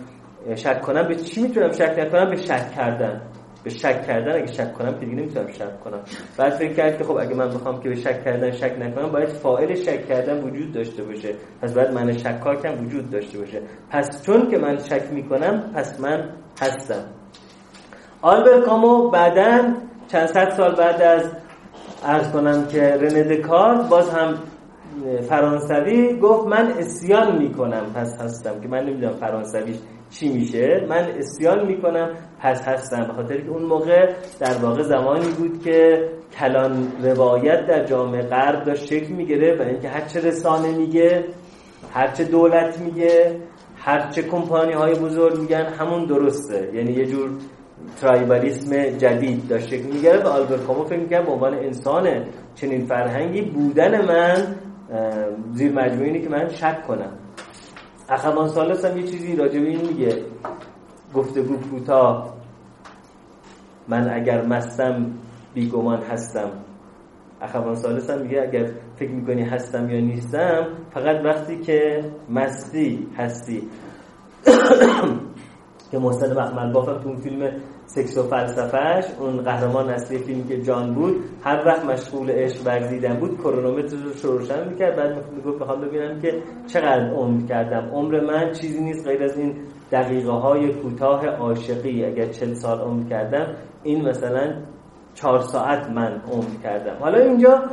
شک 0.56 0.82
کنم 0.82 1.08
به 1.08 1.16
چی 1.16 1.42
می‌تونم 1.42 1.72
شک 1.72 1.96
نکنم؟ 2.00 2.30
به 2.30 2.36
شک 2.36 2.72
کردن. 2.72 3.22
به 3.68 3.74
شک 3.74 4.08
کردن 4.08 4.36
اگه 4.36 4.52
شک 4.52 4.74
کنم 4.74 4.94
که 5.00 5.06
دیگه 5.06 5.16
نمی‌تونم 5.16 5.48
شک 5.48 5.80
کنم. 5.84 6.00
بعد 6.38 6.54
فکر 6.54 6.74
کرد 6.74 6.98
که 6.98 7.04
خب 7.04 7.18
اگه 7.18 7.36
من 7.36 7.48
بخوام 7.48 7.82
که 7.82 7.90
به 7.90 7.96
شک 7.96 8.24
کردن 8.26 8.52
شک 8.52 8.76
نکنم 8.80 9.12
باید 9.12 9.30
فاعل 9.30 9.76
شک 9.76 10.08
کردن 10.08 10.44
وجود 10.44 10.74
داشته 10.74 11.04
باشه. 11.04 11.36
پس 11.62 11.74
باید 11.74 11.92
من 11.92 12.18
شکاکم 12.18 12.86
وجود 12.86 13.10
داشته 13.10 13.40
باشه. 13.40 13.62
پس 13.90 14.26
چون 14.26 14.48
که 14.52 14.58
من 14.58 14.78
شک 14.78 15.04
می‌کنم 15.12 15.72
پس 15.76 16.00
من 16.00 16.30
هستم. 16.62 17.04
آلبر 18.22 18.62
کامو 18.62 19.10
بعدا 19.10 19.74
چند 20.08 20.28
صد 20.28 20.50
سال 20.50 20.76
بعد 20.76 21.02
از 21.02 21.32
ارز 22.04 22.32
کنم 22.32 22.68
که 22.68 22.82
رنه 22.82 23.24
دکارت 23.24 23.90
باز 23.90 24.10
هم 24.10 24.34
فرانسوی 25.30 26.20
گفت 26.20 26.48
من 26.48 26.72
اسیان 26.78 27.38
می‌کنم. 27.38 27.86
پس 27.96 28.22
هستم 28.22 28.62
که 28.62 28.68
من 28.68 28.84
نمی‌دونم 28.86 29.14
فرانسویش 29.14 29.78
چی 30.10 30.34
میشه؟ 30.34 30.86
من 30.90 31.08
اسیان 31.18 31.66
می‌کنم 31.66 32.10
پس 32.40 32.68
هستم. 32.68 33.08
به 33.08 33.14
خاطر 33.14 33.42
اون 33.50 33.64
موقع 33.64 34.14
در 34.40 34.54
واقع 34.62 34.82
زمانی 34.82 35.28
بود 35.38 35.64
که 35.64 36.10
کلان 36.40 36.88
روایت 37.04 37.66
در 37.68 37.86
جامعه 37.86 38.22
غرب 38.22 38.64
داشت 38.64 38.86
شکل 38.86 39.14
می‌گیره 39.14 39.58
و 39.60 39.62
اینکه 39.62 39.90
هرچه 39.90 40.20
رسانه 40.20 40.78
میگه 40.78 41.26
هرچه 41.94 42.24
دولت 42.24 42.80
میگه 42.80 43.36
هرچه 43.76 44.24
کمپانی 44.24 44.74
های 44.74 44.94
بزرگ 44.94 45.40
میگن 45.40 45.66
همون 45.66 46.06
درسته. 46.06 46.70
یعنی 46.74 46.92
یه 46.94 47.06
جور 47.06 47.30
ترایبالیسم 48.02 48.90
جدید 48.90 49.48
داشت 49.48 49.68
شکل 49.68 49.86
می‌گیره 49.86 50.24
و 50.24 50.28
آلبرت 50.28 50.66
کامو 50.66 50.84
فکر 50.84 51.00
می‌کنم 51.00 51.26
به 51.26 51.32
عنوان 51.32 51.54
انسان 51.54 52.26
چنین 52.56 52.86
فرهنگی 52.86 53.42
بودن 53.42 54.06
من 54.06 54.56
زیر 55.54 55.72
مجموعه 55.72 56.20
که 56.20 56.30
من 56.30 56.50
شک 56.50 56.84
کنم. 56.88 57.12
اخوان 58.10 58.48
سالس 58.48 58.86
هم 58.86 58.98
یه 58.98 59.04
چیزی 59.04 59.36
راجع 59.36 59.60
به 59.60 59.68
این 59.68 59.88
میگه. 59.88 60.26
گفتگو 61.14 61.58
کوتاه 61.58 62.38
من 63.88 64.10
اگر 64.14 64.46
مستم 64.46 65.06
بیگمان 65.54 66.02
هستم. 66.02 66.50
اخوان 67.42 67.76
سالس 67.76 68.10
هم 68.10 68.22
میگه 68.22 68.42
اگر 68.42 68.72
فکر 68.96 69.12
می‌کنی 69.12 69.44
هستم 69.44 69.90
یا 69.90 70.02
نیستم 70.02 70.68
فقط 70.94 71.26
وقتی 71.26 71.58
که 71.58 72.06
مستی 72.30 73.08
هستی. 73.18 73.70
که 75.92 75.98
محسن 76.00 76.40
مخمل 76.40 76.74
بافم 76.74 76.98
تو 76.98 77.10
اون 77.10 77.18
فیلم 77.18 77.52
سکس 77.86 78.18
و 78.18 78.24
فلسفهش 78.24 79.06
اون 79.20 79.38
قهرمان 79.38 79.90
اصلی 79.90 80.18
فیلم 80.18 80.44
که 80.48 80.62
جان 80.62 80.94
بود 80.94 81.16
هر 81.44 81.64
وقت 81.66 81.86
مشغول 81.86 82.32
عشق 82.32 82.68
ورزیدن 82.68 83.20
بود 83.20 83.38
کرونومتر 83.38 83.98
رو 84.24 84.38
روشن 84.38 84.70
می‌کرد. 84.70 84.96
بعد 84.96 85.32
می‌گفت 85.36 85.60
بخوام 85.60 85.82
ببینم 85.82 86.20
که 86.22 86.42
چقدر 86.68 87.14
عمر 87.14 87.48
کردم. 87.48 87.90
عمر 87.94 88.20
من 88.20 88.52
چیزی 88.52 88.84
نیست 88.84 89.08
غیر 89.08 89.24
از 89.24 89.38
این 89.38 89.56
دقیقه 89.92 90.32
های 90.32 90.74
کوتاه 90.74 91.28
عاشقی. 91.28 92.06
اگر 92.06 92.26
چل 92.26 92.54
سال 92.54 92.80
عمر 92.80 93.10
کردم 93.10 93.56
این 93.84 94.10
مثلا 94.10 94.54
چهار 95.16 95.40
ساعت 95.40 95.90
من 95.90 96.22
عمر 96.32 96.64
کردم. 96.64 96.98
حالا 97.00 97.20
اینجا 97.20 97.64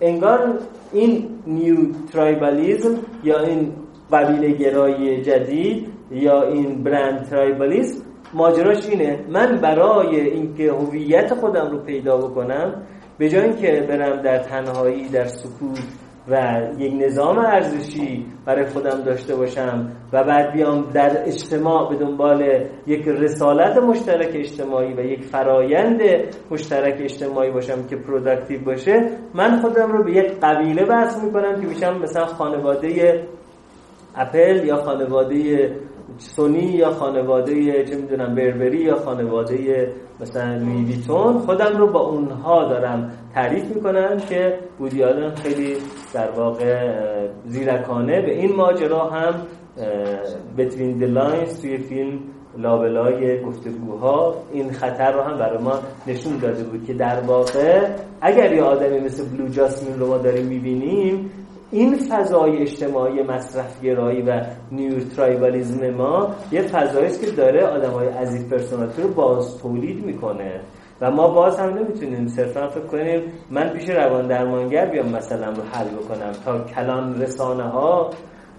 انگار 0.00 0.58
این 0.92 1.28
neo-tribalism 1.46 2.98
یا 3.24 3.40
این 3.40 3.72
قبیله 4.12 4.52
گرایی 4.52 5.22
جدید 5.22 5.93
یا 6.10 6.42
این 6.42 6.82
brand 6.82 7.22
tribalism 7.30 8.04
ماجراش 8.34 8.88
اینه. 8.88 9.24
من 9.28 9.60
برای 9.60 10.20
اینکه 10.20 10.72
هویت 10.72 11.34
خودم 11.34 11.70
رو 11.70 11.78
پیدا 11.78 12.16
بکنم 12.16 12.82
به 13.18 13.28
جای 13.28 13.44
اینکه 13.44 13.86
برم 13.88 14.22
در 14.22 14.38
تنهایی 14.38 15.08
در 15.08 15.24
سکوت 15.24 15.78
و 16.28 16.62
یک 16.78 16.92
نظام 16.96 17.38
ارزشی 17.38 18.26
برای 18.46 18.66
خودم 18.66 19.02
داشته 19.02 19.36
باشم 19.36 19.92
و 20.12 20.24
بعد 20.24 20.52
بیام 20.52 20.90
در 20.94 21.22
اجتماع 21.26 21.90
به 21.90 21.96
دنبال 21.96 22.66
یک 22.86 23.08
رسالت 23.08 23.76
مشترک 23.76 24.30
اجتماعی 24.34 24.94
و 24.94 25.00
یک 25.00 25.24
فرایند 25.24 26.00
مشترک 26.50 26.96
اجتماعی 27.00 27.50
باشم 27.50 27.86
که 27.86 27.96
productive 27.96 28.64
باشه 28.64 29.10
من 29.34 29.60
خودم 29.60 29.92
رو 29.92 30.04
به 30.04 30.12
یک 30.12 30.40
قبیله 30.42 30.84
وصل 30.84 31.24
می‌کنم 31.24 31.60
که 31.60 31.66
میشم 31.66 31.98
مثلا 31.98 32.26
خانواده 32.26 33.22
اپل 34.16 34.64
یا 34.64 34.76
خانواده 34.76 35.70
سونی 36.18 36.62
یا 36.62 36.90
خانواده 36.90 37.84
چه 37.84 37.96
می‌دونم 37.96 38.34
Burberry 38.34 38.78
یا 38.78 38.96
خانواده 38.96 39.88
مثلا 40.20 40.60
ویتون 40.86 41.38
خودم 41.38 41.76
رو 41.78 41.92
با 41.92 42.00
اونها 42.00 42.68
دارم 42.68 43.10
تعریف 43.34 43.76
می‌کنم 43.76 44.16
که 44.28 44.58
وودی 44.78 45.10
آلن 45.10 45.34
خیلی 45.34 45.76
در 46.14 46.30
واقع 46.30 46.92
زیرکانه. 47.46 48.20
به 48.22 48.34
این 48.34 48.56
ماجرا 48.56 49.04
هم 49.04 49.34
between 50.58 51.00
the 51.00 51.18
lines 51.18 51.60
توی 51.60 51.78
فیلم 51.78 52.18
لابلای 52.58 53.42
گفتگوها 53.42 54.34
این 54.52 54.72
خطر 54.72 55.12
رو 55.12 55.20
هم 55.22 55.38
برای 55.38 55.62
ما 55.62 55.72
نشون 56.06 56.38
داده 56.38 56.64
بود 56.64 56.84
که 56.86 56.94
در 56.94 57.20
واقع 57.20 57.88
اگر 58.20 58.52
یه 58.52 58.62
آدمی 58.62 59.00
مثل 59.00 59.36
بلو 59.36 59.48
جاسمین 59.48 60.00
رو 60.00 60.06
ما 60.06 60.18
داریم 60.18 60.46
می‌بینیم 60.46 61.30
این 61.74 61.96
فضای 61.96 62.56
اجتماعی 62.56 63.22
مصرفگرایی 63.22 64.22
و 64.22 64.40
neo-tribalism 64.72 65.90
ما 65.90 66.34
یه 66.52 66.62
فضایی 66.62 67.06
است 67.06 67.24
که 67.24 67.30
داره 67.30 67.66
آدمای 67.66 68.08
as 68.08 68.48
if 68.48 68.56
personality 68.56 69.02
رو 69.02 69.08
باز 69.08 69.58
تولید 69.58 70.06
می‌کنه. 70.06 70.60
و 71.00 71.10
ما 71.10 71.28
باز 71.28 71.58
هم 71.58 71.78
نمی‌تونیم 71.78 72.26
صرفا 72.26 72.68
فکر 72.68 72.86
کنیم 72.86 73.22
من 73.50 73.68
پیش 73.68 73.90
روان 73.90 74.26
درمانگر 74.26 74.86
بیام 74.86 75.08
مثلا 75.08 75.48
رو 75.48 75.62
حل 75.72 75.88
بکنم 75.88 76.32
تا 76.44 76.64
کلان 76.64 77.22
رسانه 77.22 77.64
ها 77.68 78.10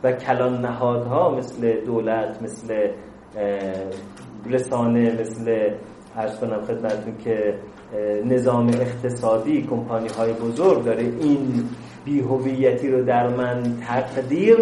و 0.04 0.12
کلان 0.12 0.62
نهادها 0.62 1.36
مثل 1.36 1.86
دولت 1.86 2.42
مثل 2.42 2.88
رسانه 4.50 5.22
مثل 5.22 5.70
ارز 6.18 6.40
کنم 6.40 6.62
خدمتتون 6.62 7.18
که 7.18 7.56
نظام 8.26 8.68
اقتصادی 8.68 9.62
کمپانی 9.62 10.08
های 10.18 10.34
بزرگ 10.34 10.84
داره 10.84 11.04
این 11.04 11.64
بیهویتی 12.06 12.92
رو 12.92 13.04
در 13.04 13.28
من 13.28 13.64
تقدیر 13.88 14.58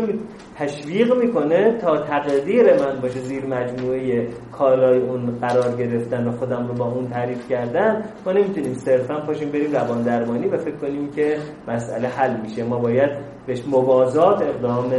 تشویق 0.56 1.14
می‌کنه 1.14 1.78
تا 1.78 1.98
تقدیر 1.98 2.64
من 2.64 3.00
باشه 3.02 3.20
زیر 3.20 3.46
مجموعه 3.46 4.28
کالای 4.52 5.00
اون 5.00 5.38
قرار 5.42 5.76
گرفتن 5.76 6.28
و 6.28 6.32
خودم 6.32 6.68
رو 6.68 6.74
با 6.74 6.86
اون 6.86 7.10
تعریف 7.10 7.50
کردن. 7.50 8.04
ما 8.26 8.32
نمی‌تونیم 8.32 8.74
صرفا 8.74 9.20
پاشیم 9.20 9.50
بریم 9.50 9.72
روان 9.72 10.02
درمانی 10.02 10.48
و 10.48 10.58
فکر 10.58 10.76
کنیم 10.76 11.12
که 11.12 11.38
مسئله 11.68 12.08
حل 12.08 12.42
میشه. 12.42 12.64
ما 12.64 12.78
باید 12.80 13.10
بهش 13.48 13.64
موازات 13.68 14.42
اقدام 14.42 14.94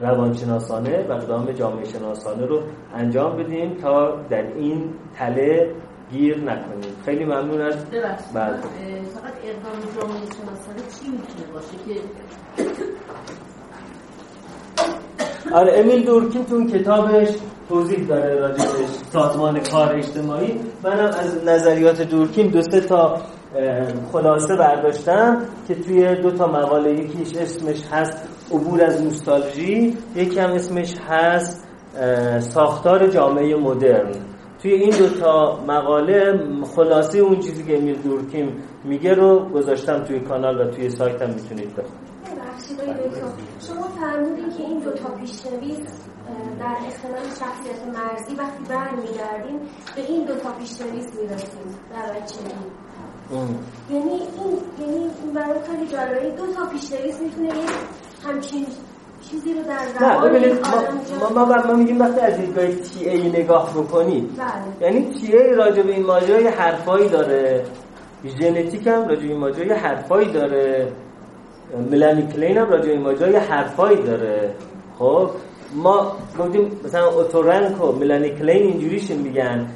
روانشناسانه 0.00 1.06
و 1.08 1.12
اقدام 1.12 1.52
جامعه 1.52 1.84
شناسانه 1.84 2.46
رو 2.46 2.60
انجام 2.94 3.36
بدیم 3.36 3.74
تا 3.74 4.16
در 4.30 4.44
این 4.56 4.84
تله 5.14 5.70
گیر 6.12 6.38
نکنید. 6.38 6.94
خیلی 7.04 7.24
ممنون 7.24 7.60
از 7.60 7.76
بعد. 8.34 8.60
فقط 8.60 9.34
اقدام 9.44 9.78
جامعه 10.00 10.20
شناسانه 10.20 10.82
چی 11.00 11.08
می‌تونه 11.10 11.52
باشه 11.52 11.76
که 11.86 12.00
آره 15.52 15.78
امیل 15.80 16.04
دورکین 16.06 16.44
تو 16.44 16.66
کتابش 16.66 17.28
توضیح 17.68 18.06
داره 18.08 18.34
راجبش 18.34 18.88
سازمان 19.12 19.60
کار 19.60 19.96
اجتماعی. 19.96 20.60
منم 20.82 21.06
از 21.06 21.44
نظریات 21.44 22.02
دورکین 22.02 22.46
دو 22.46 22.62
سه 22.62 22.80
تا 22.80 23.16
خلاصه 24.12 24.56
برداشتم 24.56 25.42
که 25.68 25.74
توی 25.74 26.14
دو 26.14 26.30
تا 26.30 26.46
مقاله 26.46 26.90
یکیش 26.92 27.36
اسمش 27.36 27.82
هست 27.90 28.28
عبور 28.52 28.84
از 28.84 29.02
نوستالژی 29.02 29.98
یکی 30.14 30.38
هم 30.40 30.50
اسمش 30.50 30.94
هست 31.08 31.68
ساختار 32.38 33.06
جامعه 33.06 33.56
مدرن. 33.56 34.12
توی 34.66 34.74
این 34.74 34.90
دو 34.90 35.08
تا 35.08 35.60
مقاله 35.68 36.40
خلاصه 36.76 37.18
اون 37.18 37.40
چیزی 37.40 37.64
که 37.64 37.78
امیر 37.78 37.96
دورکیم 37.96 38.62
میگه 38.84 39.14
رو 39.14 39.48
گذاشتم 39.48 40.04
توی 40.04 40.20
کانال 40.20 40.60
و 40.60 40.70
توی 40.70 40.90
سایت 40.90 41.22
هم 41.22 41.30
می‌تونید 41.30 41.70
بخونید. 41.76 42.06
شما 43.68 43.82
فرمودین 43.82 44.50
که 44.50 44.62
این 44.62 44.78
دو 44.78 44.90
تا 44.90 45.08
پیشنویس 45.08 45.78
در 46.60 46.76
اختلال 46.86 47.24
شخصیت 47.24 47.86
مرزی 47.94 48.34
وقتی 48.34 48.64
برمیگردیم 48.68 49.58
به 49.96 50.02
این 50.08 50.24
دو 50.24 50.34
تا 50.34 50.52
پیشنویس 50.52 51.14
می‌رسیم 51.20 51.74
در 51.92 52.26
چنین 52.26 52.56
یعنی 53.90 54.10
این 54.10 54.58
یعنی 54.80 55.10
برای 55.34 55.60
خیلی 55.66 55.86
جالبه. 55.86 56.30
دو 56.30 56.52
تا 56.52 56.66
پیشنویس 56.66 57.20
می‌تونه 57.20 57.50
همچین 58.24 58.66
چیزی 59.22 59.54
رو 59.54 59.62
در 59.62 60.06
نه 60.06 60.28
ببینید 60.28 60.66
ما, 61.20 61.28
ما, 61.34 61.44
ما, 61.44 61.66
ما 61.66 61.74
میگیم 61.74 62.00
وقتی 62.00 62.20
از 62.20 62.36
دیدگاه 62.36 62.66
تی 62.66 63.08
ای 63.08 63.28
نگاه 63.28 63.70
بکنید 63.74 64.30
بله. 64.36 64.88
یعنی 64.88 65.14
تی 65.14 65.36
ای 65.36 65.54
راجع 65.54 65.82
به 65.82 65.92
این 65.92 66.06
ماجرا 66.06 66.40
یه 66.40 66.50
حرفایی 66.50 67.08
داره. 67.08 67.64
ژنتیک 68.24 68.86
هم 68.86 69.08
راجع 69.08 69.20
به 69.20 69.28
این 69.28 69.38
ماجرا 69.38 69.66
یه 69.66 69.74
حرفایی 69.74 70.32
داره. 70.32 70.92
ملانی 71.90 72.26
کلین 72.26 72.58
هم 72.58 72.70
راجع 72.70 72.86
به 72.86 72.92
این 72.92 73.02
ماجرا 73.02 73.30
یه 73.30 73.38
حرفایی 73.38 74.02
داره. 74.02 74.54
خب 74.98 75.30
ما 75.74 76.12
گفتیم 76.38 76.80
مثلا 76.84 77.06
اوتورنک 77.06 77.84
و 77.84 77.92
ملانی 77.92 78.30
کلین 78.30 78.62
اینجوریش 78.62 79.10
میگن. 79.10 79.66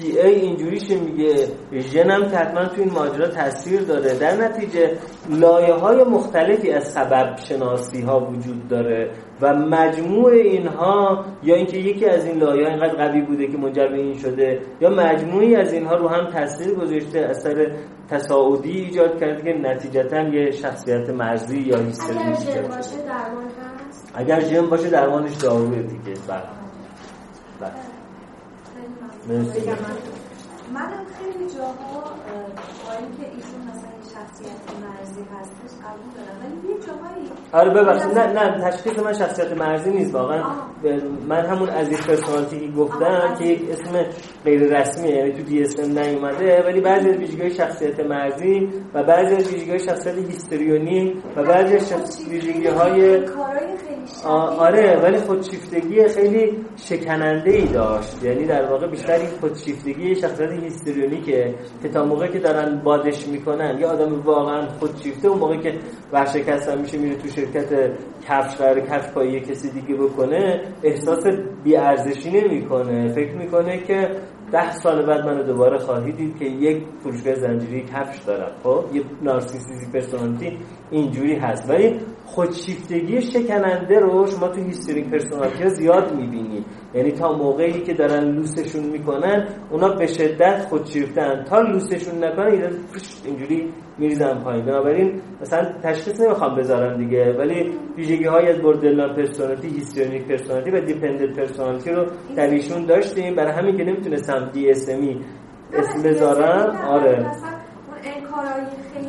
ای 0.00 0.34
اینجوریش 0.34 0.90
میگه. 0.90 1.48
ژنم 1.72 2.30
که 2.30 2.36
حتما 2.36 2.64
تو 2.64 2.80
این 2.82 2.92
ماجرا 2.92 3.28
تاثیر 3.28 3.80
داره. 3.80 4.14
در 4.18 4.36
نتیجه 4.36 4.90
لایه 5.30 5.74
های 5.74 6.04
مختلفی 6.04 6.70
از 6.70 6.92
سبب 6.92 7.36
شناسی 7.36 8.00
ها 8.02 8.20
وجود 8.20 8.68
داره 8.68 9.10
و 9.40 9.54
مجموع 9.54 10.32
اینها 10.32 11.24
یا 11.42 11.54
اینکه 11.54 11.76
یکی 11.78 12.06
از 12.06 12.26
این 12.26 12.38
لایه 12.38 12.64
ها 12.64 12.70
اینقدر 12.70 13.08
قوی 13.08 13.20
بوده 13.20 13.46
که 13.46 13.58
منجر 13.58 13.88
به 13.88 13.96
این 13.96 14.18
شده 14.18 14.60
یا 14.80 14.90
مجموعی 14.90 15.56
از 15.56 15.72
اینها 15.72 15.96
رو 15.96 16.08
هم 16.08 16.30
تاثیر 16.30 16.74
گذاشته 16.74 17.18
اثر 17.18 17.70
تصاعدی 18.10 18.70
ایجاد 18.70 19.20
کرده 19.20 19.42
که 19.42 19.58
نتیجتا 19.58 20.22
یه 20.22 20.50
شخصیت 20.50 21.10
مرزی 21.10 21.58
یا 21.58 21.78
هیستری 21.78 22.18
اگر 22.18 22.34
ژن 22.34 22.68
باشه 22.68 22.96
درمان 23.06 23.44
هست؟ 23.88 24.12
اگر 24.14 24.40
ژن 24.40 24.66
باشه 24.66 24.90
درمانش 24.90 25.36
داروه 25.36 25.82
دیگه. 25.82 26.20
بله, 26.28 26.42
بله. 27.60 27.97
منم 29.28 31.06
خیلی 31.18 31.54
جاها 31.54 32.00
با 32.84 32.92
اینکه 32.92 33.34
ایشون 33.36 33.60
مثلا 33.68 33.87
شخصیت 34.18 34.50
مرزی 34.84 35.20
هستش 35.20 35.72
قبول 35.84 36.10
دارم. 36.16 36.36
ولی 36.42 36.74
یه 36.74 36.80
جاهایی 36.86 37.28
آره 37.52 37.70
ببخشید. 37.70 38.18
نه 38.18 38.32
نه 38.32 38.70
تشخیص 38.70 38.98
من 38.98 39.12
شخصیت 39.12 39.52
مرزی 39.52 39.90
نیست 39.90 40.14
واقعا. 40.14 40.42
من 41.28 41.46
همون 41.46 41.68
as 41.68 41.92
if 41.92 42.06
personality 42.06 42.60
که 42.60 42.72
گفتم 42.72 43.34
که 43.38 43.44
یک 43.44 43.70
اسم 43.70 44.04
غیر 44.44 44.78
رسمیه 44.80 45.16
یعنی 45.16 45.32
تو 45.32 45.42
DSM 45.42 45.98
نیومده 45.98 46.62
ولی 46.66 46.80
بعضی 46.80 47.08
از 47.08 47.16
ویژگی‌های 47.16 47.50
شخصیت 47.50 48.00
مرزی 48.00 48.68
و 48.94 49.02
بعضی 49.02 49.34
از 49.34 49.52
ویژگی‌های 49.52 49.78
شخصیت 49.78 50.14
هیستریونی 50.14 51.14
و 51.36 51.42
بعضی 51.42 51.76
از 51.76 52.26
ویژگی‌های 52.30 53.24
آره 54.58 55.00
ولی 55.02 55.18
خودشیفتگی 55.18 56.08
خیلی 56.08 56.64
شکننده 56.76 57.50
ای 57.50 57.66
داشت. 57.66 58.24
یعنی 58.24 58.46
در 58.46 58.70
واقع 58.70 58.86
بیشتر 58.86 59.12
این 59.12 59.30
خودشیفتگی 59.40 60.14
شخصیت 60.14 60.50
هیستریونی 60.50 61.20
که 61.20 61.54
تا 61.94 62.04
موقعی 62.04 62.28
که 62.28 62.38
دارن 62.38 62.80
بادش 62.84 63.28
می‌کنن 63.28 63.78
یا 63.80 63.90
آدم 63.90 64.07
واقعا 64.14 64.66
خودشیفته 64.66 65.28
اون 65.28 65.38
موقعی 65.38 65.58
که 65.58 65.74
ورشکست 66.12 66.70
میشه 66.70 66.98
میره 66.98 67.16
تو 67.16 67.28
شرکت 67.28 67.92
کفش 68.28 68.56
قرار 68.56 68.80
کفش 68.80 69.10
پایی 69.10 69.40
کسی 69.40 69.70
دیگه 69.70 69.94
بکنه 69.94 70.60
احساس 70.82 71.26
بیارزشی 71.64 72.30
نمی‌کنه. 72.30 73.08
فکر 73.08 73.34
می‌کنه 73.34 73.78
که 73.78 74.10
ده 74.52 74.72
سال 74.72 75.06
بعد 75.06 75.26
منو 75.26 75.42
دوباره 75.42 75.78
خواهی 75.78 76.12
دید 76.12 76.38
که 76.38 76.44
یک 76.44 76.82
فروشگاه 77.02 77.34
زنجیری 77.34 77.80
کفش 77.80 78.18
دارم. 78.18 78.50
خب 78.62 78.84
یه 78.92 79.02
narcissistic 79.22 79.92
personality 79.92 80.58
اینجوری 80.90 81.34
هست. 81.36 81.70
ولی 81.70 82.00
خودشیفتگی 82.34 83.22
شکننده 83.22 83.98
رو 84.00 84.26
شما 84.26 84.48
تو 84.48 84.60
hysteric 84.60 85.10
personality 85.10 85.68
زیاد 85.68 86.14
می‌بینید 86.14 86.64
یعنی 86.94 87.12
تا 87.12 87.32
موقعی 87.32 87.80
که 87.80 87.94
دارن 87.94 88.24
لوسشون 88.24 88.84
می‌کنن 88.84 89.48
اونا 89.70 89.88
به 89.88 90.06
شدت 90.06 90.66
خودشیفتن. 90.68 91.44
تا 91.44 91.60
لوسشون 91.60 92.24
نکنن 92.24 92.70
اینجوری 93.24 93.72
میریزن 93.98 94.34
پایین. 94.44 94.64
بنابراین 94.64 95.20
مثلا 95.40 95.72
تشخیص 95.82 96.20
نمی‌خوام 96.20 96.56
بذارم 96.56 97.04
دیگه. 97.04 97.32
ولی 97.38 97.72
ویژگی 97.96 98.24
های 98.24 98.48
از 98.52 98.62
borderline 98.62 99.16
personality 99.16 99.68
histrionic 99.68 100.24
personality 100.28 100.70
و 100.70 100.80
dependent 100.80 101.36
personality 101.36 101.90
رو 101.90 102.06
در 102.36 102.50
ایشون 102.50 102.84
داشتیم. 102.86 103.34
برای 103.34 103.52
همین 103.52 103.76
که 103.76 103.84
نمی‌تونستم 103.84 104.50
DSM 104.52 104.88
ای 104.88 105.16
اسم 105.72 106.02
بذارم. 106.02 106.76
آره. 106.88 107.16
اون 107.18 107.26
انکارای 108.04 108.66
خیلی 108.94 109.07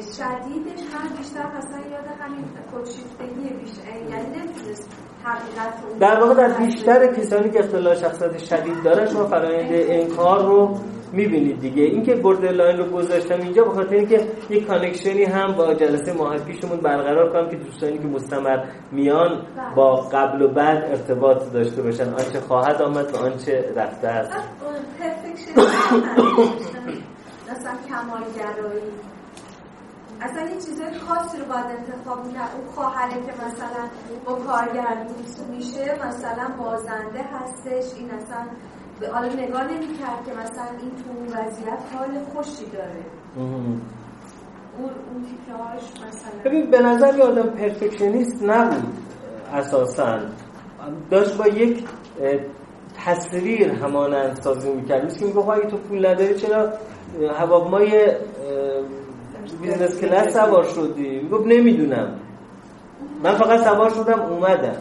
شدیدش 0.00 0.80
هم 0.92 1.16
بیشتر 1.16 1.46
مثلا 1.58 1.80
یاد 1.90 2.04
همین 2.20 2.44
خودشیفتگی 2.70 3.48
بیشتر. 3.60 3.88
یعنی 4.10 4.36
نمی‌تونست 4.36 4.90
در 6.00 6.20
واقع 6.20 6.34
در 6.34 6.58
بیشتر 6.58 7.06
کسانی 7.06 7.50
که 7.50 7.58
اختلال 7.58 7.94
شخصیت 7.94 8.38
شدید 8.38 8.82
داره 8.84 9.06
شما 9.06 9.26
فرایند 9.26 9.70
انکار 9.72 10.46
رو 10.46 10.78
می‌بینید 11.12 11.60
دیگه. 11.60 11.82
اینکه 11.82 12.14
line 12.14 12.78
رو 12.78 12.90
گذاشتم 12.90 13.40
اینجا 13.40 13.64
به 13.64 13.70
خاطر 13.70 13.94
اینکه 13.94 14.26
یک 14.50 14.66
connection 14.66 15.19
ی 15.19 15.24
هم 15.24 15.52
با 15.52 15.74
جلسه 15.74 16.12
ماه 16.12 16.38
پیشمون 16.38 16.80
برقرار 16.80 17.32
کنم 17.32 17.50
که 17.50 17.56
دوستانی 17.56 17.98
که 17.98 18.06
مستمر 18.06 18.64
میان 18.92 19.46
با 19.76 19.94
قبل 19.96 20.42
و 20.42 20.48
بعد 20.48 20.84
ارتباط 20.84 21.52
داشته 21.52 21.82
باشن. 21.82 22.08
آنچه 22.08 22.40
خواهد 22.40 22.82
آمد 22.82 23.14
و 23.14 23.16
آنچه 23.16 23.72
رفته 23.76 24.08
است. 24.08 24.32
مثلا 27.50 27.72
کمالگرایی. 27.88 29.15
اصلا 30.20 30.42
یه 30.42 30.54
چیزای 30.54 30.98
خاصی 30.98 31.38
رو 31.38 31.44
باید 31.44 31.66
انتخاب 31.66 32.26
می‌کنه 32.26 32.54
اون 32.54 32.66
خواهره 32.74 33.14
که 33.14 33.32
مثلا 33.32 33.88
با 34.24 34.34
کارگر 34.34 35.06
دوست 35.08 35.48
میشه 35.50 36.06
مثلا 36.06 36.48
بازنده 36.58 37.22
هستش. 37.22 37.98
این 37.98 38.10
اصلا 38.10 38.46
به 39.00 39.08
حالا 39.08 39.28
نگاه 39.28 39.64
نمی 39.64 39.86
کرد 39.86 40.24
که 40.26 40.32
مثلا 40.32 40.66
این 40.80 40.90
تو 40.90 41.10
اون 41.16 41.26
وضعیت 41.26 41.82
حال 41.94 42.24
خوشی 42.24 42.66
داره. 42.66 43.04
اون 43.36 43.80
اون 44.78 45.24
مثلا 46.08 46.42
ببین 46.44 46.70
به 46.70 46.80
نظر 46.80 47.22
آدم 47.22 47.50
perfectionist 47.50 48.42
نبود 48.42 48.98
اساسا. 49.52 50.18
داشت 51.10 51.38
با 51.38 51.46
یک 51.46 51.84
تصویر 53.04 53.70
همانند 53.70 54.36
سازی 54.36 54.72
می‌کرد. 54.72 55.04
مثل 55.04 55.18
که 55.18 55.24
میگه 55.26 55.70
تو 55.70 55.76
پول 55.76 56.06
نداری 56.06 56.34
چرا 56.34 56.72
هواپیمای 57.38 58.16
business 59.66 60.00
class 60.00 60.32
سوار 60.32 60.64
شدی 60.64 61.20
می‌گفت 61.20 61.46
نمی‌دونم. 61.46 62.08
من 63.24 63.34
فقط 63.34 63.60
سوار 63.60 63.90
شدم 63.90 64.20
اومدم. 64.20 64.76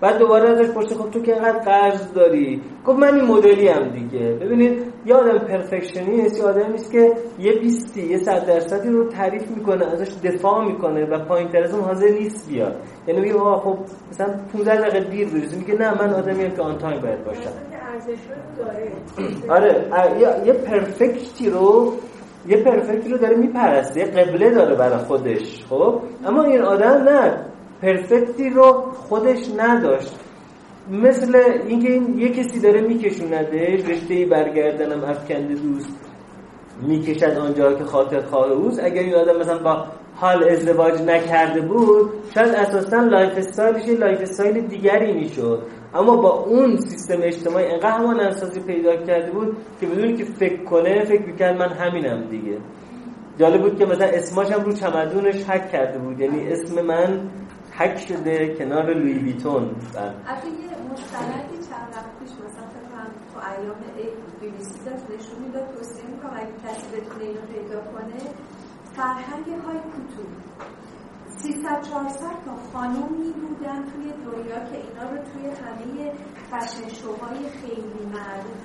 بعد 0.00 0.18
دوباره 0.18 0.48
ازش 0.48 0.70
پرسید 0.70 0.98
خب 0.98 1.10
تو 1.10 1.22
که 1.22 1.32
اینقدر 1.32 1.58
قرض 1.58 2.12
داری؟ 2.12 2.62
گفت 2.86 2.98
من 2.98 3.14
این 3.14 3.24
مدلی 3.24 3.68
هم 3.68 3.88
دیگه. 3.88 4.26
ببینید 4.40 4.82
یه 5.06 5.14
آدم 5.14 5.38
perfectionist 5.38 6.38
یه 6.38 6.44
آدمی 6.44 6.74
است 6.74 6.92
که 6.92 7.12
یه 7.38 7.52
بیستی 7.52 8.06
یه 8.06 8.18
صد 8.18 8.46
درصدی 8.46 8.88
رو 8.88 9.08
تعریف 9.08 9.50
می‌کنه 9.50 9.86
ازش 9.86 10.14
دفاع 10.24 10.64
می‌کنه 10.64 11.04
و 11.04 11.18
پایین 11.24 11.48
تر 11.48 11.62
از 11.62 11.74
اون 11.74 11.84
حاضر 11.84 12.08
نیست 12.08 12.48
بیاد. 12.48 12.76
یعنی 13.06 13.20
میگه 13.20 13.34
خب 13.34 13.78
مثلا 14.10 14.34
15 14.52 14.76
دقیقه 14.76 15.10
دیر 15.10 15.28
برسیم 15.28 15.58
میگه 15.58 15.74
نه 15.74 16.02
من 16.02 16.14
آدمی 16.14 16.44
هم 16.44 16.50
که 16.50 16.62
آن 16.62 16.78
تایم 16.78 17.00
باید 17.00 17.24
باشم. 17.24 17.40
آره 19.56 19.86
یه 20.46 20.52
پرفکتی 20.52 21.50
رو 21.50 21.92
یه 22.48 22.56
پرفکتی 22.56 23.08
رو 23.08 23.18
داره 23.18 23.36
میپرسته 23.36 24.00
یه 24.00 24.06
قبله 24.06 24.50
داره 24.50 24.74
برای 24.74 24.98
خودش 24.98 25.64
خب؟ 25.70 26.00
اما 26.26 26.42
این 26.44 26.60
آدم 26.60 27.08
نه 27.08 27.36
پرفکتی 27.82 28.50
رو 28.50 28.72
خودش 28.94 29.50
نداشت. 29.56 30.20
مثل 30.90 31.42
اینکه 31.68 31.92
این 31.92 32.18
یه 32.18 32.28
کسی 32.28 32.60
داره 32.60 32.80
میکشوندش 32.80 33.88
رشته 33.88 34.26
برگردنم 34.26 35.04
افکنده 35.04 35.54
دوست 35.54 35.98
می‌کشد 36.82 37.38
آنجا 37.38 37.72
که 37.72 37.84
خاطر 37.84 38.20
خواه 38.20 38.50
اوست. 38.50 38.80
اگر 38.84 39.02
این 39.02 39.14
آدم 39.14 39.36
مثلا 39.40 39.58
با 39.58 39.84
هال 40.14 40.48
ازدواج 40.48 41.02
نکرده 41.02 41.60
بود 41.60 42.10
شاید 42.34 42.54
اساسا 42.54 43.00
lifestyle 43.00 43.38
ش 43.38 43.88
lifestyle 43.88 44.60
دیگری 44.60 45.12
می‌شد. 45.12 45.62
اما 45.94 46.16
با 46.16 46.30
اون 46.30 46.76
سیستم 46.76 47.18
اجتماعی 47.22 47.66
انقدر 47.66 47.90
همانندسازی 47.90 48.60
پیدا 48.60 48.96
کرده 48.96 49.30
بود 49.30 49.56
که 49.80 49.86
بدون 49.86 50.16
اینکه 50.16 50.24
فکر 50.24 50.64
کنه 50.64 51.04
فکر 51.04 51.26
می‌کرد 51.26 51.56
من 51.56 51.68
همینم 51.68 52.28
دیگه. 52.28 52.58
جالب 53.38 53.62
بود 53.62 53.78
که 53.78 53.86
مثلا 53.86 54.06
اسماش 54.06 54.50
هم 54.52 54.64
رو 54.64 54.72
چمدونش 54.72 55.44
حک 55.44 55.72
کرده 55.72 55.98
بود. 55.98 56.20
یعنی 56.20 56.52
اسم 56.52 56.86
من 56.86 57.30
حک 57.78 57.98
شده 57.98 58.54
کنار 58.58 58.94
لوی 58.94 59.12
ویتون. 59.12 59.62
بله. 59.62 60.02
البته 60.26 60.48
چند 61.70 61.88
وقت 61.94 62.18
پیش 62.20 62.30
مثلا 62.30 62.66
فکر 62.74 62.84
تو 63.34 63.40
ایام 63.50 63.76
بی 64.40 64.48
بی 64.50 64.64
سی 64.64 64.84
داشت 64.84 65.04
نشون 65.14 65.38
می‌داد 65.46 65.66
توصیه 65.74 66.04
می‌کنم 66.10 66.32
اگه 66.36 66.52
کسی 66.64 66.86
بتونه 66.96 67.24
اینو 67.24 67.40
پیدا 67.40 67.80
کنه 67.80 68.20
فرهنگ 68.96 69.46
های 69.64 69.76
کوتو 69.76 70.22
300 71.44 71.82
400 71.82 72.20
تا 72.44 72.56
خانومی 72.72 73.32
بودن 73.32 73.84
توی 73.84 74.12
دنیا 74.26 74.58
که 74.68 74.76
اینا 74.76 75.10
رو 75.10 75.16
توی 75.16 75.46
همه 75.64 76.12
فشن 76.50 76.88
شوهای 76.88 77.48
خیلی 77.60 78.04
معروف 78.12 78.60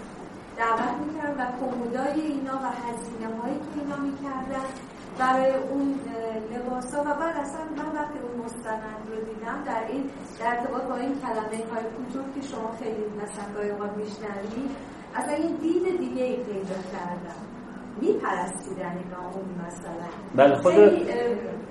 دعوت 0.57 0.95
می‌کردن 1.05 1.43
و 1.43 1.59
کمودای 1.59 2.21
اینا 2.21 2.53
و 2.53 2.67
هزینه 2.83 3.39
هایی 3.41 3.55
که 3.59 3.81
اینا 3.81 3.97
می‌کردن 3.97 4.65
برای 5.19 5.53
اون 5.53 5.99
لباس 6.51 6.93
ها 6.95 7.01
و 7.01 7.05
بعد 7.05 7.37
اصلا 7.37 7.61
من 7.77 7.91
وقتی 7.95 8.19
اون 8.19 8.45
مستند 8.45 9.07
رو 9.09 9.15
دیدم 9.15 9.63
در 9.65 9.83
این 9.89 10.09
در 10.39 10.47
ارتباط 10.47 10.83
با 10.83 10.95
این 10.95 11.15
کلمه 11.21 11.63
های 11.73 11.83
کوتور 11.97 12.23
که 12.35 12.41
شما 12.41 12.71
خیلی 12.79 13.03
مثلا 13.23 13.53
گاهی 13.55 13.69
اوقات 13.69 13.91
میشنوید 13.97 14.71
اصلا 15.15 15.33
این 15.33 15.55
دید 15.55 15.99
دیگه 15.99 16.23
ای 16.23 16.35
پیدا 16.35 16.79
کردم. 16.93 17.41
میپرستیدن 18.01 18.97
اینا 18.97 19.29
اون 19.33 19.67
مثلا. 19.67 20.07
بله 20.35 20.55
خود 20.55 20.73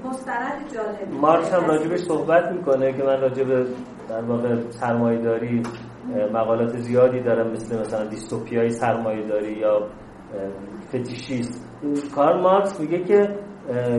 مستند 0.04 0.72
جالب 0.74 1.14
مارکس 1.20 1.54
هم 1.54 1.66
راجبش 1.66 2.00
صحبت 2.00 2.52
می‌کنه 2.52 2.92
که 2.92 3.02
من 3.02 3.20
راجب 3.20 3.66
در 4.08 4.22
واقع 4.22 4.70
سرمایه‌داری 4.70 5.62
مقالات 6.32 6.76
زیادی 6.76 7.20
دارم 7.20 7.50
مثل 7.50 7.80
مثلا 7.80 8.04
دیستوپیای 8.04 8.70
سرمایه‌داری 8.70 9.52
یا 9.52 9.88
فتیشیست. 10.88 11.68
کار 12.14 12.40
مارکس 12.40 12.80
میگه 12.80 13.04
که 13.04 13.38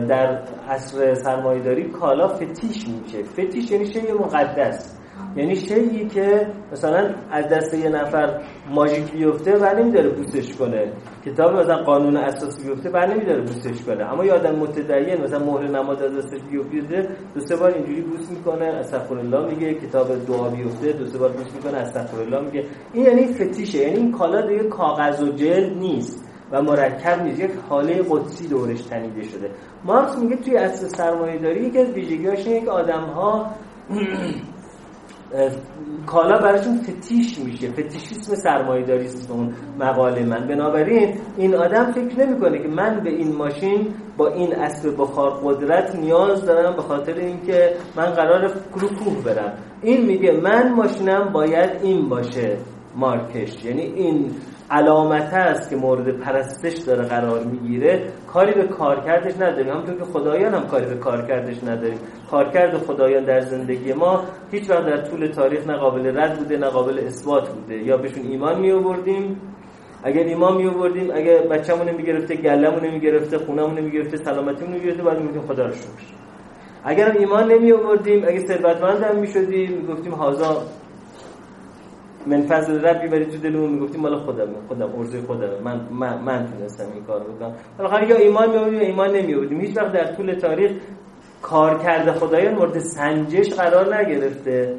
در 0.08 0.42
عصر 0.68 1.14
سرمایه‌داری 1.14 1.90
کالا 1.90 2.28
فتیش 2.28 2.88
میشه. 2.88 3.22
فتیش 3.22 3.70
یعنی 3.70 3.86
شیء 3.86 4.14
مقدس. 4.14 4.99
یعنی 5.36 5.56
شیعی 5.56 6.08
که 6.08 6.46
مثلا 6.72 7.14
از 7.30 7.48
دست 7.48 7.74
یه 7.74 7.88
نفر 7.88 8.40
ماژیک 8.70 9.12
بیفته 9.12 9.56
و 9.56 9.74
نمیداره 9.78 10.10
بوسش 10.10 10.56
کنه. 10.56 10.92
کتاب 11.24 11.52
مثلا 11.52 11.76
قانون 11.76 12.16
اساسی 12.16 12.68
بیفته 12.68 12.90
و 12.90 13.06
نمیداره 13.06 13.40
بوسش 13.40 13.82
کنه. 13.82 14.04
اما 14.12 14.24
یه 14.24 14.32
آدم 14.32 14.54
متدین 14.56 15.20
مثلا 15.20 15.44
مهر 15.44 15.68
نماز 15.68 16.02
از 16.02 16.16
دستش 16.16 16.40
بیفته 16.50 17.08
دو 17.34 17.40
سه 17.40 17.56
بار 17.56 17.74
اینجوری 17.74 18.00
بوس 18.00 18.30
می‌کنه 18.30 18.64
استغفر 18.64 19.18
الله 19.18 19.54
میگه 19.54 19.74
کتاب 19.74 20.24
دعا 20.24 20.48
بیفته 20.48 20.92
دو 20.92 21.06
سه 21.06 21.18
بار 21.18 21.32
بوس 21.32 21.54
می‌کنه 21.54 21.78
استغفر 21.78 22.20
الله 22.20 22.40
میگه. 22.40 22.64
این 22.92 23.04
یعنی 23.04 23.26
فتیشه 23.26 23.78
یعنی 23.78 23.96
این 23.96 24.12
کالا 24.12 24.40
دیگه 24.46 24.62
کاغذ 24.68 25.22
و 25.22 25.32
جلد 25.32 25.78
نیست 25.78 26.24
و 26.52 26.62
مرکب 26.62 27.22
نیست. 27.22 27.40
یک 27.40 27.50
حاله 27.68 28.02
قدسی 28.10 28.48
دورش 28.48 28.82
تنیده 28.82 29.22
شده. 29.22 29.50
مارکس 29.84 30.18
میگه 30.18 30.36
توی 30.36 30.56
اصل 30.56 30.88
سرمایه 30.88 31.38
داری 31.38 31.66
یکی 31.66 31.78
از 31.78 31.90
ویژگیاش 31.90 32.46
اینه 32.46 32.60
که 32.60 32.70
آدم 32.70 33.00
ها 33.00 33.50
کالا 36.06 36.38
براشون 36.38 36.78
فتیش 36.78 37.38
میشه. 37.38 37.70
فتیشیسم 37.70 38.34
سرمایه 38.34 38.86
داریست 38.86 39.30
اون 39.30 39.54
مقاله 39.78 40.24
من. 40.24 40.46
بنابراین 40.48 41.14
این 41.36 41.54
آدم 41.54 41.92
فکر 41.92 42.26
نمی‌کنه 42.26 42.58
که 42.58 42.68
من 42.68 43.00
به 43.04 43.10
این 43.10 43.36
ماشین 43.36 43.94
با 44.16 44.28
این 44.28 44.54
اسب 44.54 44.94
بخار 44.98 45.30
قدرت 45.44 45.96
نیاز 45.96 46.44
دارم 46.44 46.76
به 46.76 46.82
خاطر 46.82 47.14
اینکه 47.14 47.76
من 47.96 48.06
قرار 48.06 48.52
رو 48.74 48.88
کوه 48.88 49.24
برم. 49.24 49.52
این 49.82 50.06
میگه 50.06 50.32
من 50.32 50.72
ماشینم 50.72 51.32
باید 51.32 51.70
این 51.82 52.08
باشه 52.08 52.56
مارکش. 52.96 53.64
یعنی 53.64 53.82
این 53.82 54.30
علامت 54.70 55.34
است 55.34 55.70
که 55.70 55.76
مورد 55.76 56.08
پرستش 56.10 56.78
داره 56.78 57.02
قرار 57.02 57.44
می‌گیره. 57.44 58.02
کاری 58.32 58.52
به 58.52 58.62
کارکردش 58.62 59.34
نداریم. 59.36 59.72
همونطور 59.72 59.94
که 59.94 60.04
خدایان 60.04 60.54
هم 60.54 60.66
کاری 60.66 60.86
به 60.86 60.94
کارکردش 60.94 61.64
نداریم. 61.64 61.98
کارکرد 62.30 62.78
خدایان 62.78 63.24
در 63.24 63.40
زندگی 63.40 63.92
ما 63.92 64.24
هیچ 64.50 64.70
وقت 64.70 64.86
در 64.86 64.96
طول 64.96 65.26
تاریخ 65.26 65.66
نه 65.66 65.76
قابل 65.76 66.18
رد 66.18 66.38
بوده 66.38 66.56
نه 66.56 66.66
قابل 66.66 66.98
اثبات 66.98 67.48
بوده. 67.48 67.74
یا 67.74 67.96
بهشون 67.96 68.26
ایمان 68.26 68.60
می 68.60 68.72
آوردیم 68.72 69.40
اگر 70.02 70.22
ایمان 70.22 70.56
می 70.56 70.66
آوردیم 70.66 71.10
اگر 71.14 71.38
بچه‌مون 71.38 71.90
می‌گرفته 71.90 72.34
گله‌مون 72.36 72.90
می‌گرفته 72.90 73.38
خونمون 73.38 73.80
می‌گرفته 73.80 74.16
سلامتیمون 74.16 74.74
می‌گرفته 74.74 75.02
بعد 75.02 75.18
می‌گفتیم 75.18 75.42
خدا 75.42 75.66
رو 75.66 75.72
شکر. 75.72 76.06
اگر 76.84 77.10
ایمان 77.10 77.52
نمی 77.52 77.72
آوردیم 77.72 78.24
اگه 78.28 78.46
ثروتمند 78.46 79.02
هم 79.02 79.16
می‌شدیم 79.16 79.72
می‌گفتیم 79.72 80.12
هازا 80.12 80.62
من 82.26 82.42
فضل 82.42 82.80
ربی 82.84 83.08
بری 83.08 83.24
تو 83.26 83.38
دلمون 83.38 83.70
می‌گفتیم 83.70 84.00
مال 84.00 84.16
خودم 84.16 84.48
خودم 84.68 84.98
ارزه 84.98 85.20
خودم 85.20 85.48
من 85.64 85.80
من, 85.90 86.18
من 86.22 86.46
تونستم 86.46 86.92
این 86.94 87.04
کار 87.04 87.20
بکنم. 87.20 87.54
بالاخره 87.78 88.08
یا 88.08 88.16
ایمان 88.16 88.50
میآوردیم 88.50 88.74
یا 88.80 88.86
ایمان 88.86 89.16
نمیآوردیم 89.16 89.60
هیچ 89.60 89.76
وقت 89.76 89.92
در 89.92 90.14
طول 90.14 90.34
تاریخ 90.34 90.72
کار 91.42 91.78
کرده 91.78 92.12
خدایان 92.12 92.54
مورد 92.54 92.78
سنجش 92.78 93.52
قرار 93.52 93.96
نگرفته. 93.96 94.74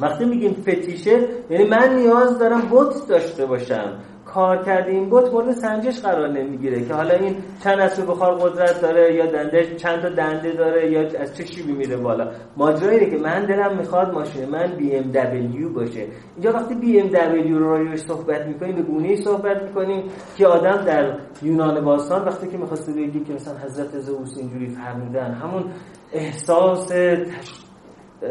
وقتی 0.00 0.24
میگیم 0.24 0.52
فتیشه 0.52 1.28
یعنی 1.50 1.64
من 1.68 1.96
نیاز 1.96 2.38
دارم 2.38 2.60
بوت 2.60 3.08
داشته 3.08 3.46
باشم. 3.46 3.92
کار 4.36 4.64
کرده 4.64 4.90
این 4.90 5.08
بوت 5.08 5.32
مورد 5.32 5.52
سنجش 5.52 6.00
قرار 6.00 6.28
نمی‌گیره 6.28 6.84
که 6.84 6.94
حالا 6.94 7.14
این 7.14 7.36
چند 7.64 7.80
اسب 7.80 8.06
بخار 8.06 8.34
قدرت 8.34 8.80
داره 8.80 9.14
یا 9.14 9.26
دنده 9.26 9.76
چند 9.76 10.02
تا 10.02 10.08
دنده 10.08 10.52
داره 10.52 10.90
یا 10.92 11.00
از 11.20 11.36
چه 11.36 11.44
چیزی 11.44 11.72
میره 11.72 11.96
بالا. 11.96 12.30
ماجرا 12.56 12.98
که 12.98 13.18
من 13.18 13.44
دلم 13.44 13.76
می‌خواد 13.76 14.14
ماشین 14.14 14.48
من 14.48 14.66
بی 14.66 14.96
ام 14.96 15.10
دبلیو 15.10 15.72
باشه. 15.72 16.06
اینجا 16.34 16.52
وقتی 16.52 16.74
بی 16.74 17.00
ام 17.00 17.08
دبلیو 17.08 17.58
رو 17.58 17.70
راجعش 17.70 18.00
صحبت 18.00 18.46
می‌کنیم 18.46 18.76
به 18.76 18.82
گونه 18.82 19.16
صحبت 19.16 19.62
می‌کنیم 19.62 20.02
که 20.36 20.46
آدم 20.46 20.84
در 20.84 21.18
یونان 21.42 21.84
باستان 21.84 22.24
وقتی 22.24 22.48
که 22.48 22.56
می‌خواسته 22.56 22.92
بگی 22.92 23.20
که 23.20 23.32
مثلا 23.32 23.54
حضرت 23.64 23.98
زئوس 23.98 24.38
اینجوری 24.38 24.68
فرمودن 24.68 25.32
همون 25.32 25.64
احساس 26.12 26.92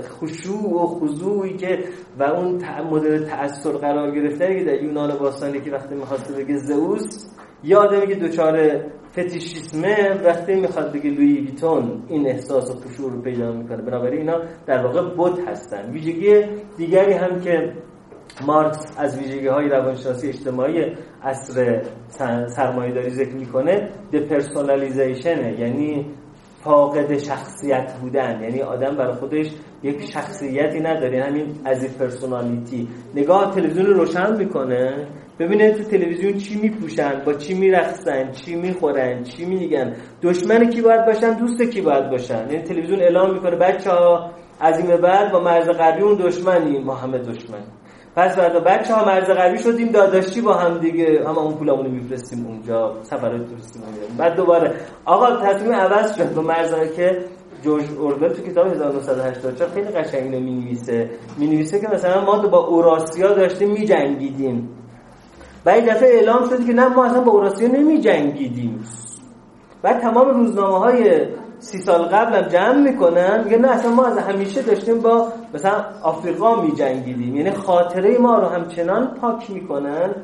خشوع 0.01 0.83
و 0.83 0.87
خضوعی 0.87 1.57
که 1.57 1.79
و 2.19 2.23
اون 2.23 2.61
مدل 2.91 3.25
تأثیر 3.25 3.71
قرار 3.71 4.11
گرفته 4.11 4.59
که 4.59 4.65
در 4.65 4.83
یونان 4.83 5.17
باستانی 5.17 5.61
که 5.61 5.71
وقتی 5.71 5.95
می‌خواد 5.95 6.19
بگه 6.37 6.57
زئوس 6.57 7.25
یا 7.63 7.79
آدمی 7.79 8.07
که 8.07 8.15
دوچار 8.15 8.83
فتیشیسمه 9.11 10.21
وقتی 10.25 10.55
می‌خواد 10.55 10.91
بگه 10.91 11.09
لویی 11.09 11.37
ویتون 11.37 12.03
این 12.07 12.27
احساس 12.27 12.71
و 12.71 12.73
خشوع 12.73 13.11
رو 13.11 13.21
پیدا 13.21 13.51
می‌کنه. 13.51 13.81
بنابراین 13.81 14.19
اینا 14.19 14.41
در 14.65 14.85
واقع 14.85 15.15
بود 15.15 15.39
هستن. 15.47 15.91
ویژگی 15.91 16.41
دیگری 16.77 17.13
هم 17.13 17.39
که 17.39 17.73
مارکس 18.47 18.93
از 18.97 19.19
ویژگی 19.19 19.47
های 19.47 19.69
روانشناسی 19.69 20.27
اجتماعی 20.27 20.95
عصر 21.23 21.81
سرمایه 22.47 23.09
ذکر 23.09 23.33
می‌کنه 23.33 23.89
depersonalization 24.13 25.51
ه 25.51 25.59
یعنی 25.59 26.05
فاقد 26.65 27.17
شخصیت 27.17 27.93
بودن. 28.01 28.41
یعنی 28.41 28.61
آدم 28.61 28.95
برای 28.95 29.13
خودش 29.13 29.47
یک 29.83 30.11
شخصیتی 30.11 30.79
نداره 30.79 31.23
همین 31.23 31.45
as 31.65 31.97
if 31.97 32.10
personality. 32.10 32.87
نگاه 33.15 33.55
تلویزیون 33.55 33.85
رو 33.85 33.93
روشن 33.93 34.37
می‌کنه 34.37 35.07
ببینه 35.39 35.71
تو 35.71 35.83
تلویزیون 35.83 36.37
چی 36.37 36.61
میپوشن 36.61 37.21
با 37.25 37.33
چی 37.33 37.53
میرقصن 37.53 38.31
چی 38.31 38.55
می‌خورن 38.55 39.23
چی 39.23 39.45
میگن. 39.45 39.95
دشمن 40.21 40.69
کی 40.69 40.81
باید 40.81 41.05
باشن؟ 41.05 41.33
دوست 41.33 41.61
کی 41.61 41.81
باید 41.81 42.09
باشن؟ 42.09 42.49
یعنی 42.51 42.63
تلویزیون 42.63 42.99
اعلام 42.99 43.33
می‌کنه 43.33 43.55
بچه 43.55 43.91
ها 43.91 44.31
از 44.59 44.79
این 44.79 44.97
بعد 44.97 45.31
با 45.31 45.39
مرز 45.39 45.69
غربی 45.69 46.01
اون 46.01 46.15
دشمنی 46.15 46.77
همه 46.77 47.17
دشمن. 47.17 47.63
پس 48.15 48.35
بعد 48.35 48.63
بچه 48.63 48.93
ها 48.93 49.05
مرز 49.05 49.25
غربی 49.25 49.57
شدیم 49.57 49.87
داداشی 49.87 50.41
با 50.41 50.53
هم 50.53 50.77
دیگه. 50.77 51.23
هم 51.27 51.37
اون 51.37 51.53
پولمون 51.53 51.87
میفرستیم 51.87 52.45
اونجا 52.45 52.93
سفرهای 53.03 53.39
توریستی 53.39 53.79
بعد 54.17 54.35
دوباره. 54.35 54.73
آقا 55.05 55.35
تصمیم 55.35 55.71
عوض 55.73 56.15
شد. 56.17 56.33
با 56.33 56.41
مرز 56.41 56.73
که 56.95 57.25
جورج 57.63 57.85
اورول 57.99 58.29
تو 58.29 58.41
کتاب 58.41 58.67
1984 58.67 59.69
خیلی 59.69 59.87
قشنگ 59.87 60.23
اینو 60.23 60.39
می‌نویسه. 60.39 61.09
می‌نویسه 61.37 61.79
که 61.79 61.87
مثلا 61.87 62.25
ما 62.25 62.47
با 62.47 62.67
اوراسیا 62.67 63.33
داشتیم 63.33 63.71
میجنگیدیم. 63.71 64.69
این 65.67 65.85
دفعه 65.85 66.09
اعلام 66.09 66.49
شد 66.49 66.65
که 66.65 66.73
نه 66.73 66.87
ما 66.87 67.05
اصلا 67.05 67.21
با 67.21 67.31
اوراسیا 67.31 67.67
نمیجنگیدیم. 67.67 68.85
بعد 69.81 70.01
تمام 70.01 70.29
روزنامه 70.29 70.79
های 70.79 71.27
سی 71.59 71.77
سال 71.77 72.01
قبل 72.01 72.35
هم 72.35 72.47
جمع 72.49 72.91
می‌کنن 72.91 73.43
میگه 73.43 73.57
نه 73.57 73.67
اصلا 73.67 73.91
ما 73.91 74.05
از 74.05 74.17
همیشه 74.17 74.61
داشتیم 74.61 75.01
با 75.01 75.27
مثلا 75.53 75.85
آفریقا 76.03 76.61
میجنگیدیم 76.61 77.35
یعنی 77.35 77.51
خاطره 77.51 78.17
ما 78.17 78.39
رو 78.39 78.47
همچنان 78.47 79.07
پاک 79.21 79.51
می‌کنن 79.51 80.15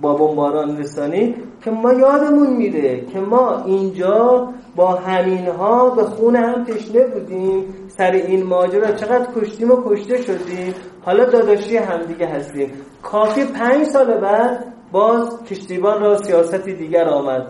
با 0.00 0.14
بمباران 0.14 0.78
رسانی 0.78 1.34
که 1.64 1.70
ما 1.70 1.92
یادمون 1.92 2.56
میره 2.56 3.00
که 3.00 3.20
ما 3.20 3.62
اینجا 3.64 4.48
با 4.76 4.94
همینها 4.94 5.90
به 5.90 6.02
خون 6.02 6.36
هم 6.36 6.64
تشنه 6.64 7.06
بودیم. 7.06 7.64
سر 7.88 8.10
این 8.10 8.42
ماجرا 8.42 8.92
چقدر 8.92 9.26
کشتیم 9.36 9.70
و 9.70 9.76
کشته 9.86 10.22
شدیم. 10.22 10.74
حالا 11.04 11.24
داداشی 11.24 11.76
همدیگه 11.76 12.26
هستیم. 12.26 12.72
کافی 13.02 13.44
پنج 13.44 13.84
سال 13.84 14.20
بعد 14.20 14.64
باز 14.92 15.44
کشتیبان 15.44 16.00
را 16.00 16.16
سیاستی 16.16 16.74
دیگر 16.74 17.08
آمد 17.08 17.46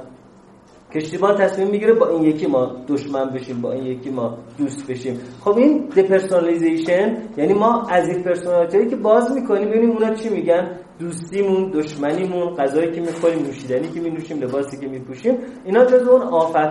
کشتیبان 0.95 1.37
تصمیم 1.37 1.69
می‌گیره 1.69 1.93
با 1.93 2.09
این 2.09 2.23
یکی 2.23 2.47
ما 2.47 2.77
دشمن 2.89 3.31
بشیم 3.31 3.61
با 3.61 3.73
این 3.73 3.87
یکی 3.87 4.11
ما 4.11 4.39
دوست 4.59 4.91
بشیم. 4.91 5.21
خب 5.45 5.57
این 5.57 5.89
depersonalization 5.97 7.17
یعنی 7.37 7.53
ما 7.55 7.83
as 7.83 8.09
if 8.09 8.23
personality 8.23 8.87
که 8.87 8.97
باز 8.97 9.33
می‌کنیم 9.35 9.69
ببینیم 9.69 9.91
اونا 9.91 10.15
چی 10.15 10.29
میگن؟ 10.29 10.79
دوستیمون 10.99 11.71
دشمنیمون 11.71 12.55
غذایی 12.55 12.93
که 12.93 13.01
می‌خوریم 13.01 13.39
نوشیدنی 13.39 13.89
که 13.89 14.01
مینوشیم 14.01 14.41
لباسی 14.41 14.77
که 14.81 14.89
میپوشیم. 14.89 15.39
اینا 15.65 15.85
جز 15.85 16.09
اون 16.09 16.23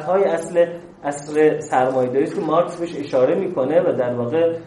های 0.07 0.23
اصل 0.23 0.65
عصر 1.03 1.59
سرمایه‌داری 1.59 2.23
است 2.23 2.35
که 2.35 2.41
مارکس 2.41 2.79
بهش 2.79 2.95
اشاره 2.99 3.35
می‌کنه 3.35 3.81
و 3.81 3.97
در 3.97 4.13
واقع 4.13 4.57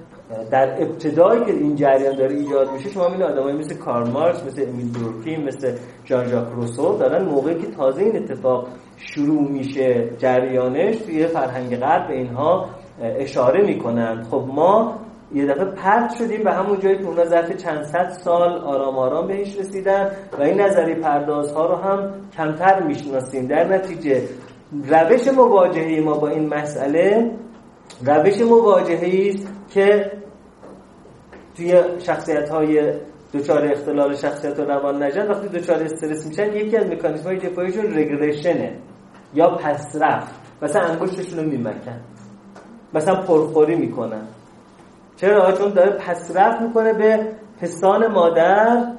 در 0.50 0.82
ابتدایی 0.82 1.44
که 1.44 1.52
این 1.52 1.76
جریان 1.76 2.16
داره 2.16 2.34
ایجاد 2.34 2.72
میشه 2.72 2.90
شما 2.90 3.08
می‌بینید 3.08 3.32
آدمایی 3.32 3.56
مثل 3.56 3.74
کارل 3.74 4.10
مارکس 4.10 4.46
مثل 4.46 4.62
امیل 4.68 4.92
دورکیم 4.92 5.44
مثل 5.44 5.72
ژان 6.06 6.28
ژاک 6.28 6.46
روسو 6.54 6.98
دارن 6.98 7.24
موقعی 7.24 7.54
که 7.54 7.66
تازه 7.66 8.02
این 8.02 8.16
اتفاق 8.16 8.66
شروع 8.96 9.50
میشه 9.50 10.10
جریانش 10.18 10.96
توی 10.96 11.26
فرهنگ 11.26 11.76
غرب 11.76 12.08
به 12.08 12.14
اینها 12.14 12.68
اشاره 13.00 13.66
می‌کنن. 13.66 14.22
خب 14.30 14.44
ما 14.54 14.98
یه 15.34 15.46
دفعه 15.46 15.64
پرت 15.64 16.14
شدیم 16.18 16.42
به 16.44 16.52
همون 16.52 16.78
جایی 16.80 16.98
که 16.98 17.04
اونا 17.06 17.24
ظرف 17.24 17.56
چند 17.56 17.82
صد 17.82 18.08
سال 18.08 18.58
آرام 18.58 18.98
آرام 18.98 19.26
بهش 19.26 19.58
رسیدن 19.58 20.10
و 20.38 20.42
این 20.42 20.60
نظری 20.60 20.94
پردازها 20.94 21.66
رو 21.66 21.74
هم 21.74 22.14
کمتر 22.36 22.82
می‌شناسیم. 22.82 23.46
در 23.46 23.64
نتیجه 23.64 24.22
روش 24.88 25.28
مواجهه 25.28 26.00
ما 26.00 26.18
با 26.18 26.28
این 26.28 26.48
مسئله 26.48 27.30
روش 28.06 28.40
مواجهه 28.40 29.28
است 29.34 29.52
که 29.70 30.12
توی 31.56 31.82
شخصیت 31.98 32.48
های 32.48 32.92
دچار 33.34 33.64
اختلال 33.64 34.14
شخصیت 34.14 34.58
و 34.58 34.62
روان 34.62 35.02
نجات 35.02 35.30
وقتی 35.30 35.48
دچار 35.48 35.82
استرس 35.82 36.26
میشن 36.26 36.56
یکی 36.56 36.76
از 36.76 36.86
مکانیزم 36.86 37.24
های 37.24 37.36
دفاعیشون 37.38 37.98
رگرشنه 37.98 38.78
یا 39.34 39.50
پسرفت. 39.50 40.34
مثلا 40.62 40.82
انگشتشون 40.82 41.38
رو 41.38 41.50
میمکن. 41.50 42.00
مثلا 42.94 43.22
پرخوری 43.22 43.76
می‌کنن. 43.76 44.22
چرا؟ 45.16 45.52
چون 45.52 45.72
داره 45.72 45.90
پسرفت 45.90 46.62
می‌کنه 46.62 46.92
به 46.92 47.26
پستان 47.60 48.06
مادر 48.06 48.92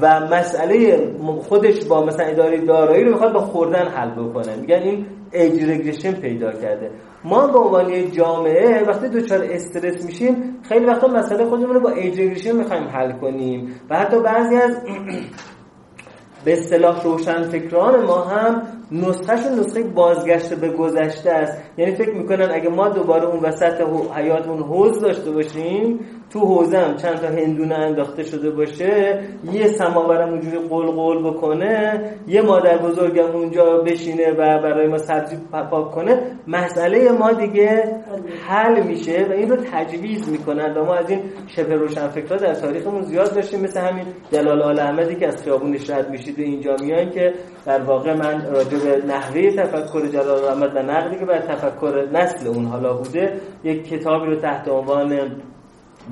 و 0.00 0.20
مسئله 0.20 1.10
خودش 1.48 1.84
با 1.84 2.04
مثلا 2.04 2.26
اداره 2.26 2.64
دارایی 2.64 3.04
رو 3.04 3.10
می‌خواد 3.10 3.32
با 3.32 3.40
خوردن 3.40 3.88
حل 3.88 4.10
بکنه. 4.10 4.56
میگن 4.56 4.76
این 4.82 5.06
ایج 5.36 5.64
رگرشن 5.64 6.12
پیدا 6.12 6.52
کرده. 6.52 6.90
ما 7.24 7.46
به 7.46 7.58
عنوان 7.58 8.10
جامعه 8.10 8.84
وقتی 8.84 9.08
دوچار 9.08 9.44
استرس 9.44 10.04
میشیم 10.04 10.60
خیلی 10.62 10.84
وقتا 10.84 11.06
مسئله 11.06 11.44
خودمون 11.44 11.74
رو 11.74 11.80
با 11.80 11.90
ایج 11.90 12.20
رگرشن 12.20 12.56
می‌خوایم 12.56 12.88
حل 12.88 13.12
کنیم. 13.12 13.80
و 13.90 13.96
حتی 13.96 14.20
بعضی 14.20 14.56
از 14.56 14.76
به 16.44 16.52
اصطلاح 16.52 17.04
روشن 17.04 17.42
فکران 17.42 18.04
ما 18.04 18.24
هم 18.24 18.62
نسخهشون 18.92 19.58
نسخه 19.58 19.82
بازگشت 19.82 20.54
به 20.54 20.68
گذشته 20.68 21.30
است. 21.30 21.58
یعنی 21.76 21.94
فکر 21.94 22.14
می‌کنن 22.14 22.50
اگه 22.52 22.68
ما 22.68 22.88
دوباره 22.88 23.24
اون 23.24 23.40
وسط 23.40 23.80
حیاتمون 24.14 24.62
حوز 24.62 25.00
داشته 25.00 25.30
باشیم 25.30 26.00
تو 26.30 26.40
حوزم 26.40 26.94
چند 26.96 27.14
تا 27.20 27.26
هندونه 27.26 27.74
انداخته 27.74 28.22
شده 28.22 28.50
باشه 28.50 29.20
یه 29.52 29.68
سماورم 29.68 30.28
اونجوری 30.28 30.58
قل 30.58 30.86
قل 30.86 31.30
بکنه 31.30 32.00
یه 32.28 32.42
مادر 32.42 32.78
بزرگم 32.78 33.30
اونجا 33.36 33.78
بشینه 33.78 34.30
و 34.32 34.36
برای 34.36 34.88
ما 34.88 34.98
سبزی 34.98 35.36
پاک 35.70 35.90
کنه 35.90 36.22
مسئله 36.46 37.12
ما 37.12 37.32
دیگه 37.32 38.00
حل 38.46 38.82
میشه 38.82 39.26
و 39.30 39.32
این 39.32 39.50
رو 39.50 39.56
تجویز 39.56 40.28
می‌کنن 40.28 40.76
و 40.76 40.84
ما 40.84 40.94
از 40.94 41.10
این 41.10 41.20
شبه 41.46 41.74
روشن 41.74 42.08
فکرها 42.08 42.36
در 42.36 42.54
تاریخمون 42.54 43.02
زیاد 43.02 43.34
داشتیم 43.34 43.60
مثل 43.60 43.80
همین 43.80 44.04
جلال 44.32 44.62
آل 44.62 44.80
احمدی 44.80 45.14
که 45.14 45.26
از 45.26 45.42
خیابونش 45.42 45.90
رد 45.90 46.10
میشید 46.10 46.38
اینجا 46.38 46.76
میان 46.80 47.10
که 47.10 47.34
در 47.66 47.82
واقع 47.82 48.14
من 48.14 48.46
راجع 48.52 48.78
به 48.78 49.06
نحوه 49.06 49.50
تفکر 49.50 50.06
جلال 50.06 50.44
احمد 50.44 50.76
و 50.76 50.78
نقدی 50.78 51.18
که 51.18 51.24
بر 51.24 51.38
تفکر 51.38 52.08
نسل 52.12 52.48
اون 52.48 52.64
حالا 52.64 52.94
بوده 52.94 53.40
یک 53.64 53.88
کتابی 53.88 54.26
رو 54.26 54.36
تحت 54.36 54.68
عنوان 54.68 55.36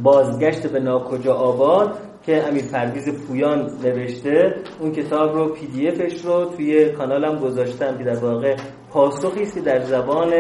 بازگشت 0.03 0.67
به 0.67 0.81
ناکجا 0.81 1.35
آباد 1.35 1.99
که 2.27 2.49
امیر 2.49 2.65
پرویز 2.65 3.09
پویان 3.09 3.71
نوشته 3.85 4.55
اون 4.81 4.93
کتاب 4.93 5.35
رو 5.35 5.49
PDF 5.49 5.89
ش 5.89 6.25
رو 6.25 6.45
توی 6.45 6.89
کانالم 6.89 7.39
گذاشتم 7.39 7.99
که 7.99 8.05
در 8.05 8.17
واقع 8.17 8.57
پاسخی 8.91 9.43
است 9.43 9.59
در 9.59 9.81
زبان 9.81 10.33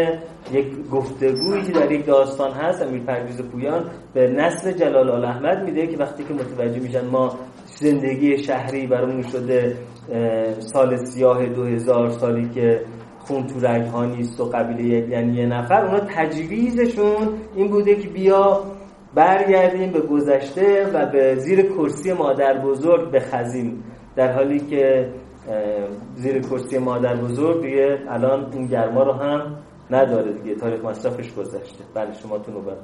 یک 0.52 0.88
گفتگویی 0.90 1.62
که 1.62 1.72
در 1.72 1.92
یک 1.92 2.06
داستان 2.06 2.52
هست. 2.52 2.82
امیر 2.82 3.02
پرویز 3.02 3.42
پویان 3.42 3.90
به 4.14 4.28
نسل 4.28 4.72
جلال 4.72 5.10
آل 5.10 5.24
احمد 5.24 5.64
میده 5.64 5.86
که 5.86 5.96
وقتی 5.96 6.24
که 6.24 6.34
متوجه 6.34 6.80
میشن 6.80 7.06
ما 7.06 7.38
زندگی 7.66 8.38
شهری 8.38 8.86
برامون 8.86 9.22
شده 9.22 9.76
سال 10.58 10.96
سیاه 10.96 11.46
دو 11.46 11.64
هزار 11.64 12.10
سالی 12.10 12.48
که 12.54 12.80
خون 13.18 13.46
تو 13.46 13.66
رگ 13.66 13.86
ها 13.86 14.04
نیست 14.04 14.40
و 14.40 14.44
قبیله 14.44 15.08
یعنی 15.08 15.36
یه 15.36 15.46
نفر 15.46 15.84
اونا 15.86 16.00
تجویزشون 16.00 17.28
این 17.54 17.68
بوده 17.68 17.94
که 17.94 18.08
بیا 18.08 18.60
برگردیم 19.14 19.92
به 19.92 20.00
گذشته 20.00 20.90
و 20.94 21.06
به 21.06 21.34
زیر 21.34 21.62
کرسی 21.62 22.12
مادر 22.12 22.58
بزرگ 22.58 23.12
بخزیم. 23.12 23.84
در 24.16 24.32
حالی 24.32 24.60
که 24.60 25.12
زیر 26.14 26.42
کرسی 26.42 26.78
مادر 26.78 27.16
بزرگ 27.16 27.62
دیگه 27.62 27.98
الان 28.08 28.52
این 28.52 28.66
گرما 28.66 29.02
رو 29.02 29.12
هم 29.12 29.56
نداره 29.90 30.32
دیگه. 30.32 30.54
تاریخ 30.54 30.84
مصرفش 30.84 31.34
گذشته. 31.34 31.84
بله 31.94 32.12
شما 32.12 32.38
تو 32.38 32.52
نوبت. 32.52 32.76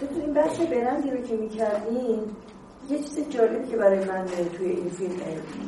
تو 0.00 0.06
این 0.20 0.34
بحث 0.34 0.60
برندی 0.60 1.10
رو 1.10 1.20
که 1.20 1.36
می‌کردین 1.36 2.20
یه 2.90 2.98
چیز 2.98 3.28
جالبی 3.30 3.68
که 3.70 3.76
برای 3.76 3.98
من 3.98 4.24
توی 4.56 4.66
این 4.66 4.88
فیلم 4.88 5.12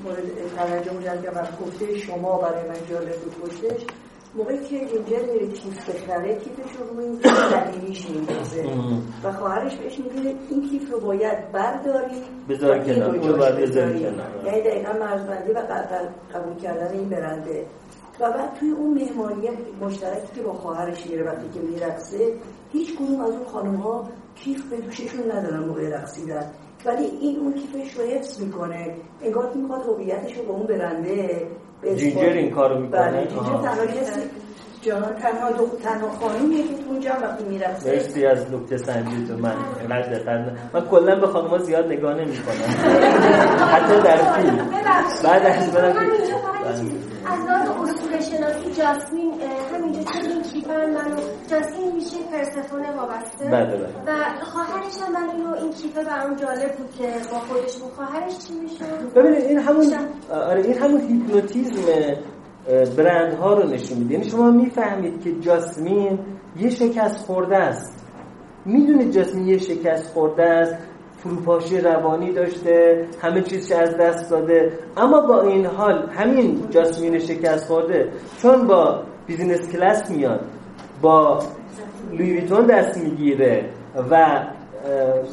مورد 0.05 0.22
توجه 0.56 1.02
جلب 1.02 1.36
و 1.36 1.64
گفته 1.64 1.94
شما 1.98 2.38
برای 2.38 2.68
من 2.68 2.86
جالب 2.90 3.16
بود 3.16 3.34
موقعی 4.35 4.59
که 4.59 4.86
جینجر 4.86 5.32
میره 5.32 5.47
کیف 5.47 5.90
بخره 5.90 6.35
کیفش 6.35 6.77
رو 6.77 6.97
روی 6.97 7.05
این 7.05 7.20
زمینیش 7.51 8.11
میندازه. 8.11 8.65
و 9.24 9.32
خواهرش 9.32 9.77
بهش 9.77 9.98
میگه 9.98 10.35
این 10.51 10.69
کیف 10.70 10.93
رو 10.93 11.01
باید 11.01 11.52
برداری 11.52 12.23
بذار 12.48 12.78
کنار 12.78 13.16
اون 13.16 13.39
باید 13.39 13.57
بذاری 13.57 14.01
کنار. 14.01 14.44
یعنی 14.44 14.61
دقیقا 14.61 14.93
مرزبندی 14.93 15.52
و 15.52 15.59
قبول 16.35 16.57
کردن 16.62 16.93
این 16.93 17.09
برنده. 17.09 17.66
و 18.20 18.32
بعد 18.32 18.55
توی 18.55 18.70
اون 18.70 18.94
مهمانی 18.94 19.48
مشترکی 19.81 20.35
که 20.35 20.43
با 20.43 20.52
خواهرش 20.52 21.07
میره 21.07 21.24
وقتی 21.24 21.48
که 21.55 21.61
میرقصه 21.61 22.35
هیچ 22.73 22.98
کنون 22.98 23.20
از 23.20 23.31
اون 23.31 23.44
خانم 23.44 23.74
ها 23.74 24.09
کیف 24.35 24.65
به 24.65 24.77
دوششون 24.77 25.32
ندارن 25.32 25.65
موقع 25.65 25.89
رقصیدن. 25.89 26.51
ولی 26.85 27.05
این 27.05 27.40
اون 27.40 27.52
کیفش 27.52 27.94
رو 27.94 28.05
حفظ 28.05 28.40
می‌کنه. 28.43 28.97
انگار 29.23 29.52
که 29.52 29.59
می‌خواد 29.59 29.82
هویتش 29.82 30.36
رو 30.36 30.44
با 30.44 30.55
اون 30.55 30.66
برنده 30.66 31.47
جینجر 31.97 32.28
این 32.28 32.51
کارو 32.51 32.81
می‌کنه. 32.81 33.01
بله 33.01 33.27
جینجر 33.27 33.62
تنها 33.62 33.86
کسی 33.86 34.20
جهان 34.82 35.15
تنها 35.15 35.51
دو 35.51 35.66
تنها 35.85 36.09
خانومیه 36.11 36.62
که 36.62 36.74
تو 36.74 36.90
اونجا 36.90 37.11
وقتی 37.11 37.44
می‌رفته. 37.44 37.90
مرسی 37.93 38.27
از 38.27 38.52
نکته 38.52 38.77
تو. 38.78 39.36
من 39.36 39.55
اینقدر 39.81 40.09
دقت 40.15 40.59
من 40.74 40.81
کلا 40.81 41.20
به 41.20 41.27
خانم‌ها 41.27 41.59
زیاد 41.59 41.86
نگاه 41.86 42.15
نمی‌کنم. 42.15 42.55
حتی 43.74 44.01
در 44.02 44.16
فیلم. 44.16 44.69
بعد 45.24 45.47
از 45.47 45.73
برم. 45.73 45.97
از 47.27 47.40
لحاظ 47.48 47.90
اصول 47.90 48.20
شناسی 48.20 48.70
جاسمین 48.78 49.32
همینجا 49.74 49.89
که 49.89 49.89
این 50.14 50.42
کیفن 50.42 50.90
منو 50.90 51.16
جاسمین 51.50 51.94
میشه 51.94 52.16
پرسفونه 52.32 52.92
وابسته. 52.96 53.44
بله 53.44 53.76
بله. 53.76 53.88
و 54.06 54.44
خواهرش 54.44 54.98
هم 55.06 55.12
من 55.12 55.30
اینو 55.30 55.54
این 55.54 55.72
کیفه 55.72 56.04
برام 56.04 56.36
جالب 56.36 56.76
بود 56.76 56.90
که 56.98 57.06
با 57.32 57.38
خودش 57.38 57.76
بود. 57.76 57.92
خواهرش 57.92 58.38
چی 58.38 58.54
میشه؟ 58.62 58.84
ببینید 59.14 59.44
این 59.44 59.58
همون 59.58 59.86
آره 60.32 60.62
این 60.62 60.78
همون 60.78 61.00
هیپنوتیزم 61.00 62.16
برند 62.96 63.34
ها 63.34 63.54
رو 63.54 63.68
نشون 63.68 63.98
میده. 63.98 64.14
یعنی 64.14 64.30
شما 64.30 64.50
می‌فهمید 64.50 65.22
که 65.22 65.32
جاسمین 65.40 66.18
یه 66.56 66.70
شکست 66.70 67.26
خورده 67.26 67.56
است. 67.56 68.06
می‌دونید 68.64 69.10
جاسمین 69.10 69.46
یه 69.46 69.58
شکست 69.58 70.12
خورده 70.12 70.42
است 70.42 70.74
فروپاشی 71.16 71.80
روانی 71.80 72.32
داشته 72.32 73.06
همه 73.22 73.42
چیزش 73.42 73.72
از 73.72 73.96
دست 73.96 74.30
داده. 74.30 74.78
اما 74.96 75.20
با 75.20 75.42
این 75.42 75.66
حال 75.66 76.08
همین 76.10 76.70
جاسمین 76.70 77.18
شکست 77.18 77.66
خورده. 77.66 78.12
چون 78.42 78.66
با 78.66 79.02
business 79.30 79.72
class 79.72 80.10
میاد 80.11 80.40
با 81.02 81.39
Louis 82.12 82.35
Vuitton 82.35 82.66
دست 82.66 82.98
می‌گیره 82.98 83.65
و 84.11 84.40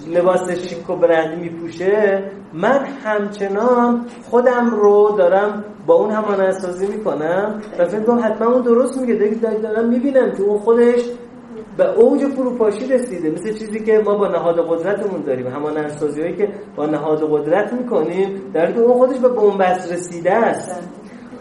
لباس 0.08 0.52
شیک 0.52 0.90
و 0.90 0.96
برندی 0.96 1.42
میپوشه 1.42 2.24
من 2.54 2.86
همچنان 3.04 4.06
خودم 4.30 4.70
رو 4.70 5.16
دارم 5.18 5.64
با 5.88 5.94
اون 5.94 6.12
همان 6.12 6.42
اسازی 6.42 6.88
می‌کنم 6.88 7.62
و 7.80 7.86
فکر 7.86 8.04
کنم 8.04 8.22
حتما 8.24 8.48
اون 8.54 8.62
درست 8.62 8.98
میگه. 8.98 9.14
دارم 9.64 9.90
می‌بینم 9.90 10.32
که 10.32 10.44
اون 10.44 10.58
خودش 10.58 11.02
به 11.78 11.90
اوج 11.90 12.26
فروپاشی 12.26 12.88
رسیده. 12.88 13.32
مثل 13.32 13.54
چیزی 13.54 13.80
که 13.80 14.02
ما 14.06 14.18
با 14.18 14.28
نهاد 14.28 14.68
قدرتمون 14.70 15.22
داریم. 15.22 15.48
همان 15.48 15.78
انسازی 15.78 16.22
هایی 16.22 16.36
که 16.36 16.50
با 16.76 16.86
نهاد 16.86 17.20
قدرت 17.32 17.74
می‌کنیم 17.74 18.42
در 18.54 18.80
اون 18.80 18.94
خودش 18.94 19.20
به 19.20 19.30
بنبست 19.30 19.94
رسیده 19.94 20.34
است. 20.34 20.90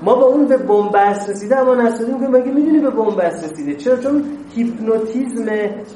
ما 0.03 0.15
با 0.15 0.27
اون 0.27 0.47
به 0.47 0.57
بنبست 0.57 1.31
رسیده 1.31 1.59
اما 1.59 1.75
نسازی 1.75 2.13
می‌کنیم 2.13 2.31
مگه 2.31 2.53
می‌دونی 2.53 2.79
به 2.79 2.91
بنبست 2.91 3.45
رسیده؟ 3.45 3.75
چرا؟ 3.75 3.97
چون 3.97 4.25
هیپنوتیزم 4.55 5.47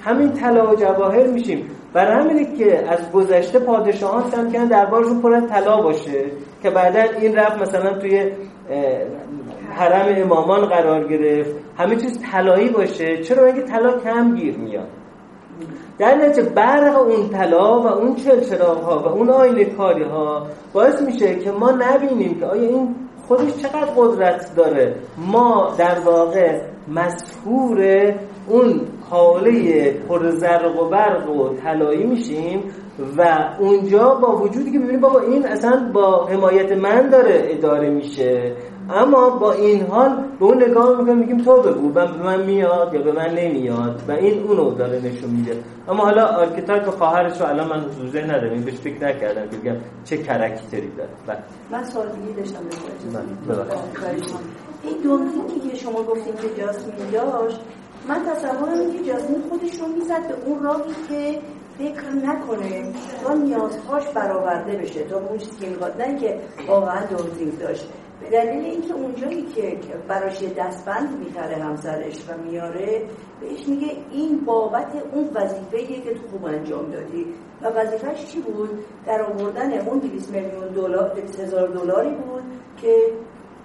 همین 0.01 0.33
طلا 0.33 0.71
و 0.71 0.75
جواهر 0.75 1.27
میشیم. 1.27 1.67
برای 1.93 2.25
همینه 2.25 2.57
که 2.57 2.89
از 2.89 3.13
گذشته 3.13 3.59
پادشاهان 3.59 4.31
سعی 4.31 4.51
کردن 4.51 4.65
دربارشون 4.65 5.23
پر 5.23 5.35
از 5.35 5.47
طلا 5.47 5.83
باشه 5.83 6.25
که 6.63 6.71
بعدا 6.71 7.03
این 7.21 7.37
رفت 7.37 7.63
مثلا 7.63 7.99
توی 7.99 8.31
حرم 9.71 10.23
امامان 10.23 10.67
قرار 10.67 11.09
گرفت. 11.09 11.51
همه 11.79 11.97
چیز 11.97 12.19
طلایی 12.33 12.69
باشه. 12.69 13.23
چرا؟ 13.23 13.47
اینکه 13.47 13.63
طلا 13.63 13.99
کم 13.99 14.35
گیر 14.35 14.57
میاد. 14.57 14.89
در 15.99 16.15
نتیجه 16.15 16.49
برق 16.49 17.03
اون 17.03 17.29
طلا 17.29 17.81
و 17.81 17.87
اون 17.87 18.15
چلچراغ 18.15 18.83
ها 18.83 18.99
و 18.99 19.07
اون 19.07 19.31
آینه 19.31 19.65
کاری 19.65 20.03
ها 20.03 20.47
باعث 20.73 21.03
میشه 21.03 21.35
که 21.35 21.51
ما 21.51 21.71
نبینیم 21.71 22.41
که 22.41 22.47
آیا 22.47 22.69
این 22.69 22.95
خودش 23.31 23.57
چقدر 23.63 23.89
قدرت 23.97 24.55
داره؟ 24.57 24.95
ما 25.17 25.75
در 25.79 26.01
واقع 26.01 26.61
مسحور 26.89 28.13
اون 28.49 28.81
هاله 29.11 29.91
پر 29.93 30.31
زرق 30.31 30.83
و 30.83 30.89
برق 30.89 31.31
و 31.31 31.57
طلایی 31.57 32.05
میشیم 32.05 32.63
و 33.17 33.49
اونجا 33.59 34.15
با 34.15 34.37
وجودی 34.37 34.73
که 34.73 34.79
ببینیم 34.79 35.01
بابا 35.01 35.21
این 35.21 35.47
اصلا 35.47 35.91
با 35.95 36.27
حمایت 36.27 36.73
من 36.73 37.09
داره 37.09 37.49
اداره 37.51 37.91
میشه. 37.91 38.53
اما 38.91 39.31
با 39.31 39.53
این 39.53 39.87
حال 39.87 40.25
به 40.39 40.45
اون 40.45 40.63
نگاه 40.63 40.99
می‌کنیم 40.99 41.19
میگیم 41.19 41.39
تو 41.39 41.63
بگو 41.63 41.89
و 41.89 42.07
به 42.07 42.23
من 42.23 42.47
میاد 42.47 42.95
یا 42.95 43.03
به 43.03 43.13
من 43.13 43.35
نمیاد؟ 43.35 44.03
و 44.09 44.13
این 44.13 44.43
اونو 44.43 44.75
داره 44.75 44.99
نشون 44.99 45.31
میده. 45.31 45.57
اما 45.89 46.05
حالا 46.05 46.27
archetype 46.27 46.91
خواهرش 46.91 47.41
رو 47.41 47.47
الان 47.47 47.69
من 47.69 47.81
حضور 47.81 48.03
ذهن 48.03 48.25
ندارم. 48.25 48.53
این 48.53 48.65
بهش 48.65 48.75
فکر 48.75 49.05
نکردم 49.05 49.49
که 49.49 49.57
بگم 49.57 49.77
چه 50.05 50.17
character 50.17 50.83
ی 50.83 50.91
داره. 50.97 51.11
بله. 51.27 51.39
من 51.71 51.85
سوال 51.85 52.07
دیگه 52.07 52.37
داشتم 52.37 52.59
این 54.83 54.97
دونفینگی 55.03 55.71
که 55.71 55.77
شما 55.77 56.03
گفتیم 56.03 56.35
که 56.35 56.63
جاسمین 56.63 57.11
داشت 57.13 57.61
من 58.09 58.17
تصورم 58.27 58.93
که 58.93 59.13
جاسمین 59.13 59.43
خودش 59.51 59.81
رو 59.81 59.87
می‌زد 59.87 60.29
به 60.29 60.35
اون 60.47 60.63
راهی 60.63 60.95
که 61.09 61.39
فکر 61.81 62.11
نکنه. 62.11 62.93
تا 63.23 63.35
نیازهاش 63.35 64.09
برآورده 64.09 64.77
بشه. 64.77 65.05
تا 65.05 65.19
اون 65.19 65.39
چیزی 65.39 65.61
که 65.61 65.71
می‌خواد. 65.71 66.03
نه 66.03 66.19
که 66.21 66.41
واقعا 66.69 67.07
دونفینگ 67.07 67.59
داشت. 67.59 67.89
به 68.21 68.31
دلیل 68.31 68.65
اینکه 68.65 68.95
اونجایی 68.95 69.43
که 69.43 69.79
براش 70.09 70.43
دستبند 70.43 71.19
می‌خره 71.19 71.57
همسرش 71.57 72.17
و 72.29 72.43
میاره 72.43 73.03
بهش 73.41 73.69
میگه 73.69 73.89
این 74.11 74.45
بابت 74.45 74.93
اون 75.13 75.31
وظیفه 75.35 76.01
که 76.03 76.15
تو 76.15 76.29
خوب 76.31 76.45
انجام 76.45 76.91
دادی. 76.91 77.27
و 77.63 77.69
وظیفهش 77.69 78.25
چی 78.25 78.41
بود؟ 78.41 78.85
در 79.07 79.23
آوردن 79.23 79.79
اون 79.89 79.99
200 79.99 80.31
میلیون 80.31 80.69
دلار 80.69 81.19
هزار 81.39 81.69
دلاری 81.69 82.11
بود 82.15 82.43
که 82.83 82.97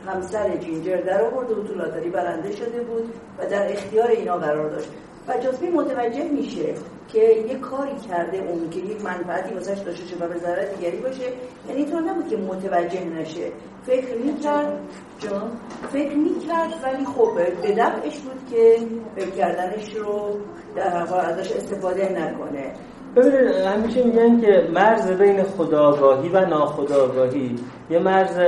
همسر 0.08 0.58
جینجر 0.58 0.98
در 0.98 1.22
آورده 1.22 1.56
و 1.56 1.64
تو 1.64 1.74
لاتاری 1.74 2.10
برنده 2.10 2.52
شده 2.52 2.84
بود 2.84 3.14
و 3.40 3.46
در 3.50 3.72
اختیار 3.72 4.08
اینا 4.08 4.38
قرار 4.38 4.70
داشت. 4.70 4.92
و 5.28 5.38
جاسمین 5.44 5.74
متوجه 5.74 6.24
میشه 6.24 6.74
که 7.08 7.20
یه 7.20 7.56
کاری 7.60 7.96
کرده 8.10 8.38
اون 8.38 8.70
که 8.70 8.80
یک 8.80 9.06
منفعتی 9.06 9.54
واسش 9.54 9.80
داشته 9.80 10.06
شه 10.06 10.16
و 10.16 10.28
به 10.28 10.38
ضرر 10.38 10.66
دیگری 10.66 10.98
باشه 10.98 11.24
یعنی 11.68 11.82
اینطور 11.82 12.02
نبود 12.02 12.28
که 12.28 12.38
متوجه 12.38 13.06
نشه. 13.06 13.52
فکر 13.84 14.18
می‌کرد 14.18 14.80
جان 15.20 15.52
فکر 15.94 16.16
می‌کرد 16.16 16.74
ولی 16.84 17.06
خب 17.06 17.30
به 17.62 17.72
دفعش 17.72 18.20
بود 18.20 18.50
که 18.52 18.78
فکر 19.16 19.30
کردنش 19.30 19.96
رو 19.96 20.40
در 20.76 21.16
ازش 21.16 21.52
استفاده 21.52 22.10
نکنه. 22.12 22.74
ببینید 23.16 23.56
همیشه 23.56 24.04
میگن 24.04 24.42
که 24.42 24.68
مرز 24.74 25.12
بین 25.12 25.44
خداگاهی 25.44 26.30
و 26.30 26.46
ناخداگاهی 26.46 27.56
یه 27.90 28.00
مرز 28.00 28.40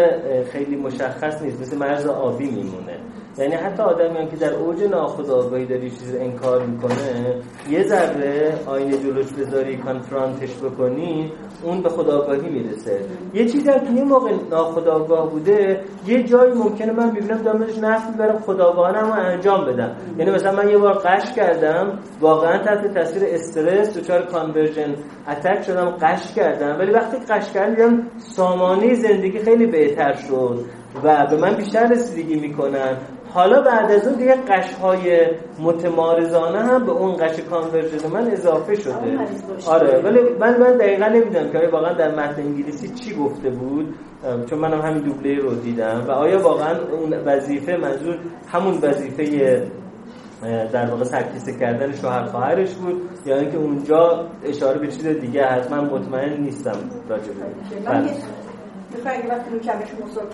خیلی 0.51 0.75
مشخص 0.75 1.41
نیست 1.41 1.61
مثل 1.61 1.77
مرز 1.77 2.05
آبی 2.05 2.45
میمونه. 2.45 2.99
یعنی 3.38 3.55
حتی 3.55 3.84
آدمی 3.84 4.27
که 4.27 4.35
در 4.35 4.53
اوج 4.53 4.84
ناخودآگاهی 4.84 5.65
داری 5.65 5.89
چیزی 5.89 6.18
انکار 6.18 6.65
می‌کنه 6.65 7.35
یه 7.69 7.84
ذره 7.84 8.53
آینه 8.65 8.97
جلوش 8.97 9.34
بذاری 9.34 9.77
کانفرانتش 9.77 10.57
بکنی 10.57 11.31
اون 11.64 11.81
به 11.81 11.89
خداگاهی 11.89 12.49
می‌رسه. 12.49 12.99
یه 13.34 13.45
چیزی 13.45 13.64
که 13.64 13.91
یه 13.95 14.03
موقع 14.03 14.31
ناخداگاه 14.51 15.30
بوده 15.30 15.81
یه 16.07 16.23
جایی 16.23 16.53
ممکنه 16.53 16.91
من 16.91 17.11
ببینم 17.11 17.38
دامش 17.38 17.77
نفت 17.77 18.09
می‌برم 18.09 18.39
خداگاهانم 18.39 19.07
رو 19.07 19.14
انجام 19.14 19.65
بدم. 19.65 19.95
یعنی 20.18 20.31
مثلا 20.31 20.51
من 20.51 20.69
یه 20.69 20.77
بار 20.77 20.93
قش 20.93 21.34
کردم 21.35 21.99
واقعا 22.22 22.57
تحت 22.57 22.93
تاثیر 22.93 23.23
استرس 23.26 23.97
دچار 23.97 24.26
کانورژن 24.26 24.95
اتک 25.27 25.64
شدم 25.64 25.89
قش 25.89 26.34
کردم. 26.34 26.80
ولی 26.80 26.91
وقتی 26.91 27.18
قش 27.30 27.51
کردم 27.51 28.07
سامانه 28.18 28.93
زندگی 28.93 29.39
خیلی 29.39 29.65
بهتر 29.65 30.14
شد 30.14 30.65
و 31.03 31.27
به 31.30 31.38
من 31.38 31.55
بیشتر 31.55 31.88
رسیدگی 31.88 32.39
می‌کنن. 32.39 32.97
حالا 33.33 33.61
بعد 33.61 33.91
از 33.91 34.07
اون 34.07 34.17
دیگه 34.17 34.35
قشهای 34.35 35.27
متمارزانه 35.59 36.59
هم 36.59 36.85
به 36.85 36.91
اون 36.91 37.15
قش 37.15 37.39
کانورژن 37.39 38.09
من 38.13 38.31
اضافه 38.31 38.75
شده. 38.75 38.93
آره 39.67 40.01
ولی 40.01 40.19
من 40.39 40.59
من 40.59 40.77
دقیقا 40.77 41.07
نمی‌دونم 41.07 41.51
که 41.51 41.69
واقعا 41.71 41.93
در 41.93 42.11
متن 42.15 42.41
انگلیسی 42.41 42.89
چی 42.89 43.15
گفته 43.15 43.49
بود 43.49 43.95
چون 44.49 44.59
منم 44.59 44.81
همین 44.81 45.03
دوبله 45.03 45.35
رو 45.39 45.55
دیدم. 45.55 46.05
و 46.07 46.11
آیا 46.11 46.39
واقعا 46.39 46.75
اون 46.91 47.13
وظیفه 47.13 47.77
منظور 47.77 48.17
همون 48.51 48.77
وظیفه 48.81 49.23
در 50.73 50.85
واقع 50.89 51.03
سرکیسه 51.03 51.59
کردن 51.59 51.95
شوهر 51.95 52.25
خواهرش 52.25 52.73
بود 52.73 53.01
یا 53.25 53.37
اینکه 53.37 53.57
اونجا 53.57 54.27
اشاره 54.43 54.79
به 54.79 54.87
چیز 54.87 55.07
دیگه 55.07 55.45
هست 55.45 55.71
من 55.71 55.85
مطمئن 55.85 56.41
نیستم 56.41 56.77
راجع 57.09 57.23
به 57.23 57.45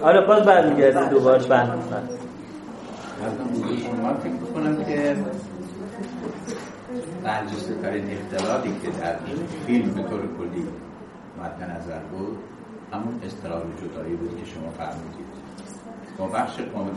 آره 0.02 0.28
باز 0.28 0.44
برمیگردیم 0.46 1.10
دوباره. 1.10 1.48
بله. 1.48 1.70
شما 3.24 4.14
فکر 4.14 4.32
می‌کنم 4.32 4.86
که 4.86 5.18
برجسته 7.24 7.74
ترین 7.74 8.12
اختلالی 8.12 8.76
که 8.82 8.90
در 8.90 9.16
این 9.26 9.48
فیلم 9.66 9.94
به 9.94 10.02
طور 10.02 10.20
کلی 10.38 10.68
مد 11.42 11.64
نظر 11.64 12.00
بود 12.00 12.38
همون 12.94 13.20
استراب 13.26 13.64
جدایی 13.82 14.16
بود 14.16 14.40
که 14.40 14.46
شما 14.46 14.70
فرمودید 14.70 15.26
با 16.18 16.28
بخش 16.28 16.56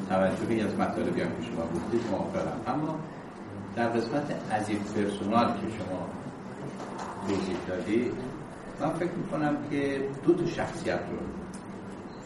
توجهی 0.09 0.61
از 0.61 0.75
مطالبی 0.75 1.21
هم 1.21 1.29
که 1.29 1.43
شما 1.43 1.63
گفتید 1.75 2.11
موافقم 2.11 2.61
اما 2.67 2.99
در 3.77 3.89
قسمت 3.89 4.53
عزیز 4.53 4.79
پرسونال 4.79 5.47
که 5.47 5.67
شما 5.79 6.09
توضیح 7.29 7.57
دادید 7.69 8.13
من 8.81 8.91
فکر 8.91 9.13
می‌کنم 9.13 9.57
که 9.71 10.01
دو 10.27 10.35
تا 10.35 10.47
شخصیت 10.47 11.01
رو 11.11 11.36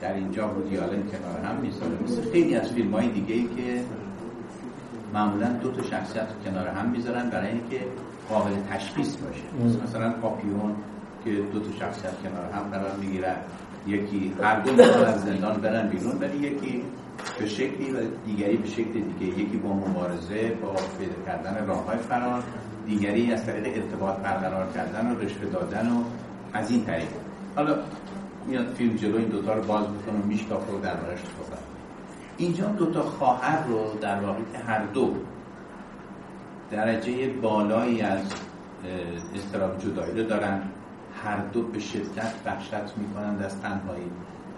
در 0.00 0.14
اینجا 0.14 0.46
بودی 0.46 0.78
آلن 0.78 1.02
کنار 1.02 1.40
هم 1.44 1.56
می‌ذاره. 1.56 1.92
مثل 2.04 2.30
خیلی 2.32 2.54
از 2.54 2.72
فیلم 2.72 2.94
های 2.94 3.08
دیگه 3.08 3.34
ای 3.34 3.48
که 3.56 3.84
معمولا 5.14 5.48
دو 5.48 5.70
تا 5.70 5.82
شخصیت 5.82 6.28
کنار 6.44 6.68
هم 6.68 6.90
می‌ذارن 6.90 7.30
برای 7.30 7.48
اینکه 7.48 7.80
قابل 8.28 8.50
تشخیص 8.70 9.16
باشه. 9.16 9.74
مثلا 9.84 10.12
پاپیون 10.12 10.74
که 11.24 11.30
دو 11.52 11.60
تا 11.60 11.72
شخصیت 11.78 12.22
کنار 12.22 12.50
هم 12.52 12.62
قرار 12.62 12.96
می‌گیرن. 12.96 13.36
یکی 13.86 14.32
هر 14.42 14.60
دو 14.60 14.82
از 14.82 15.24
زندان 15.24 15.60
برن 15.60 15.88
بیرون 15.88 16.18
ولی 16.20 16.38
یکی 16.38 16.82
به 17.38 17.46
شکلی 17.46 17.90
و 17.90 17.96
دیگری 18.26 18.56
به 18.56 18.68
شکل 18.68 18.92
دیگه. 18.92 19.38
یکی 19.38 19.56
با 19.56 19.72
مبارزه 19.72 20.52
با 20.62 20.74
پیدا 20.98 21.14
کردن 21.26 21.66
راه 21.66 21.84
های 21.84 21.98
فرار 21.98 22.42
دیگری 22.86 23.32
از 23.32 23.46
طریق 23.46 23.66
ارتباط 23.66 24.16
برقرار 24.16 24.68
کردن 24.74 25.10
و 25.10 25.18
رشوه 25.18 25.50
دادن 25.52 25.88
و 25.88 26.02
از 26.52 26.70
این 26.70 26.84
طریق. 26.84 27.08
حالا 27.56 27.76
میاد 28.46 28.66
فیلم 28.74 28.96
جلو 28.96 29.16
این 29.16 29.28
دوتا 29.28 29.54
رو 29.54 29.62
باز 29.62 29.86
می‌کنه 29.90 30.20
و 30.20 30.26
میشکافه 30.26 30.72
و 30.72 30.80
دربارش 30.80 31.18
صحبت 31.18 31.58
اینجا 32.36 32.66
دوتا 32.66 33.02
خواهر 33.02 33.64
رو 33.66 33.98
در 34.00 34.20
واقع 34.20 34.40
که 34.52 34.58
هر 34.58 34.84
دو 34.84 35.14
درجه 36.70 37.28
بالایی 37.28 38.00
از 38.00 38.32
استراب 39.34 39.78
جدایی 39.78 40.22
رو 40.22 40.28
دارن. 40.28 40.62
هر 41.24 41.36
دو 41.36 41.62
به 41.62 41.78
شدت 41.78 42.34
وحشت 42.46 42.96
می‌کنند 42.96 43.42
از 43.42 43.60
تنهایی. 43.60 44.10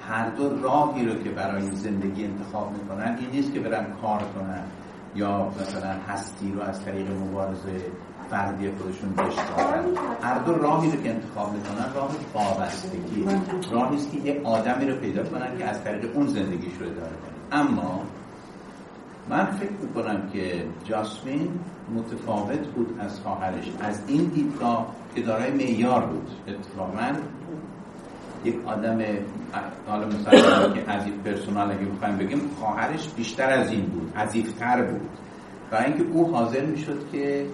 هر 0.08 0.28
دو 0.28 0.62
راهی 0.62 1.06
رو 1.06 1.22
که 1.22 1.30
برای 1.30 1.70
زندگی 1.70 2.24
انتخاب 2.24 2.72
می‌کنن 2.72 3.16
این 3.20 3.30
نیست 3.30 3.52
که 3.52 3.60
برن 3.60 3.86
کار 4.02 4.18
کنن 4.18 4.62
یا 5.14 5.48
مثلا 5.60 5.94
هستی 6.08 6.52
رو 6.52 6.62
از 6.62 6.84
طریق 6.84 7.10
مبارزه 7.10 7.80
فردی 8.32 8.70
خودشون 8.70 9.12
بشکافن 9.12 9.84
هر 10.22 10.38
دو 10.38 10.54
راهی 10.54 10.90
رو 10.90 11.02
که 11.02 11.10
انتخاب 11.10 11.52
می‌کنن 11.52 11.94
راه 11.94 12.10
وابستگی. 12.34 13.24
راهی 13.72 13.96
است 13.96 14.12
که 14.12 14.18
یه 14.18 14.40
آدمی 14.44 14.86
رو 14.86 14.96
پیدا 14.96 15.24
کنن 15.24 15.58
که 15.58 15.64
از 15.64 15.84
طریق 15.84 16.16
اون 16.16 16.26
زندگیش 16.26 16.72
رو 16.80 16.86
اداره 16.86 16.96
کنن. 16.98 17.60
اما 17.60 18.02
من 19.28 19.44
فکر 19.44 19.72
می‌کنم 19.82 20.30
که 20.32 20.64
جاسمین 20.84 21.48
متفاوت 21.94 22.66
بود 22.66 22.96
از 23.00 23.20
خواهرش. 23.20 23.72
از 23.80 24.02
این 24.06 24.24
دیدگاه 24.24 24.86
که 25.14 25.22
دارای 25.22 25.50
معیار 25.50 26.06
بود. 26.06 26.30
اتفاقا 26.48 27.12
یک 28.44 28.56
آدم 28.66 28.98
حالا 29.88 30.06
مثلا 30.06 30.72
که 30.72 30.80
عزیز 30.90 31.12
پرسونال 31.24 31.70
اگه 31.70 31.86
بخوایم 31.86 32.16
بگیم 32.16 32.50
خواهرش 32.60 33.08
بیشتر 33.08 33.50
از 33.50 33.70
این 33.70 33.84
بود 33.84 34.12
عزیزتر 34.16 34.82
بود. 34.82 35.08
برای 35.70 35.84
اینکه 35.84 36.04
او 36.12 36.36
حاضر 36.36 36.64
می‌شد 36.64 36.98
که 37.12 37.46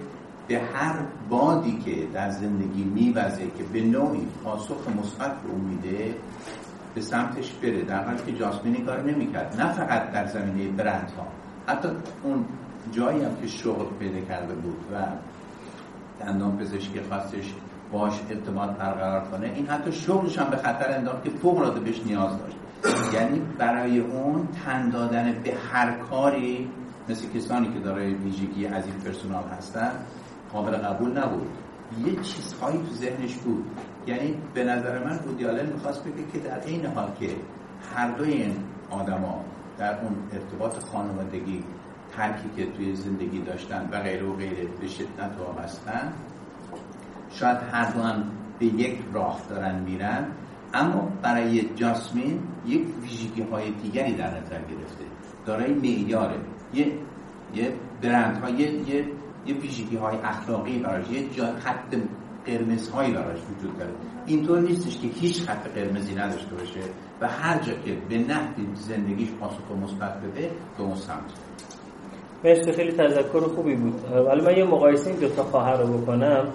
به 0.49 0.59
هر 0.73 0.95
بادی 1.29 1.79
که 1.85 2.07
در 2.13 2.29
زندگی 2.29 2.83
میوزه 2.83 3.43
که 3.57 3.63
به 3.73 3.81
نوعی 3.81 4.27
پاسخ 4.43 4.87
مثبت 4.99 5.41
به 5.41 5.49
او 5.49 5.57
میده 5.57 6.15
به 6.95 7.01
سمتش 7.01 7.51
بره. 7.51 7.81
در 7.81 8.03
حالی 8.03 8.17
که 8.25 8.31
جاسمینی 8.31 8.77
کار 8.77 9.01
نمی‌کرد. 9.01 9.61
نه 9.61 9.73
فقط 9.73 10.11
در 10.11 10.25
زمینه 10.25 10.71
برند 10.71 11.11
ها 11.17 11.27
حتی 11.67 11.89
اون 12.23 12.45
جایی 12.91 13.23
هم 13.23 13.35
که 13.41 13.47
شغل 13.47 13.85
پیدا 13.99 14.19
کرده 14.19 14.53
بود 14.53 14.77
و 14.93 14.95
دندان 16.19 16.57
پزشکی 16.57 17.01
خواستش 17.09 17.53
باش 17.91 18.13
ارتباط 18.29 18.69
برقرار 18.69 19.21
کنه 19.21 19.51
این 19.55 19.67
حتی 19.67 19.91
شغلش 19.91 20.37
هم 20.37 20.49
به 20.49 20.57
خطر 20.57 20.91
انداخت 20.97 21.23
که 21.23 21.29
فوق 21.29 21.57
العاده 21.57 21.79
بهش 21.79 22.01
نیاز 22.05 22.31
داشت. 22.39 22.57
یعنی 23.13 23.41
برای 23.57 23.99
اون 23.99 24.47
تن 24.65 24.89
دادن 24.89 25.41
به 25.43 25.53
هر 25.71 25.91
کاری 25.91 26.69
مثل 27.09 27.27
کسانی 27.35 27.73
که 27.73 27.79
دارای 27.79 28.13
ویژگی 28.13 28.67
از 28.67 28.85
این 28.85 28.95
پرسونال 28.95 29.43
هستن 29.57 29.91
قابل 30.53 30.77
قبول 30.77 31.17
نبود. 31.17 31.47
یه 32.05 32.15
چیزهایی 32.15 32.77
تو 32.77 32.93
ذهنش 32.93 33.35
بود. 33.35 33.65
یعنی 34.07 34.35
به 34.53 34.63
نظر 34.63 35.03
من 35.03 35.17
بودیالن 35.17 35.65
می‌خواست 35.65 36.03
بگه 36.03 36.31
که 36.33 36.39
در 36.39 36.65
این 36.65 36.85
حال 36.85 37.11
که 37.19 37.29
هر 37.95 38.11
دوی 38.11 38.31
این 38.33 38.55
آدما 38.89 39.45
در 39.77 40.01
اون 40.01 40.15
ارتباط 40.33 40.83
خانوادگی 40.83 41.63
ترکی 42.11 42.49
که 42.55 42.71
توی 42.71 42.95
زندگی 42.95 43.39
داشتن 43.39 43.89
و 43.91 43.99
غیره 43.99 44.25
و 44.25 44.35
غیره 44.35 44.67
به 44.81 44.87
شدت 44.87 45.31
وابستن 45.39 46.13
شاید 47.31 47.57
هر 47.71 47.91
دو 47.91 48.01
هم 48.01 48.23
به 48.59 48.65
یک 48.65 48.99
راه 49.13 49.41
دارن 49.49 49.79
میرن 49.79 50.27
اما 50.73 51.11
برای 51.21 51.69
جاسمین 51.75 52.39
یک 52.65 52.81
ویژگی 53.01 53.41
های 53.41 53.71
دیگری 53.71 54.13
در 54.13 54.27
نظر 54.27 54.59
گرفته. 54.59 55.03
دارای 55.45 55.73
معیاره. 55.73 56.39
یه 56.73 56.91
یه 57.53 57.73
برند 58.01 58.41
های 58.43 58.53
یه 58.53 58.89
یه 58.89 59.05
ویژگی 59.45 59.95
های 59.95 60.17
اخلاقی 60.23 60.79
براش 60.79 61.09
یه 61.11 61.29
جا 61.29 61.45
خط 61.45 61.95
قرمز 62.45 62.89
هایی 62.89 63.13
براش 63.13 63.39
وجود 63.39 63.77
داره. 63.77 63.91
اینطور 64.25 64.59
نیستش 64.59 64.99
که 64.99 65.07
هیچ 65.07 65.43
خط 65.43 65.67
قرمزی 65.75 66.15
نداشته 66.15 66.55
باشه 66.55 66.79
و 67.21 67.27
هر 67.27 67.59
جا 67.59 67.73
که 67.73 67.97
به 68.09 68.17
نحوی 68.17 68.67
زندگیش 68.75 69.29
پاسخ 69.31 69.71
مثبت 69.83 70.17
بده 70.17 70.49
به 70.77 70.83
اون 70.83 70.95
سمت 70.95 71.33
مرسی 72.43 72.71
خیلی 72.71 72.91
تذکر 72.91 73.39
خوبی 73.39 73.75
بود. 73.75 74.11
ولی 74.27 74.41
من 74.41 74.57
یه 74.57 74.63
مقایسه 74.63 75.09
این 75.09 75.19
دو 75.19 75.29
تا 75.29 75.43
خواهر 75.43 75.81
رو 75.81 75.97
بکنم. 75.97 76.53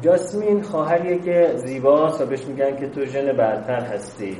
جاسمین 0.00 0.62
خواهریه 0.62 1.18
که 1.18 1.52
زیباست 1.56 2.20
و 2.20 2.26
بهش 2.26 2.46
میگن 2.46 2.76
که 2.76 2.88
تو 2.88 3.04
ژن 3.04 3.32
برتر 3.32 3.80
هستی. 3.80 4.36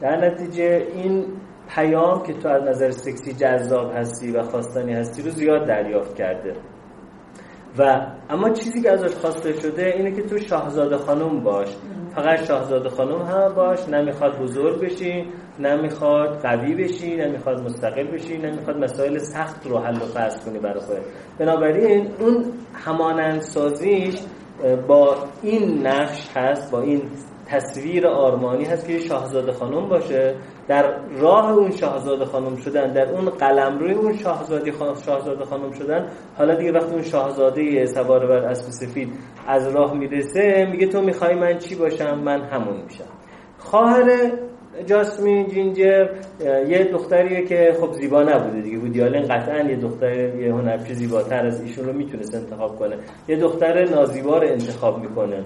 در 0.00 0.26
نتیجه 0.26 0.86
این 0.94 1.24
پیام 1.68 2.22
که 2.22 2.32
تو 2.32 2.48
از 2.48 2.62
نظر 2.62 2.90
سکسی 2.90 3.32
جذاب 3.32 3.92
هستی 3.96 4.30
و 4.30 4.42
خواستنی 4.42 4.92
هستی 4.92 5.22
رو 5.22 5.30
زیاد 5.30 5.66
دریافت 5.66 6.14
کرده. 6.14 6.54
و 7.78 8.06
اما 8.30 8.50
چیزی 8.50 8.82
که 8.82 8.92
ازش 8.92 9.14
خواسته 9.14 9.52
شده 9.52 9.86
اینه 9.96 10.12
که 10.12 10.22
تو 10.22 10.38
شاهزاده 10.38 10.96
خانم 10.96 11.40
باش. 11.40 11.68
فقط 12.14 12.44
شاهزاده 12.44 12.88
خانم 12.88 13.22
هم 13.22 13.54
باش. 13.54 13.88
نمی‌خواد 13.88 14.38
بزرگ 14.38 14.80
بشی 14.80 15.24
نمی‌خواد 15.58 16.40
قوی 16.42 16.74
بشی 16.74 17.16
نمی‌خواد 17.16 17.60
مستقل 17.60 18.06
بشی 18.06 18.38
نمی‌خواد 18.38 18.76
مسائل 18.76 19.18
سخت 19.18 19.66
رو 19.66 19.78
حل 19.78 19.96
و 19.96 20.06
فصل 20.06 20.50
کنی 20.50 20.58
برای 20.58 20.80
خودت. 20.80 21.02
بنابراین 21.38 22.10
اون 22.20 22.44
همانند 22.74 23.40
سازیش 23.40 24.14
با 24.88 25.16
این 25.42 25.86
نقش 25.86 26.28
هست 26.36 26.72
با 26.72 26.80
این 26.80 27.02
تصویر 27.46 28.06
آرمانی 28.06 28.64
هست 28.64 28.86
که 28.86 28.98
شاهزاده 28.98 29.52
خانم 29.52 29.88
باشه. 29.88 30.34
در 30.68 30.94
راه 31.18 31.52
اون 31.52 31.70
شاهزاده 31.70 32.24
خانم 32.24 32.56
شدن 32.56 32.92
در 32.92 33.10
اون 33.12 33.30
قلم 33.30 33.78
روی 33.78 33.92
اون 33.92 34.16
شاهزاده 34.16 34.72
خانم, 34.72 34.94
شاهزاده 35.06 35.44
خانم 35.44 35.72
شدن 35.72 36.06
حالا 36.38 36.54
دیگه 36.54 36.72
وقتی 36.72 36.92
اون 36.92 37.02
شاهزاده 37.02 37.86
سوار 37.86 38.26
بر 38.26 38.36
اسب 38.36 38.70
سفید 38.70 39.12
از 39.46 39.74
راه 39.74 39.94
می‌رسه 39.94 40.68
میگه 40.72 40.86
تو 40.86 41.02
می‌خوای 41.02 41.34
من 41.34 41.58
چی 41.58 41.74
باشم؟ 41.74 42.18
من 42.18 42.40
همون 42.42 42.76
میشم. 42.84 43.04
خواهر 43.58 44.32
جاسمین 44.86 45.48
جینجر 45.48 46.08
یه 46.68 46.88
دختریه 46.92 47.46
که 47.46 47.76
خب 47.80 47.92
زیبا 47.92 48.22
نبوده 48.22 48.60
دیگه 48.60 48.78
بود 48.78 49.00
آلن 49.00 49.22
قطعا 49.22 49.70
یه 49.70 49.76
دختر 49.76 50.34
یه 50.36 50.52
هنرپیشه 50.52 50.94
زیباتر 50.94 51.46
از 51.46 51.60
ایشون 51.60 51.84
رو 51.84 51.92
می‌تونست 51.92 52.34
انتخاب 52.34 52.78
کنه. 52.78 52.96
یه 53.28 53.36
دختر 53.36 53.84
نازیبا 53.84 54.40
انتخاب 54.40 54.98
می‌کنه. 54.98 55.42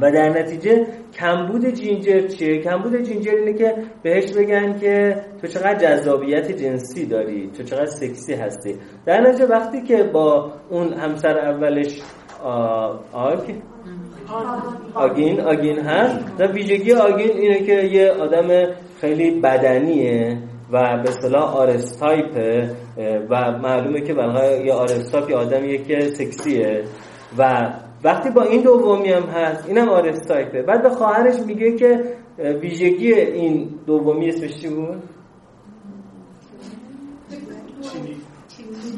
و 0.00 0.10
در 0.10 0.28
نتیجه 0.28 0.86
کمبود 1.18 1.66
جینجر 1.66 2.26
چیه؟ 2.26 2.62
کمبود 2.62 3.02
جینجر 3.02 3.34
اینه 3.34 3.58
که 3.58 3.74
بهش 4.02 4.32
بگن 4.32 4.78
که 4.78 5.16
تو 5.40 5.46
چقدر 5.46 5.74
جذابیت 5.74 6.50
جنسی 6.52 7.06
داری 7.06 7.50
تو 7.50 7.62
چقدر 7.62 7.86
سکسی 7.86 8.34
هستی. 8.34 8.76
در 9.06 9.20
نتیجه 9.20 9.46
وقتی 9.46 9.82
که 9.82 10.02
با 10.02 10.52
اون 10.70 10.92
همسر 10.92 11.38
اولش 11.38 12.02
آگ 13.12 13.50
آگین 14.94 15.40
آگین 15.40 15.78
هست. 15.78 16.40
و 16.40 16.46
ویژگی 16.46 16.92
آگین 16.92 17.30
اینه 17.30 17.58
که 17.58 17.72
یه 17.72 18.10
آدم 18.10 18.72
خیلی 19.00 19.40
بدنیه 19.40 20.38
و 20.72 21.02
به 21.04 21.10
صلاح 21.10 21.56
آرستایپه 21.56 22.70
و 23.30 23.58
معلومه 23.62 24.00
که 24.00 24.14
برای 24.14 24.64
یه 24.64 24.72
آرستایپ 24.72 25.30
یه 25.30 25.36
آدمیه 25.36 25.78
که 25.78 26.00
سکسیه. 26.00 26.84
و 27.38 27.72
وقتی 28.04 28.30
با 28.30 28.42
این 28.42 28.62
دومی 28.62 29.12
هم 29.12 29.22
هست 29.22 29.68
اینم 29.68 29.88
آرستایپه 29.88 30.62
بعد 30.62 30.82
به 30.82 30.90
خواهرش 30.90 31.40
میگه 31.40 31.76
که 31.76 32.16
ویژگی 32.38 33.12
این 33.14 33.68
دومی 33.86 34.28
اسمش 34.28 34.56
چی 34.60 34.68
بود؟ 34.68 35.02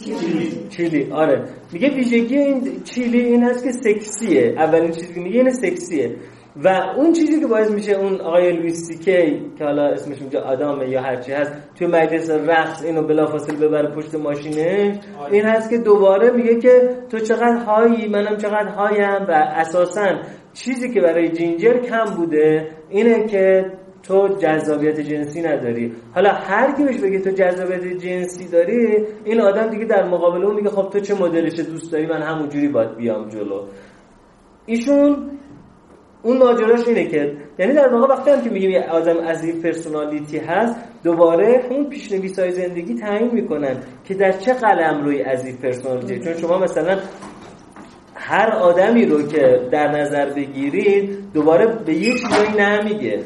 چیلی. 0.05 0.69
چیلی. 0.69 1.11
آره. 1.12 1.45
میگه 1.73 1.95
ویژگی 1.95 2.39
این 2.39 2.83
چیلی 2.83 3.20
این 3.20 3.43
هست 3.43 3.65
که 3.65 3.73
سکسیه. 3.73 4.55
اولین 4.57 4.91
چیزی 4.91 5.15
که 5.15 5.20
میگه 5.20 5.41
این 5.41 5.51
سکسیه. 5.51 6.16
و 6.65 6.69
اون 6.97 7.12
چیزی 7.12 7.41
که 7.41 7.47
باعث 7.47 7.70
میشه 7.70 7.93
اون 7.93 8.20
آقای 8.20 8.53
لویس 8.53 8.91
کی 8.91 9.53
که 9.59 9.65
حالا 9.65 9.87
اسمش 9.87 10.20
اونجا 10.20 10.41
آدامه 10.41 10.89
یا 10.89 11.03
هرچی 11.03 11.33
هست 11.33 11.53
توی 11.74 11.87
مجلس 11.87 12.31
رقص 12.31 12.85
اینو 12.85 13.03
بلافاصله 13.03 13.69
ببره 13.69 13.95
پشت 13.95 14.15
ماشینه 14.15 15.01
این 15.31 15.45
هست 15.45 15.70
که 15.70 15.78
دوباره 15.78 16.31
میگه 16.31 16.61
که 16.61 16.97
تو 17.11 17.19
چقدر 17.19 17.57
هایی 17.57 18.09
منم 18.09 18.37
چقدر 18.37 18.69
هایم 18.69 19.27
و 19.28 19.33
اساسا 19.33 20.20
چیزی 20.53 20.95
که 20.95 21.01
برای 21.01 21.28
جینجر 21.28 21.78
کم 21.78 22.05
بوده 22.16 22.69
اینه 22.91 23.27
که 23.27 23.73
تو 24.03 24.28
جذابیت 24.28 25.01
جنسی 25.01 25.43
نداری. 25.43 25.93
حالا 26.15 26.31
هر 26.31 26.77
کی 26.77 26.85
بهش 26.85 27.01
بگه 27.01 27.20
تو 27.20 27.31
جذابیت 27.31 27.85
جنسی 27.85 28.49
داری 28.49 29.05
این 29.24 29.41
آدم 29.41 29.70
دیگه 29.70 29.85
در 29.85 30.09
مقابل 30.09 30.45
اون 30.45 30.57
میگه 30.57 30.70
خب 30.70 30.91
تو 30.91 31.01
چه 31.01 31.15
مدلش 31.15 31.61
دوست 31.61 31.93
داری 31.93 32.07
من 32.07 32.23
همونجوری 32.23 32.69
باید 32.69 32.97
بیام 32.97 33.28
جلو. 33.28 33.62
ایشون 34.66 35.31
اون 36.27 36.36
ماجراش 36.36 36.89
اینه 36.89 37.07
که 37.07 37.32
یعنی 37.59 37.74
در 37.74 37.89
واقع 37.89 38.15
وقتی 38.15 38.31
هم 38.31 38.43
که 38.43 38.51
میگیم 38.51 38.70
یه 38.70 38.86
آدم 38.90 39.16
as 39.19 39.45
if 39.45 39.62
personality 39.62 40.39
هست 40.39 40.77
دوباره 41.05 41.66
اون 41.70 41.89
پیش‌نویس 41.89 42.39
های 42.39 42.51
زندگی 42.51 42.94
تعیین 42.94 43.31
می‌کنن 43.35 43.77
که 44.05 44.15
در 44.15 44.32
چه 44.32 44.53
قلمروی 44.53 45.23
as 45.23 45.47
if 45.47 45.57
personality 45.57 46.19
چون 46.20 46.35
شما 46.35 46.59
مثلا 46.59 46.98
هر 48.15 48.51
آدمی 48.51 49.07
رو 49.07 49.23
که 49.27 49.69
در 49.73 49.89
نظر 49.89 50.31
بگیرید 50.31 51.19
دوباره 51.35 51.66
به 51.66 51.94
یه 51.94 52.12
چیزایی 52.15 52.51
نمیگه. 52.59 53.20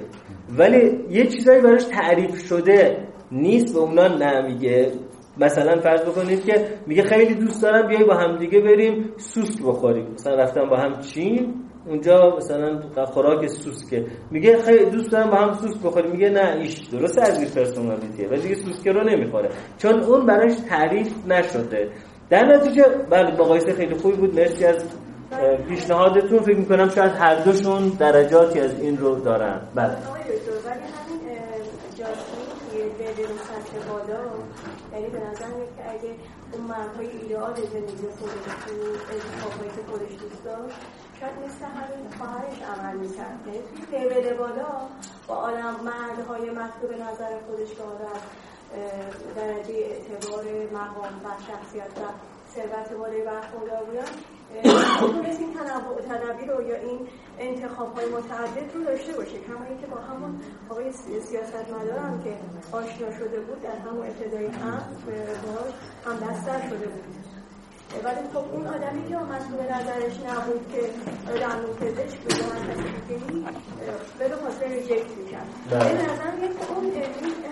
ولی 0.59 0.99
یه 1.11 1.27
چیزایی 1.27 1.61
براش 1.61 1.85
تعریف 1.85 2.47
شده 2.47 2.97
نیست 3.33 3.75
به 3.75 3.81
اونا 3.81 4.09
نمیگه. 4.09 4.93
مثلا 5.39 5.81
فرض 5.81 6.01
بکنید 6.01 6.45
که 6.45 6.67
میگه 6.87 7.03
خیلی 7.03 7.35
دوست 7.35 7.63
دارم 7.63 7.89
بیای 7.89 8.05
با 8.05 8.15
هم 8.15 8.39
دیگه 8.39 8.61
بریم 8.61 9.11
سوسک 9.17 9.63
بخوریم. 9.63 10.07
مثلا 10.15 10.35
رفتم 10.35 10.69
با 10.69 10.77
هم 10.77 11.01
چین 11.01 11.55
اونجا 11.87 12.37
مثلا 12.37 12.81
خوراک 13.07 13.47
سوسکه 13.47 14.07
میگه 14.31 14.63
خیلی 14.63 14.91
دوست 14.91 15.13
دارم 15.13 15.31
با 15.31 15.37
هم 15.37 15.55
سوسک 15.55 15.83
بخوریم. 15.83 16.11
میگه 16.11 16.31
نه 16.31 16.57
ایش 16.57 16.79
درست 16.79 17.19
از 17.19 17.55
پرسونالیتیه 17.55 18.29
ولی 18.29 18.41
دیگه 18.41 18.55
سوسکه 18.55 18.93
رو 18.93 19.05
نمی‌خوره. 19.05 19.49
چون 19.79 20.01
اون 20.01 20.27
براش 20.27 20.53
تعریف 20.69 21.27
نشده. 21.27 21.91
در 22.31 22.45
نتیجه 22.45 22.83
بله 23.11 23.41
مقایسه 23.41 23.73
خیلی 23.73 23.95
خوبی 23.95 24.17
بود. 24.17 24.35
مرسی 24.35 24.65
از 24.65 24.85
پیشنهادتون. 25.69 26.39
فکر 26.39 26.57
می‌کنم 26.57 26.89
شاید 26.89 27.13
هر 27.13 27.35
دوشون 27.35 27.89
درجاتی 27.89 28.61
از 28.61 28.81
این 28.81 28.99
رو 28.99 29.21
دارن. 29.21 29.61
بله. 29.75 29.97
یعنی 34.93 35.09
به 35.09 35.19
نظر 35.19 35.47
میاد 35.47 35.69
که 35.77 35.91
اگه 35.91 36.15
اون 36.53 36.63
مردهای 36.69 37.07
ایدئال 37.23 37.55
زندگی 37.55 38.09
خودش 38.19 38.47
انتخابایی 39.13 39.71
که 39.71 39.83
خودش 39.91 40.11
دوست 40.23 40.45
داشت 40.45 40.77
شاید 41.21 41.33
مثل 41.47 41.65
همین 41.65 42.11
خواهرش 42.19 42.63
عمل 42.63 42.97
می‌کرد 42.97 43.39
یعنی 43.47 43.61
توی 43.91 43.99
لیول 43.99 44.37
بالا 44.37 44.89
با 45.29 45.35
آدم 45.35 45.77
مردهای 45.85 46.51
مطلوب 46.51 46.93
نظر 46.93 47.39
خودش 47.47 47.75
که 47.75 47.83
آدم 47.83 48.21
درجه 49.37 49.75
اعتبار 49.75 50.45
مقام 50.73 51.15
و 51.25 51.29
شخصیت 51.47 51.99
و 51.99 52.03
ثروت 52.55 52.93
بالای 52.93 53.25
برخوردار 53.25 53.85
بودن 53.85 54.05
تونست 55.01 55.41
این 55.41 55.55
تنوع 55.55 56.57
رو 56.57 56.69
یا 56.69 56.77
این 56.77 57.09
انتخاب 57.39 57.95
های 57.95 58.07
متعدد 58.09 58.75
رو 58.75 58.85
داشته 58.85 59.13
باشه. 59.13 59.39
کما 59.39 59.65
اینکه 59.69 59.87
با 59.87 59.97
همون 59.97 60.41
آقای 60.71 60.93
سیاست 60.93 61.71
مدارم 61.73 62.23
که 62.25 62.37
آشنا 62.73 63.11
شده 63.19 63.41
بود 63.41 63.63
در 63.63 63.77
همون 63.77 64.07
ابتدای 64.07 64.47
هم 64.47 64.83
باش 65.07 65.75
هم 66.07 66.17
دستر 66.17 66.69
شده 66.69 66.89
بود. 66.89 67.20
ولی 68.05 68.23
خب 68.35 68.45
اون 68.55 68.67
آدمی 68.67 69.09
که 69.09 69.17
مسئول 69.17 69.61
نظرش 69.75 70.17
نبود 70.29 70.63
که 70.73 70.83
روان 71.41 71.67
پزشک 71.81 72.19
بود 72.19 72.33
یا 72.39 72.75
دیگری 73.09 73.45
به 74.19 74.37
خاطر 74.43 74.67
ریجکت 74.69 75.11
می‌کرد. 75.19 75.49
به 75.71 75.77
نظر 75.77 76.31
که 76.59 76.73
اون 76.75 76.93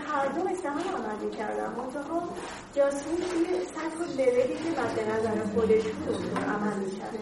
هر 0.08 0.26
دو 0.26 0.40
مثل 0.50 0.68
هم 0.68 0.78
عمل 0.78 1.24
می‌کردن. 1.24 1.66
منتها 1.78 2.22
جاسمین 2.76 3.16
توی 3.16 3.66
سطح 3.66 3.98
و 4.00 4.04
لولی 4.18 4.54
که 4.54 4.70
مد 4.80 4.96
نظر 5.16 5.52
خودش 5.54 5.82
بود 5.82 6.38
عمل 6.54 6.76
می‌کرد. 6.84 7.14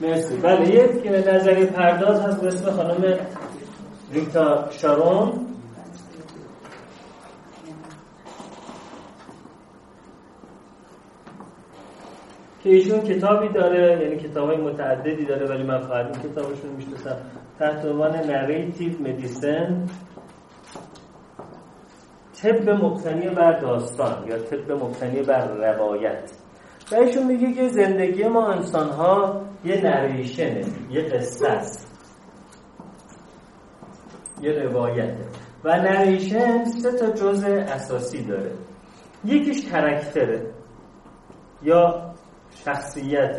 مرسی. 0.00 0.36
بله 0.36 0.70
یک 0.70 1.06
نظری 1.28 1.66
پرداز 1.66 2.20
هست 2.20 2.40
به 2.40 2.46
اسم 2.46 2.70
خانم 2.70 3.26
ریتا 4.12 4.70
شارون. 4.70 5.53
که 12.64 12.70
ایشون 12.70 13.00
کتابی 13.00 13.48
داره 13.48 14.02
یعنی 14.02 14.16
کتاب 14.16 14.48
های 14.48 14.56
متعددی 14.56 15.24
داره 15.24 15.46
ولی 15.46 15.62
من 15.62 15.80
فقط 15.80 16.06
این 16.06 16.32
کتابشون 16.32 16.70
می‌شناسم. 16.76 17.16
تحت 17.58 17.84
عنوان 17.84 18.16
نریتیو 18.16 18.92
مدیسن 19.00 19.86
طب 22.42 22.70
مبتنی 22.70 23.28
بر 23.28 23.60
داستان 23.60 24.28
یا 24.28 24.38
طب 24.38 24.72
مبتنی 24.72 25.22
بر 25.22 25.48
روایت. 25.48 26.32
و 26.92 26.94
ایشون 26.94 27.26
میگه 27.26 27.52
که 27.52 27.68
زندگی 27.68 28.24
ما 28.24 28.52
انسان 28.52 28.88
ها 28.88 29.42
یه 29.64 29.80
نریشنه 29.84 30.64
یه 30.90 31.02
قصه 31.02 31.48
است. 31.48 32.00
یه 34.42 34.52
روایته. 34.52 35.26
و 35.64 35.76
نریشن 35.76 36.64
سه 36.64 36.92
تا 36.98 37.10
جزء 37.10 37.48
اساسی 37.48 38.24
داره. 38.24 38.50
یکیش 39.24 39.70
character 39.70 40.42
ه 40.42 40.50
یا 41.62 42.13
شخصیت 42.64 43.36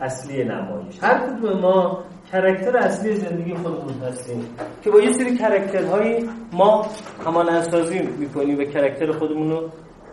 اصلی 0.00 0.44
نمایش. 0.44 0.98
هر 1.02 1.18
کدوم 1.18 1.60
ما 1.60 2.04
character 2.32 2.76
اصلی 2.76 3.14
زندگی 3.14 3.54
خودمون 3.54 4.02
هستیم 4.08 4.44
که 4.82 4.90
با 4.90 5.00
یه 5.00 5.12
سری 5.12 5.36
character 5.36 6.05
هایی 6.05 6.28
ما 6.52 6.86
همانندسازی 7.26 8.00
می‌کنیم 8.18 8.58
و 8.58 8.64
character 8.64 9.12
خودمون 9.12 9.50
رو 9.50 9.68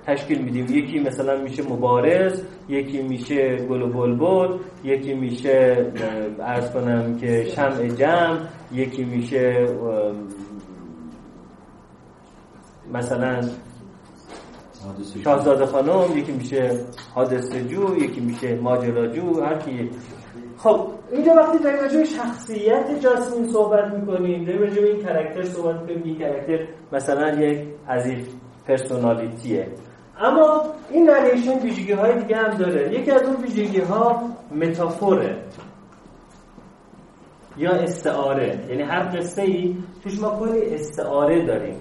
تشکیل 0.05 0.41
میدیم. 0.41 0.65
یکی 0.69 0.99
مثلا 0.99 1.41
میشه 1.41 1.63
مبارز 1.63 2.43
یکی 2.69 3.01
میشه 3.01 3.55
گل 3.55 3.81
و 3.81 3.87
بلبل 3.87 4.57
یکی 4.83 5.13
میشه 5.13 5.85
عرض 6.39 6.71
کنم 6.71 7.17
که 7.17 7.43
شمع 7.43 7.87
جمع 7.87 8.39
یکی 8.71 9.03
میشه 9.03 9.67
مثلا 12.93 13.41
شاهزاده 15.23 15.65
خانم 15.65 16.17
یکی 16.17 16.31
میشه 16.31 16.79
حادثه 17.15 17.63
جو 17.63 17.97
یکی 17.97 18.21
میشه 18.21 18.55
ماجراجو 18.55 19.41
هر 19.41 19.57
کی. 19.57 19.89
خب 20.57 20.87
اینجا 21.11 21.33
وقتی 21.33 21.57
داریم 21.57 21.79
راجع 21.79 22.03
شخصیت 22.03 22.99
جاسمین 22.99 23.47
صحبت 23.49 23.93
می‌کنیم 23.93 24.45
داریم 24.45 24.61
راجع 24.61 24.81
این 24.81 25.03
character 25.03 25.43
صحبت 25.43 25.81
می‌کنیم 25.81 26.03
این 26.03 26.17
character 26.19 26.67
مثلا 26.91 27.29
یک 27.29 27.67
as 27.89 28.27
if 28.67 28.81
personality 28.81 29.54
ه. 29.54 29.67
اما 30.19 30.63
این 30.89 31.09
narration 31.09 31.59
ویژگی 31.59 31.91
های 31.91 32.19
دیگه 32.21 32.35
هم 32.35 32.57
داره. 32.57 32.93
یکی 32.93 33.11
از 33.11 33.23
اون 33.23 33.35
ویژگی 33.35 33.79
ها 33.79 34.21
متافوره 34.51 35.37
یا 37.57 37.71
استعاره. 37.71 38.65
یعنی 38.69 38.83
هر 38.83 39.17
قصه 39.17 39.41
ای 39.41 39.75
توش 40.03 40.19
ما 40.19 40.39
کلی 40.39 40.75
استعاره 40.75 41.45
داریم. 41.45 41.75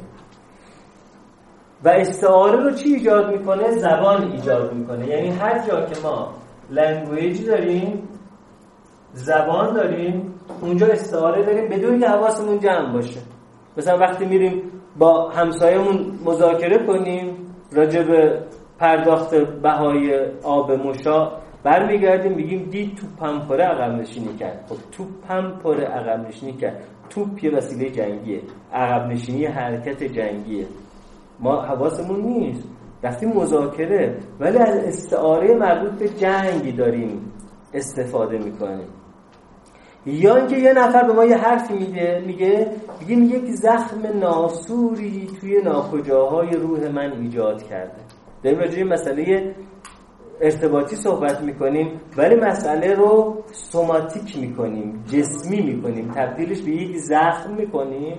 و 1.84 1.88
استعاره 1.88 2.64
رو 2.64 2.70
چی 2.70 2.94
ایجاد 2.94 3.32
می‌کنه؟ 3.32 3.70
زبان 3.70 4.32
ایجاد 4.32 4.74
می‌کنه. 4.74 5.08
یعنی 5.08 5.28
هر 5.28 5.58
جا 5.58 5.86
که 5.86 6.00
ما 6.02 6.34
لنگویج 6.70 7.46
داریم 7.46 8.08
زبان 9.12 9.74
داریم 9.74 10.34
اونجا 10.62 10.86
استعاره 10.86 11.44
داریم 11.44 11.68
بدون 11.68 12.00
که 12.00 12.08
حواسمون 12.08 12.58
جمع 12.58 12.92
باشه. 12.92 13.20
مثلا 13.76 13.98
وقتی 13.98 14.24
میریم 14.24 14.62
با 14.98 15.30
همسایمون 15.30 16.18
مذاکره 16.24 16.86
کنیم 16.86 17.36
راجع 17.72 18.02
به 18.02 18.42
پرداخت 18.78 19.34
بهای 19.34 20.26
آب 20.42 20.72
مشا 20.72 21.32
برمیگردیم 21.62 22.32
میگیم 22.32 22.94
تو 22.96 23.06
پمپره 23.20 23.64
عقب 23.64 23.92
نشینی 24.00 24.36
کرد. 24.36 24.64
خب 24.68 24.76
تو 24.92 25.04
پمپره 25.28 25.84
عقب 25.84 26.26
نشینی 26.28 26.52
کرد. 26.52 26.84
توپ 27.10 27.44
یه 27.44 27.50
وسیله 27.50 27.90
جنگیه. 27.90 28.40
عقب 28.72 29.06
نشینی 29.06 29.46
حرکت 29.46 30.02
جنگیه. 30.02 30.66
ما 31.40 31.60
حواسمون 31.62 32.20
نیست. 32.20 32.68
رفتیم 33.02 33.32
مذاکره 33.32 34.18
ولی 34.40 34.58
از 34.58 34.76
استعاره 34.76 35.54
مربوط 35.54 35.90
به 35.90 36.08
جنگی 36.08 36.72
داریم 36.72 37.32
استفاده 37.74 38.38
می‌کنیم. 38.38 38.86
یا 40.06 40.36
اینکه 40.36 40.56
یه 40.56 40.72
نفر 40.72 41.06
به 41.06 41.12
ما 41.12 41.24
یه 41.24 41.36
حرفی 41.36 41.74
میده 41.74 42.22
میگه 42.26 42.70
میگه 43.08 43.36
یک 43.36 43.50
زخم 43.50 44.18
ناسوری 44.20 45.28
توی 45.40 45.62
ناکجاهای 45.62 46.56
روح 46.56 46.88
من 46.88 47.12
ایجاد 47.12 47.62
کرده. 47.62 48.00
داریم 48.42 48.58
راجعه 48.58 48.84
مسئله 48.84 49.54
ارتباطی 50.40 50.96
صحبت 50.96 51.40
می‌کنیم 51.40 52.00
ولی 52.16 52.34
مسئله 52.34 52.94
رو 52.94 53.36
سوماتیک 53.52 54.38
می‌کنیم 54.38 55.04
جسمی 55.12 55.62
می‌کنیم. 55.62 56.12
تبدیلش 56.14 56.62
به 56.62 56.70
یک 56.70 56.96
زخم 56.96 57.54
می‌کنیم. 57.58 58.16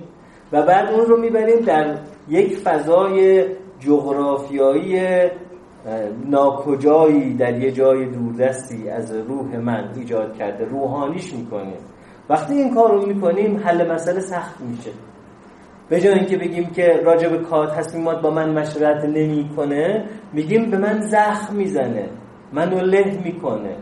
و 0.52 0.62
بعد 0.62 0.90
اون 0.90 1.06
رو 1.06 1.20
می‌بریم 1.20 1.60
در 1.60 1.98
یک 2.28 2.58
فضای 2.58 3.44
جغرافیایی 3.80 5.00
ناکجایی 6.26 7.34
در 7.34 7.58
یه 7.58 7.72
جای 7.72 8.06
دوردستی 8.06 8.88
از 8.88 9.14
روح 9.14 9.56
من 9.56 9.92
ایجاد 9.96 10.36
کرده 10.36 10.64
روحانیش 10.64 11.34
می‌کنیم 11.34 11.78
وقتی 12.30 12.54
این 12.54 12.74
کار 12.74 12.92
رو 12.92 13.06
می‌کنیم 13.06 13.56
حل 13.64 13.92
مسئله 13.92 14.20
سخت 14.20 14.60
میشه. 14.60 14.90
به 15.88 16.00
جای 16.00 16.14
اینکه 16.14 16.36
بگیم 16.36 16.66
که 16.66 17.00
راجب 17.04 17.42
کار 17.42 17.66
تصمیمات 17.66 18.22
با 18.22 18.30
من 18.30 18.50
مشورت 18.50 19.04
نمی‌کنه 19.04 20.04
میگیم 20.32 20.70
به 20.70 20.78
من 20.78 21.00
زخم 21.00 21.56
می‌زنه 21.56 22.08
منو 22.52 22.80
له 22.80 23.20
می‌کنه 23.24 23.76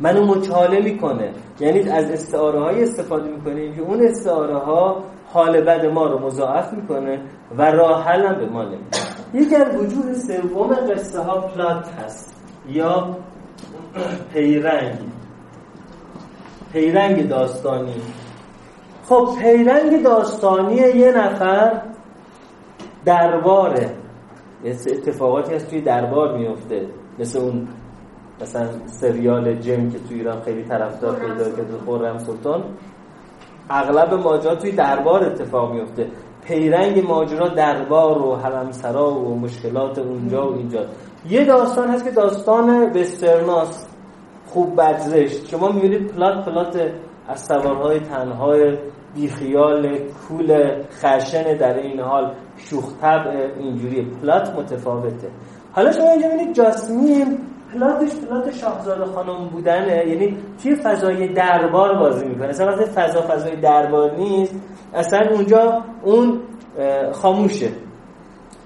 منو 0.00 0.26
مچاله 0.26 0.80
می‌کنه. 0.80 1.30
یعنی 1.60 1.88
از 1.88 2.10
استعاره 2.10 2.60
های 2.60 2.82
استفاده 2.82 3.30
می‌کنیم 3.30 3.74
که 3.74 3.82
اون 3.82 4.02
استعاره 4.02 4.58
ها 4.58 5.04
حال 5.34 5.60
بد 5.60 5.86
ما 5.86 6.06
رو 6.06 6.26
مضاعف 6.26 6.72
می‌کنه 6.72 7.20
و 7.58 7.62
راه 7.70 8.04
هم 8.04 8.34
به 8.34 8.46
ما 8.46 8.62
نمیده. 8.62 8.98
یکی 9.34 9.56
از 9.56 9.76
وجود 9.76 10.12
سوم 10.12 10.74
قصه 10.74 11.20
ها 11.20 11.40
پلات 11.40 11.88
هست 11.88 12.34
یا 12.68 13.16
پیرنگ. 14.32 14.98
پیرنگ 16.72 17.28
داستانی. 17.28 17.94
خب 19.08 19.28
پیرنگ 19.42 20.02
داستانی 20.02 20.74
یه 20.74 21.12
نفر 21.12 21.82
درباره. 23.04 23.90
اتفاقاتی 24.64 25.54
هست 25.54 25.70
توی 25.70 25.80
دربار 25.80 26.38
میفته 26.38 26.86
مثل 27.18 27.38
اون 27.38 27.68
مثلا 28.40 28.68
سریال 28.86 29.54
جم 29.54 29.90
که 29.90 29.98
توی 29.98 30.16
ایران 30.16 30.40
خیلی 30.40 30.62
طرفدار 30.62 31.14
پیدا 31.14 31.44
کرده 31.44 31.76
خورم 31.84 32.18
سلطان. 32.18 32.64
اغلب 33.70 34.14
ماجرا 34.14 34.54
توی 34.54 34.72
دربار 34.72 35.24
اتفاق 35.24 35.72
میفته. 35.72 36.10
پیرنگ 36.44 37.06
ماجرا 37.06 37.48
دربار 37.48 38.22
و 38.22 38.36
حرمسرا 38.36 39.14
و 39.14 39.38
مشکلات 39.40 39.98
اونجا 39.98 40.50
و 40.50 40.56
اینجا. 40.56 40.86
یه 41.28 41.44
داستان 41.44 41.88
هست 41.88 42.04
که 42.04 42.10
داستان 42.10 42.70
وسترناس. 42.70 43.86
خوب 44.46 44.80
بجرشت 44.80 45.48
شما 45.48 45.68
می‌بینید 45.68 46.12
پلات 46.12 46.44
پلات 46.44 46.90
از 47.28 47.40
سوارهای 47.40 48.00
تنهای 48.00 48.78
بیخیال 49.14 49.98
کول 49.98 50.82
خشن 50.90 51.56
در 51.56 51.74
این 51.74 52.00
حال 52.00 52.34
شوخ 52.56 52.92
طبع 53.00 53.50
اینجوری 53.58 54.02
پلات 54.02 54.54
متفاوته. 54.58 55.28
حالا 55.72 55.92
شما 55.92 56.10
اینجا 56.10 56.28
ببینید 56.28 56.54
جاسمین 56.54 57.38
پلاتش 57.74 58.14
پلات 58.14 58.54
شاهزاده 58.54 59.04
خانم 59.04 59.48
بودنه. 59.48 60.04
یعنی 60.08 60.36
توی 60.62 60.74
فضای 60.74 61.28
دربار 61.28 61.98
بازی 61.98 62.26
می‌کنه. 62.28 62.48
اصلا 62.48 62.66
وقتی 62.66 62.84
فضا 62.84 63.20
فضای 63.20 63.56
دربار 63.56 64.16
نیست. 64.16 64.54
اصلا 64.94 65.28
اونجا 65.30 65.82
اون 66.02 66.40
خاموشه. 67.12 67.68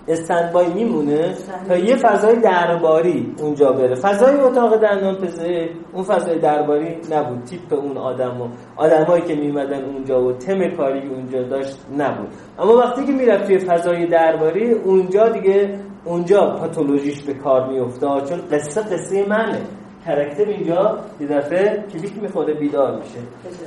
استندبای 0.08 0.74
میمونه 0.74 1.34
تا 1.68 1.76
یه 1.76 1.96
فضای 1.96 2.36
درباری 2.36 3.34
اونجا 3.38 3.72
بره. 3.72 3.94
فضای 3.94 4.40
اتاق 4.40 4.76
دندان 4.76 5.14
پزشک 5.14 5.70
اون 5.92 6.04
فضای 6.04 6.38
درباری 6.38 6.96
نبود. 7.12 7.44
تیپ 7.44 7.72
اون 7.72 7.96
آدم 7.96 8.40
و 8.40 8.48
آدمایی 8.76 9.22
که 9.22 9.34
میمدن 9.34 9.84
اونجا 9.84 10.24
و 10.24 10.32
تم 10.32 10.68
کاری 10.68 11.08
اونجا 11.08 11.42
داشت 11.42 11.78
نبود. 11.98 12.28
اما 12.58 12.76
وقتی 12.76 13.04
که 13.06 13.12
می‌رفت 13.12 13.46
توی 13.46 13.58
فضای 13.58 14.06
درباری 14.06 14.72
اونجا 14.72 15.28
دیگه 15.28 15.80
اونجا 16.04 16.56
پاتولوژیش 16.60 17.22
به 17.22 17.34
کار 17.34 17.68
میفته 17.68 18.06
چون 18.06 18.38
قصه 18.52 18.80
قصه 18.82 19.26
منه. 19.28 19.60
کرکتر 20.06 20.44
اینجا 20.44 20.98
یه 21.20 21.26
دفعه 21.26 21.84
کلیک 21.92 22.22
می‌خوره 22.22 22.54
بیدار 22.54 22.96
میشه. 22.96 23.18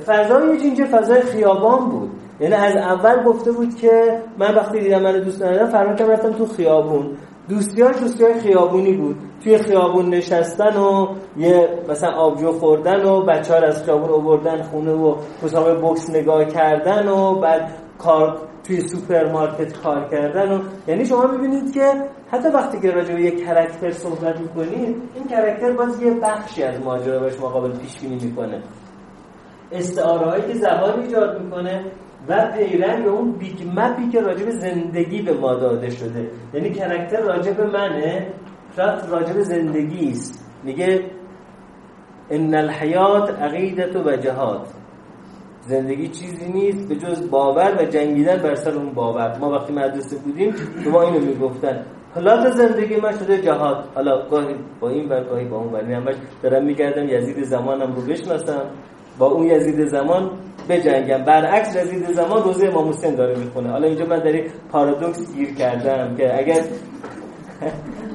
فضای 0.06 0.56
اینجا 0.56 0.84
فضای 0.84 1.22
خیابان 1.22 1.88
بود. 1.88 2.10
یعنی 2.40 2.54
از 2.54 2.76
اول 2.76 3.24
گفته 3.24 3.52
بود 3.52 3.76
که 3.76 4.22
من 4.38 4.54
وقتی 4.54 4.80
دیدم 4.80 5.02
من 5.02 5.20
دوست 5.20 5.42
ندارم 5.42 5.70
فرمان 5.70 5.96
کردم 5.96 6.12
رفتم 6.12 6.32
تو 6.32 6.46
خیابون. 6.46 7.16
دوستیاش 7.48 7.96
دوستیای 7.96 8.34
خیابونی 8.34 8.92
بود. 8.92 9.16
توی 9.44 9.58
خیابون 9.58 10.08
نشستن 10.08 10.76
و 10.76 11.06
یه 11.36 11.68
مثلا 11.88 12.10
آبجو 12.10 12.52
خوردن 12.52 13.04
و 13.04 13.22
بچه 13.22 13.54
ها 13.54 13.60
از 13.60 13.84
خیابون 13.84 14.10
آوردن 14.10 14.62
خونه 14.62 14.92
و 14.92 15.16
مسابقه 15.42 15.74
بوکس 15.74 16.10
نگاه 16.10 16.44
کردن 16.44 17.08
و 17.08 17.40
بعد 17.40 17.70
کار 17.98 18.38
توی 18.72 18.88
سوپرمارکت 18.88 19.82
کار 19.82 20.08
کردن 20.10 20.52
و 20.52 20.62
یعنی 20.86 21.04
شما 21.04 21.26
می‌بینید 21.26 21.74
که 21.74 21.92
حتی 22.30 22.48
وقتی 22.48 22.80
که 22.80 22.90
راجع 22.90 23.14
به 23.14 23.22
یک 23.22 23.44
character 23.46 23.90
صحبت 23.90 24.40
می‌کنید 24.40 24.96
این 25.14 25.24
character 25.30 25.72
باز 25.72 26.02
یه 26.02 26.14
بخشی 26.14 26.62
از 26.62 26.80
ماجرا 26.80 27.18
به 27.18 27.30
شما 27.30 27.68
پیش 27.68 28.00
بینی 28.00 28.18
می‌کنه. 28.24 28.62
استعاره 29.72 30.30
هایی 30.30 30.42
که 30.42 30.54
زبان 30.54 31.00
ایجاد 31.00 31.42
می‌کنه 31.42 31.84
و 32.28 32.52
پیرنگ 32.56 33.06
اون 33.06 33.32
big 33.32 33.62
map 33.76 34.00
ی 34.00 34.08
که 34.08 34.20
راجع 34.20 34.44
به 34.44 34.50
زندگی 34.50 35.22
به 35.22 35.34
ما 35.34 35.54
داده 35.54 35.90
شده. 35.90 36.30
یعنی 36.54 36.70
character 36.70 37.20
راجع 37.20 37.52
به 37.52 37.66
منه 37.66 38.26
راجع 39.10 39.32
به 39.32 39.42
زندگی 39.42 40.10
است. 40.10 40.48
میگه 40.64 41.04
إن 42.30 42.54
الحياة 42.54 43.30
عقيدة 43.30 43.96
وجهاد. 43.96 44.66
زندگی 45.66 46.08
چیزی 46.08 46.52
نیست 46.52 46.88
به 46.88 46.96
جز 46.96 47.30
باور 47.30 47.76
و 47.80 47.84
جنگیدن 47.84 48.36
بر 48.36 48.54
سر 48.54 48.70
اون 48.70 48.92
باور. 48.92 49.38
ما 49.38 49.50
وقتی 49.50 49.72
مدرسه 49.72 50.16
بودیم 50.16 50.54
به 50.84 50.90
ما 50.90 51.02
اینو 51.02 51.20
می‌گفتن. 51.20 51.84
پلات 52.14 52.50
زندگی 52.50 52.96
من 52.96 53.18
شده 53.18 53.42
جهاد. 53.42 53.84
حالا 53.94 54.28
گاهی 54.28 54.54
با 54.80 54.88
این 54.88 55.08
بر 55.08 55.24
گاهی 55.24 55.44
با 55.44 55.56
اون 55.56 55.72
بر 55.72 55.84
همش 55.84 56.14
دارم 56.42 56.64
میگردم 56.64 57.08
یزید 57.08 57.44
زمانم 57.44 57.94
رو 57.94 58.02
بشناسم. 58.02 58.62
با 59.18 59.26
اون 59.26 59.46
یزید 59.46 59.88
زمان 59.88 60.30
بجنگم. 60.68 61.24
برعکس 61.24 61.76
یزید 61.76 62.12
زمان 62.12 62.42
روزه 62.42 62.66
امام 62.66 62.88
حسین 62.88 63.14
داره 63.14 63.38
می‌خونه. 63.38 63.70
حالا 63.70 63.86
اینجا 63.86 64.06
من 64.06 64.18
در 64.18 64.40
پارادوکس 64.72 65.34
گیر 65.34 65.54
کردم 65.54 66.16
که 66.16 66.38
اگر 66.38 66.60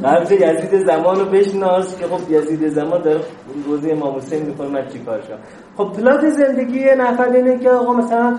قبل 0.04 0.34
یزید 0.34 0.86
زمان 0.86 1.20
رو 1.20 1.26
بشناس 1.26 1.98
که 2.00 2.06
خب 2.08 2.32
یزید 2.32 2.68
زمان 2.68 3.02
داره 3.02 3.20
روزه 3.66 3.92
امام 3.92 4.16
حسین 4.16 4.46
می‌خونه 4.46 4.70
من 4.70 4.88
چیکار 4.88 5.22
شم 5.22 5.40
خب 5.78 5.94
پلات 5.94 6.30
زندگی 6.30 6.86
نفر 6.98 7.30
اینه 7.30 7.60
که 7.60 7.70
آقا 7.70 7.94
مثلا 7.94 8.38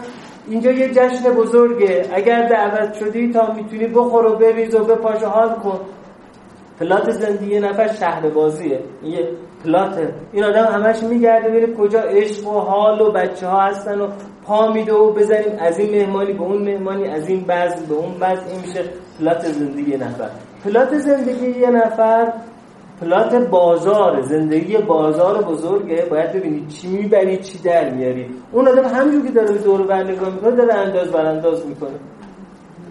اینجا 0.48 0.70
یه 0.70 0.88
جشن 0.88 1.30
بزرگه 1.36 2.04
اگر 2.12 2.48
دعوت 2.48 2.94
شدی 2.94 3.32
تا 3.32 3.52
می‌تونی 3.52 3.86
بخور 3.86 4.26
و 4.26 4.36
بریز 4.36 4.74
و 4.74 4.84
بپاش 4.84 5.22
حال 5.22 5.54
کن. 5.54 5.80
پلات 6.80 7.10
زندگی 7.10 7.60
نفر 7.60 7.92
شهر 7.92 8.28
بازیه 8.30 8.80
یه 9.02 9.28
پلاته 9.64 10.14
این 10.32 10.44
آدم 10.44 10.64
همش 10.64 11.02
میگرده 11.02 11.50
میره 11.50 11.74
کجا 11.74 12.00
عشق 12.00 12.48
و 12.48 12.60
حال 12.60 13.00
و 13.00 13.12
بچه 13.12 13.46
ها 13.46 13.60
هستن 13.60 14.00
و 14.00 14.08
پا 14.44 14.72
میده 14.72 14.94
و 14.94 15.12
بزنیم 15.12 15.58
از 15.58 15.78
این 15.78 15.90
مهمانی 15.90 16.32
به 16.32 16.42
اون 16.42 16.62
مهمانی 16.62 17.08
از 17.08 17.28
این 17.28 17.40
بعض 17.40 17.82
به 17.82 17.94
اون 17.94 18.14
بعض 18.20 18.38
این 18.48 18.60
میشه 18.60 18.84
پلات 19.18 19.46
زندگی 19.46 19.96
نفر. 19.96 20.30
پلات 20.64 20.98
زندگی 20.98 21.60
یه 21.60 21.70
نفر 21.70 22.32
پلات 23.00 23.34
بازار 23.34 24.20
زندگی 24.20 24.76
بازار 24.76 25.42
بزرگه. 25.42 26.06
باید 26.10 26.32
ببینید 26.32 26.68
چی 26.68 26.88
می‌بری 26.88 27.36
چی 27.36 27.58
در 27.58 27.90
میاری. 27.90 28.30
اون 28.52 28.68
آدم 28.68 28.84
همجور 28.84 29.26
که 29.26 29.32
داره 29.32 29.58
دور 29.58 29.86
بر 29.86 30.04
نگاه 30.04 30.30
می‌کنه 30.34 30.56
داره 30.56 30.74
انداز 30.74 31.08
برانداز 31.10 31.66
می‌کنه. 31.66 31.98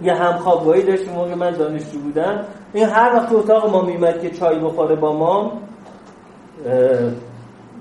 یه 0.03 0.14
همخوابایی 0.14 0.84
داشتیم 0.84 1.14
موقع 1.14 1.35
من 1.35 1.52
دانشجو 1.52 1.99
بودم. 1.99 2.45
این 2.73 2.85
هر 2.85 3.15
وقت 3.15 3.34
اتاق 3.34 3.72
ما 3.72 3.81
میمد 3.81 4.22
که 4.22 4.30
چای 4.30 4.60
بخوره 4.60 4.95
با 4.95 5.14
ما 5.14 5.52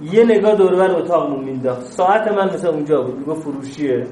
یه 0.02 0.24
نگاه 0.24 0.54
دور 0.54 0.76
بر 0.76 0.90
اتاقمون 0.90 1.44
مینداخت 1.44 1.82
ساعت 1.82 2.28
من 2.28 2.54
مثل 2.54 2.68
اونجا 2.68 3.02
بود 3.02 3.18
میگه 3.18 3.34
فروشیه. 3.34 4.06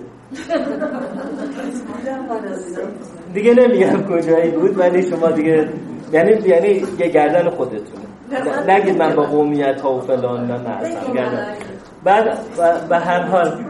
دیگه 3.35 3.55
نمیگم 3.55 4.03
کجایی 4.03 4.51
بود 4.51 4.79
ولی 4.79 5.03
شما 5.03 5.31
دیگه 5.31 5.69
یعنی 6.13 6.31
یعنی 6.47 6.83
یه 6.99 7.09
گردن 7.09 7.51
خودتونه. 7.51 8.05
نگید 8.69 8.99
من 8.99 9.15
با 9.17 9.23
قومیت 9.23 9.81
ها 9.81 9.95
و 9.95 10.01
فلان 10.01 10.47
نه 10.47 10.59
نه 10.59 11.13
گردن. 11.15 11.47
بعد 12.05 12.39
به 12.89 12.99
هر 12.99 13.23
حال 13.23 13.65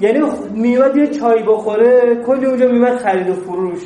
یعنی 0.00 0.20
میاد 0.54 0.96
یه 0.96 1.06
چای 1.06 1.42
بخوره 1.42 2.16
کلی 2.26 2.46
اونجا 2.46 2.66
میاد 2.68 2.98
خرید 2.98 3.28
و 3.30 3.34
فروش. 3.34 3.82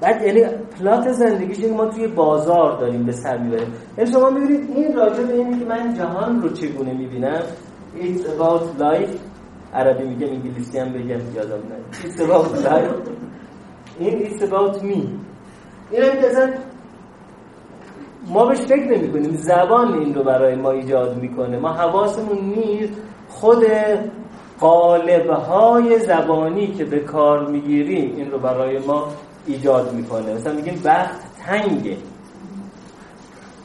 بعد 0.00 0.22
یعنی 0.22 0.44
پلات 0.78 1.12
زندگیش 1.12 1.64
ما 1.64 1.86
توی 1.86 2.06
بازار 2.06 2.78
داریم 2.80 3.02
به 3.02 3.12
سر 3.12 3.38
می‌بریم. 3.38 3.72
یعنی 3.98 4.12
شما 4.12 4.30
می‌بینید 4.30 4.70
این 4.74 4.96
راجع 4.96 5.22
به 5.22 5.34
اینی 5.34 5.58
که 5.58 5.64
من 5.64 5.94
جهان 5.94 6.42
رو 6.42 6.48
چگونه 6.48 6.92
می‌بینم؟ 6.92 7.42
It's 8.00 8.20
about 8.20 8.80
life. 8.82 9.16
عربی 9.74 10.04
میگم 10.04 10.26
انگلیسی 10.26 10.78
هم 10.78 10.92
بگم 10.92 11.34
یادم 11.34 11.62
نه. 11.68 11.78
It's 11.92 12.20
about 12.20 12.68
این 13.98 14.26
It's 14.26 14.42
about 14.42 14.82
me. 14.82 15.08
این 15.90 16.02
هم 16.02 16.20
که 16.20 16.54
ما 18.28 18.46
بهش 18.46 18.58
فکر 18.58 18.84
نمی 18.84 19.12
کنیم 19.12 19.36
زبان 19.36 19.94
این 19.94 20.14
رو 20.14 20.24
برای 20.24 20.54
ما 20.54 20.70
ایجاد 20.70 21.16
می‌کنه. 21.16 21.58
ما 21.58 21.72
حواسمون 21.72 22.38
نیست. 22.38 22.92
خود 23.28 23.64
قالب 24.60 25.30
های 25.30 25.98
زبانی 25.98 26.66
که 26.66 26.84
به 26.84 26.98
کار 26.98 27.50
می‌گیریم 27.50 28.16
این 28.16 28.30
رو 28.30 28.38
برای 28.38 28.78
ما 28.78 29.08
ایجاد 29.46 29.92
می‌کنه. 29.94 30.34
مثلا 30.34 30.52
میگیم 30.52 30.80
وقت 30.84 31.20
تنگه. 31.46 31.96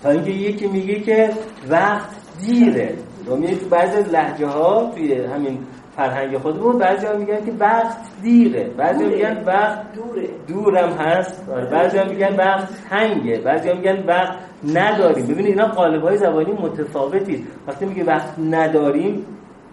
تا 0.03 0.09
اینکه 0.09 0.31
یکی 0.31 0.67
میگه 0.67 0.99
که 0.99 1.29
وقت 1.69 2.09
دیره. 2.39 2.95
و 3.27 3.35
تو 3.35 3.69
بعضی 3.69 3.97
از 3.97 4.09
لحجه 4.09 4.47
ها 4.47 4.91
توی 4.95 5.13
همین 5.13 5.59
فرهنگ 5.95 6.37
خودمون. 6.37 6.77
بعضی 6.77 7.07
ها 7.07 7.17
میگن 7.17 7.45
که 7.45 7.51
وقت 7.59 7.97
دیره 8.21 8.69
بعضی 8.77 9.03
ها 9.03 9.09
میگن 9.09 9.43
وقت 9.45 9.93
دوره. 9.93 10.29
دورم 10.47 10.89
هست. 10.89 11.49
آره، 11.49 11.65
بعضی 11.65 11.97
ها 11.97 12.05
میگن 12.05 12.35
وقت 12.35 12.67
تنگه. 12.89 13.41
بعضی 13.41 13.69
ها 13.69 13.75
میگن 13.75 14.03
وقت 14.07 14.37
نداریم. 14.63 15.25
ببینید 15.25 15.45
اینا 15.45 15.65
قالب 15.67 16.03
های 16.03 16.17
زبانی 16.17 16.51
متفاوتی. 16.51 17.45
وقتی 17.67 17.85
میگه 17.85 18.03
وقت 18.03 18.39
نداریم 18.39 19.25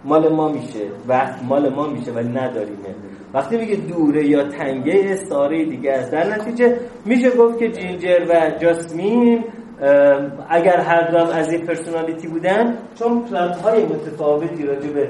مال 0.05 0.33
ما 0.33 0.49
میشه. 0.51 0.79
وقت 1.07 1.43
مال 1.43 1.69
ما 1.69 1.87
میشه 1.87 2.11
ولی 2.11 2.29
نداریمه. 2.29 2.95
وقتی 3.33 3.57
میگه 3.57 3.75
دوره 3.75 4.25
یا 4.25 4.43
تنگه 4.47 5.05
استعاره 5.09 5.65
دیگه 5.65 5.91
است. 5.91 6.11
در 6.11 6.35
نتیجه 6.35 6.77
میشه 7.05 7.31
گفت 7.31 7.59
که 7.59 7.71
جینجر 7.71 8.25
و 8.29 8.51
جاسمین 8.61 9.43
اگر 10.49 10.79
هر 10.79 11.11
دوم 11.11 11.29
از 11.29 11.53
یک 11.53 11.65
پرسونالیتی 11.65 12.27
بودن 12.27 12.77
چون 12.95 13.21
پلات 13.21 13.55
های 13.61 13.85
متفاوتی 13.85 14.65
راجع 14.65 14.89
به 14.89 15.09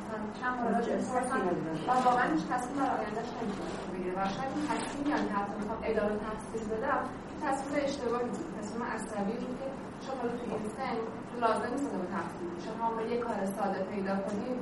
چند 0.39 0.55
بار 0.61 0.71
راجع 0.75 0.93
بپرسم 0.95 1.41
و 1.87 1.91
واقعا 2.07 2.25
هیچ 2.35 2.43
تصمیم 2.53 2.77
برای 2.79 2.97
آیندهش 3.01 3.29
نمی‌تونم 3.37 3.73
بگیره 3.93 4.13
و 4.17 4.21
شاید 4.35 4.51
این 4.55 4.65
تصمیمی 4.71 5.11
هم 5.11 5.23
که 5.27 5.33
حتی 5.33 5.53
می‌خوام 5.59 5.79
ادامه 5.83 6.15
تحصیل 6.25 6.63
بدم 6.73 7.01
تصمیم 7.45 7.73
اشتباهی 7.85 8.25
بود 8.25 8.45
تصمیم 8.59 8.83
عصبی 8.83 9.35
بود 9.41 9.53
که 9.59 9.67
شما 10.05 10.21
تو 10.21 10.55
این 10.55 10.69
سن 10.77 10.95
لازم 11.43 11.71
نیست 11.73 11.91
به 11.91 12.07
تحصیل 12.15 12.49
شما 12.65 12.85
به 12.95 13.03
یه 13.11 13.17
کار 13.25 13.45
ساده 13.45 13.79
پیدا 13.91 14.15
کنید 14.25 14.59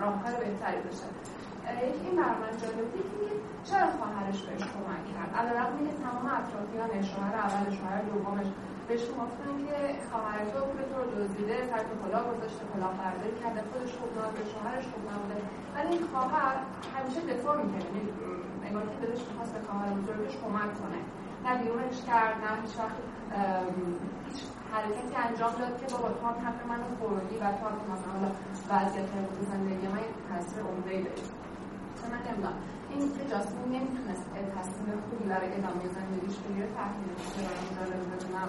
راهکار 0.00 0.34
بهتری 0.40 0.80
بشه 0.86 1.08
یکی 1.74 2.06
این 2.06 2.16
بر 2.16 2.34
من 2.42 2.52
جالب 2.62 2.88
که 2.94 3.02
چرا 3.64 3.86
خواهرش 3.90 4.42
بهش 4.42 4.62
کمک 4.74 5.04
کرد 5.14 5.30
علیرغم 5.38 5.76
اینکه 5.78 5.94
تمام 6.02 6.26
اطرافیان 6.26 7.02
شوهر 7.02 7.34
اول 7.34 7.76
شوهر 7.76 8.02
دومش 8.02 8.46
بهش 8.88 9.04
گفتن 9.20 9.52
که 9.66 9.76
خواهر 10.10 10.44
تو 10.52 10.58
پول 10.70 10.82
تو 10.90 10.96
رو 11.00 11.06
دزدیده 11.16 11.56
سر 11.70 11.82
تو 11.88 11.94
کلاه 12.02 12.24
گذاشته 12.32 12.62
کلاه 12.72 12.92
برداری 13.00 13.34
کرده 13.42 13.60
خودش 13.70 13.92
خوب 13.98 14.10
نبوده 14.18 14.44
شوهرش 14.52 14.86
خوب 14.92 15.04
نبوده. 15.12 15.36
ولی 15.74 15.88
این 15.94 16.04
خواهر 16.12 16.56
همیشه 16.94 17.20
دفاع 17.32 17.54
می‌کرد 17.62 17.86
یعنی 17.94 18.10
انگار 18.66 18.84
که 18.92 18.98
دلش 19.02 19.22
می‌خواست 19.28 19.52
به 19.54 19.60
خواهر 19.66 19.88
بزرگش 19.98 20.34
کمک 20.42 20.70
کنه. 20.80 21.00
نه 21.44 21.52
بیرونش 21.62 21.98
کرد 22.08 22.36
نه 22.44 22.50
هیچ 22.62 22.74
وقت 22.80 22.98
حرکتی 24.72 25.14
انجام 25.26 25.52
داد 25.60 25.74
که 25.80 25.86
بابا 25.92 26.08
تو 26.18 26.22
هم 26.28 26.36
حق 26.46 26.58
منو 26.70 26.88
خوردی 26.98 27.36
و 27.42 27.44
تو 27.58 27.64
هم 27.68 27.76
مثلا 27.94 28.16
وضعیت 28.70 29.10
زندگی 29.52 29.86
من 29.94 30.04
تاثیر 30.28 30.60
عمده‌ای 30.70 31.02
داشت. 31.06 31.26
من 32.12 32.22
نمی‌دونم. 32.26 32.58
این 32.90 33.00
که 33.16 33.22
جاسمین 33.32 33.70
نمی‌تونست 33.76 34.24
تصمیم 34.56 34.98
خوبی 35.06 35.26
برای 35.32 35.48
ادامه 35.58 35.84
زندگیش 35.98 36.36
بگیره 36.42 36.68
چرا 37.34 37.60
جالب 37.76 38.02
بدونم 38.12 38.48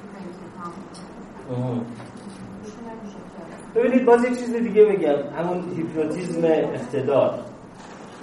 ببینید 3.75 4.05
باز 4.05 4.23
یک 4.23 4.39
چیز 4.39 4.53
دیگه 4.53 4.85
بگم 4.85 5.15
همون 5.37 5.63
هیپنوتیزم 5.75 6.45
اقتدار. 6.45 7.39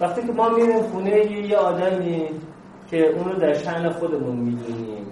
وقتی 0.01 0.27
که 0.27 0.33
ما 0.33 0.49
میریم 0.49 0.83
خونه 0.83 1.33
یه 1.33 1.57
آدمی 1.57 2.23
که 2.91 3.07
اونو 3.07 3.35
در 3.35 3.55
شن 3.55 3.91
خودمون 3.91 4.37
می‌دونیم 4.37 5.07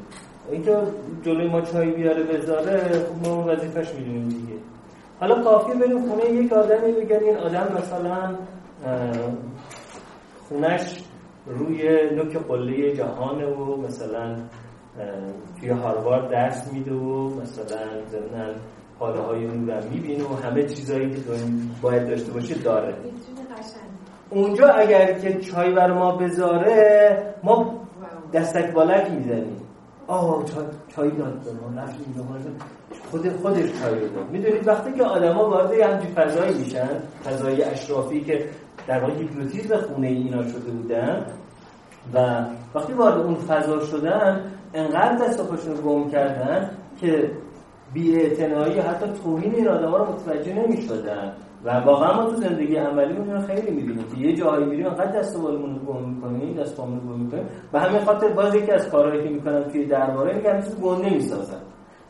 اینکه 0.51 0.77
جلوی 1.23 1.49
ما 1.49 1.61
چای 1.61 1.91
بیاره 1.91 2.23
بذاره 2.23 2.79
خب 2.79 3.29
ما 3.29 3.45
وظیفش 3.49 3.95
می‌دونیم 3.95 4.29
دیگه. 4.29 4.55
حالا 5.21 5.43
کافی 5.43 5.79
بریم 5.79 6.09
خونه 6.09 6.31
یک 6.31 6.53
آدمی 6.53 6.93
بگن 6.93 7.25
این 7.25 7.37
آدم 7.37 7.77
مثلا 7.79 8.35
خونش 10.49 11.03
روی 11.47 12.11
نوک 12.17 12.37
قله 12.49 12.97
جهانه 12.97 13.47
و 13.47 13.77
مثلا 13.77 14.37
توی 15.60 15.68
هاروارد 15.68 16.31
درس 16.31 16.73
میده 16.73 16.93
و 16.93 17.28
مثلا 17.40 17.64
ضمن 18.10 18.55
حاله 18.98 19.20
های 19.20 19.47
نورم 19.47 19.82
می‌بینه 19.90 20.24
و 20.24 20.35
همه 20.35 20.62
چیزایی 20.62 21.10
که 21.10 21.20
باید 21.82 22.09
داشته 22.09 22.32
باشه 22.32 22.55
داره. 22.55 22.94
اونجا 24.31 24.66
اگر 24.66 25.12
که 25.18 25.40
چای 25.40 25.73
بر 25.74 25.93
ما 25.93 26.16
بذاره 26.16 27.35
ما 27.43 27.81
دستک 28.32 28.73
بالک 28.73 29.10
می‌زنیم. 29.10 29.56
آه 30.06 30.44
چای, 30.44 30.64
چای 30.89 31.10
داد 31.10 31.43
به 31.44 31.52
ما 31.52 31.82
نفش 31.82 31.94
خود 33.10 33.28
خودش 33.28 33.82
چای 33.82 34.01
داد. 34.01 34.31
می‌دونید 34.32 34.68
وقتی 34.68 34.93
که 34.93 35.05
آدما 35.05 35.51
وارد 35.51 35.73
همچین 35.73 36.10
فضایی 36.10 36.59
میشن 36.59 36.89
فضای 37.24 37.62
اشرافی 37.62 38.20
که 38.20 38.48
در 38.86 39.01
واقع 39.01 39.12
هیپنوتیزم 39.12 39.77
خونه 39.77 40.06
اینا 40.06 40.43
شده 40.43 40.70
بودن 40.70 41.27
و 42.14 42.44
وقتی 42.74 42.93
وارد 42.93 43.18
اون 43.18 43.35
فضا 43.35 43.81
شدن 43.81 44.52
انقدر 44.77 45.27
دست 45.27 45.43
خودشون 45.43 45.77
رو 45.77 45.82
گم 45.82 46.11
کردن 46.11 46.70
که 47.01 47.31
بی 47.94 48.16
اعتنایی 48.16 48.78
حتی 48.78 49.07
توهین 49.23 49.55
این 49.55 49.69
آدم 49.69 49.90
ها 49.90 49.97
رو 49.97 50.12
متوجه 50.12 50.55
نمی 50.55 50.82
شدن 50.82 51.32
و 51.65 51.70
واقعا 51.70 52.16
ما 52.16 52.31
تو 52.31 52.36
زندگی 52.36 52.77
عملی 52.77 53.15
رو 53.15 53.40
خیلی 53.40 53.70
می‌بینیم 53.70 54.05
که 54.15 54.20
یه 54.20 54.36
جایی 54.36 54.65
میریم 54.65 54.86
انقدر 54.86 55.19
دست 55.19 55.43
بالمون 55.43 55.74
رو 55.74 55.93
گم 55.93 56.09
می‌کنیم 56.09 56.55
دست 56.55 56.77
بالمون 56.77 57.01
رو 57.01 57.15
گم 57.15 57.20
می‌کنیم. 57.20 57.47
و 57.73 57.81
همین 57.81 58.05
خاطر 58.05 58.28
باز 58.28 58.55
یکی 58.55 58.73
از 58.73 58.89
کارهایی 58.89 59.23
که 59.23 59.31
می‌کنن 59.31 59.65
توی 59.65 59.85
درباره 59.85 60.36
میگن 60.36 60.61
چیز 60.61 60.81
گنده 60.81 61.11
می‌سازن. 61.11 61.61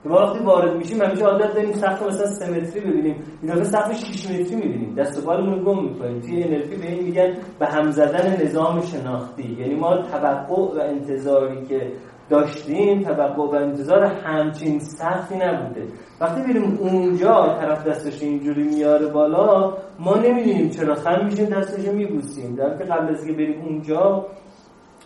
ما 0.04 0.14
وقتی 0.14 0.38
وارد 0.44 0.76
میشیم 0.76 1.02
همیشه 1.02 1.24
عادت 1.24 1.54
داریم 1.54 1.72
سقف 1.72 2.02
مثلا 2.02 2.26
3 2.26 2.50
متری 2.50 2.80
ببینیم. 2.80 3.16
این 3.42 3.52
دفعه 3.52 3.64
سقف 3.64 3.92
6 3.92 4.30
متری 4.30 4.56
می‌بینیم. 4.56 4.94
دست 4.94 5.22
و 5.22 5.26
بالمون 5.26 5.64
گم 5.64 5.84
می‌کنیم. 5.84 6.20
توی 6.20 6.42
NLP 6.42 6.80
به 6.80 6.88
این 6.88 7.04
میگن 7.04 7.36
به 7.58 7.66
هم 7.66 7.90
زدن 7.90 8.44
نظام 8.44 8.80
شناختی. 8.80 9.56
یعنی 9.60 9.74
ما 9.74 9.96
توقع 9.96 10.54
و 10.54 10.80
انتظاری 10.80 11.66
که 11.66 11.92
داشتیم 12.30 13.02
توقع 13.02 13.42
و 13.42 13.54
انتظار 13.54 14.04
همچین 14.04 14.78
سختی 14.78 15.34
نبوده. 15.36 15.86
وقتی 16.20 16.42
بریم 16.42 16.78
اونجا 16.80 17.58
طرف 17.60 17.86
دستش 17.86 18.22
اینجوری 18.22 18.62
میاره 18.62 19.06
بالا 19.06 19.76
ما 19.98 20.16
نمی‌دونیم 20.16 20.70
چرا 20.70 20.94
خم 20.94 21.24
میشیم 21.24 21.46
دستش 21.46 21.88
میبوسیم. 21.88 22.54
در 22.54 22.78
که 22.78 22.84
قبل 22.84 23.14
از 23.14 23.26
که 23.26 23.32
بریم 23.32 23.60
اونجا 23.60 24.26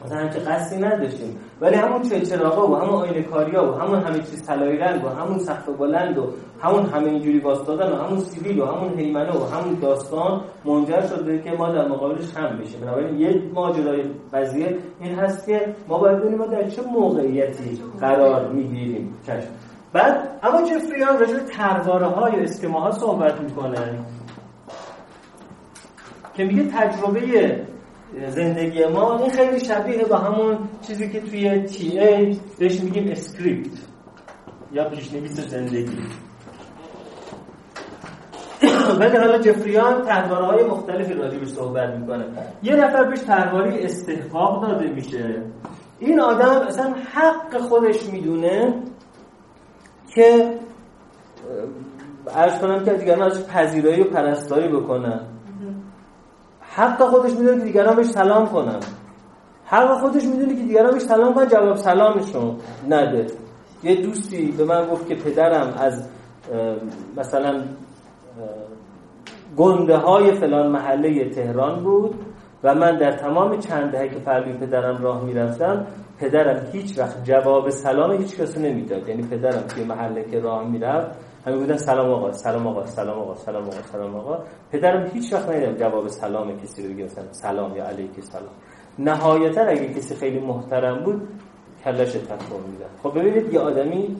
مثلا 0.04 0.18
همچه 0.18 0.38
قصدی 0.38 0.82
نداشتیم. 0.82 1.38
ولی 1.60 1.74
همون 1.74 2.02
چراغا 2.02 2.66
و 2.66 2.76
همون 2.76 2.94
آینه 2.94 3.22
کاریا 3.22 3.72
و 3.72 3.74
همون 3.74 4.00
همه 4.00 4.18
چیز 4.18 4.46
طلایی 4.46 4.76
رنگ 4.76 5.04
و 5.04 5.08
همون 5.08 5.38
سقف 5.38 5.68
بلند 5.68 6.18
و 6.18 6.26
همون 6.60 6.86
همه 6.86 7.10
اینجوری 7.10 7.38
واسطادن 7.38 7.92
و 7.92 7.96
همون 7.96 8.18
سیویل 8.18 8.60
و 8.60 8.66
همون 8.66 8.98
هیمنه 8.98 9.32
و 9.32 9.44
همون 9.44 9.74
داستان 9.74 10.40
منجر 10.64 11.06
شده 11.06 11.42
که 11.42 11.50
ما 11.50 11.72
در 11.72 11.88
مقابلش 11.88 12.36
هم 12.36 12.58
بشیم. 12.58 12.80
بنابراین 12.80 13.20
یه 13.20 13.42
ماجرای 13.54 14.04
قضیه 14.32 14.78
این 15.00 15.14
هست 15.14 15.46
که 15.46 15.74
ما 15.88 15.98
باید 15.98 16.18
ببینیم 16.18 16.38
ما 16.38 16.46
در 16.46 16.68
چه 16.68 16.82
موقعیتی 16.82 17.82
قرار 18.00 18.52
می‌گیریم. 18.52 19.14
چشم. 19.26 19.48
بعد 19.92 20.28
اما 20.42 20.62
جفری 20.62 20.94
یانگ 20.94 21.18
راجع 21.18 21.34
به 21.34 21.40
طرحواره 21.40 22.06
های 22.06 22.42
schema 22.42 22.90
صحبت 22.90 23.40
می‌کنه 23.40 23.98
که 26.34 26.44
میگه 26.44 26.68
تجربه 26.72 27.20
زندگی 28.28 28.84
ما 28.84 29.18
این 29.18 29.30
خیلی 29.30 29.60
شبیه 29.60 30.04
با 30.04 30.16
همون 30.16 30.58
چیزی 30.86 31.10
که 31.10 31.20
توی 31.20 31.60
TA 31.60 32.38
بهش 32.58 32.80
میگیم 32.80 33.10
script 33.10 33.78
یا 34.72 34.88
پیش‌نویس 34.88 35.40
زندگی. 35.40 35.98
ولی 38.98 39.16
حالا 39.16 39.38
جفری 39.38 39.75
یانگ 39.75 40.02
طرحواره 40.02 40.46
های 40.46 40.64
مختلفی 40.64 41.14
راجع 41.14 41.44
صحبت 41.44 41.94
می‌کنه. 41.94 42.24
یه 42.62 42.76
نفر 42.76 43.04
بهش 43.04 43.18
تحواری 43.18 43.82
استحقاق 43.82 44.68
داده 44.68 44.90
میشه. 44.90 45.42
این 45.98 46.20
آدم 46.20 46.66
اصلا 46.68 46.94
حق 47.12 47.58
خودش 47.58 48.04
می‌دونه 48.04 48.82
که 50.14 50.58
ارز 52.34 52.60
کنم 52.60 52.84
که 52.84 52.90
دیگران 52.90 53.22
ازش 53.22 53.44
پذیرایی 53.44 54.00
و 54.00 54.04
پرستاری 54.04 54.68
بکنن. 54.68 55.20
حق 56.74 57.02
خودش 57.02 57.32
می‌دونه 57.32 57.58
که 57.58 57.64
دیگران 57.64 57.96
بهش 57.96 58.06
سلام 58.06 58.46
کنن. 58.46 58.80
حق 59.64 60.00
خودش 60.00 60.24
می‌دونه 60.24 60.54
که 60.56 60.62
دیگران 60.62 60.92
بهش 60.92 61.02
سلام 61.02 61.34
کنن 61.34 61.46
جواب 61.46 61.76
سلامشون 61.76 62.56
نده. 62.88 63.26
یه 63.82 64.02
دوستی 64.02 64.54
به 64.58 64.64
من 64.64 64.86
گفت 64.86 65.08
که 65.08 65.14
پدرم 65.14 65.74
از 65.78 66.08
مثلا 67.16 67.64
گنده 69.56 69.96
های 69.96 70.32
فلان 70.32 70.66
محله 70.72 71.30
تهران 71.30 71.84
بود 71.84 72.14
و 72.64 72.74
من 72.74 72.96
در 72.96 73.12
تمام 73.12 73.58
چند 73.58 73.92
دهه 73.92 74.08
که 74.08 74.18
پرلوی 74.18 74.52
پدرم 74.52 75.02
راه 75.02 75.24
می‌رفتم 75.24 75.86
پدرم 76.18 76.66
هیچ 76.72 76.98
وقت 76.98 77.24
جواب 77.24 77.70
سلام 77.70 78.12
هیچ 78.12 78.40
کسی 78.40 78.60
نمی‌داد. 78.60 79.08
یعنی 79.08 79.22
پدرم 79.22 79.64
که 79.76 79.84
محله 79.84 80.24
که 80.24 80.40
راه 80.40 80.68
می‌رفت 80.68 81.10
همه 81.46 81.56
بودن 81.56 81.76
سلام 81.76 82.10
آقا 82.10 82.32
سلام 82.32 82.66
آقا 82.66 82.86
سلام 82.86 83.18
آقا 83.18 83.34
سلام 83.34 83.62
آقا 83.62 83.82
سلام 83.92 84.16
آقا. 84.16 84.38
پدرم 84.72 85.10
هیچ 85.14 85.32
وقت 85.32 85.48
ندیدم 85.48 85.72
جواب 85.74 86.08
سلام 86.08 86.56
کسی 86.56 86.86
رو 86.88 86.94
بگه 86.94 87.08
سلام 87.30 87.76
یا 87.76 87.84
علیک 87.84 88.20
سلام 88.20 88.54
نهایتا 88.98 89.60
اگه 89.62 89.94
کسی 89.94 90.14
خیلی 90.14 90.38
محترم 90.40 91.04
بود 91.04 91.28
کلش 91.84 92.12
تکون 92.12 92.60
میدن 92.70 92.90
خب 93.02 93.18
ببینید 93.18 93.52
یه 93.54 93.60
آدمی 93.60 94.16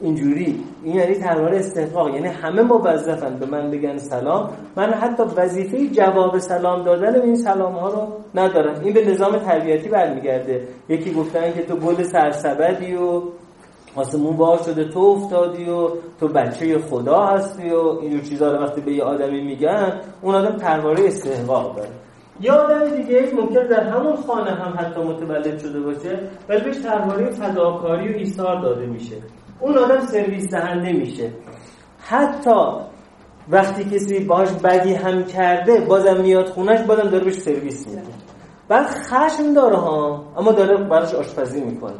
اینجوری 0.00 0.64
این 0.82 0.94
یعنی 0.96 1.14
تنوار 1.14 1.54
استحقاق 1.54 2.14
یعنی 2.14 2.28
همه 2.28 2.62
موظفن 2.62 3.36
به 3.38 3.46
من 3.46 3.70
بگن 3.70 3.96
سلام. 3.98 4.50
من 4.76 4.92
حتی 4.92 5.22
وظیفه 5.22 5.86
جواب 5.86 6.38
سلام 6.38 6.82
دادن 6.82 7.22
این 7.22 7.36
سلام 7.36 7.72
ها 7.72 7.88
رو 7.88 8.06
ندارم. 8.34 8.80
این 8.84 8.92
به 8.94 9.04
نظام 9.10 9.38
تربیتی 9.38 9.88
برمیگرده. 9.88 10.68
یکی 10.88 11.12
گفتن 11.12 11.52
که 11.52 11.62
تو 11.62 11.76
گل 11.76 12.02
سرسبدی 12.02 12.94
و 12.94 13.22
آسمون 13.96 14.36
بار 14.36 14.58
شده 14.58 14.84
تو 14.88 15.00
افتادی 15.00 15.64
و 15.64 15.88
تو 16.20 16.28
بچه 16.28 16.78
خدا 16.78 17.26
هستی 17.26 17.70
و 17.70 17.78
اینجور 17.78 18.20
چیزها 18.20 18.52
رو 18.52 18.62
وقتی 18.62 18.80
به 18.80 18.92
یه 18.92 19.02
آدمی 19.02 19.40
میگن 19.40 20.00
اون 20.22 20.34
آدم 20.34 20.56
ترواره 20.56 21.06
استحقاق 21.06 21.76
داره. 21.76 21.90
یه 22.40 22.52
آدم 22.52 22.88
دیگه 22.88 23.32
ممکن 23.36 23.66
در 23.66 23.88
همون 23.88 24.16
خانه 24.16 24.50
هم 24.50 24.74
حتی 24.78 25.00
متولد 25.00 25.58
شده 25.58 25.80
باشه 25.80 26.20
ولی 26.48 26.60
بهش 26.60 26.76
ترواره 26.76 27.30
فداکاری 27.30 28.14
و 28.14 28.16
ایثار 28.16 28.60
داده 28.62 28.86
میشه. 28.86 29.16
اون 29.60 29.78
آدم 29.78 30.00
سرویس 30.00 30.50
دهنده 30.50 30.92
میشه. 30.92 31.30
حتی 31.98 32.60
وقتی 33.48 33.84
کسی 33.84 34.24
باش 34.24 34.48
بدی 34.52 34.94
هم 34.94 35.24
کرده 35.24 35.80
بازم 35.80 36.20
میاد 36.20 36.46
خونش 36.46 36.80
بازم 36.80 37.10
داره 37.10 37.24
بهش 37.24 37.34
سرویس 37.34 37.88
میده. 37.88 38.02
بعد 38.68 38.86
خشم 38.86 39.54
داره 39.54 39.76
ها 39.76 40.24
اما 40.36 40.52
داره 40.52 40.76
براش 40.76 41.14
آشپزی 41.14 41.60
می‌کنه. 41.60 41.94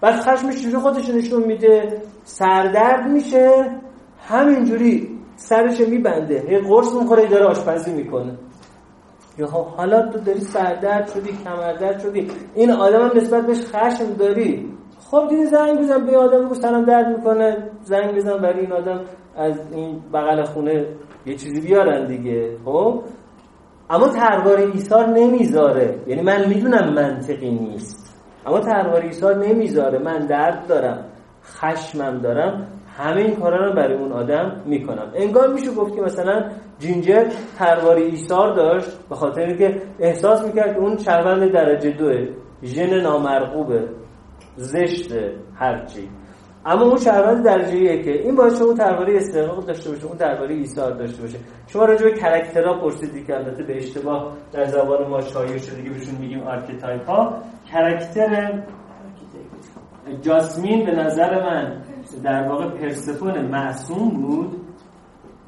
بعد 0.00 0.20
خشمش 0.20 0.56
چجوری 0.56 0.76
خودش 0.76 1.10
نشون 1.10 1.42
میده 1.42 2.02
سردرد 2.24 3.08
میشه 3.10 3.80
همینجوری 4.28 5.18
سرش 5.36 5.80
میبنده. 5.80 6.44
یه 6.50 6.58
قرص 6.58 6.94
می‌خوره 6.94 7.26
داره 7.26 7.44
آشپزی 7.44 7.92
می‌کنه. 7.92 8.38
یا 9.38 9.46
حالا 9.46 10.08
تو 10.08 10.18
داری 10.18 10.40
سردرد 10.40 11.08
شدی 11.08 11.30
کمردرد 11.44 12.00
شدی. 12.00 12.28
این 12.54 12.70
آدم 12.70 13.08
هم 13.08 13.16
نسبت 13.16 13.46
بهش 13.46 13.60
خشم 13.66 14.12
داری. 14.18 14.72
خب 15.10 15.26
دیدی 15.30 15.46
زنگ 15.46 15.78
بزن 15.78 16.06
به 16.06 16.16
آدم 16.16 16.44
بگو 16.44 16.54
سلام 16.54 16.84
درد 16.84 17.16
می‌کنه. 17.16 17.70
زنگ 17.82 18.14
بزن 18.14 18.38
برای 18.38 18.60
این 18.60 18.72
آدم 18.72 19.00
از 19.36 19.72
این 19.72 20.02
بغل 20.14 20.44
خونه 20.44 20.86
یه 21.26 21.36
چیزی 21.36 21.60
بیارن 21.60 22.06
دیگه. 22.06 22.56
خب؟ 22.64 23.02
اما 23.90 24.08
تروار 24.08 24.58
ایثار 24.58 25.06
نمی‌ذاره. 25.06 25.98
یعنی 26.06 26.22
من 26.22 26.48
می‌دونم 26.48 26.94
منطقی 26.94 27.50
نیست. 27.50 28.07
اما 28.46 28.60
تروار 28.60 29.00
ایثار 29.00 29.46
نمی‌ذاره. 29.46 29.98
من 29.98 30.26
درد 30.26 30.66
دارم 30.66 31.04
خشمم 31.44 32.18
دارم 32.18 32.66
همه 32.96 33.20
این 33.22 33.36
کارا 33.36 33.66
رو 33.66 33.72
برای 33.72 33.96
اون 33.96 34.12
آدم 34.12 34.62
می‌کنم. 34.66 35.12
انگار 35.14 35.52
میشه 35.52 35.70
گفت 35.74 35.94
که 35.94 36.00
مثلا 36.00 36.50
جینجر 36.78 37.24
طرحواره‌ی 37.58 38.02
ایثار 38.02 38.56
داشت 38.56 39.08
به 39.08 39.14
خاطر 39.14 39.40
اینکه 39.40 39.82
احساس 39.98 40.46
می‌کرد 40.46 40.74
که 40.74 40.80
اون 40.80 40.96
شهروند 40.96 41.52
درجه 41.52 41.90
دوه 41.90 42.28
ژن 42.62 43.00
نامرغوبه 43.00 43.88
زشت 44.56 45.12
هرچی. 45.54 46.08
اما 46.66 46.84
اون 46.84 46.96
شهروند 46.96 47.44
درجه 47.44 48.02
که 48.02 48.10
این 48.10 48.36
باعث 48.36 48.62
اون 48.62 48.74
طرحواره 48.74 49.16
استقلال 49.16 49.60
داشته 49.60 49.90
باشه 49.90 50.06
اون 50.06 50.16
طرحواره 50.16 50.54
ایثار 50.54 50.90
داشته 50.90 51.22
باشه. 51.22 51.38
شما 51.66 51.84
راجع 51.84 52.04
به 52.04 52.20
کاراکترها 52.20 52.80
پرسیدید 52.80 53.26
که 53.26 53.34
البته 53.34 53.62
به 53.62 53.76
اشتباه 53.76 54.32
در 54.52 54.64
زبان 54.64 55.08
ما 55.08 55.20
شایع 55.20 55.58
شده 55.58 55.82
که 55.82 55.90
بهشون 55.90 56.14
میگیم 56.20 56.42
archetype 56.42 57.06
ها. 57.06 57.42
کاراکتر 57.72 58.62
جاسمین 60.22 60.86
به 60.86 60.92
نظر 60.92 61.42
من 61.42 61.82
در 62.24 62.48
واقع 62.48 62.68
پرسفون 62.68 63.46
معصوم 63.46 64.08
بود. 64.08 64.64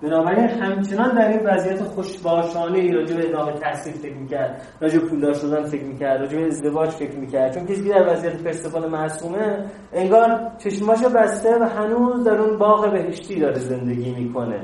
بنابراین 0.03 0.49
همچنان 0.49 1.15
در 1.15 1.29
این 1.29 1.41
وضعیت 1.47 1.83
خوشباشانه 1.83 2.79
ای 2.79 2.93
راجع 2.93 3.17
به 3.17 3.29
ادامه 3.29 3.53
تحصیل 3.53 3.93
فکر 3.93 4.17
می‌کرد. 4.17 4.63
راجع 4.81 4.99
به 4.99 5.09
پولدار 5.09 5.33
شدن 5.33 5.65
فکر 5.65 5.85
می‌کرد. 5.85 6.21
راجع 6.21 6.39
به 6.39 6.47
ازدواج 6.47 6.91
فکر 6.91 7.17
می‌کرد. 7.17 7.55
چون 7.55 7.67
کسی 7.67 7.89
در 7.89 8.13
وضعیت 8.13 8.43
پرسفون 8.43 8.87
معصومه 8.87 9.65
انگار 9.93 10.53
چشماشو 10.59 11.09
بسته 11.09 11.59
و 11.61 11.65
هنوز 11.65 12.25
در 12.25 12.39
اون 12.39 12.59
باغ 12.59 12.93
بهشتی 12.93 13.41
داره 13.41 13.59
زندگی 13.59 14.15
می‌کنه. 14.15 14.61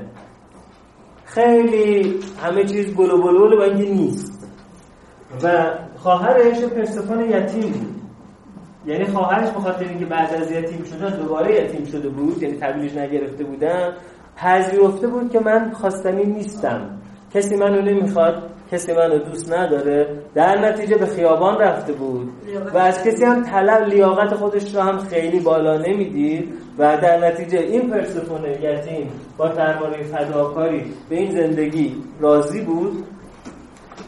خیلی 1.25 2.21
همه 2.43 2.65
چیز 2.65 2.97
گل 2.97 3.11
و 3.11 3.23
بلول 3.23 3.53
و 3.53 3.75
نیست. 3.75 4.49
و 5.43 5.75
خواهرش 6.07 6.61
پرسفون 6.61 7.21
یتیم. 7.21 7.73
بود 7.73 7.97
یعنی 8.87 9.05
خواهرش 9.05 9.49
بخاطر 9.49 9.85
اینکه 9.89 10.05
بعد 10.05 10.35
از 10.35 10.53
یتیم 10.53 10.85
شدن 10.85 11.17
دوباره 11.17 11.65
یتیم 11.65 11.85
شده 11.85 12.09
بود 12.09 12.43
یعنی 12.43 12.57
تبیلش 12.57 12.97
نگرفته 12.97 13.45
بودن 13.45 13.93
پذیرفته 14.37 15.07
بود 15.07 15.31
که 15.33 15.41
من 15.41 15.71
خواستنی 15.71 16.25
نیستم. 16.25 16.81
کسی 17.35 17.57
منو 17.57 17.83
نمی‌خواد 17.83 18.43
کسی 18.73 18.93
منو 18.93 19.19
دوست 19.19 19.53
نداره. 19.53 20.09
در 20.35 20.69
نتیجه 20.69 20.97
به 20.97 21.07
خیابان 21.07 21.59
رفته 21.59 21.93
بود. 21.93 22.29
و 22.75 22.79
از 22.79 23.05
کسی 23.05 23.25
هم 23.25 23.43
طلب 23.43 23.83
لیاقت 23.83 24.35
خودش 24.35 24.75
رو 24.75 24.81
هم 24.81 24.99
خیلی 24.99 25.41
بالا 25.41 25.79
نمی‌دید. 25.79 26.55
و 26.79 26.97
در 26.97 27.29
نتیجه 27.29 27.59
این 27.59 27.91
پرسفون 27.91 28.45
یتیم 28.45 29.11
با 29.37 29.49
درباره 29.49 30.03
فداکاری 30.03 30.85
به 31.09 31.17
این 31.17 31.31
زندگی 31.31 31.97
راضی 32.21 32.61
بود. 32.61 33.05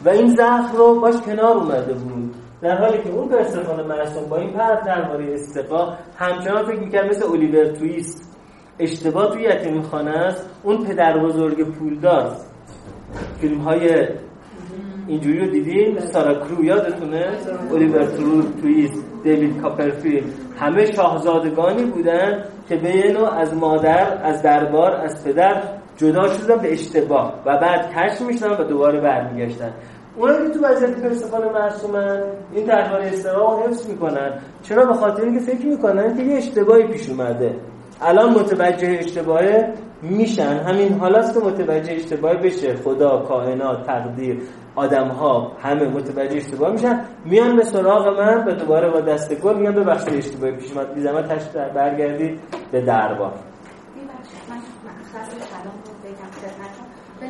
و 0.05 0.09
این 0.09 0.27
زخم 0.27 0.77
رو 0.77 1.01
باش 1.01 1.15
کنار 1.15 1.57
اومده 1.57 1.95
بود. 1.95 2.35
در 2.63 2.79
حالی 2.79 3.03
که 3.03 3.11
اون 3.11 3.29
پرسفون 3.29 3.87
معصوم 3.87 4.29
با 4.29 4.37
این 4.37 4.53
پر 4.53 4.75
درباره 4.75 5.35
استقا 5.35 5.95
همچنان 6.17 6.67
فکر 6.67 6.81
می‌کرد 6.81 7.11
مثل 7.11 7.27
الیور 7.27 7.67
تویست 7.67 8.37
اشتباه 8.79 9.33
توی 9.33 9.43
یتیم 9.43 9.83
خانه 9.83 10.11
است 10.11 10.51
اون 10.63 10.85
پدر 10.85 11.19
بزرگ 11.19 11.65
پولدار. 11.65 12.37
فیلم 13.41 13.59
های 13.59 14.09
اینجوری 15.07 15.39
رو 15.39 15.47
دیدیم 15.47 15.99
سارا 15.99 16.35
کرو 16.35 16.65
یادتونه؟ 16.65 17.27
الیور 17.73 18.05
تویست 18.63 19.05
دیوید 19.23 19.61
کاپرفیلد. 19.61 20.25
همه 20.59 20.93
شاهزادگانی 20.93 21.85
بودن 21.85 22.45
که 22.69 22.77
به 22.77 22.97
یه 22.97 23.33
از 23.33 23.55
مادر 23.55 24.19
از 24.23 24.43
دربار 24.43 24.93
از 24.93 25.25
پدر 25.25 25.63
جدا 25.99 26.29
شدن 26.29 26.57
به 26.57 26.73
اشتباه 26.73 27.35
و 27.47 27.57
بعد 27.57 27.95
کشف 27.95 28.21
می‌شدن 28.21 28.51
و 28.51 28.65
دوباره 28.65 29.01
برمیگشتن 29.01 29.73
اونا 30.17 30.33
که 30.33 30.49
تو 30.49 30.65
وضعیت 30.65 31.03
پرسفال 31.03 31.53
معصومن 31.53 32.23
این 32.53 32.67
درباره 32.67 33.07
استراق 33.07 33.63
حفظ 33.63 33.91
می‌کنن. 33.91 34.39
چرا؟ 34.63 34.87
به 34.87 34.95
خاطر 34.95 35.23
اینکه 35.23 35.41
فکر 35.41 35.67
می‌کنن 35.67 36.17
که 36.17 36.23
یه 36.23 36.37
اشتباهی 36.37 36.83
پیش 36.83 37.11
اومده. 37.11 37.55
الان 38.03 38.31
متوجه 38.31 38.97
اشتباهه 39.01 39.73
میشن. 40.03 40.43
همین 40.43 40.93
حالاست 40.93 41.35
که 41.35 41.41
متوجه 41.47 41.93
اشتباه 41.93 42.35
بشه. 42.35 42.77
خدا 42.77 43.19
کائنات 43.19 43.87
تقدیر 43.87 44.43
آدم 44.77 45.09
ها 45.09 45.53
همه 45.63 45.89
متوجه 45.89 46.37
اشتباه 46.37 46.73
میشن. 46.73 47.05
میان 47.25 47.57
به 47.57 47.65
سراغ 47.65 48.21
من 48.21 48.45
و 48.47 48.53
دوباره 48.53 48.91
با 48.91 49.01
دست 49.01 49.35
گل 49.35 49.59
میان 49.59 49.75
ببخشید 49.75 50.15
اشتباه 50.15 50.51
پیش 50.51 50.73
اومد. 50.73 50.95
بی 50.95 51.03
تشت 51.03 51.53
برگردید 51.75 52.41
به 52.73 52.81
دربار. 52.81 53.35
به 53.35 53.39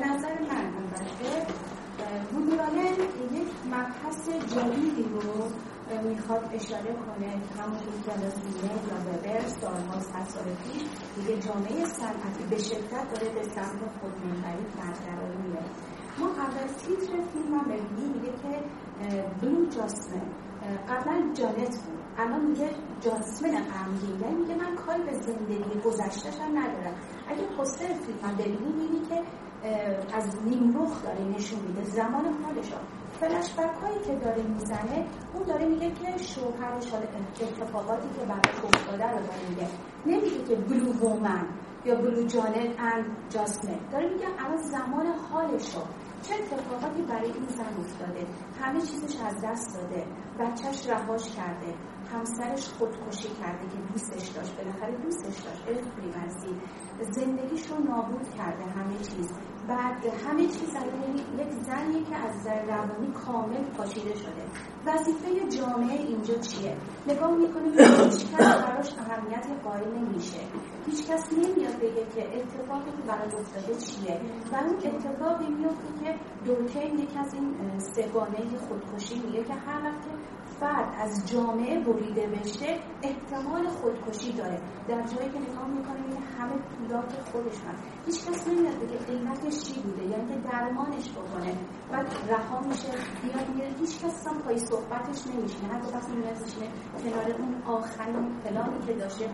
نظر 0.09 0.35
من 0.51 0.64
البته 0.78 1.47
بودورانه 2.32 2.90
یک 3.32 3.48
مبحث 3.72 4.28
جدیدی 4.28 5.02
رو 5.02 5.48
می‌خواد 6.09 6.51
اشاره 6.52 6.93
کنه. 7.06 7.30
همونطور 7.59 7.97
که 8.05 8.30
سینه 8.30 8.72
یا 8.89 8.98
وبر 9.06 9.48
سالهاست 9.48 10.28
سال 10.28 10.44
پیش 10.44 10.82
دیگه 11.16 11.43
جامعه 11.47 11.85
صنعتی 11.85 12.44
به 12.51 12.59
شدت 12.59 13.10
داره 13.12 13.35
به 13.35 13.43
سمت 13.43 13.80
خودمنبری 14.01 14.64
برقراری. 14.76 15.36
میره 15.43 15.62
ما 16.18 16.26
قبل 16.28 16.64
از 16.64 16.76
تیتر 16.76 17.12
فیلم 17.32 17.55
هم 17.55 17.64
ببینیم 17.64 18.12
میگه 18.12 18.32
که 18.43 18.64
بلو 19.43 19.66
جاسمن 19.66 20.22
قبلا 20.89 21.35
جانت 21.35 21.76
بود. 21.85 21.98
الان 22.18 22.47
میگه 22.47 22.70
جاسمن 23.01 23.51
غمگین 23.51 24.20
یعنی 24.20 24.35
میگه 24.35 24.55
من 24.55 24.74
کاری 24.74 25.02
به 25.02 25.12
زندگی 25.12 25.80
گذشتهش 25.85 26.40
هم 26.40 26.59
ندارم. 26.59 26.94
اگه 27.28 27.43
پستر 27.43 27.86
فیلم 27.86 28.18
هم 28.22 28.36
ببینی 28.36 28.72
می‌بینی 28.72 29.06
که 29.09 29.22
از 30.12 30.36
نیمرخ 30.44 31.02
داره 31.02 31.24
نشون 31.24 31.60
میده. 31.60 31.85
زمان 31.85 32.24
حالش 32.44 32.72
فلشبک 33.20 33.70
هایی 33.82 33.98
که 34.06 34.14
داره 34.24 34.43
می‌زنه 34.43 35.06
اون 35.35 35.43
داره 35.47 35.66
میگه 35.66 35.90
که 35.90 36.22
شوهرش 36.22 36.93
اتفاقاتی 37.40 38.09
که 38.18 38.26
براش 38.26 38.64
افتاده 38.64 39.05
رو 39.10 39.18
داره 39.18 39.48
میگه. 39.48 39.68
نمیگه 40.06 40.44
که 40.44 40.55
بلو 40.56 40.93
وومن 40.93 41.47
یا 41.85 41.94
بلو 41.94 42.26
جانت 42.26 42.80
اند 42.80 43.16
جاسمن. 43.30 43.78
داره 43.93 44.12
میگه 44.12 44.26
الان 44.39 44.56
زمان 44.56 45.06
حالش 45.06 45.74
رو 45.74 45.82
چه 46.22 46.35
اتفاقاتی 46.35 47.02
برای 47.02 47.32
این 47.32 47.47
زن 47.48 47.80
افتاده؟ 47.80 48.26
همه 48.60 48.80
چیزش 48.80 49.20
از 49.20 49.44
دست 49.44 49.74
داده. 49.76 50.05
بچهش 50.39 50.89
رهاش 50.89 51.30
کرده. 51.30 51.74
همسرش 52.12 52.68
خودکشی 52.68 53.28
کرده 53.28 53.68
که 53.68 53.93
دوستش 53.93 54.28
داشت. 54.28 54.56
بالاخره 54.56 54.97
دوستش 54.97 55.43
داشت. 55.43 55.62
ارث 55.68 56.44
زندگیش 57.05 57.66
رو 57.70 57.79
نابود 57.79 58.27
کرده 58.39 58.65
همه 58.65 58.99
چیز. 58.99 59.33
بعد 59.69 60.07
همه 60.27 60.43
چیز 60.43 60.75
یک 61.39 61.51
زنیه 61.66 62.05
که 62.05 62.16
از 62.16 62.37
نظر 62.37 62.65
روانی 62.65 63.12
کامل 63.12 63.65
پاشیده 63.77 64.15
شده. 64.15 64.45
وظیفه 64.87 65.57
جامعه 65.57 66.01
اینجا 66.01 66.35
چیه؟ 66.35 66.77
نگاه 67.09 67.31
می‌کنیم 67.31 67.73
هیچ 67.73 68.27
کس 68.33 68.39
براش 68.39 68.95
اهمیت 68.99 69.47
قائل 69.65 69.89
نمیشه. 69.99 70.41
هیچ 70.87 71.07
کس 71.07 71.33
نمیاد 71.33 71.77
بگه 71.77 72.07
که 72.15 72.39
اتفاقی 72.39 72.91
که 72.91 73.03
برای 73.09 73.33
افتاده 73.41 73.75
چیه. 73.75 74.20
و 74.53 74.57
اون 74.57 74.77
اتفاقی 74.95 75.49
میفته 75.49 76.05
که 76.05 76.15
دورکین 76.45 76.99
یک 76.99 77.16
از 77.20 77.35
این 77.35 77.79
سگانه 77.79 78.39
خودکشی 78.69 79.20
میگه 79.20 79.45
که 79.45 79.55
هر 79.55 79.85
وقت 79.85 80.05
فرد 80.60 80.89
از 81.01 81.32
جامعه 81.32 81.80
بریده 81.80 82.26
بشه 82.26 82.78
احتمال 83.02 83.68
خودکشی 83.68 84.32
داره. 84.32 84.60
در 84.89 85.02
جایی 85.02 85.30
که 85.30 85.39
نگاه 85.39 85.68
می‌کنیم 85.68 86.05
این 86.10 86.22
همه 86.39 86.52
پولات 86.52 87.12
خودش 87.32 87.59
هست. 87.68 87.82
هیچ 88.06 88.26
کس 88.26 88.48
نمیاد 88.48 88.74
بگه 88.74 88.98
قیمتش 88.98 89.62
چی 89.64 89.80
بوده 89.80 90.02
یعنی 90.06 90.28
که 90.28 90.48
درمانش 90.51 91.10
بکنه. 91.10 91.52
و 91.93 91.97
رها 92.28 92.60
میشه 92.60 92.89
میاد 93.22 93.48
میره 93.55 93.68
هیچ 93.80 94.05
کس 94.05 94.26
هم 94.26 94.39
پای 94.39 94.59
صحبتش 94.59 95.26
نمیشینه. 95.26 95.68
حتی 95.72 95.93
وقتی 95.94 96.12
میاد 96.12 96.36
کنار 97.02 97.36
اون 97.39 97.62
آخرین 97.66 98.40
پلانی 98.44 98.86
که 98.86 98.93
داشته 98.93 99.30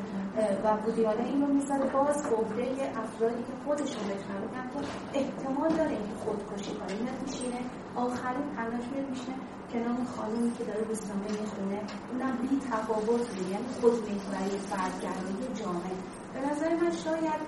و 0.64 0.76
بودیانه 0.76 1.24
این 1.24 1.40
رو 1.42 1.46
می‌ذاره 1.46 1.90
باز 1.90 2.30
گفته 2.30 2.92
افرادی 2.96 3.42
که 3.42 3.52
خودشون 3.64 4.05
بشنن 4.05 4.42
که 4.72 5.18
احتمال 5.18 5.68
داره 5.68 5.90
این 5.90 6.14
خودکشی 6.24 6.74
کنه. 6.74 7.84
آخرین 7.96 8.48
همش 8.56 8.84
میاد 8.92 9.10
میشینه 9.10 9.36
کنار 9.72 10.04
خانمی 10.16 10.52
که 10.52 10.64
داره 10.64 10.84
روزنامه 10.88 11.30
می‌خونه. 11.40 11.80
اونم 12.12 12.36
بی 12.36 12.60
تفاوت 12.70 13.26
یعنی 13.50 13.66
خود 13.80 13.92
فردگرایی 14.58 15.54
جامعه. 15.54 15.96
به 16.34 16.40
نظر 16.50 16.74
من 16.74 16.90
شاید 16.90 17.40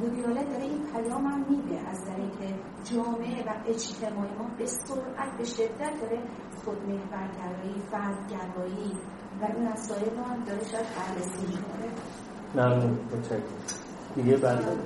بودیاله 0.00 0.44
داره 0.44 0.62
این 0.62 0.82
پیام 0.92 1.26
هم 1.26 1.44
میده 1.48 1.88
از 1.88 2.04
که 2.38 2.54
جامعه 2.94 3.44
و 3.46 3.50
اجتماعی 3.66 4.34
ما 4.38 4.50
به 4.58 4.66
سرعت 4.66 5.38
به 5.38 5.44
شدت 5.44 6.00
داره 6.00 6.22
خود 6.64 6.78
محورگرایی 6.88 7.82
فردگرایی 7.90 8.92
و 9.40 9.44
این 9.44 9.68
مسائل 9.68 10.16
رو 10.16 10.24
هم 10.24 10.44
داره 10.44 10.64
شاید 10.64 10.86
بررسی 10.96 11.46
می‌کنه. 11.46 11.88
ممنون. 12.54 12.98
دیگه 14.16 14.36
بعد 14.36 14.62
من 14.62 14.76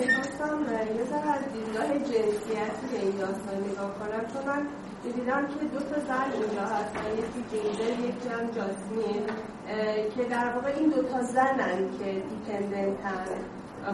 می‌خواستم 0.00 0.58
یه 0.98 1.04
ذره 1.10 1.30
از 1.30 1.42
دیدگاه 1.52 1.88
جنسیتی 1.98 2.86
به 2.92 2.98
این 3.02 3.16
داستان 3.16 3.58
نگاه 3.70 3.90
کنم 3.98 4.24
چون 4.32 4.44
من 4.46 4.66
دیدم 5.14 5.46
که 5.46 5.64
دو 5.72 5.78
تا 5.78 6.00
زن 6.08 6.32
اینجا 6.32 6.62
هستن 6.62 7.04
یکی 7.12 7.42
جینجر 7.50 8.00
یکی 8.00 8.28
هم 8.28 8.46
جاسمین 8.56 9.22
که 10.16 10.24
در 10.24 10.48
واقع 10.54 10.72
این 10.78 10.88
دو 10.90 11.02
تا 11.02 11.22
زنن 11.22 11.78
که 11.98 12.22
dependent 12.30 13.16
ن 13.16 13.26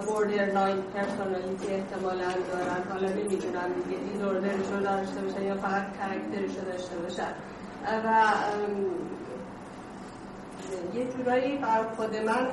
borderline 0.06 0.82
personality 0.94 1.66
احتمالا 1.74 2.30
دارن 2.52 2.82
حالا 2.90 3.08
نمی‌دونم 3.08 3.70
دیگه 3.84 4.00
disorder 4.12 4.56
ش 4.56 4.66
رو 4.72 4.80
داشته 4.80 5.20
باشن 5.20 5.42
یا 5.42 5.56
فقط 5.56 5.82
character 5.98 6.46
ش 6.46 6.56
رو 6.58 6.64
داشته 6.72 6.96
باشن. 6.96 7.32
و 8.04 8.24
یه 10.94 11.04
جورایی 11.12 11.56
بر 11.58 11.82
خود 11.96 12.16
من 12.16 12.46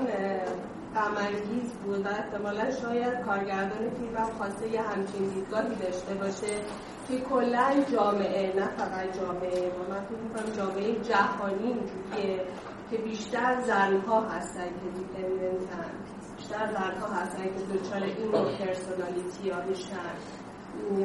غمانگیز 0.97 1.73
بود 1.73 2.05
و 2.05 2.09
احتمالا 2.09 2.71
شاید 2.71 3.21
کارگردان 3.25 3.89
فیلم 3.89 4.17
هم 4.17 4.31
خواسته 4.37 4.67
یه 4.67 4.81
همچین 4.81 5.29
دیدگاهی 5.29 5.75
داشته 5.75 6.13
باشه 6.13 6.61
که 7.07 7.19
کلا 7.19 7.67
جامعه 7.91 8.53
نه 8.55 8.67
فقط 8.77 9.17
جامعه. 9.19 9.71
ما 9.77 9.95
من 9.95 10.01
فکر 10.05 10.17
می‌کنم 10.17 10.51
جامعه 10.57 10.99
جهانی 10.99 11.63
اینجوریه 11.63 12.45
که 12.91 12.97
بیشتر 12.97 13.61
زنها 13.61 14.21
هستن 14.21 14.65
که 14.65 14.89
دیپندنتن 14.95 15.91
بیشتر 16.37 16.67
زنها 16.67 17.07
هستن 17.07 17.43
که 17.43 17.77
دچار 17.77 18.03
این 18.03 18.31
پرسونالیتی 18.31 19.49
ها 19.49 19.61
میشن 19.69 19.97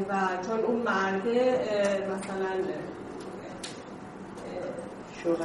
و 0.08 0.42
چون 0.46 0.60
اون 0.60 0.82
مرده 0.82 1.66
مثلا 2.10 2.52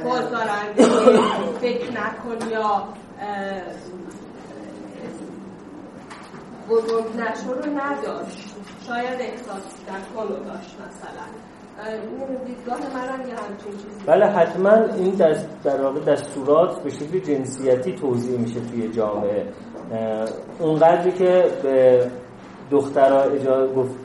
بازدارنده 0.04 0.84
فکر 1.60 1.90
نکن 1.90 2.50
یا 2.50 2.88
بزرگ 6.70 7.06
نشو 7.16 7.52
رو 7.52 7.80
نداشت. 7.80 8.56
شاید 8.86 9.20
احساس 9.20 9.64
نکن 9.88 10.28
رو 10.28 10.44
داشت 10.44 10.76
مثلا. 10.86 11.26
دیدگاه 12.46 12.78
من 12.78 13.28
یه 13.28 13.34
همچین 13.34 13.72
چیزی 13.72 14.06
بله 14.06 14.26
حتما 14.26 14.70
این 14.70 15.14
دست 15.14 15.48
در 15.64 15.82
واقع 15.82 16.00
دستورات 16.00 16.82
به 16.82 16.90
شکل 16.90 17.18
جنسیتی 17.18 17.92
توضیح 17.92 18.38
میشه 18.38 18.60
توی 18.60 18.88
جامعه. 18.88 19.46
اونقدری 20.58 21.12
که 21.12 21.44
به 21.62 22.10
دخترها 22.70 23.22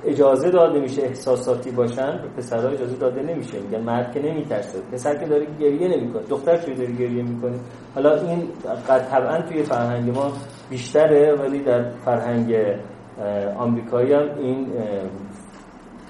اجازه 0.06 0.50
داده 0.50 0.80
میشه 0.80 1.02
احساساتی 1.02 1.72
باشن 1.72 2.22
به 2.22 2.28
پسرها 2.38 2.70
اجازه 2.70 2.96
داده 2.96 3.22
نمیشه. 3.22 3.60
میگن 3.60 3.82
مرد 3.82 4.14
که 4.14 4.20
نمیترسه. 4.20 4.80
پسر 4.92 5.16
که 5.16 5.26
داره 5.26 5.48
گریه 5.60 5.98
نمی‌کنه. 5.98 6.24
دختر 6.30 6.58
چه 6.58 6.74
داره 6.74 6.92
گریه 6.92 7.24
می‌کنه؟ 7.24 7.60
حالا 7.96 8.16
این 8.16 8.48
طبعا 8.88 9.42
توی 9.42 9.64
فرهنگ 9.64 10.10
ما 10.16 10.32
بیشتره 10.70 11.36
ولی 11.36 11.64
در 11.64 11.90
فرهنگ 11.90 12.56
آمریکایی 13.58 14.14
هم 14.14 14.38
این 14.38 14.68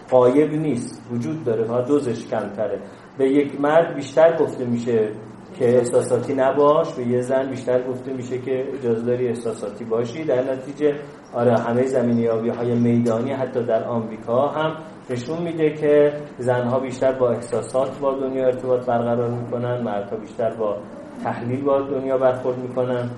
قایب 0.10 0.54
نیست. 0.54 1.08
وجود 1.12 1.44
داره. 1.44 1.68
ها 1.68 1.82
دوزش 1.82 2.26
کمتره. 2.28 2.80
به 3.18 3.30
یک 3.30 3.62
مرد 3.62 3.96
بیشتر 3.96 4.38
گفته 4.38 4.66
میشه 4.66 5.12
که 5.60 5.78
احساساتی 5.78 6.34
نباش 6.34 6.94
به 6.94 7.08
یه 7.08 7.22
زن 7.22 7.50
بیشتر 7.50 7.88
گفته 7.88 8.14
میشه 8.14 8.38
که 8.38 8.68
اجازه 8.74 9.06
داری 9.06 9.28
احساساتی 9.28 9.86
باشی. 9.86 10.24
در 10.24 10.52
نتیجه 10.54 10.96
آره 11.34 11.60
همه 11.60 11.86
زمینه‌یابی 11.86 12.50
های 12.50 12.76
میدانی 12.76 13.32
حتی 13.32 13.64
در 13.64 13.84
آمریکا 13.84 14.48
هم 14.48 14.78
نشون 15.10 15.42
میده 15.42 15.70
که 15.74 16.14
زنها 16.38 16.80
بیشتر 16.80 17.12
با 17.12 17.30
احساسات 17.30 18.00
با 18.00 18.14
دنیا 18.20 18.46
ارتباط 18.46 18.86
برقرار 18.86 19.30
می‌کنن 19.30 19.82
مردها 19.82 20.18
بیشتر 20.18 20.56
با 20.56 20.78
تحلیل 21.24 21.64
با 21.64 21.82
دنیا 21.82 22.18
برخورد 22.18 22.58
می‌کنن 22.58 23.10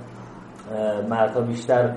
مردها 1.09 1.41
بیشتر 1.41 1.95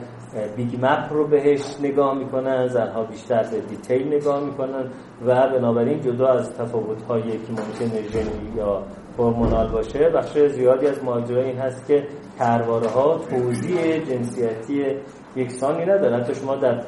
big 0.57 0.77
map 0.83 1.13
رو 1.13 1.27
بهش 1.27 1.81
نگاه 1.83 2.19
می‌کنن 2.19 2.67
زنها 2.67 3.05
بیشتر 3.05 3.43
به 3.43 3.61
detail 3.61 4.15
نگاه 4.15 4.45
می‌کنن 4.45 4.91
و 5.27 5.49
بنابراین 5.49 6.01
جدا 6.01 6.29
از 6.29 6.55
تفاوت 6.55 7.03
هایی 7.03 7.31
که 7.31 7.53
ممکنه 7.53 8.03
ژنی 8.03 8.53
یا 8.57 8.83
هورمونال 9.19 9.69
باشه 9.73 10.11
بخش 10.11 10.39
زیادی 10.39 10.87
از 10.87 11.05
ماجرا 11.05 11.43
این 11.43 11.59
هست 11.59 11.87
که 11.87 12.07
ترواره 12.39 12.89
ها 12.89 13.19
توضیح 13.19 13.99
جنسیتی 13.99 14.97
یکسانی 15.37 15.85
ندارن. 15.85 16.21
حتی 16.21 16.35
شما 16.35 16.57
در 16.57 16.83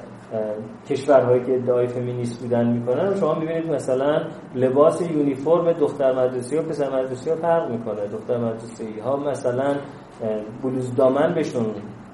کشورهایی 0.89 1.44
که 1.44 1.55
ادعای 1.55 1.86
فمینیست 1.86 2.43
بودن 2.43 2.69
می‌کنن 2.69 3.15
شما 3.15 3.35
می‌بینید 3.35 3.70
مثلا 3.70 4.23
لباس 4.55 5.11
یونیفرم 5.11 5.73
دختر 5.73 6.12
مدرسی 6.12 6.57
و 6.57 6.62
پسر 6.62 7.02
مدرسی 7.02 7.31
ها 7.31 7.36
فرق 7.36 7.70
می‌کنه. 7.70 8.07
دختر 8.07 8.39
مدرسی 8.39 9.01
ها 9.01 9.16
مثلا 9.16 9.77
بلوز 10.62 10.94
دامن 10.94 11.35
بهشون 11.35 11.66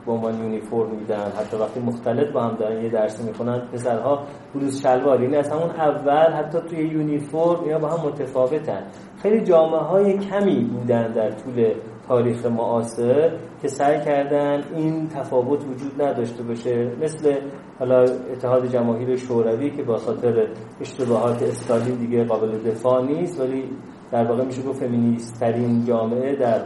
به 0.07 0.13
عنوان 0.13 0.43
یونیفرم 0.43 0.91
میدن. 0.91 1.33
حتی 1.39 1.57
وقتی 1.57 1.81
مختلط 1.81 2.33
با 2.33 2.43
هم 2.43 2.57
دارن 2.57 2.83
یه 2.83 2.91
درسی 2.91 3.25
می‌کنن 3.25 3.59
پسرها 3.73 4.23
بلوز 4.55 4.83
شلوار. 4.83 5.23
یعنی 5.23 5.37
از 5.37 5.51
همون 5.51 5.71
اول 5.71 6.33
حتی 6.33 6.59
توی 6.61 6.79
یونیفرم 6.79 7.67
یا 7.67 7.79
با 7.79 7.89
هم 7.89 8.09
متفاوتن. 8.09 8.83
خیلی 9.23 9.45
جامعه 9.45 9.81
های 9.81 10.19
کمی 10.19 10.65
بودن 10.65 11.13
در 11.13 11.31
طول 11.31 11.75
تاریخ 12.09 12.47
معاصر 12.47 13.33
که 13.63 13.69
سعی 13.69 14.01
کردن 14.05 14.63
این 14.75 15.09
تفاوت 15.09 15.65
وجود 15.65 16.03
نداشته 16.03 16.43
باشه. 16.43 16.91
مثل 17.03 17.35
حالا 17.79 18.01
اتحاد 18.33 18.67
جماهیر 18.67 19.17
شوروی 19.17 19.71
که 19.71 19.83
با 19.83 19.97
خاطر 19.97 20.49
اشتباهات 20.81 21.43
استالین 21.43 21.95
دیگه 21.95 22.25
قابل 22.25 22.59
دفاع 22.59 23.05
نیست 23.05 23.41
ولی 23.41 23.65
در 24.13 24.25
واقع 24.25 24.45
میشه 24.45 24.63
گفت 24.63 24.85
فمینیست 24.85 25.41
ترین 25.41 25.85
جامعه 25.85 26.37
در 26.37 26.61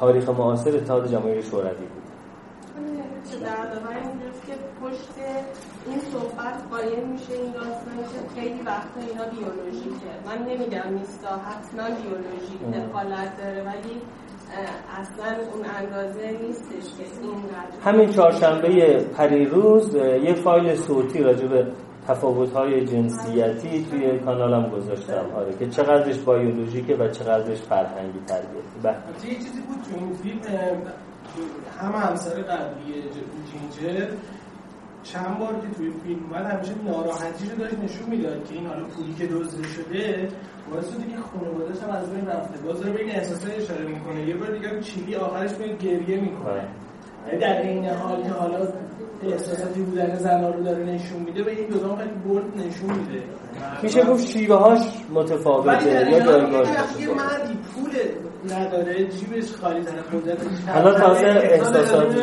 تاریخ 0.00 0.28
معاصر 0.28 0.76
اتحاد 0.76 1.10
جماهیر 1.10 1.40
شوروی 1.40 1.86
بود. 1.86 2.04
که 4.46 4.52
پشت 4.80 5.14
این 5.86 5.98
صحبت 5.98 6.56
قایم 6.70 7.08
میشه 7.08 7.32
این 7.32 7.52
داستان 7.52 7.96
که 7.96 8.40
خیلی 8.40 8.62
وقتا 8.62 9.00
اینا 9.00 9.24
بیولوژیکه. 9.24 10.10
من 10.26 10.38
نمیگم 10.38 10.98
نیستا 10.98 11.28
حتما 11.28 11.96
بیولوژیک 12.02 12.60
دخالت 12.88 13.36
داره 13.38 13.62
ولی 13.62 14.00
اصلا 15.00 15.36
اون 15.52 15.64
اندازه 15.78 16.38
نیستش 16.42 16.96
که 16.98 17.04
این 17.22 17.34
همین 17.84 18.10
چهارشنبه 18.10 19.04
پریروز 19.16 19.94
یه 19.94 20.34
فایل 20.34 20.74
صوتی 20.74 21.22
راجع 21.22 21.46
به 21.46 21.66
تفاوت‌های 22.08 22.86
جنسیتی 22.86 23.86
توی 23.90 24.18
کانالم 24.18 24.70
گذاشتم 24.70 25.26
آره 25.36 25.54
که 25.58 25.68
چقدرش 25.68 26.18
بیولوژیکه 26.18 26.96
و 26.96 27.08
چقدرش 27.08 27.58
فرهنگی 27.58 28.18
تربیتی 28.26 28.78
بله. 28.82 28.96
یه 29.24 29.34
چیزی 29.34 29.60
بود 29.60 29.76
تو 29.90 30.04
این 30.04 30.12
فیلم 30.12 30.40
همه 31.80 31.98
همسر 31.98 32.42
قبلی 32.42 32.94
جینجر 33.50 34.06
چند 35.02 35.38
بار 35.38 35.52
که 35.52 35.76
توی 35.76 35.90
فیلم 36.04 36.20
اومد 36.30 36.46
همیشه 36.46 36.72
ناراحتی 36.84 37.50
رو 37.50 37.56
داشت 37.56 37.78
نشون 37.78 38.08
می‌داد 38.10 38.44
که 38.48 38.54
این 38.54 38.66
حالا 38.66 38.84
پولی 38.84 39.14
که 39.14 39.26
دزدیده 39.26 39.68
شده 39.68 40.28
باعث 40.70 40.88
شده 40.92 41.04
که 41.10 41.16
خانواده‌اش 41.16 41.82
هم 41.82 41.90
از 41.90 42.10
بین 42.10 42.26
رفته. 42.26 42.58
باز 42.66 42.80
به 42.80 43.00
این 43.00 43.10
احساسات 43.10 43.52
اشاره 43.56 43.84
می‌کنه. 43.84 44.28
یه 44.28 44.34
بار 44.36 44.50
دیگه 44.50 44.80
چیلی 44.80 45.14
آخرش 45.14 45.50
میاد 45.58 45.78
گریه 45.78 46.20
می‌کنه. 46.20 46.54
یعنی 46.54 46.68
در 47.40 47.62
این 47.62 47.84
حال 47.86 48.22
که 48.22 48.28
حالا 48.28 48.68
احساساتی 49.22 49.80
بودن 49.80 50.14
زنها 50.14 50.50
رو 50.50 50.62
داره 50.62 50.84
نشون 50.84 51.22
میده 51.22 51.42
به 51.42 51.50
این 51.50 51.68
دو 51.68 51.96
خیلی 51.96 52.10
برد 52.28 52.66
نشون 52.66 52.90
میده. 52.90 53.22
میشه 53.82 54.04
گفت 54.04 54.26
شیوه 54.26 54.56
هاش 54.56 54.80
متفاوته 55.14 56.10
یا 56.10 56.20
جایگاهش 56.20 56.68
یه 57.00 57.08
مردی 57.08 57.58
پول 57.74 57.90
نداره 58.56 59.08
جیبش 59.08 59.52
خالی 59.52 59.80
داره؟ 59.80 60.00
قدرت 60.12 60.38
حالا 60.68 60.94
تازه 60.94 61.26
احساسات 61.26 62.16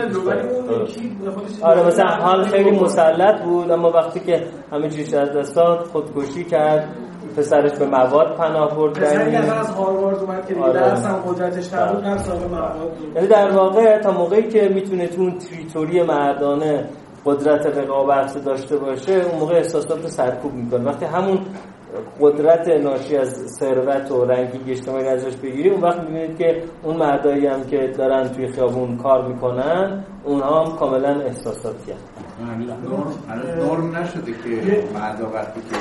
آره 1.61 1.87
مثلا 1.87 2.07
حال 2.07 2.43
خیلی 2.43 2.71
مسلط 2.71 3.41
بود 3.41 3.71
اما 3.71 3.91
وقتی 3.91 4.19
که 4.19 4.47
همه 4.71 4.89
چیز 4.89 5.13
از 5.13 5.29
دست 5.29 5.55
داد 5.55 5.79
خودکشی 5.85 6.43
کرد. 6.43 6.95
پسرش 7.37 7.71
به 7.71 7.85
مواد 7.85 8.35
پناه 8.37 8.75
برد 8.75 8.93
پسری 8.93 9.35
از 9.35 9.69
هاروارد 9.69 10.17
اومد 10.17 10.47
که 10.47 10.55
آره. 10.55 10.73
درس 10.73 11.05
هم 11.05 11.15
قدرتش 11.15 11.73
نبود 11.73 12.05
رفت 12.05 12.29
مواد 12.29 12.91
یعنی 13.15 13.27
در 13.27 13.51
واقع 13.51 13.99
تا 13.99 14.11
موقعی 14.11 14.47
که 14.49 14.69
می‌تونه 14.69 15.07
تو 15.07 15.21
اون 15.21 15.37
تریتوری 15.37 16.03
مردانه 16.03 16.85
قدرت 17.25 17.65
رقابت 17.65 18.43
داشته 18.45 18.77
باشه 18.77 19.13
اون 19.13 19.39
موقع 19.39 19.55
احساسات 19.55 20.01
رو 20.01 20.07
سرکوب 20.07 20.53
می‌کنه. 20.53 20.83
وقتی 20.83 21.05
همون 21.05 21.39
قدرت 22.21 22.67
ناشی 22.67 23.17
از 23.17 23.29
ثروت 23.59 24.11
و 24.11 24.25
رنگی 24.25 24.71
اجتماعی 24.71 25.07
ازش 25.07 25.35
بگیری 25.35 25.69
اون 25.69 25.81
وقت 25.81 25.99
می‌بینید 25.99 26.37
که 26.37 26.63
اون 26.83 26.97
مردایی 26.97 27.47
هم 27.47 27.63
که 27.63 27.93
دارن 27.97 28.27
توی 28.27 28.47
خیابون 28.47 28.97
کار 28.97 29.27
می‌کنن 29.27 30.03
اونها 30.23 30.63
هم 30.63 30.75
کاملا 30.75 31.21
احساساتی 31.21 31.91
هم 31.91 31.97
نرم. 33.67 33.95
نشده 33.95 34.31
که 34.31 34.83
مردا 34.93 35.29
وقتی 35.33 35.61
که 35.61 35.75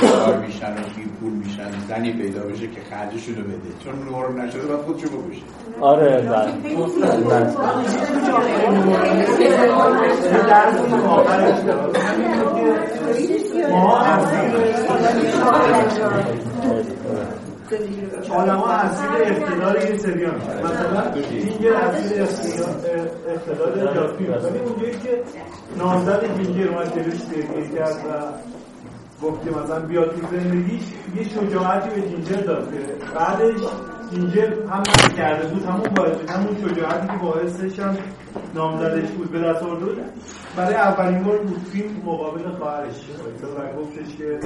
کار 0.00 0.38
میشن 0.38 0.72
و 0.72 0.82
بی 0.96 1.04
پول 1.20 1.32
میشن 1.32 1.70
زنی 1.88 2.12
پیدا 2.12 2.42
بشه 2.42 2.66
که 2.66 2.80
خرجشون 2.90 3.36
رو 3.36 3.42
بده. 3.42 3.72
چون 3.84 3.94
نرم 3.94 4.40
نشده 4.40 4.66
باید 4.66 4.80
خودشو 4.80 5.08
بکشه. 5.08 5.42
آره 5.80 6.20
بله. 6.20 6.52
آدم 18.30 18.56
ها 18.56 18.72
اصیل 18.72 19.06
اقتدار 19.22 19.90
یه 19.90 19.96
سریان. 19.98 20.34
مثلا 20.34 21.22
جینگر 21.22 21.72
اصیل 21.72 22.22
اقتدار 23.28 23.94
جاسمین 23.94 24.30
ولی 24.30 24.58
اونجایی 24.58 24.92
که 24.92 25.22
نامزد 25.78 26.36
جینگر 26.36 26.68
اومد 26.68 26.94
جلوش 26.94 27.20
درگیر 27.20 27.78
کرد 27.78 27.96
و 27.96 28.08
گفت 29.22 29.44
که 29.44 29.50
مثلا 29.50 29.80
بیاد 29.80 30.10
تو 30.10 30.36
زندگیش 30.36 30.82
یه 31.16 31.24
شجاعتی 31.24 32.00
به 32.00 32.08
جینجر 32.08 32.40
داد 32.40 32.72
که 32.72 32.78
بعدش 33.14 33.60
جینجر 34.10 34.52
هم 34.70 34.82
کرده 35.16 35.48
بود 35.48 35.64
همون 35.64 35.88
باعث 35.96 36.30
همون 36.30 36.56
شجاعتی 36.56 37.06
که 37.06 37.18
باعثش 37.22 37.80
هم 37.80 37.96
نامزدش 38.54 39.10
بود 39.10 39.30
به 39.30 39.38
دست 39.38 39.62
آورده 39.62 39.84
بود. 39.84 39.98
برای 40.56 40.74
اولین 40.74 41.22
بار 41.22 41.38
بود 41.38 41.58
فیلم 41.58 42.02
مقابل 42.04 42.50
خواهرش 42.50 42.94
و 43.42 43.80
گفتش 43.80 44.16
که 44.16 44.38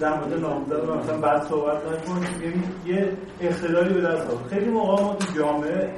در 0.00 0.18
مورد 0.18 0.40
نامزد 0.40 0.90
مثلا 0.90 1.18
بعد 1.18 1.42
صحبت 1.42 1.76
نکن. 1.76 2.20
یعنی 2.42 2.62
یه 2.86 3.12
اقتداری 3.40 3.94
به 3.94 4.00
دست 4.00 4.30
آورد. 4.30 4.46
خیلی 4.50 4.70
موقع 4.70 5.02
ما 5.02 5.14
تو 5.14 5.38
جامعه 5.38 5.90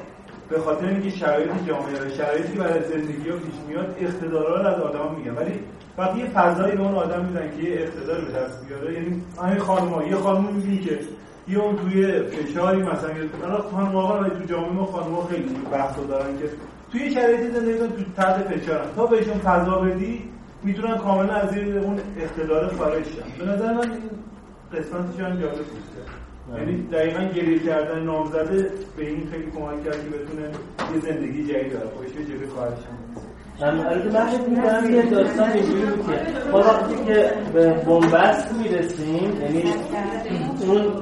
به 0.48 0.58
خاطر 0.58 0.86
اینکه 0.86 1.10
شرایط 1.10 1.50
جامعه 1.68 2.06
و 2.06 2.10
شرایطی 2.10 2.58
برای 2.58 2.82
زندگی 2.82 3.30
ها 3.30 3.36
پیش 3.36 3.54
میاد 3.68 3.96
اقتدارا 4.00 4.60
رو 4.62 4.66
از 4.66 4.80
آدم 4.80 5.14
میگن. 5.14 5.34
ولی 5.34 5.59
وقتی 5.98 6.18
یه 6.18 6.26
فضایی 6.26 6.76
به 6.76 6.82
اون 6.82 6.94
آدم 6.94 7.24
میدن 7.24 7.50
که 7.56 7.62
یه 7.62 7.80
اقتدار 7.80 8.20
به 8.20 8.32
دست 8.32 8.66
بیاره 8.66 8.94
یعنی 8.94 9.22
همین 9.42 9.58
خانم‌ها 9.58 10.04
یه 10.04 10.16
خانم 10.16 10.44
می‌بینی 10.44 10.78
که 10.78 10.98
یه 11.48 11.58
اون 11.58 11.76
توی 11.76 12.20
فشاری 12.22 12.82
مثلا 12.82 13.10
حالا 13.42 13.62
خانم 13.62 13.96
آقا 13.96 14.28
تو 14.28 14.44
جامعه 14.44 14.72
ما 14.72 14.86
خانم‌ها 14.86 15.26
خیلی 15.26 15.56
بحث 15.72 15.98
دارن 16.08 16.38
که 16.38 16.50
توی 16.92 17.10
شرایطی 17.10 17.50
زندگی 17.50 17.78
تو 17.78 18.12
تحت 18.16 18.36
فشارن. 18.36 18.94
تا 18.96 19.06
بهشون 19.06 19.38
فضا 19.38 19.78
بدی 19.78 20.30
می‌تونن 20.62 20.98
کاملا 20.98 21.34
از 21.34 21.56
اون 21.58 22.00
اقتدار 22.18 22.74
خارج 22.74 23.04
شن. 23.04 23.44
به 23.44 23.52
نظر 23.52 23.72
من 23.72 23.90
این 23.90 24.10
قسمتش 24.72 25.20
هم 25.20 25.40
جالب 25.40 25.56
بود. 25.56 25.90
یعنی 26.58 26.82
دقیقا 26.92 27.22
گریه 27.22 27.58
کردن 27.58 28.02
نامزده 28.02 28.70
به 28.96 29.06
این 29.06 29.28
خیلی 29.30 29.50
کمک 29.50 29.84
کرد 29.84 30.04
که 30.04 30.10
بتونه 30.10 30.42
یه 30.94 31.00
زندگی 31.00 31.44
جدید 31.44 31.72
داره 31.72 31.88
خودش 31.96 32.10
به 32.10 32.24
جلوی 32.24 32.46
خواهرش 32.46 32.78
البته 33.62 34.18
من 34.18 34.26
فکر 34.26 34.48
می‌کنم 34.48 34.94
یه 34.94 35.02
داستان 35.10 35.50
اینجوری 35.50 35.82
بود 35.82 36.06
که 36.06 36.20
ما 36.52 36.58
وقتی 36.58 37.04
که 37.06 37.32
به 37.52 37.72
بنبست 37.72 38.54
می‌رسیم 38.54 39.40
یعنی 39.42 39.64
اون 40.68 40.92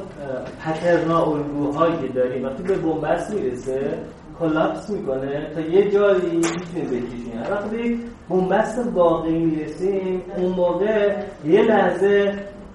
پترنا 0.65 1.23
الگوهایی 1.23 1.97
که 2.03 2.09
داریم 2.09 2.45
وقتی 2.45 2.63
به 2.63 2.75
بنبست 2.75 3.35
می‌رسه 3.35 3.99
کلاپس 4.39 4.91
می‌کنه 4.91 5.51
تا 5.55 5.61
یه 5.61 5.91
جایی 5.91 6.37
می‌تونیم 6.37 6.85
بکشیم. 6.85 7.43
وقتی 7.51 8.01
بنبست 8.31 8.79
واقعی 8.95 9.39
می‌رسیم 9.39 10.23
اون 10.37 10.53
موقع 10.53 11.17
یه 11.45 11.63
لحظه 11.63 12.33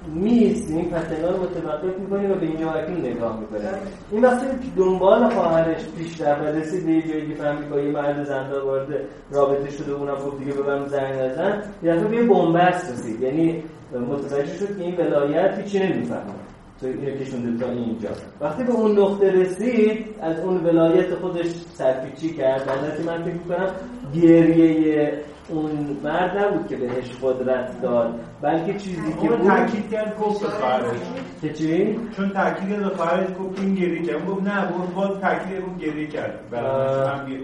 میز 0.08 0.72
این 0.72 0.90
پتنا 0.90 1.30
رو 1.30 1.44
متوقف 1.44 2.00
می‌کنی 2.00 2.28
و 2.28 2.36
به 2.36 2.46
این 2.46 2.60
جاهکین 2.60 2.98
نگاه 2.98 3.40
می‌کنه 3.40 3.70
این 4.12 4.26
وقتی 4.26 4.46
دنبال 4.78 5.30
خواهرش 5.30 5.82
پیش 5.98 6.22
و 6.22 6.26
رسید 6.26 6.86
به 6.86 6.92
یه 6.92 7.08
جایی 7.08 7.28
که 7.28 7.36
فهمید 7.36 7.70
با 7.70 7.80
یه 7.80 7.92
مرد 7.92 8.24
زندار 8.24 8.66
وارد 8.66 8.88
رابطه 9.32 9.72
شده 9.72 9.92
اونم 9.92 10.16
گفت 10.16 10.38
دیگه 10.40 10.54
ببرم 10.54 10.88
زنگ 10.88 11.14
نزن 11.14 11.62
یه 11.84 11.96
دفعه 11.96 12.08
به 12.08 12.24
بنبست 12.24 12.92
رسید. 12.92 13.22
یعنی 13.22 13.64
متوجه 14.10 14.54
شد 14.54 14.78
که 14.78 14.84
این 14.84 14.98
ولایت 14.98 15.60
هیچی 15.64 15.80
نمی‌فهمه. 15.80 16.34
تو 16.82 16.88
اینو 16.88 17.18
کشونده 17.18 17.66
تا 17.66 17.72
اینجا. 17.72 18.10
وقتی 18.42 18.64
به 18.64 18.72
اون 18.72 19.00
نقطه 19.00 19.32
رسید 19.32 20.06
از 20.22 20.40
اون 20.40 20.66
ولایت 20.66 21.16
خودش 21.16 21.46
سرپیچی 21.74 22.34
کرد. 22.34 22.70
البته 22.70 23.04
من 23.04 23.24
فکر 23.24 23.34
می‌کنم 23.34 23.72
گریه 24.14 25.14
اون 25.54 25.98
مرد 26.04 26.38
نبود 26.38 26.68
که 26.68 26.76
بهش 26.76 27.12
قدرت 27.24 27.82
داد 27.82 28.14
بلکه 28.42 28.74
چیزی 28.74 29.14
که 29.22 29.32
اون 29.32 29.48
تاکید 29.48 29.90
کرد 29.92 30.18
گفت 30.20 30.42
به 30.42 30.48
خواهرش. 30.48 31.00
که 31.42 31.54
چی؟ 31.54 32.00
چون 32.18 32.30
تاکید 32.30 32.78
به 32.80 32.90
خواهرش 32.90 33.28
گفت 33.40 33.60
این 33.60 33.76
گریه 33.76 34.02
کرد. 34.02 34.26
گفت 34.26 34.44
نه 34.48 34.66
بود 34.66 34.96
باز 34.96 35.20
تاکید 35.22 35.66
بود 35.66 35.80
گریه 35.80 36.08
کرد. 36.08 36.40
برای 36.52 37.38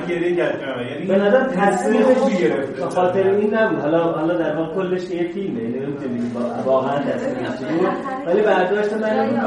من 0.00 0.06
گریه- 0.08 0.36
کرد 0.36 0.60
یعنی 0.90 1.06
به 1.06 1.16
نظر 1.18 1.44
تصویر 1.48 2.02
خوبی 2.02 2.36
گرفته. 2.36 2.72
به 2.84 2.88
خاطر 2.90 3.28
این 3.30 3.54
نبود. 3.54 3.80
حالا 3.80 4.12
حالا 4.12 4.34
در 4.38 4.56
واقع 4.56 4.74
کلش 4.74 5.10
یه 5.10 5.28
فیلمه. 5.32 5.62
یعنی 5.62 5.78
نمی‌تونیم 5.78 6.32
با- 6.34 6.72
واقعا 6.72 6.98
چی 7.02 7.64
بود. 7.64 7.88
ولی 8.26 8.42
برداشت 8.42 8.92
من 8.92 9.18
این 9.18 9.40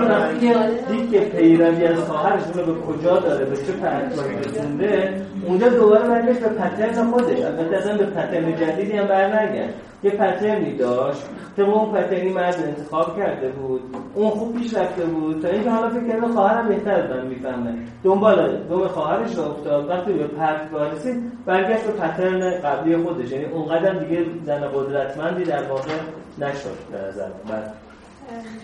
بود 0.88 1.12
که 1.12 1.20
پیروی 1.20 1.86
از 1.86 2.00
خواهرش 2.00 2.42
رو 2.56 2.74
به 2.74 2.82
کجا 2.82 3.20
داره 3.20 3.46
به 3.46 3.56
چه 3.58 3.72
پرتباری 3.74 4.36
رسونده؟ 4.36 5.22
اونجا 5.48 5.70
دوباره 5.70 6.08
برگشت 6.08 6.40
به 6.40 6.50
پترن 6.50 7.12
خودش 7.12 7.42
البته 7.42 7.78
اصلا 7.78 7.98
به 7.98 8.06
پترن 8.06 8.56
جدیدی 8.56 8.98
هم 8.98 9.08
برنگشت 9.08 9.74
یه 10.04 10.12
پترنی 10.12 10.78
داشت. 10.78 11.24
که 11.56 11.64
اون 11.64 11.92
پترنی 11.92 12.30
مرد 12.30 12.56
انتخاب 12.68 13.18
کرده 13.18 13.50
بود. 13.50 13.82
اون 14.16 14.30
خوب 14.30 14.58
پیش 14.58 14.74
رفته 14.74 15.06
بود. 15.06 15.42
تا 15.42 15.48
اینکه 15.48 15.70
حالا 15.70 15.90
فکر 15.90 16.08
کرده 16.08 16.28
خواهرم 16.28 16.68
بهتر 16.68 16.92
از 16.92 17.10
من 17.10 17.28
می‌فهمه. 17.28 17.74
دنبال 18.04 18.58
دوم 18.58 18.88
خواهرش 18.88 19.38
افتاد. 19.40 19.90
وقتی 19.90 20.14
به 20.14 20.28
پرتگاه 20.28 20.92
رسید 20.92 21.46
برگشت 21.46 21.84
به 21.84 21.92
پترن 21.92 22.62
قبلی 22.62 22.98
خودش. 22.98 23.32
یعنی 23.32 23.46
اونقدر 23.46 23.94
دیگه 23.94 24.26
زن 24.44 24.68
قدرتمندی 24.68 25.44
در 25.44 25.64
واقع 25.64 25.92
نشد 26.40 26.78
به 26.92 26.98
نظر 27.08 27.28
من. 27.50 27.64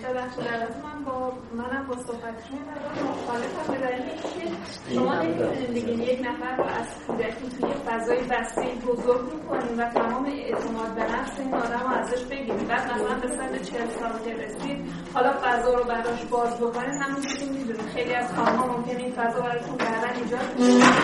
ببخشید 0.03 0.47
البته 0.53 0.79
من 0.83 1.03
با 1.05 1.33
منم 1.53 1.87
با 1.87 1.95
صحبتشون 1.95 2.59
مخالفم 3.09 3.73
به 3.73 3.79
دلیل 3.79 4.01
اینکه 4.01 4.55
شما 4.93 5.15
نمی‌تونید 5.21 5.99
یک 5.99 6.19
نفر 6.19 6.55
رو 6.57 6.63
از 6.63 6.87
کودکی 7.07 7.49
توی 7.59 7.73
فضای 7.73 8.17
وسیع 8.17 8.75
بزرگ 8.75 9.33
می‌کنیم 9.33 9.79
و 9.79 9.89
تمام 9.89 10.25
اعتماد 10.25 10.95
به 10.95 11.03
نفس 11.03 11.39
این 11.39 11.53
آدم 11.53 11.79
رو 11.79 11.89
ازش 11.89 12.23
بگیریم. 12.23 12.67
بعد 12.67 12.91
مثلا 12.91 13.19
به 13.19 13.27
سن 13.27 13.63
چهل 13.63 13.89
سال 13.89 14.19
که 14.25 14.33
رسید 14.33 14.93
حالا 15.13 15.33
فضا 15.43 15.73
رو 15.73 15.83
براش 15.83 16.25
باز 16.25 16.57
بکنید 16.57 17.01
همون 17.01 17.21
که 17.21 17.45
می‌دونید. 17.45 17.81
خیلی 17.93 18.13
از 18.13 18.33
خانم‌ها 18.33 18.67
ممکنه 18.77 18.97
این 18.97 19.11
فضا 19.11 19.39
براشون 19.41 19.77
بعدا 19.77 20.07
ایجاد 20.23 20.59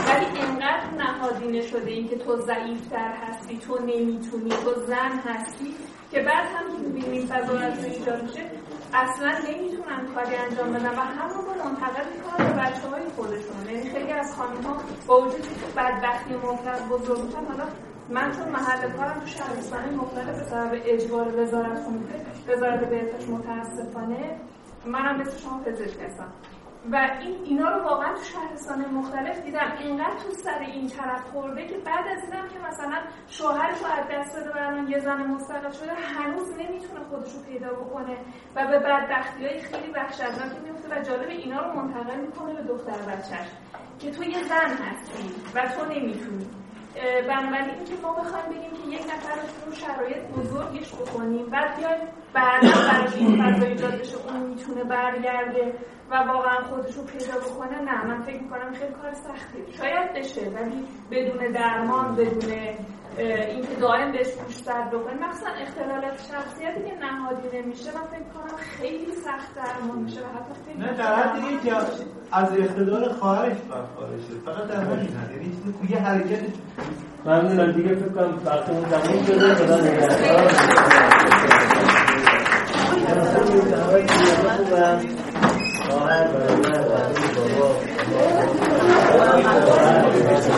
ولی 0.07 0.25
اینقدر 0.25 0.89
نهادینه 0.97 1.61
شده 1.61 1.91
این 1.91 2.07
که 2.07 2.17
تو 2.17 2.35
ضعیفتر 2.35 3.11
هستی 3.27 3.57
تو 3.57 3.79
نمی‌تونی 3.79 4.49
تو 4.49 4.73
زن 4.87 5.19
هستی. 5.25 5.75
که 6.15 6.21
بعد 6.21 6.45
هم 6.55 6.65
که 6.71 6.87
می‌بینیم 6.87 7.27
فضا 7.27 7.53
براشون 7.53 7.85
ایجاد 7.85 8.23
میشه 8.23 8.41
اصلا 8.93 9.31
نمی‌تونن 9.31 10.13
کاری 10.15 10.35
انجام 10.35 10.73
بدن 10.73 10.89
و 10.89 11.01
همون 11.01 11.45
رو 11.45 11.63
منتقل 11.63 12.05
می‌کنن 12.15 12.47
به 12.47 12.53
بچه 12.61 12.87
های 12.87 13.03
خودشون. 13.15 13.69
یعنی 13.69 13.89
خیلی 13.89 14.11
از 14.11 14.35
خانم 14.35 14.77
با 15.07 15.21
وجود 15.21 15.41
که 15.41 15.65
بدبختی 15.77 16.33
مختلف 16.33 16.91
بزرگ 16.91 17.25
میشن 17.25 17.45
حالا 17.45 17.67
من 18.09 18.31
چون 18.31 18.49
محل 18.49 18.91
کارم 18.97 19.19
تو 19.19 19.27
شهرستان 19.27 19.95
مختلف 19.95 20.39
به 20.39 20.43
سبب 20.43 20.81
اجبار 20.85 21.41
وزارت 21.41 21.85
وزارت 22.47 22.89
بهداشت 22.89 23.29
متاسفانه 23.29 24.39
منم 24.85 25.21
مثل 25.21 25.37
شما 25.37 25.59
پزشک 25.65 26.01
هستم. 26.01 26.33
و 26.91 27.17
این 27.21 27.35
اینا 27.43 27.69
رو 27.69 27.83
واقعا 27.83 28.13
تو 28.13 28.23
شهرستان 28.23 28.85
مختلف 28.85 29.41
دیدم. 29.41 29.73
اینقدر 29.79 30.15
تو 30.23 30.31
سر 30.31 30.59
این 30.59 30.87
طرف 30.87 31.21
خورده 31.21 31.67
که 31.67 31.77
بعد 31.77 32.07
از 32.07 32.21
دیدم 32.21 32.47
که 32.47 32.59
مثلا 32.67 32.97
شوهرش 33.27 33.77
رو 33.79 33.87
از 33.87 34.05
دست 34.11 34.35
داده 34.35 34.49
و 34.49 34.89
یه 34.89 34.99
زن 34.99 35.23
مستقل 35.23 35.71
شده 35.71 35.93
هنوز 35.93 36.53
نمی‌تونه 36.53 37.03
خودش 37.09 37.33
رو 37.33 37.41
پیدا 37.41 37.69
بکنه 37.69 38.17
و 38.55 38.67
به 38.67 38.79
بدبختی 38.79 39.45
های 39.45 39.59
خیلی 39.59 39.91
وحشتناکی 39.91 40.59
میفته 40.63 40.99
و 40.99 41.03
جالب 41.03 41.29
اینا 41.29 41.61
رو 41.61 41.81
منتقل 41.81 42.19
می‌کنه 42.19 42.53
به 42.53 42.61
دختر 42.61 42.97
بچهش 43.11 43.47
که 43.99 44.11
تو 44.11 44.23
یه 44.23 44.43
زن 44.43 44.69
هستی 44.83 45.31
و 45.55 45.67
تو 45.67 45.85
نمی‌تونی. 45.85 46.47
بنابراین 47.27 47.69
اینکه 47.69 47.93
ما 48.03 48.13
بخوایم 48.13 48.45
بگیم 48.45 48.71
که 48.71 48.97
یک 48.97 49.01
نفر 49.01 49.35
رو 49.65 49.73
شرایط 49.73 50.17
بزرگش 50.17 50.93
بکنیم 50.93 51.45
بعد 51.45 51.77
بیایم 51.77 52.07
بعدا 52.33 52.67
براش 52.67 53.15
این 53.15 53.43
فضا 53.43 53.65
ایجاد 53.65 53.99
بشه 53.99 54.17
اون 54.17 54.39
می‌تونه 54.39 54.83
برگرده. 54.83 55.73
و 56.11 56.15
واقعا 56.15 56.63
خودش 56.69 56.95
رو 56.95 57.03
پیدا 57.03 57.39
بکنه 57.39 57.81
نه 57.81 58.05
من 58.05 58.21
فکر 58.21 58.41
می‌کنم 58.41 58.73
خیلی 58.73 58.93
کار 58.93 59.13
سختی. 59.13 59.73
شاید 59.77 60.13
بشه 60.13 60.41
ولی 60.41 60.87
بدون 61.11 61.51
درمان 61.51 62.15
بدون 62.15 62.51
اینکه 63.17 63.75
دائم 63.81 64.11
بهش 64.11 64.33
گوشزد 64.33 64.89
بکنیم 64.89 65.19
مخصوصا 65.19 65.51
اختلالات 65.61 66.21
شخصیتی 66.31 66.89
که 66.89 66.95
نهادینه 67.05 67.65
میشه 67.65 67.91
من 67.91 68.07
فکر 68.07 68.29
کنم 68.33 68.57
خیلی 68.57 69.11
سخت 69.11 69.55
درمان 69.55 69.99
میشه 69.99 70.19
و 70.21 70.23
حتی 70.23 70.53
خیلی 70.65 70.79
نه 70.79 70.93
در 70.93 71.15
حد 71.15 71.43
اینکه 71.43 71.75
از 72.31 72.51
اقتدار 72.59 73.13
خواهرش 73.13 73.57
بر 73.57 73.85
خارجه 73.95 74.39
فقط 74.45 74.67
در 74.67 74.83
حد. 74.83 75.09
یعنی 75.31 75.53
یه 75.89 75.97
حرکت 75.97 76.41
ممنونم 77.25 77.71
دیگه 77.71 77.95
فکر 77.95 78.09
کنم 78.09 78.41
وقتمون 78.45 78.83
تموم 78.83 79.23
شده 79.25 79.55
خدا 79.55 79.77
نگهدار. 79.81 80.51